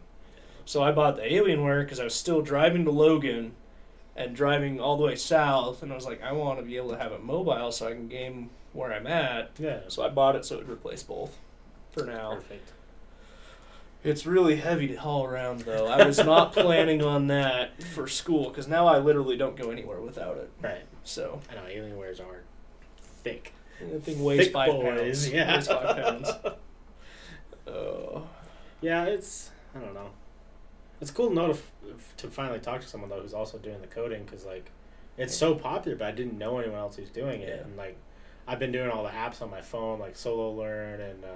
So 0.65 0.83
I 0.83 0.91
bought 0.91 1.15
the 1.15 1.23
Alienware 1.23 1.83
because 1.83 1.99
I 1.99 2.03
was 2.03 2.13
still 2.15 2.41
driving 2.41 2.85
to 2.85 2.91
Logan 2.91 3.53
and 4.15 4.35
driving 4.35 4.79
all 4.79 4.97
the 4.97 5.03
way 5.05 5.15
south, 5.15 5.81
and 5.81 5.91
I 5.91 5.95
was 5.95 6.05
like, 6.05 6.21
I 6.21 6.31
want 6.33 6.59
to 6.59 6.65
be 6.65 6.77
able 6.77 6.89
to 6.91 6.97
have 6.97 7.11
it 7.11 7.23
mobile 7.23 7.71
so 7.71 7.87
I 7.87 7.91
can 7.93 8.07
game 8.07 8.49
where 8.73 8.93
I'm 8.93 9.07
at. 9.07 9.51
Yeah. 9.57 9.79
So 9.87 10.03
I 10.05 10.09
bought 10.09 10.35
it 10.35 10.45
so 10.45 10.55
it 10.55 10.59
would 10.67 10.69
replace 10.69 11.01
both. 11.03 11.37
For 11.91 12.05
now, 12.05 12.35
Perfect. 12.35 12.71
It's 14.03 14.25
really 14.25 14.55
heavy 14.57 14.87
to 14.89 14.95
haul 14.95 15.25
around 15.25 15.61
though. 15.61 15.87
I 15.87 16.05
was 16.05 16.17
not 16.19 16.53
planning 16.53 17.03
on 17.03 17.27
that 17.27 17.81
for 17.83 18.07
school 18.07 18.49
because 18.49 18.67
now 18.67 18.87
I 18.87 18.99
literally 18.99 19.37
don't 19.37 19.55
go 19.57 19.71
anywhere 19.71 19.99
without 20.01 20.37
it. 20.37 20.49
Right. 20.61 20.83
So 21.03 21.41
I 21.51 21.55
know 21.55 21.61
Alienwares 21.63 22.19
are 22.19 22.43
thick. 23.23 23.53
that 23.81 24.03
thing 24.03 24.23
weighs 24.23 24.45
Thick 24.45 24.53
five 24.53 24.71
boys, 24.71 24.83
pounds. 24.99 25.29
yeah. 25.29 25.55
Weighs 25.55 25.67
five 25.67 25.95
pounds. 25.97 26.29
Oh. 27.67 28.27
Yeah, 28.81 29.05
it's 29.05 29.51
I 29.75 29.79
don't 29.79 29.93
know. 29.93 30.09
It's 31.01 31.11
cool 31.11 31.29
to 31.29 31.35
know 31.35 31.53
to, 31.53 31.59
to 32.17 32.27
finally 32.29 32.59
talk 32.59 32.81
to 32.81 32.87
someone 32.87 33.09
though 33.09 33.21
who's 33.21 33.33
also 33.33 33.57
doing 33.57 33.81
the 33.81 33.87
coding 33.87 34.23
because 34.23 34.45
like 34.45 34.71
it's 35.17 35.35
so 35.35 35.53
popular, 35.55 35.97
but 35.97 36.07
I 36.07 36.11
didn't 36.11 36.37
know 36.37 36.57
anyone 36.59 36.79
else 36.79 36.95
who's 36.95 37.09
doing 37.09 37.41
it, 37.41 37.49
Yeah. 37.49 37.63
and 37.65 37.77
like 37.77 37.97
I've 38.49 38.57
been 38.59 38.71
doing 38.71 38.89
all 38.89 39.03
the 39.03 39.09
apps 39.11 39.41
on 39.43 39.51
my 39.51 39.61
phone 39.61 39.99
like 39.99 40.15
Solo 40.15 40.51
Learn 40.51 40.99
and 40.99 41.23
uh, 41.23 41.27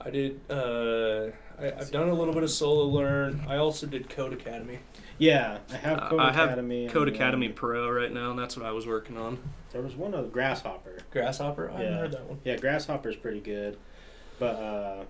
I 0.00 0.10
did. 0.10 0.40
Uh, 0.48 1.30
I, 1.58 1.72
I've 1.78 1.90
done 1.90 2.08
a 2.10 2.14
little 2.14 2.34
bit 2.34 2.42
of 2.42 2.50
solo 2.50 2.84
learn. 2.84 3.44
I 3.48 3.56
also 3.56 3.86
did 3.86 4.08
Codecademy. 4.08 4.78
yeah, 5.18 5.58
I 5.72 5.76
have 5.76 5.98
Uh, 5.98 6.08
Code 6.10 6.20
I 6.20 6.32
have 6.32 6.48
Academy. 6.50 6.88
Code 6.88 7.08
and, 7.08 7.16
Academy 7.16 7.46
um, 7.48 7.52
Pro 7.54 7.88
right 7.88 8.12
now, 8.12 8.30
and 8.30 8.38
that's 8.38 8.56
what 8.56 8.66
I 8.66 8.72
was 8.72 8.86
working 8.86 9.16
on. 9.16 9.38
there 9.72 9.80
was 9.82 9.94
one 9.96 10.12
of 10.14 10.32
Grasshopper. 10.32 10.98
Grasshopper. 11.10 11.70
I 11.70 11.82
Yeah. 11.82 11.96
heard 11.98 12.12
that 12.12 12.24
one. 12.28 12.38
Yeah, 12.44 12.56
Grasshopper's 12.56 13.16
pretty 13.16 13.40
good, 13.40 13.78
but 14.38 14.54
uh, 14.56 15.04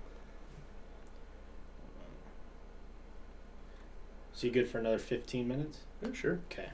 so 4.32 4.46
you 4.46 4.52
good 4.52 4.68
for 4.68 4.78
another 4.78 4.98
fifteen 4.98 5.48
minutes? 5.48 5.78
Yeah, 6.02 6.12
sure. 6.12 6.40
Okay. 6.52 6.68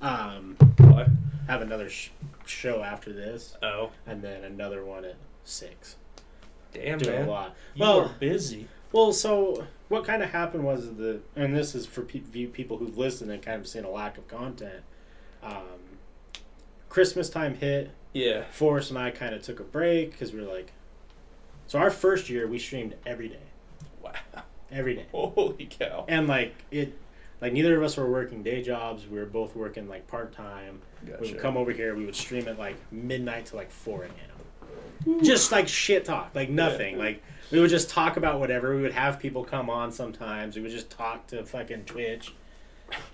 Um, 0.00 0.56
Why? 0.78 1.06
have 1.48 1.62
another 1.62 1.88
sh- 1.88 2.10
show 2.48 2.82
after 2.82 3.12
this, 3.12 3.56
Oh, 3.62 3.90
and 4.06 4.22
then 4.22 4.44
another 4.44 4.84
one 4.84 5.04
at 5.04 5.16
six. 5.44 5.96
damn 6.72 6.98
Do 6.98 7.10
man. 7.10 7.26
a 7.26 7.30
lot. 7.30 7.56
You 7.74 7.82
Well- 7.82 8.00
are 8.02 8.08
busy. 8.20 8.68
Well, 8.92 9.12
so 9.12 9.66
what 9.88 10.04
kind 10.04 10.22
of 10.22 10.30
happened 10.30 10.64
was 10.64 10.94
the, 10.96 11.20
and 11.34 11.54
this 11.56 11.74
is 11.74 11.86
for 11.86 12.02
pe- 12.02 12.20
people 12.46 12.76
who've 12.78 12.96
listened 12.96 13.30
and 13.30 13.42
kind 13.42 13.60
of 13.60 13.66
seen 13.66 13.84
a 13.84 13.90
lack 13.90 14.16
of 14.18 14.26
content. 14.28 14.82
Um, 15.42 15.98
Christmas 16.88 17.28
time 17.28 17.54
hit. 17.54 17.90
Yeah. 18.12 18.44
Forrest 18.50 18.90
and 18.90 18.98
I 18.98 19.10
kind 19.10 19.34
of 19.34 19.42
took 19.42 19.60
a 19.60 19.64
break 19.64 20.12
because 20.12 20.32
we 20.32 20.40
were 20.40 20.50
like, 20.52 20.72
so 21.66 21.78
our 21.78 21.90
first 21.90 22.30
year 22.30 22.46
we 22.46 22.58
streamed 22.58 22.94
every 23.04 23.28
day, 23.28 23.36
Wow. 24.02 24.12
every 24.70 24.94
day, 24.94 25.06
Holy 25.12 25.66
cow. 25.66 26.04
and 26.08 26.26
like 26.28 26.54
it, 26.70 26.96
like 27.40 27.52
neither 27.52 27.76
of 27.76 27.82
us 27.82 27.96
were 27.96 28.10
working 28.10 28.42
day 28.42 28.62
jobs. 28.62 29.06
We 29.06 29.18
were 29.18 29.26
both 29.26 29.54
working 29.54 29.88
like 29.88 30.06
part 30.06 30.32
time. 30.32 30.80
We 31.20 31.32
would 31.32 31.40
come 31.40 31.56
over 31.56 31.70
here. 31.72 31.94
We 31.94 32.04
would 32.06 32.16
stream 32.16 32.48
at 32.48 32.58
like 32.58 32.76
midnight 32.90 33.46
to 33.46 33.56
like 33.56 33.70
four 33.70 34.04
a.m. 34.04 35.22
Just 35.22 35.52
like 35.52 35.68
shit 35.68 36.04
talk, 36.04 36.30
like 36.34 36.48
nothing. 36.50 36.94
Yeah. 36.96 37.04
Like 37.04 37.22
we 37.50 37.60
would 37.60 37.70
just 37.70 37.90
talk 37.90 38.16
about 38.16 38.40
whatever. 38.40 38.74
We 38.74 38.82
would 38.82 38.92
have 38.92 39.18
people 39.18 39.44
come 39.44 39.70
on 39.70 39.92
sometimes. 39.92 40.56
We 40.56 40.62
would 40.62 40.70
just 40.70 40.90
talk 40.90 41.26
to 41.28 41.44
fucking 41.44 41.84
Twitch. 41.84 42.34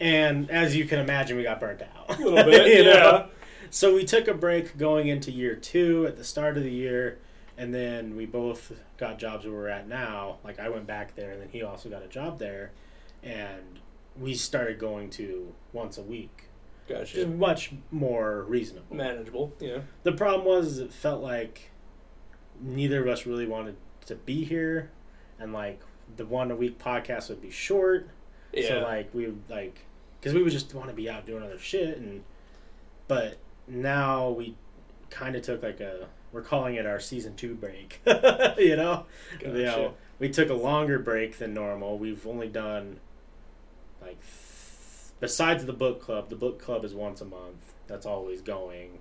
And 0.01 0.51
as 0.51 0.77
you 0.77 0.85
can 0.85 0.99
imagine, 1.01 1.37
we 1.37 1.43
got 1.43 1.61
burnt 1.61 1.83
out. 1.83 2.19
A 2.19 2.23
little 2.23 2.45
bit, 2.45 2.67
You 2.79 2.85
know? 2.85 2.91
yeah. 2.93 3.27
So 3.71 3.95
we 3.95 4.05
took 4.05 4.29
a 4.29 4.35
break 4.35 4.77
going 4.77 5.09
into 5.09 5.31
year 5.31 5.55
two 5.55 6.07
at 6.07 6.17
the 6.17 6.25
start 6.25 6.59
of 6.59 6.63
the 6.63 6.71
year, 6.71 7.19
and 7.57 7.75
then 7.75 8.17
we 8.17 8.27
both 8.27 8.73
got 8.99 9.19
jobs 9.19 9.47
where 9.47 9.55
we're 9.55 9.69
at 9.69 9.89
now. 9.89 10.37
Like 10.45 10.61
I 10.61 10.69
went 10.69 10.87
back 10.87 11.15
there, 11.17 11.33
and 11.33 11.41
then 11.41 11.49
he 11.51 11.63
also 11.63 11.89
got 11.89 12.03
a 12.03 12.09
job 12.09 12.39
there, 12.39 12.73
and 13.23 13.79
we 14.19 14.35
started 14.35 14.79
going 14.79 15.11
to 15.11 15.53
once 15.73 15.99
a 15.99 16.03
week, 16.03 16.49
which 16.89 17.15
is 17.15 17.27
much 17.27 17.73
more 17.91 18.43
reasonable. 18.43 18.95
Manageable. 18.95 19.53
Yeah. 19.61 19.79
The 20.03 20.13
problem 20.13 20.47
was 20.47 20.79
it 20.79 20.93
felt 20.93 21.23
like 21.23 21.71
neither 22.61 23.03
of 23.03 23.09
us 23.09 23.27
really 23.27 23.47
wanted 23.47 23.77
to 24.07 24.15
be 24.15 24.45
here, 24.45 24.91
and 25.39 25.53
like 25.53 25.81
the 26.17 26.27
one 26.27 26.51
a 26.51 26.57
week 26.57 26.79
podcast 26.79 27.29
would 27.29 27.41
be 27.43 27.51
short. 27.51 28.09
Yeah. 28.53 28.69
So 28.69 28.81
like 28.81 29.15
we 29.15 29.27
would 29.27 29.43
like 29.49 29.87
because 30.21 30.35
we 30.35 30.43
would 30.43 30.53
just 30.53 30.75
want 30.75 30.89
to 30.89 30.95
be 30.95 31.09
out 31.09 31.27
doing 31.27 31.43
other 31.43 31.59
shit, 31.59 31.99
and 31.99 32.23
but 33.09 33.39
now 33.67 34.31
we 34.31 34.57
kind 35.11 35.37
of 35.37 35.43
took 35.43 35.63
like 35.63 35.81
a 35.81 36.09
we're 36.33 36.43
calling 36.43 36.77
it 36.77 36.87
our 36.87 37.01
season 37.01 37.35
two 37.37 37.55
break. 37.55 38.01
you 38.59 38.77
know, 38.77 39.07
Gotcha. 39.39 39.57
you 39.57 39.65
know, 39.65 39.95
we 40.19 40.31
took 40.31 40.49
a 40.49 40.55
longer 40.55 40.99
break 40.99 41.39
than 41.39 41.55
normal. 41.55 41.99
We've 41.99 42.27
only 42.27 42.49
done 42.49 43.01
like 44.03 44.19
besides 45.21 45.65
the 45.65 45.73
book 45.73 46.01
club. 46.01 46.29
The 46.29 46.37
book 46.37 46.59
club 46.61 46.85
is 46.85 46.95
once 46.95 47.21
a 47.21 47.25
month. 47.25 47.73
That's 47.87 48.07
always 48.07 48.41
going. 48.43 48.99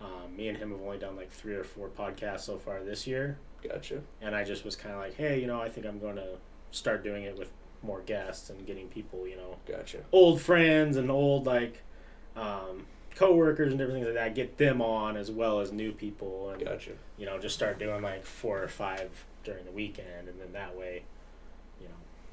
Um, 0.00 0.36
me 0.36 0.48
and 0.48 0.58
him 0.58 0.70
have 0.70 0.80
only 0.82 0.98
done 0.98 1.16
like 1.16 1.30
three 1.30 1.54
or 1.54 1.64
four 1.64 1.88
podcasts 1.88 2.40
so 2.40 2.58
far 2.58 2.82
this 2.82 3.06
year, 3.06 3.38
Gotcha. 3.66 4.02
and 4.20 4.34
I 4.34 4.44
just 4.44 4.64
was 4.64 4.76
kind 4.76 4.94
of 4.94 5.00
like, 5.00 5.14
hey, 5.14 5.40
you 5.40 5.46
know, 5.46 5.60
I 5.62 5.68
think 5.70 5.86
I'm 5.86 5.98
going 5.98 6.16
to 6.16 6.36
start 6.72 7.02
doing 7.04 7.22
it 7.22 7.38
with 7.38 7.50
more 7.82 8.00
guests 8.00 8.50
and 8.50 8.66
getting 8.66 8.88
people, 8.88 9.26
you 9.26 9.36
know, 9.36 9.56
Gotcha. 9.66 9.98
old 10.12 10.42
friends 10.42 10.96
and 10.96 11.10
old 11.10 11.46
like 11.46 11.82
um, 12.36 12.84
coworkers 13.14 13.72
and 13.72 13.80
everything 13.80 14.04
like 14.04 14.14
that. 14.14 14.34
Get 14.34 14.58
them 14.58 14.82
on 14.82 15.16
as 15.16 15.30
well 15.30 15.60
as 15.60 15.72
new 15.72 15.92
people, 15.92 16.50
and 16.50 16.62
Gotcha. 16.62 16.92
you 17.16 17.24
know, 17.24 17.38
just 17.38 17.54
start 17.54 17.78
doing 17.78 18.02
like 18.02 18.24
four 18.26 18.62
or 18.62 18.68
five 18.68 19.24
during 19.44 19.64
the 19.64 19.70
weekend, 19.72 20.28
and 20.28 20.38
then 20.40 20.52
that 20.52 20.76
way, 20.76 21.04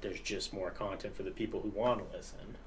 there's 0.01 0.19
just 0.19 0.53
more 0.53 0.71
content 0.71 1.15
for 1.15 1.23
the 1.23 1.31
people 1.31 1.61
who 1.61 1.69
want 1.69 1.99
to 2.11 2.17
listen. 2.17 2.57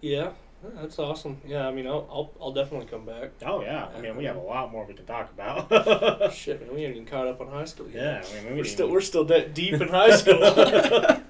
Yeah, 0.00 0.30
that's 0.76 0.98
awesome. 0.98 1.40
Yeah, 1.46 1.66
I 1.66 1.72
mean, 1.72 1.86
I'll 1.86 2.06
I'll, 2.10 2.30
I'll 2.40 2.52
definitely 2.52 2.86
come 2.86 3.06
back. 3.06 3.30
Oh 3.44 3.62
yeah, 3.62 3.88
I 3.96 4.00
mean 4.00 4.16
we 4.16 4.24
have 4.24 4.36
a 4.36 4.40
lot 4.40 4.70
more 4.72 4.84
we 4.84 4.94
can 4.94 5.06
talk 5.06 5.30
about. 5.30 6.32
Shit, 6.34 6.60
man, 6.60 6.74
we 6.74 6.82
haven't 6.82 6.96
even 6.98 7.08
caught 7.08 7.26
up 7.26 7.40
on 7.40 7.48
high 7.48 7.64
school 7.64 7.86
yet. 7.88 8.26
yeah, 8.30 8.30
I 8.30 8.34
mean 8.42 8.44
we 8.44 8.50
we're 8.58 8.62
didn't 8.64 8.74
still 8.74 8.90
we're 8.90 9.00
still 9.00 9.24
de- 9.24 9.48
deep 9.48 9.74
in 9.74 9.88
high 9.88 10.14
school. 10.16 10.40
I 10.44 11.22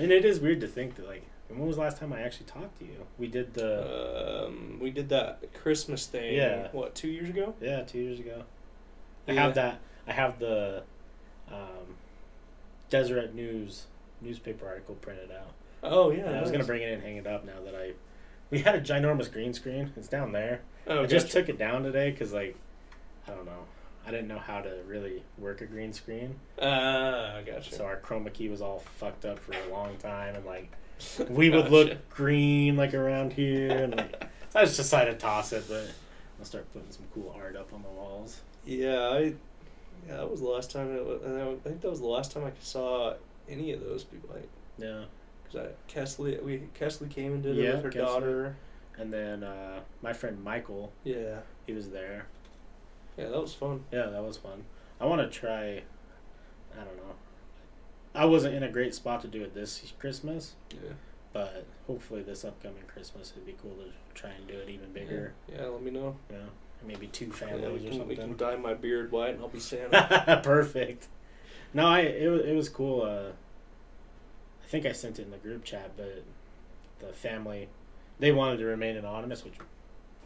mean 0.00 0.12
it 0.12 0.24
is 0.24 0.40
weird 0.40 0.60
to 0.60 0.66
think 0.68 0.96
that 0.96 1.06
like 1.06 1.22
when 1.48 1.66
was 1.66 1.76
the 1.76 1.82
last 1.82 1.98
time 1.98 2.12
I 2.12 2.20
actually 2.22 2.46
talked 2.46 2.78
to 2.80 2.84
you? 2.84 3.06
We 3.18 3.28
did 3.28 3.54
the 3.54 4.46
um, 4.48 4.78
we 4.80 4.90
did 4.90 5.08
that 5.10 5.54
Christmas 5.54 6.06
thing. 6.06 6.34
Yeah. 6.34 6.68
What 6.72 6.94
two 6.94 7.08
years 7.08 7.30
ago? 7.30 7.54
yeah 7.60 7.82
two 7.82 7.98
years 8.00 8.18
ago. 8.20 8.44
I 9.28 9.32
Yeah. 9.32 9.42
have 9.42 9.54
that. 9.54 9.80
I 10.06 10.12
have 10.12 10.38
the 10.38 10.82
um, 11.50 11.96
Deseret 12.90 13.34
News 13.34 13.86
newspaper 14.20 14.66
article 14.66 14.94
printed 14.96 15.30
out. 15.30 15.52
Oh 15.82 16.10
yeah. 16.10 16.30
I 16.30 16.40
was 16.40 16.50
gonna 16.50 16.64
bring 16.64 16.82
it 16.82 16.88
in 16.88 16.94
and 16.94 17.02
hang 17.02 17.16
it 17.16 17.26
up 17.26 17.44
now 17.44 17.60
that 17.64 17.74
I. 17.74 17.92
We 18.50 18.60
had 18.60 18.74
a 18.76 18.80
ginormous 18.80 19.30
green 19.32 19.52
screen. 19.52 19.92
It's 19.96 20.08
down 20.08 20.32
there. 20.32 20.60
Oh, 20.86 21.02
I 21.02 21.06
just 21.06 21.30
took 21.32 21.48
it 21.48 21.58
down 21.58 21.82
today 21.82 22.10
because 22.10 22.32
like, 22.32 22.56
I 23.26 23.32
don't 23.32 23.44
know. 23.44 23.64
I 24.06 24.12
didn't 24.12 24.28
know 24.28 24.38
how 24.38 24.60
to 24.60 24.70
really 24.86 25.24
work 25.36 25.62
a 25.62 25.66
green 25.66 25.92
screen, 25.92 26.36
Ah, 26.62 27.40
gotcha. 27.44 27.74
so 27.74 27.84
our 27.84 27.96
chroma 27.96 28.32
key 28.32 28.48
was 28.48 28.62
all 28.62 28.78
fucked 28.98 29.24
up 29.24 29.40
for 29.40 29.52
a 29.52 29.72
long 29.72 29.96
time, 29.96 30.36
and 30.36 30.46
like 30.46 30.70
we 31.28 31.50
would 31.50 31.72
look 31.72 32.08
green 32.08 32.76
like 32.76 32.94
around 32.94 33.32
here, 33.32 33.68
and 33.82 33.96
like 33.96 34.24
I 34.54 34.64
just 34.64 34.76
decided 34.76 35.10
to 35.10 35.16
toss 35.18 35.52
it, 35.52 35.64
but 35.68 35.88
I'll 36.38 36.44
start 36.44 36.72
putting 36.72 36.90
some 36.92 37.04
cool 37.12 37.34
art 37.36 37.56
up 37.56 37.72
on 37.72 37.82
the 37.82 37.88
walls. 37.88 38.42
Yeah, 38.64 39.08
I. 39.08 39.34
Yeah, 40.06 40.16
that 40.18 40.30
was 40.30 40.40
the 40.40 40.48
last 40.48 40.70
time. 40.70 40.94
It 40.94 41.04
was, 41.04 41.22
and 41.22 41.40
I 41.40 41.54
think 41.68 41.80
that 41.80 41.90
was 41.90 42.00
the 42.00 42.06
last 42.06 42.32
time 42.32 42.44
I 42.44 42.52
saw 42.60 43.14
any 43.48 43.72
of 43.72 43.80
those 43.80 44.04
people. 44.04 44.30
Like, 44.32 44.48
Yeah, 44.78 45.04
cause 45.50 45.56
I 45.56 45.90
Kesley, 45.92 46.42
we 46.42 46.68
Kesley 46.78 47.10
came 47.10 47.32
and 47.34 47.42
did 47.42 47.56
Yeah, 47.56 47.70
it 47.70 47.74
with 47.82 47.94
her 47.94 48.00
Kesley. 48.00 48.06
daughter. 48.06 48.56
and 48.98 49.12
then 49.12 49.42
uh, 49.42 49.80
my 50.02 50.12
friend 50.12 50.42
Michael, 50.42 50.92
Yeah, 51.04 51.40
he 51.66 51.72
was 51.72 51.90
there. 51.90 52.26
yeah, 53.16 53.28
that 53.28 53.40
was 53.40 53.52
fun. 53.54 53.84
Yeah, 53.92 54.06
that 54.06 54.22
was 54.22 54.36
fun. 54.36 54.64
I 55.00 55.04
want 55.06 55.20
to 55.22 55.28
try. 55.28 55.82
I 56.72 56.84
don't 56.84 56.96
know. 56.96 57.14
I 58.14 58.24
wasn't 58.24 58.54
in 58.54 58.62
a 58.62 58.70
great 58.70 58.94
spot 58.94 59.20
to 59.22 59.28
do 59.28 59.42
it 59.42 59.54
this 59.54 59.92
Christmas, 59.98 60.54
Yeah, 60.70 60.92
but 61.34 61.66
hopefully 61.86 62.22
this 62.22 62.44
upcoming 62.44 62.84
Christmas 62.86 63.32
it'd 63.32 63.44
be 63.44 63.54
cool 63.60 63.74
to 63.74 63.90
try 64.14 64.30
and 64.30 64.46
do 64.46 64.54
it 64.58 64.68
even 64.70 64.92
bigger. 64.92 65.34
Yeah, 65.52 65.66
let 65.66 65.82
me 65.82 65.90
know. 65.90 66.16
Yeah, 66.30 66.38
maybe 66.84 67.06
two 67.06 67.26
Yeah, 67.26 67.32
families 67.32 67.82
we, 67.82 67.88
or 67.88 67.90
can, 67.90 68.08
we 68.08 68.14
can 68.16 68.24
something. 68.30 68.36
dye 68.36 68.56
my 68.56 68.74
beard 68.74 69.12
white, 69.12 69.34
and 69.34 69.40
I'll 69.42 69.48
be 69.48 69.60
Santa. 69.60 70.40
Perfect. 70.44 71.06
No, 71.74 71.86
I 71.86 72.00
it 72.00 72.28
was 72.28 72.40
it 72.42 72.54
was 72.54 72.68
cool. 72.68 73.02
Uh, 73.02 73.30
I 74.62 74.66
think 74.68 74.86
I 74.86 74.92
sent 74.92 75.18
it 75.18 75.22
in 75.22 75.30
the 75.30 75.36
group 75.38 75.64
chat, 75.64 75.92
but 75.96 76.22
the 76.98 77.12
family 77.12 77.68
they 78.18 78.32
wanted 78.32 78.56
to 78.58 78.64
remain 78.64 78.96
anonymous, 78.96 79.44
which 79.44 79.54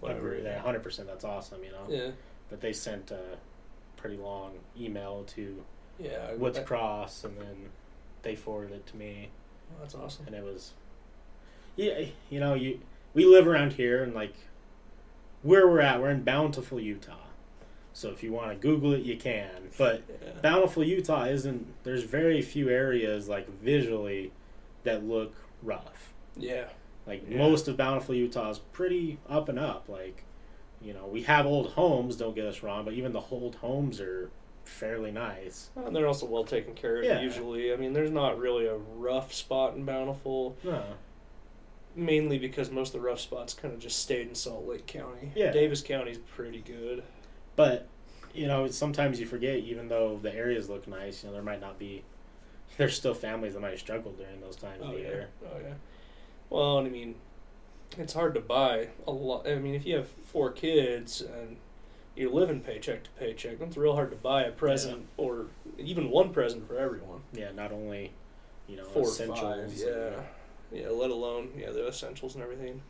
Whatever, 0.00 0.38
yeah. 0.38 0.60
hundred 0.60 0.82
percent. 0.82 1.08
That's 1.08 1.24
awesome, 1.24 1.62
you 1.62 1.72
know. 1.72 1.84
yeah, 1.88 2.10
But 2.48 2.60
they 2.62 2.72
sent 2.72 3.10
a 3.10 3.36
pretty 3.98 4.16
long 4.16 4.52
email 4.80 5.24
to 5.34 5.62
yeah. 5.98 6.28
I- 6.30 6.34
Woods 6.36 6.58
I- 6.58 6.62
Cross, 6.62 7.24
and 7.24 7.36
then 7.38 7.68
they 8.22 8.34
forwarded 8.34 8.76
it 8.76 8.86
to 8.86 8.96
me, 8.96 9.28
That's 9.80 9.94
awesome. 9.94 10.24
and 10.26 10.34
it 10.34 10.42
was, 10.44 10.72
yeah, 11.76 12.06
you 12.30 12.40
know, 12.40 12.54
you 12.54 12.80
we 13.12 13.26
live 13.26 13.46
around 13.46 13.74
here, 13.74 14.02
and 14.02 14.14
like 14.14 14.32
where 15.42 15.66
we're 15.68 15.80
at, 15.80 16.00
we're 16.00 16.10
in 16.10 16.22
Bountiful, 16.22 16.80
Utah. 16.80 17.14
So 17.92 18.10
if 18.10 18.22
you 18.22 18.32
want 18.32 18.50
to 18.50 18.56
Google 18.56 18.92
it, 18.92 19.02
you 19.02 19.16
can. 19.16 19.70
But 19.76 20.02
Yeah. 20.08 20.32
Bountiful, 20.42 20.84
Utah 20.84 21.24
isn't. 21.24 21.66
There's 21.82 22.02
very 22.04 22.40
few 22.42 22.68
areas 22.68 23.28
like 23.28 23.48
visually 23.60 24.32
that 24.84 25.04
look 25.04 25.34
rough. 25.62 26.12
yeah, 26.36 26.68
Like 27.06 27.24
Yeah. 27.28 27.38
most 27.38 27.66
of 27.68 27.76
Bountiful, 27.76 28.14
Utah 28.14 28.50
is 28.50 28.58
pretty 28.58 29.18
up 29.28 29.48
and 29.48 29.58
up. 29.58 29.88
Like, 29.88 30.22
you 30.80 30.94
know, 30.94 31.06
we 31.06 31.22
have 31.24 31.44
old 31.46 31.72
homes. 31.72 32.16
Don't 32.16 32.34
get 32.34 32.46
us 32.46 32.62
wrong, 32.62 32.84
but 32.84 32.94
even 32.94 33.12
the 33.12 33.20
old 33.30 33.56
homes 33.56 34.00
are 34.00 34.30
fairly 34.64 35.10
nice. 35.10 35.70
and 35.74 35.94
they're 35.96 36.06
also 36.06 36.26
well 36.26 36.44
taken 36.44 36.74
care 36.74 36.98
of. 36.98 37.04
Yeah. 37.04 37.20
Usually, 37.20 37.72
I 37.72 37.76
mean, 37.76 37.92
there's 37.92 38.10
not 38.12 38.38
really 38.38 38.66
a 38.66 38.76
rough 38.76 39.32
spot 39.34 39.74
in 39.74 39.84
Bountiful. 39.84 40.56
No. 40.62 40.82
Mainly 41.96 42.38
because 42.38 42.70
most 42.70 42.94
of 42.94 43.00
the 43.02 43.06
rough 43.06 43.20
spots 43.20 43.52
kind 43.52 43.74
of 43.74 43.80
just 43.80 43.98
stayed 44.00 44.28
in 44.28 44.34
Salt 44.34 44.66
Lake 44.66 44.86
County. 44.86 45.32
Yeah. 45.34 45.50
Davis 45.50 45.82
County's 45.82 46.18
pretty 46.18 46.60
good. 46.60 47.02
But 47.56 47.88
you 48.32 48.46
know, 48.46 48.68
sometimes 48.68 49.18
you 49.18 49.26
forget. 49.26 49.56
Even 49.58 49.88
though 49.88 50.18
the 50.22 50.32
areas 50.34 50.68
look 50.68 50.86
nice, 50.86 51.22
you 51.22 51.28
know, 51.28 51.34
there 51.34 51.42
might 51.42 51.60
not 51.60 51.78
be. 51.78 52.04
There's 52.76 52.94
still 52.96 53.14
families 53.14 53.54
that 53.54 53.60
might 53.60 53.78
struggle 53.78 54.12
during 54.12 54.40
those 54.40 54.56
times 54.56 54.80
Oh 54.82 54.88
of 54.90 54.92
the 54.94 55.00
yeah. 55.00 55.08
year. 55.08 55.28
Oh 55.44 55.58
yeah. 55.60 55.74
Well, 56.48 56.78
I 56.78 56.88
mean, 56.88 57.16
it's 57.98 58.12
hard 58.12 58.34
to 58.34 58.40
buy 58.40 58.88
a 59.06 59.10
lot. 59.10 59.48
I 59.48 59.56
mean, 59.56 59.74
if 59.74 59.84
you 59.84 59.96
have 59.96 60.08
four 60.08 60.50
kids 60.52 61.20
and 61.20 61.56
you're 62.16 62.30
living 62.30 62.60
paycheck 62.60 63.02
to 63.04 63.10
paycheck, 63.18 63.60
it's 63.60 63.76
real 63.76 63.94
hard 63.94 64.10
to 64.10 64.16
buy 64.16 64.44
a 64.44 64.52
present 64.52 65.06
or 65.16 65.46
even 65.78 66.10
one 66.10 66.32
present 66.32 66.66
for 66.68 66.78
everyone. 66.78 67.20
Yeah, 67.32 67.50
not 67.52 67.72
only, 67.72 68.12
you 68.68 68.76
know, 68.76 68.84
Four 68.84 69.02
essentials. 69.02 69.40
five. 69.40 69.88
and- 69.88 70.24
Yeah. 70.72 70.88
Let 70.90 71.10
alone 71.10 71.50
yeah 71.56 71.70
the 71.70 71.86
essentials 71.88 72.34
and 72.34 72.42
everything. 72.42 72.82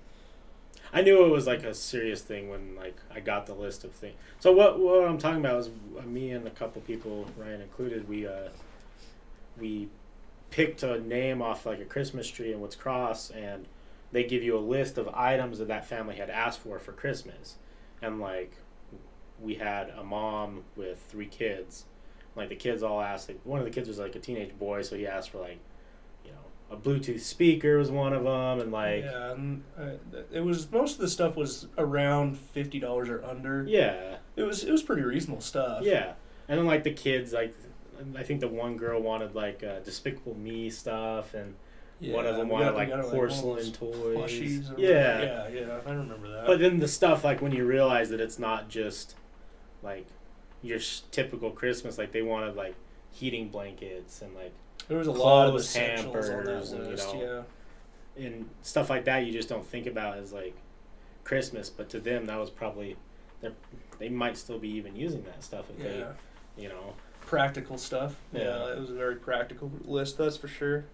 I 0.93 1.03
knew 1.03 1.25
it 1.25 1.29
was 1.29 1.47
like 1.47 1.63
a 1.63 1.73
serious 1.75 2.21
thing 2.21 2.51
when 2.51 2.75
like 2.77 2.97
I 3.15 3.21
got 3.21 3.47
the 3.47 3.55
list 3.55 3.85
of 3.85 3.93
things. 3.93 4.17
So 4.41 4.53
what 4.53 4.79
what 4.79 5.07
I'm 5.07 5.19
talking 5.19 5.41
about 5.41 5.61
is 5.61 5.71
uh, 5.99 6.03
me 6.03 6.31
and 6.33 6.47
a 6.47 6.51
couple 6.51 6.83
people, 6.83 7.27
Ryan 7.37 7.61
included, 7.61 8.09
we 8.09 8.27
uh 8.27 8.49
we 9.59 9.89
picked 10.51 10.83
a 10.83 11.01
name 11.01 11.41
off 11.43 11.65
like 11.65 11.81
a 11.81 11.85
Christmas 11.85 12.29
tree 12.29 12.53
in 12.53 12.61
Woods 12.61 12.75
Cross, 12.77 13.31
and 13.31 13.67
they 14.11 14.25
give 14.25 14.43
you 14.43 14.57
a 14.57 14.61
list 14.61 14.99
of 14.99 15.09
items 15.09 15.59
that 15.59 15.69
that 15.69 15.87
family 15.87 16.17
had 16.17 16.31
asked 16.31 16.61
for 16.61 16.79
for 16.79 16.93
Christmas, 16.93 17.57
and 18.03 18.21
like 18.21 18.53
we 19.41 19.55
had 19.55 19.91
a 19.91 20.03
mom 20.03 20.65
with 20.77 21.03
three 21.09 21.27
kids. 21.27 21.85
Like 22.37 22.49
the 22.49 22.57
kids 22.57 22.83
all 22.83 23.01
asked. 23.01 23.29
Like, 23.29 23.41
one 23.45 23.59
of 23.59 23.65
the 23.65 23.71
kids 23.73 23.89
was 23.89 23.99
like 23.99 24.15
a 24.15 24.19
teenage 24.19 24.57
boy, 24.59 24.83
so 24.83 24.97
he 24.97 25.07
asked 25.07 25.31
for 25.31 25.39
like, 25.39 25.59
a 26.71 26.77
Bluetooth 26.77 27.21
speaker 27.21 27.79
was 27.79 27.91
one 27.91 28.13
of 28.13 28.25
them, 28.25 28.61
and 28.61 28.71
like 28.73 29.03
yeah, 29.05 29.33
and 29.33 29.63
uh, 29.79 29.91
th- 30.13 30.27
it 30.33 30.41
was 30.41 30.71
most 30.71 30.95
of 30.95 31.01
the 31.01 31.09
stuff 31.09 31.37
was 31.37 31.67
around 31.79 32.39
fifty 32.39 32.79
dollars 32.79 33.09
or 33.09 33.25
under. 33.25 33.65
yeah. 33.67 34.17
It 34.37 34.43
was 34.45 34.65
it 34.65 34.71
was 34.71 34.83
pretty 34.83 35.03
reasonable 35.03 35.43
stuff. 35.43 35.83
Yeah, 35.83 36.13
and 36.49 36.59
then 36.59 36.67
like 36.67 36.85
the 36.85 36.93
kids, 36.93 37.33
like 37.33 37.55
I 38.17 38.23
think 38.23 38.41
the 38.41 38.49
one 38.49 38.77
girl 38.77 39.01
wanted 39.03 39.35
like 39.35 39.63
uh, 39.63 39.81
Despicable 39.81 40.37
Me 40.37 40.71
stuff, 40.71 41.35
and 41.35 41.55
one 42.01 42.27
of 42.27 42.37
them 42.37 42.49
wanted 42.49 42.75
like 42.75 42.91
porcelain 43.11 43.57
those 43.57 43.73
toys. 43.73 44.71
yeah. 44.79 45.23
yeah, 45.23 45.49
yeah. 45.49 45.79
I 45.87 45.91
remember 45.91 46.31
that. 46.31 46.47
but 46.47 46.59
then 46.61 46.79
the 46.79 46.89
stuff 46.89 47.25
like 47.25 47.43
when 47.43 47.53
you 47.53 47.67
realize 47.67 48.09
that 48.11 48.21
it's 48.21 48.39
not 48.39 48.69
just 48.69 49.17
like 49.83 50.07
your 50.63 50.79
typical 51.11 51.51
Christmas, 51.51 51.99
like 51.99 52.13
they 52.13 52.23
wanted 52.23 52.57
like 52.57 52.75
heating 53.11 53.49
blankets 53.49 54.23
and 54.23 54.35
like 54.35 54.53
there 54.91 54.99
was 54.99 55.07
a 55.07 55.13
lot 55.13 55.49
of 55.49 55.55
essentials 55.55 56.29
on 56.29 56.45
that 56.45 56.65
and, 56.73 56.85
you 56.85 56.91
list. 56.91 57.15
know, 57.15 57.45
yeah. 58.17 58.25
and 58.27 58.51
stuff 58.63 58.91
like 58.91 59.05
that. 59.07 59.25
You 59.25 59.33
just 59.33 59.49
don't 59.49 59.65
think 59.65 59.87
about 59.87 60.19
as 60.19 60.33
like 60.33 60.55
Christmas, 61.25 61.71
but 61.71 61.89
to 61.91 62.01
them 62.01 62.27
that 62.27 62.39
was 62.39 62.51
probably 62.51 62.97
they 63.41 63.51
they 63.99 64.09
might 64.09 64.37
still 64.37 64.59
be 64.59 64.69
even 64.69 64.97
using 64.97 65.23
that 65.25 65.43
stuff 65.45 65.67
if 65.71 65.83
Yeah. 65.85 65.91
they 66.57 66.63
you 66.65 66.69
know 66.69 66.95
practical 67.21 67.79
stuff. 67.79 68.17
Yeah. 68.33 68.43
Yeah. 68.43 68.73
it 68.73 68.81
was 68.81 68.91
a 68.91 68.95
very 68.95 69.15
practical 69.17 69.71
list, 69.85 70.19
that's 70.19 70.37
for 70.37 70.49
sure. 70.49 70.85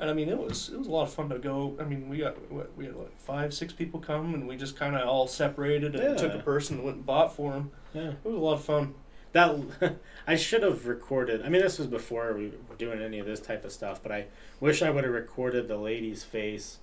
And 0.00 0.08
I 0.10 0.12
mean, 0.14 0.28
it 0.28 0.38
was 0.38 0.70
it 0.70 0.78
was 0.78 0.88
a 0.88 0.90
lot 0.90 1.02
of 1.02 1.12
fun 1.12 1.28
to 1.28 1.38
go. 1.38 1.76
I 1.78 1.84
mean, 1.84 2.08
we 2.08 2.18
got 2.18 2.50
what, 2.50 2.76
we 2.76 2.86
had 2.86 2.96
like 2.96 3.16
five, 3.20 3.54
six 3.54 3.72
people 3.72 4.00
come, 4.00 4.34
and 4.34 4.48
we 4.48 4.56
just 4.56 4.74
kind 4.76 4.96
of 4.96 5.06
all 5.06 5.28
separated 5.28 5.94
and 5.94 6.18
took 6.18 6.34
a 6.34 6.38
person 6.38 6.76
and 6.76 6.84
went 6.84 6.96
and 6.96 7.06
bought 7.06 7.36
for 7.36 7.52
them. 7.52 7.70
yeah. 7.94 8.08
It 8.08 8.24
was 8.24 8.34
a 8.34 8.38
lot 8.38 8.54
of 8.54 8.64
fun. 8.64 8.94
That 9.32 9.56
I 10.26 10.36
should 10.36 10.62
have 10.62 10.86
recorded. 10.86 11.42
I 11.44 11.48
mean, 11.48 11.62
this 11.62 11.78
was 11.78 11.86
before 11.86 12.32
we 12.34 12.52
were 12.68 12.76
doing 12.78 13.00
any 13.00 13.18
of 13.18 13.26
this 13.26 13.40
type 13.40 13.64
of 13.64 13.72
stuff, 13.72 14.02
but 14.02 14.12
I 14.12 14.26
wish 14.60 14.82
I 14.82 14.90
would 14.90 15.04
have 15.04 15.12
recorded 15.12 15.68
the 15.68 15.76
lady's 15.76 16.24
face, 16.24 16.78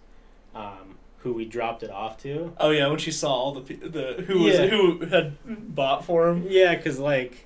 um, 0.55 0.97
who 1.19 1.33
we 1.33 1.45
dropped 1.45 1.83
it 1.83 1.89
off 1.91 2.17
to. 2.23 2.53
Oh 2.59 2.69
yeah, 2.71 2.87
when 2.87 2.99
she 2.99 3.11
saw 3.11 3.31
all 3.33 3.53
the 3.53 3.73
the 3.75 4.23
who 4.27 4.43
was 4.43 4.55
Yeah. 4.55 4.67
who 4.67 5.05
had 5.05 5.37
bought 5.75 6.05
for 6.05 6.27
him. 6.29 6.45
Yeah, 6.49 6.75
because 6.75 6.99
like 6.99 7.45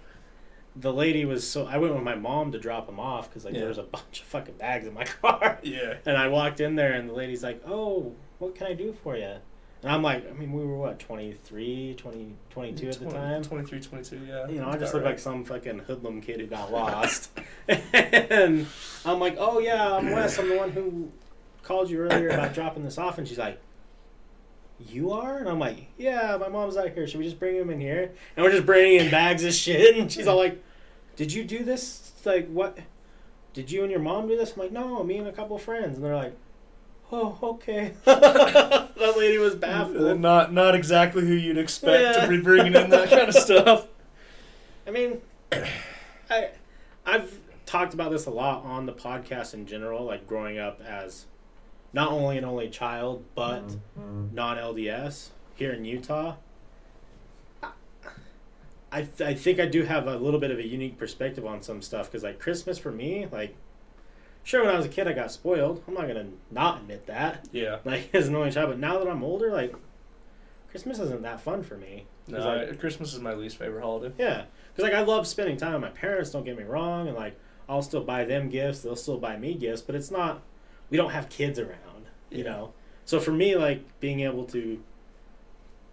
the 0.75 0.93
lady 0.93 1.25
was 1.25 1.45
so. 1.47 1.65
I 1.65 1.77
went 1.77 1.93
with 1.93 2.03
my 2.03 2.15
mom 2.15 2.51
to 2.53 2.59
drop 2.59 2.87
him 2.87 2.99
off 2.99 3.29
because 3.29 3.43
like 3.45 3.53
Yeah. 3.53 3.61
there 3.61 3.69
was 3.69 3.77
a 3.77 3.83
bunch 3.83 4.21
of 4.21 4.25
fucking 4.27 4.55
bags 4.55 4.85
in 4.87 4.93
my 4.93 5.03
car, 5.21 5.59
Yeah. 5.63 5.95
and 6.05 6.17
I 6.17 6.27
walked 6.27 6.59
in 6.59 6.75
there 6.75 6.93
and 6.93 7.09
the 7.09 7.13
lady's 7.13 7.43
like, 7.43 7.61
"Oh, 7.65 8.13
what 8.39 8.55
can 8.55 8.67
I 8.67 8.73
do 8.73 8.93
for 9.03 9.17
you?" 9.17 9.35
And 9.83 9.91
I'm 9.91 10.03
like, 10.03 10.29
I 10.29 10.33
mean, 10.33 10.51
we 10.51 10.63
were 10.63 10.77
what 10.77 10.99
23, 10.99 11.95
20, 11.97 12.35
22 12.51 12.87
at 12.87 12.93
the 12.93 13.05
20 13.05 13.17
time. 13.17 13.41
23, 13.41 13.79
22, 13.79 14.19
yeah. 14.27 14.47
You 14.47 14.61
know, 14.61 14.69
I 14.69 14.77
just 14.77 14.93
look 14.93 15.03
right. 15.03 15.11
like 15.11 15.19
some 15.19 15.43
fucking 15.43 15.79
hoodlum 15.79 16.21
kid 16.21 16.39
who 16.39 16.45
got 16.45 16.71
lost. 16.71 17.31
and 17.67 18.67
I'm 19.05 19.19
like, 19.19 19.37
oh 19.39 19.59
yeah, 19.59 19.95
I'm 19.95 20.11
Wes. 20.11 20.37
I'm 20.37 20.49
the 20.49 20.57
one 20.57 20.71
who 20.71 21.11
called 21.63 21.89
you 21.89 21.99
earlier 21.99 22.29
about 22.29 22.53
dropping 22.55 22.83
this 22.83 22.99
off. 22.99 23.17
And 23.17 23.27
she's 23.27 23.39
like, 23.39 23.59
you 24.79 25.11
are? 25.11 25.37
And 25.37 25.49
I'm 25.49 25.59
like, 25.59 25.87
yeah, 25.97 26.37
my 26.39 26.47
mom's 26.47 26.77
out 26.77 26.91
here. 26.91 27.07
Should 27.07 27.19
we 27.19 27.25
just 27.25 27.39
bring 27.39 27.55
him 27.55 27.69
in 27.71 27.79
here? 27.79 28.11
And 28.35 28.43
we're 28.43 28.51
just 28.51 28.65
bringing 28.65 28.99
in 28.99 29.11
bags 29.11 29.43
of 29.43 29.53
shit. 29.53 29.95
And 29.95 30.11
she's 30.11 30.27
all 30.27 30.37
like, 30.37 30.63
did 31.15 31.33
you 31.33 31.43
do 31.43 31.63
this? 31.63 32.11
Like, 32.23 32.47
what? 32.49 32.77
Did 33.53 33.71
you 33.71 33.81
and 33.81 33.91
your 33.91 33.99
mom 33.99 34.27
do 34.27 34.37
this? 34.37 34.53
I'm 34.53 34.59
like, 34.59 34.71
no, 34.71 35.03
me 35.03 35.17
and 35.17 35.27
a 35.27 35.31
couple 35.31 35.57
friends. 35.57 35.97
And 35.97 36.05
they're 36.05 36.15
like, 36.15 36.35
oh, 37.11 37.37
okay. 37.41 37.93
that 38.05 39.13
lady 39.17 39.37
was 39.37 39.55
baffled. 39.55 39.97
Uh, 39.97 40.13
not 40.13 40.53
not 40.53 40.75
exactly 40.75 41.25
who 41.25 41.33
you'd 41.33 41.57
expect 41.57 42.17
Yeah. 42.17 42.25
to 42.25 42.29
be 42.29 42.41
bringing 42.41 42.73
in 42.75 42.89
that 42.89 43.09
kind 43.09 43.29
of 43.29 43.35
stuff. 43.35 43.87
I 44.87 44.91
mean, 44.91 45.21
I 46.29 46.49
I've 47.05 47.39
talked 47.65 47.93
about 47.93 48.11
this 48.11 48.25
a 48.25 48.31
lot 48.31 48.63
on 48.63 48.85
the 48.85 48.93
podcast 48.93 49.53
in 49.53 49.65
general, 49.65 50.05
like 50.05 50.27
growing 50.27 50.57
up 50.57 50.81
as 50.81 51.25
not 51.93 52.11
only 52.11 52.37
an 52.37 52.45
only 52.45 52.69
child 52.69 53.23
but 53.35 53.67
mm-hmm. 53.67 54.33
non 54.33 54.57
LDS 54.57 55.29
here 55.55 55.71
in 55.71 55.85
Utah. 55.85 56.35
I 58.91 59.07
I 59.23 59.33
think 59.33 59.59
I 59.59 59.65
do 59.65 59.83
have 59.83 60.07
a 60.07 60.17
little 60.17 60.39
bit 60.39 60.51
of 60.51 60.59
a 60.59 60.67
unique 60.67 60.97
perspective 60.97 61.45
on 61.45 61.61
some 61.61 61.81
stuff 61.81 62.07
because 62.11 62.23
like 62.23 62.39
Christmas 62.39 62.77
for 62.77 62.91
me, 62.91 63.27
like 63.31 63.55
sure 64.43 64.63
when 64.65 64.73
I 64.73 64.77
was 64.77 64.85
a 64.85 64.89
kid 64.89 65.07
I 65.07 65.13
got 65.13 65.31
spoiled. 65.31 65.83
I'm 65.87 65.93
not 65.93 66.07
gonna 66.07 66.27
not 66.49 66.77
admit 66.81 67.05
that. 67.07 67.47
Yeah. 67.51 67.79
Like 67.85 68.09
as 68.13 68.27
an 68.27 68.35
only 68.35 68.51
child, 68.51 68.69
but 68.69 68.79
now 68.79 68.99
that 68.99 69.07
I'm 69.07 69.23
older, 69.23 69.51
like 69.51 69.73
Christmas 70.69 70.99
isn't 70.99 71.21
that 71.23 71.41
fun 71.41 71.63
for 71.63 71.75
me. 71.77 72.05
No, 72.27 72.37
like, 72.39 72.69
I- 72.69 72.75
Christmas 72.75 73.13
is 73.13 73.19
my 73.19 73.33
least 73.33 73.57
favorite 73.57 73.81
holiday. 73.81 74.13
yeah, 74.17 74.45
because 74.73 74.89
like 74.89 74.93
I 74.97 75.01
love 75.03 75.27
spending 75.27 75.57
time 75.57 75.73
with 75.73 75.81
my 75.81 75.89
parents. 75.89 76.31
Don't 76.31 76.45
get 76.45 76.57
me 76.57 76.63
wrong, 76.63 77.07
and 77.07 77.15
like 77.17 77.37
I'll 77.67 77.81
still 77.81 78.03
buy 78.03 78.25
them 78.25 78.49
gifts. 78.49 78.81
They'll 78.81 78.95
still 78.95 79.17
buy 79.17 79.37
me 79.37 79.53
gifts, 79.53 79.81
but 79.81 79.95
it's 79.95 80.11
not. 80.11 80.41
We 80.89 80.97
don't 80.97 81.11
have 81.11 81.29
kids 81.29 81.57
around, 81.59 82.05
you 82.29 82.43
know. 82.43 82.73
So 83.05 83.19
for 83.19 83.31
me, 83.31 83.55
like 83.55 83.83
being 83.99 84.21
able 84.21 84.45
to 84.45 84.81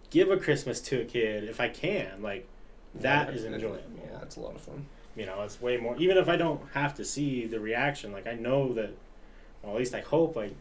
give 0.09 0.29
a 0.31 0.37
Christmas 0.37 0.79
to 0.81 1.01
a 1.01 1.05
kid, 1.05 1.43
if 1.45 1.59
I 1.59 1.69
can, 1.69 2.21
like 2.21 2.47
that 2.95 3.29
Yeah, 3.29 3.33
is 3.35 3.45
enjoyable. 3.45 3.81
Yeah, 3.97 4.21
it's 4.21 4.35
a 4.37 4.39
lot 4.41 4.55
of 4.55 4.61
fun. 4.61 4.85
You 5.19 5.25
know, 5.25 5.41
it's 5.41 5.61
way 5.61 5.75
more. 5.75 5.97
Even 5.97 6.17
if 6.17 6.29
I 6.29 6.37
don't 6.37 6.61
have 6.73 6.95
to 6.95 7.03
see 7.03 7.45
the 7.45 7.59
reaction, 7.59 8.13
like 8.13 8.25
I 8.25 8.35
know 8.35 8.73
that. 8.73 8.91
Well, 9.61 9.73
at 9.73 9.77
least 9.77 9.93
I 9.93 9.99
hope 9.99 10.37
like 10.37 10.55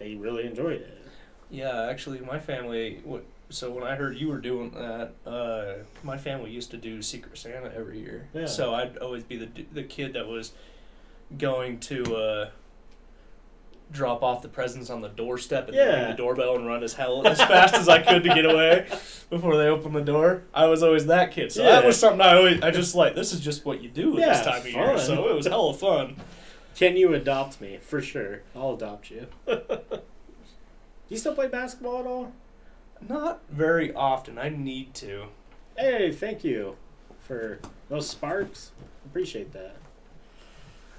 they 0.00 0.16
really 0.16 0.44
enjoyed 0.46 0.80
it. 0.80 1.06
Yeah, 1.48 1.86
actually, 1.88 2.18
my 2.18 2.40
family. 2.40 3.00
So 3.50 3.70
when 3.70 3.84
I 3.84 3.94
heard 3.94 4.18
you 4.18 4.28
were 4.28 4.40
doing 4.40 4.70
that, 4.72 5.12
uh, 5.24 5.84
my 6.02 6.18
family 6.18 6.50
used 6.50 6.72
to 6.72 6.76
do 6.76 7.00
Secret 7.02 7.38
Santa 7.38 7.72
every 7.72 8.00
year. 8.00 8.26
Yeah. 8.34 8.46
So 8.46 8.74
I'd 8.74 8.98
always 8.98 9.22
be 9.22 9.36
the 9.36 9.48
the 9.72 9.84
kid 9.84 10.12
that 10.14 10.26
was 10.26 10.52
going 11.38 11.78
to 11.80 12.16
uh, 12.16 12.50
drop 13.90 14.22
off 14.22 14.42
the 14.42 14.48
presents 14.48 14.90
on 14.90 15.00
the 15.00 15.08
doorstep 15.08 15.68
and 15.68 15.76
then 15.76 16.00
ring 16.00 16.10
the 16.10 16.16
doorbell 16.16 16.56
and 16.56 16.66
run 16.66 16.82
as 16.82 16.92
hell 16.94 17.26
as 17.26 17.38
fast 17.38 17.74
as 17.74 17.88
I 17.88 18.02
could 18.02 18.22
to 18.24 18.28
get 18.34 18.44
away 18.44 18.86
before 19.30 19.56
they 19.56 19.66
opened 19.68 19.94
the 19.94 20.02
door. 20.02 20.42
I 20.52 20.66
was 20.66 20.82
always 20.82 21.06
that 21.06 21.32
kid. 21.32 21.52
So 21.52 21.62
that 21.62 21.84
was 21.84 21.98
something 21.98 22.20
I 22.20 22.36
always 22.36 22.60
I 22.62 22.70
just 22.70 22.94
like. 22.94 23.14
This 23.14 23.32
is 23.32 23.40
just 23.40 23.64
what 23.64 23.82
you 23.82 23.88
do 23.88 24.14
at 24.14 24.20
Yeah, 24.20 24.28
this 24.28 24.42
time 24.46 24.60
of 24.60 24.68
year. 24.68 24.98
So 24.98 25.28
it 25.28 25.34
was 25.34 25.46
hella 25.46 25.74
fun. 25.74 26.16
Can 26.76 26.96
you 26.96 27.12
adopt 27.14 27.60
me? 27.60 27.78
For 27.80 28.00
sure, 28.00 28.42
I'll 28.54 28.74
adopt 28.74 29.10
you. 29.10 29.26
Do 29.46 31.14
you 31.14 31.16
still 31.16 31.34
play 31.34 31.48
basketball 31.48 32.00
at 32.00 32.06
all? 32.06 32.32
Not 33.08 33.40
very 33.50 33.92
often. 33.94 34.38
I 34.38 34.48
need 34.50 34.94
to. 34.94 35.26
Hey, 35.76 36.12
thank 36.12 36.44
you 36.44 36.76
for 37.18 37.58
those 37.88 38.08
sparks. 38.08 38.72
Appreciate 39.06 39.52
that. 39.52 39.76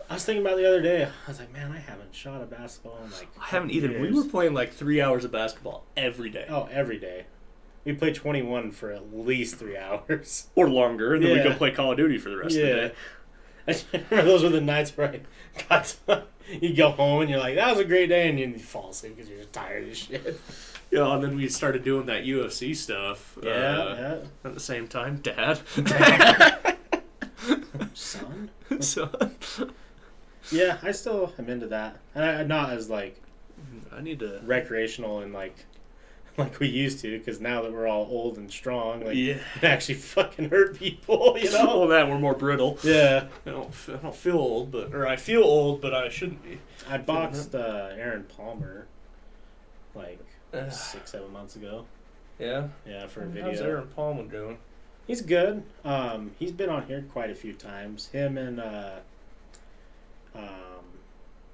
I 0.10 0.16
was 0.16 0.26
thinking 0.26 0.44
about 0.44 0.58
the 0.58 0.68
other 0.68 0.82
day. 0.82 1.04
I 1.06 1.10
was 1.28 1.40
like, 1.40 1.54
man, 1.54 1.72
I 1.72 1.78
haven't 1.78 2.16
shot 2.16 2.42
a 2.42 2.46
basketball 2.46 2.98
in 3.06 3.12
like. 3.12 3.28
I 3.40 3.46
haven't 3.46 3.70
either. 3.72 4.00
We 4.00 4.12
were 4.12 4.24
playing 4.24 4.54
like 4.56 4.74
three 4.74 5.02
hours 5.02 5.24
of 5.24 5.32
basketball 5.32 5.86
every 5.96 6.30
day. 6.32 6.48
Oh, 6.50 6.68
every 6.72 6.98
day. 6.98 7.26
We 7.86 7.94
play 7.94 8.12
21 8.12 8.72
for 8.72 8.92
at 8.92 9.14
least 9.16 9.56
three 9.58 9.78
hours. 9.78 10.48
Or 10.56 10.68
longer, 10.70 11.14
and 11.14 11.24
then 11.24 11.38
we 11.38 11.44
go 11.44 11.56
play 11.56 11.72
Call 11.72 11.92
of 11.92 11.98
Duty 11.98 12.18
for 12.18 12.30
the 12.30 12.38
rest 12.38 12.56
of 12.56 12.62
the 12.62 12.68
day. 12.68 12.92
I 13.68 13.76
remember 14.10 14.32
those 14.32 14.44
were 14.44 14.50
the 14.50 14.62
nights 14.62 14.96
where 14.98 15.10
I 15.10 15.22
got 15.70 15.96
to, 16.08 16.24
you 16.62 16.76
go 16.76 16.90
home 16.90 17.22
and 17.22 17.30
you're 17.30 17.40
like, 17.40 17.56
that 17.56 17.70
was 17.70 17.80
a 17.80 17.86
great 17.86 18.08
day, 18.08 18.28
and 18.30 18.40
you 18.40 18.58
fall 18.60 18.90
asleep 18.90 19.16
because 19.16 19.30
you're 19.30 19.40
just 19.40 19.54
tired 19.54 19.88
as 19.88 19.98
shit. 19.98 20.40
Yeah, 20.92 21.14
and 21.14 21.24
then 21.24 21.36
we 21.38 21.48
started 21.50 21.84
doing 21.84 22.08
that 22.08 22.24
UFC 22.24 22.76
stuff. 22.76 23.38
Yeah, 23.44 23.52
uh, 23.52 24.26
At 24.44 24.56
the 24.56 24.60
same 24.60 24.88
time, 24.88 25.18
Dad. 25.18 25.60
yeah. 25.78 26.74
Son? 27.94 28.50
so 28.80 29.10
Yeah, 30.52 30.78
I 30.82 30.92
still 30.92 31.34
am 31.38 31.50
into 31.50 31.68
that. 31.68 31.98
And 32.16 32.24
I, 32.24 32.44
not 32.44 32.72
as 32.72 32.90
like 32.90 33.22
I 33.92 34.02
need 34.02 34.20
to. 34.20 34.40
recreational 34.46 35.20
and 35.20 35.34
like 35.34 35.56
like 36.38 36.60
we 36.60 36.68
used 36.70 37.00
to 37.02 37.18
because 37.20 37.42
now 37.42 37.62
that 37.62 37.74
we're 37.74 37.88
all 37.88 38.08
old 38.10 38.38
and 38.38 38.50
strong 38.50 39.04
like 39.04 39.16
yeah. 39.18 39.38
it 39.58 39.64
actually 39.64 39.96
fucking 40.16 40.50
hurt 40.50 40.78
people 40.78 41.38
you 41.38 41.52
know 41.52 41.80
Well, 41.80 41.88
that 41.90 42.08
we're 42.08 42.20
more 42.20 42.36
brittle. 42.36 42.78
yeah 42.84 43.28
I 43.46 43.50
don't. 43.50 43.74
I 43.90 43.94
don't 43.98 44.16
feel 44.16 44.38
old, 44.38 44.72
but 44.72 44.94
or 44.96 45.06
I 45.08 45.16
feel 45.18 45.44
old, 45.44 45.82
but 45.82 45.94
I 45.94 46.08
shouldn't 46.10 46.42
be. 46.44 46.60
i 46.90 46.98
boxed 46.98 47.54
uh, 47.56 47.90
aaron 47.94 48.24
palmer 48.36 48.86
like 49.96 50.20
Ugh. 50.54 50.72
six 50.72 51.12
seven 51.12 51.32
months 51.34 51.56
ago 51.56 51.86
yeah. 52.40 52.68
yeah 52.88 53.06
for 53.08 53.22
a 53.22 53.26
How's 53.26 53.34
video 53.34 53.70
Aaron 53.70 53.88
Palmer 53.96 54.24
doing? 54.24 54.58
he's 55.08 55.22
good 55.22 55.64
um 55.84 56.32
he's 56.40 56.52
been 56.52 56.70
on 56.70 56.86
here 56.88 57.04
quite 57.12 57.30
a 57.30 57.36
few 57.36 57.54
times 57.54 58.08
him 58.08 58.38
and 58.38 58.60
uh 58.60 58.96
um 60.36 60.86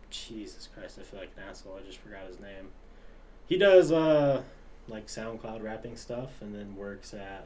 jesus 0.09 0.67
christ 0.73 0.97
i 0.99 1.03
feel 1.03 1.19
like 1.19 1.31
an 1.37 1.43
asshole 1.49 1.77
i 1.81 1.85
just 1.85 1.99
forgot 1.99 2.25
his 2.27 2.39
name 2.39 2.67
he 3.47 3.57
does 3.57 3.91
uh 3.91 4.41
like 4.87 5.07
soundcloud 5.07 5.63
rapping 5.63 5.95
stuff 5.95 6.41
and 6.41 6.53
then 6.53 6.75
works 6.75 7.13
at 7.13 7.45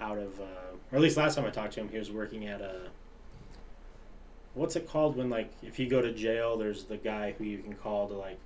out 0.00 0.18
of 0.18 0.40
uh 0.40 0.44
or 0.92 0.96
at 0.96 1.00
least 1.00 1.16
last 1.16 1.36
time 1.36 1.44
i 1.44 1.50
talked 1.50 1.72
to 1.72 1.80
him 1.80 1.88
he 1.88 1.98
was 1.98 2.10
working 2.10 2.46
at 2.46 2.60
a 2.60 2.80
what's 4.54 4.76
it 4.76 4.88
called 4.88 5.16
when 5.16 5.30
like 5.30 5.50
if 5.62 5.78
you 5.78 5.88
go 5.88 6.00
to 6.02 6.12
jail 6.12 6.56
there's 6.56 6.84
the 6.84 6.96
guy 6.96 7.34
who 7.38 7.44
you 7.44 7.58
can 7.58 7.74
call 7.74 8.08
to 8.08 8.14
like 8.14 8.38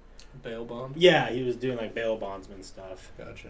Bail 0.44 0.64
bond. 0.64 0.94
yeah 0.96 1.28
he 1.30 1.42
was 1.42 1.56
doing 1.56 1.76
like 1.76 1.92
bail 1.94 2.16
bondsman 2.16 2.62
stuff 2.62 3.10
Gotcha. 3.18 3.48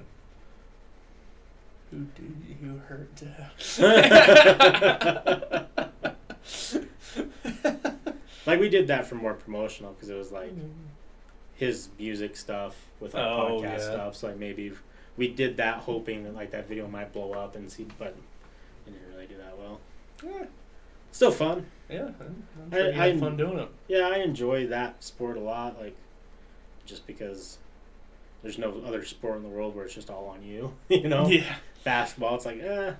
Who 1.90 2.06
did 2.14 2.36
you 2.62 2.80
hurt, 2.86 3.22
like 8.46 8.60
we 8.60 8.68
did 8.68 8.86
that 8.88 9.06
for 9.06 9.14
more 9.16 9.34
promotional 9.34 9.92
because 9.92 10.08
it 10.10 10.16
was 10.16 10.30
like 10.32 10.52
his 11.54 11.88
music 11.98 12.36
stuff 12.36 12.76
with 13.00 13.14
our 13.14 13.50
Oh, 13.50 13.60
podcast 13.60 13.62
yeah. 13.62 13.78
stuff. 13.78 14.16
So 14.16 14.28
like 14.28 14.38
maybe 14.38 14.72
we 15.16 15.28
did 15.28 15.56
that 15.58 15.78
hoping 15.78 16.24
that 16.24 16.34
like 16.34 16.50
that 16.52 16.68
video 16.68 16.86
might 16.88 17.12
blow 17.12 17.32
up 17.32 17.56
and 17.56 17.70
see, 17.70 17.86
but 17.98 18.08
it 18.86 18.92
didn't 18.92 19.08
really 19.12 19.26
do 19.26 19.36
that 19.36 19.56
well. 19.58 19.80
Yeah, 20.24 20.46
Still 21.12 21.30
fun. 21.32 21.66
yeah. 21.88 22.10
I'm, 22.20 22.44
I'm 22.62 22.68
I- 22.72 22.76
sure 22.76 22.92
had 22.92 23.16
I- 23.16 23.18
fun 23.18 23.36
doing 23.36 23.58
it. 23.58 23.68
Yeah, 23.88 24.08
I 24.08 24.18
enjoy 24.18 24.66
that 24.68 25.02
sport 25.04 25.36
a 25.36 25.40
lot. 25.40 25.78
Like 25.80 25.96
just 26.86 27.06
because 27.06 27.58
there's 28.42 28.58
no 28.58 28.80
other 28.86 29.04
sport 29.04 29.36
in 29.36 29.42
the 29.42 29.48
world 29.48 29.76
where 29.76 29.84
it's 29.84 29.94
just 29.94 30.08
all 30.10 30.26
on 30.28 30.42
you. 30.42 30.72
You 30.88 31.08
know, 31.08 31.28
Yeah. 31.28 31.56
basketball. 31.84 32.36
It's 32.36 32.46
like 32.46 32.60
eh, 32.60 32.92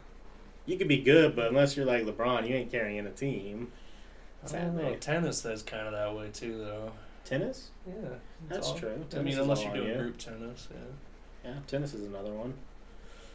you 0.66 0.76
could 0.76 0.88
be 0.88 0.98
good, 0.98 1.34
but 1.34 1.48
unless 1.48 1.76
you're 1.76 1.86
like 1.86 2.04
LeBron, 2.04 2.46
you 2.46 2.54
ain't 2.54 2.70
carrying 2.70 3.06
a 3.06 3.10
team. 3.10 3.72
I 4.48 4.52
don't 4.52 4.76
know. 4.76 4.94
Tennis 4.96 5.44
is 5.44 5.62
kind 5.62 5.86
of 5.86 5.92
that 5.92 6.14
way 6.16 6.30
too, 6.32 6.58
though. 6.58 6.92
Tennis. 7.24 7.70
Yeah, 7.86 7.94
That's 8.48 8.68
all- 8.68 8.78
true. 8.78 9.04
I 9.12 9.18
mean, 9.18 9.28
is 9.28 9.38
unless 9.38 9.62
you're 9.62 9.74
doing 9.74 9.88
you. 9.88 9.94
group 9.94 10.18
tennis, 10.18 10.68
yeah. 10.70 11.50
Yeah, 11.50 11.58
tennis 11.66 11.94
is 11.94 12.06
another 12.06 12.32
one. 12.32 12.54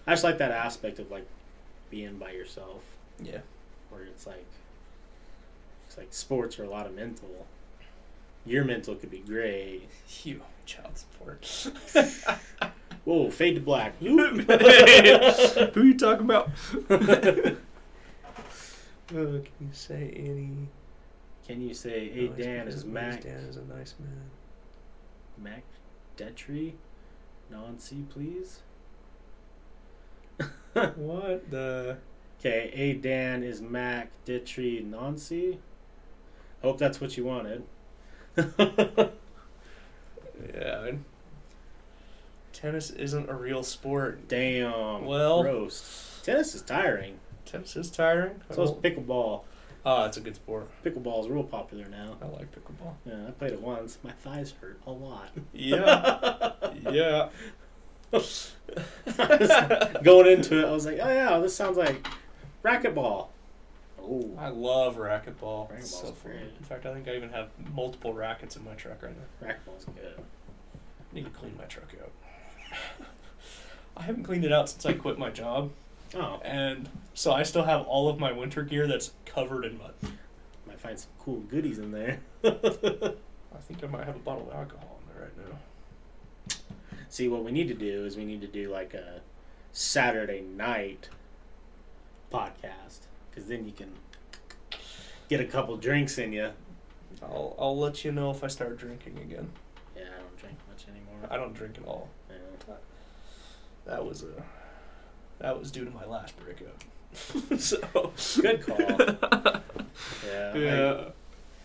I 0.08 0.12
just 0.14 0.24
like 0.24 0.38
that 0.40 0.52
aspect 0.52 1.00
of 1.00 1.10
like 1.12 1.26
being 1.90 2.18
by 2.18 2.32
yourself, 2.32 2.82
Yeah. 3.24 3.40
where 3.90 4.04
it's 4.04 4.26
like 4.28 4.46
it's 5.88 5.98
like 5.98 6.08
sports 6.14 6.58
are 6.60 6.64
a 6.64 6.70
lot 6.70 6.86
of 6.88 6.96
mental. 6.96 7.46
Your 8.46 8.64
mental 8.64 8.96
could 8.96 9.12
be 9.12 9.20
great. 9.20 9.88
You 10.24 10.42
child 10.66 10.98
support. 10.98 11.70
Whoa, 13.06 13.30
fade 13.30 13.56
to 13.56 13.62
black. 13.62 13.98
Who 14.00 14.20
are 14.20 15.84
you 15.84 15.98
talking 15.98 16.26
about? 16.26 16.50
uh, 16.90 16.96
can 19.10 19.46
you 19.62 19.70
say 19.72 20.12
any? 20.16 20.68
Can 21.48 21.62
you 21.62 21.74
say, 21.74 22.10
"Hey 22.10 22.28
nice 22.30 22.38
Dan 22.38 22.68
is 22.68 22.86
Mac 22.86 23.22
Dan 23.22 23.40
is 23.40 23.58
a 23.58 23.64
nice 23.66 23.94
man. 24.00 24.30
Mac 25.38 25.64
Detry, 26.18 26.74
Nancy, 27.52 28.04
please"? 28.10 28.62
What 30.96 31.50
the? 31.52 31.98
Okay, 32.40 32.72
A 32.74 32.94
Dan 32.94 33.44
is 33.44 33.62
Mac 33.62 34.10
Ditry 34.26 34.84
Nancy. 34.84 35.60
Hope 36.62 36.78
that's 36.78 37.00
what 37.00 37.16
you 37.18 37.26
wanted. 37.26 37.64
Yeah. 40.54 40.92
Tennis 42.54 42.90
isn't 42.92 43.30
a 43.30 43.34
real 43.34 43.64
sport. 43.64 44.28
Damn. 44.28 45.06
Well- 45.06 45.44
roast. 45.44 46.24
Tennis 46.26 46.56
is 46.56 46.62
tiring. 46.62 47.20
Tennis 47.46 47.76
is 47.76 47.90
tiring. 47.92 48.42
So 48.52 48.64
is 48.64 48.72
pickleball. 48.72 49.44
Oh, 49.86 50.06
it's 50.06 50.18
a 50.18 50.22
good 50.22 50.36
sport. 50.36 50.68
Pickleball 50.84 51.24
is 51.24 51.30
real 51.30 51.44
popular 51.44 51.86
now. 51.88 52.18
I 52.20 52.26
like 52.26 52.48
pickleball. 52.52 52.96
Yeah, 53.06 53.28
I 53.28 53.32
played 53.32 53.54
it 53.54 53.62
once. 53.62 54.00
My 54.04 54.12
thighs 54.12 54.54
hurt 54.60 54.80
a 54.88 54.92
lot. 54.92 55.30
Yeah. 55.54 56.52
yeah. 56.92 57.30
Going 60.04 60.28
into 60.28 60.60
it, 60.60 60.66
I 60.66 60.72
was 60.72 60.86
like, 60.86 61.00
oh 61.02 61.10
yeah, 61.10 61.38
this 61.40 61.56
sounds 61.56 61.78
like 61.78 62.08
racquetball. 62.64 63.28
Oh, 64.02 64.32
I 64.38 64.50
love 64.50 64.98
racquetball. 64.98 65.72
Racquetball's 65.72 66.02
so 66.02 66.12
fun. 66.12 66.32
In 66.32 66.66
fact, 66.66 66.86
I 66.86 66.94
think 66.94 67.08
I 67.08 67.16
even 67.16 67.30
have 67.30 67.50
multiple 67.74 68.14
rackets 68.14 68.56
in 68.56 68.64
my 68.64 68.74
truck 68.74 69.04
right 69.04 69.14
now. 69.16 69.48
racquetball's 69.48 69.86
good. 69.86 70.24
need 71.14 71.26
to 71.26 71.32
clean 71.32 71.56
my 71.58 71.66
truck 71.66 71.94
out. 72.02 72.12
I 73.98 74.02
haven't 74.04 74.24
cleaned 74.24 74.46
it 74.46 74.52
out 74.52 74.70
since 74.70 74.86
I 74.86 74.94
quit 74.94 75.18
my 75.18 75.30
job, 75.30 75.72
Oh, 76.16 76.40
and 76.44 76.90
so 77.14 77.34
I 77.34 77.44
still 77.44 77.64
have 77.64 77.82
all 77.88 78.08
of 78.10 78.20
my 78.20 78.32
winter 78.32 78.64
gear 78.64 78.88
that's 78.88 79.12
covered 79.26 79.66
in 79.66 79.78
mud. 79.78 79.94
might 80.66 80.80
find 80.80 80.98
some 80.98 81.12
cool 81.20 81.40
goodies 81.42 81.80
in 81.80 81.92
there. 81.92 82.20
I 82.44 83.60
think 83.62 83.84
I 83.84 83.88
might 83.88 84.06
have 84.06 84.16
a 84.16 84.20
bottle 84.20 84.50
of 84.50 84.56
alcohol 84.56 85.00
in 85.02 85.14
there 85.14 85.24
right 85.24 85.50
now. 85.50 86.56
See, 87.10 87.28
what 87.28 87.44
we 87.44 87.52
need 87.52 87.68
to 87.68 87.74
do 87.74 88.06
is 88.06 88.16
we 88.16 88.26
need 88.26 88.42
to 88.42 88.48
do 88.48 88.70
like 88.70 88.94
a 88.94 89.22
Saturday 89.72 90.42
night 90.42 91.10
podcast 92.32 93.00
because 93.30 93.48
then 93.48 93.66
you 93.66 93.72
can 93.72 93.92
get 95.30 95.40
a 95.40 95.46
couple 95.46 95.76
drinks 95.78 96.18
in 96.18 96.34
you. 96.34 96.52
I'll 97.22 97.56
I'll 97.58 97.78
let 97.78 98.04
you 98.04 98.12
know 98.12 98.32
if 98.32 98.44
I 98.44 98.48
start 98.48 98.78
drinking 98.78 99.18
again. 99.20 99.50
Yeah, 99.96 100.04
I 100.04 100.20
don't 100.20 100.38
drink 100.38 100.58
much 100.70 100.86
anymore. 100.90 101.30
I 101.30 101.38
don't 101.38 101.54
drink 101.54 101.78
at 101.78 101.86
all. 101.86 102.10
Yeah. 102.30 102.36
That 103.86 104.04
was 104.04 104.24
a 104.24 104.44
that 105.40 105.58
was 105.60 105.72
due 105.72 105.86
to 105.86 105.92
my 105.92 106.06
last 106.06 106.34
breakup. 106.40 106.84
so 107.60 108.12
Good 108.42 108.66
call. 108.66 108.78
Yeah. 110.28 110.52
I- 110.54 110.58
yeah. 110.58 111.04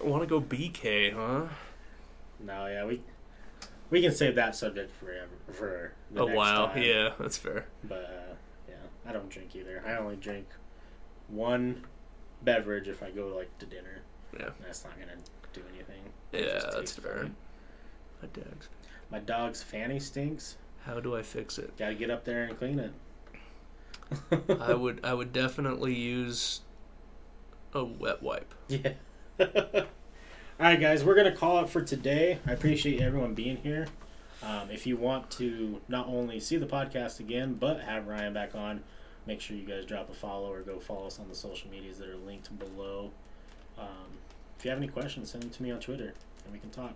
Want 0.00 0.22
to 0.22 0.26
go 0.26 0.40
BK, 0.40 1.12
huh? 1.12 1.46
no, 2.38 2.66
yeah, 2.68 2.86
we 2.86 3.02
we 3.90 4.00
can 4.00 4.12
save 4.12 4.34
that 4.36 4.56
subject 4.56 4.90
forever 4.98 5.28
for 5.52 5.92
A 6.16 6.24
while. 6.24 6.68
time. 6.68 6.82
Yeah, 6.82 7.10
that's 7.18 7.36
fair. 7.36 7.66
But 7.84 8.04
uh, 8.04 8.34
yeah, 8.68 8.74
I 9.06 9.12
don't 9.12 9.28
drink 9.28 9.54
either. 9.54 9.82
I 9.86 9.96
only 9.98 10.16
drink 10.16 10.46
one 11.28 11.84
beverage 12.42 12.88
if 12.88 13.02
I 13.02 13.10
go 13.10 13.28
like 13.36 13.56
to 13.58 13.66
dinner. 13.66 14.00
Yeah. 14.38 14.50
That's 14.62 14.84
not 14.84 14.98
gonna 14.98 15.18
do 15.52 15.60
anything. 15.74 16.02
Yeah, 16.32 16.70
that's 16.72 16.92
fair. 16.92 17.30
My 18.22 18.28
dog's. 18.28 18.68
My 19.10 19.18
dog's 19.18 19.62
fanny 19.62 20.00
stinks. 20.00 20.56
How 20.86 21.00
do 21.00 21.14
I 21.14 21.20
fix 21.22 21.58
it? 21.58 21.76
Gotta 21.76 21.94
get 21.94 22.08
up 22.10 22.24
there 22.24 22.44
and 22.44 22.56
clean 22.58 22.78
it. 22.78 22.92
I 24.60 24.74
would 24.74 25.00
I 25.04 25.14
would 25.14 25.32
definitely 25.32 25.94
use 25.94 26.60
a 27.74 27.84
wet 27.84 28.22
wipe. 28.22 28.54
Yeah. 28.68 28.92
All 30.60 30.66
right, 30.66 30.78
guys, 30.78 31.02
we're 31.02 31.14
gonna 31.14 31.34
call 31.34 31.64
it 31.64 31.70
for 31.70 31.80
today. 31.80 32.38
I 32.46 32.52
appreciate 32.52 33.00
everyone 33.00 33.32
being 33.32 33.56
here. 33.56 33.86
Um, 34.42 34.70
if 34.70 34.86
you 34.86 34.96
want 34.96 35.30
to 35.32 35.80
not 35.88 36.06
only 36.06 36.38
see 36.40 36.56
the 36.58 36.66
podcast 36.66 37.20
again, 37.20 37.54
but 37.54 37.80
have 37.80 38.06
Ryan 38.06 38.34
back 38.34 38.54
on, 38.54 38.82
make 39.26 39.40
sure 39.40 39.56
you 39.56 39.66
guys 39.66 39.86
drop 39.86 40.10
a 40.10 40.14
follow 40.14 40.52
or 40.52 40.60
go 40.60 40.78
follow 40.78 41.06
us 41.06 41.18
on 41.18 41.28
the 41.28 41.34
social 41.34 41.70
medias 41.70 41.98
that 41.98 42.08
are 42.08 42.16
linked 42.16 42.50
below. 42.58 43.10
Um, 43.78 44.18
if 44.58 44.64
you 44.64 44.70
have 44.70 44.78
any 44.78 44.88
questions, 44.88 45.30
send 45.30 45.44
them 45.44 45.50
to 45.50 45.62
me 45.62 45.70
on 45.70 45.80
Twitter, 45.80 46.12
and 46.44 46.52
we 46.52 46.58
can 46.58 46.70
talk. 46.70 46.94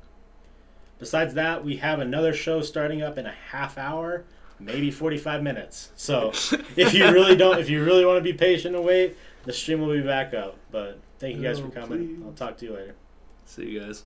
Besides 0.99 1.33
that, 1.35 1.65
we 1.65 1.77
have 1.77 1.99
another 1.99 2.35
show 2.35 2.61
starting 2.61 3.01
up 3.03 3.17
in 3.17 3.25
a 3.27 3.35
half 3.51 3.79
hour, 3.79 4.25
maybe 4.59 4.91
forty-five 4.91 5.43
minutes. 5.43 5.91
So 5.97 6.31
if 6.77 6.95
you 6.95 7.11
really 7.13 7.37
don't, 7.37 7.59
if 7.59 7.69
you 7.71 7.85
really 7.85 8.05
want 8.05 8.19
to 8.19 8.23
be 8.23 8.33
patient 8.33 8.75
and 8.77 8.85
wait, 8.85 9.17
the 9.45 9.53
stream 9.53 9.81
will 9.81 9.93
be 9.95 10.01
back 10.03 10.35
up. 10.35 10.57
But 10.71 11.01
thank 11.19 11.37
you 11.37 11.43
guys 11.43 11.61
Oh, 11.61 11.65
for 11.67 11.71
coming. 11.71 12.17
please. 12.17 12.23
I'll 12.25 12.33
talk 12.33 12.57
to 12.59 12.65
you 12.67 12.73
later. 12.75 12.95
See 13.47 13.69
you 13.71 13.81
guys. 13.81 14.05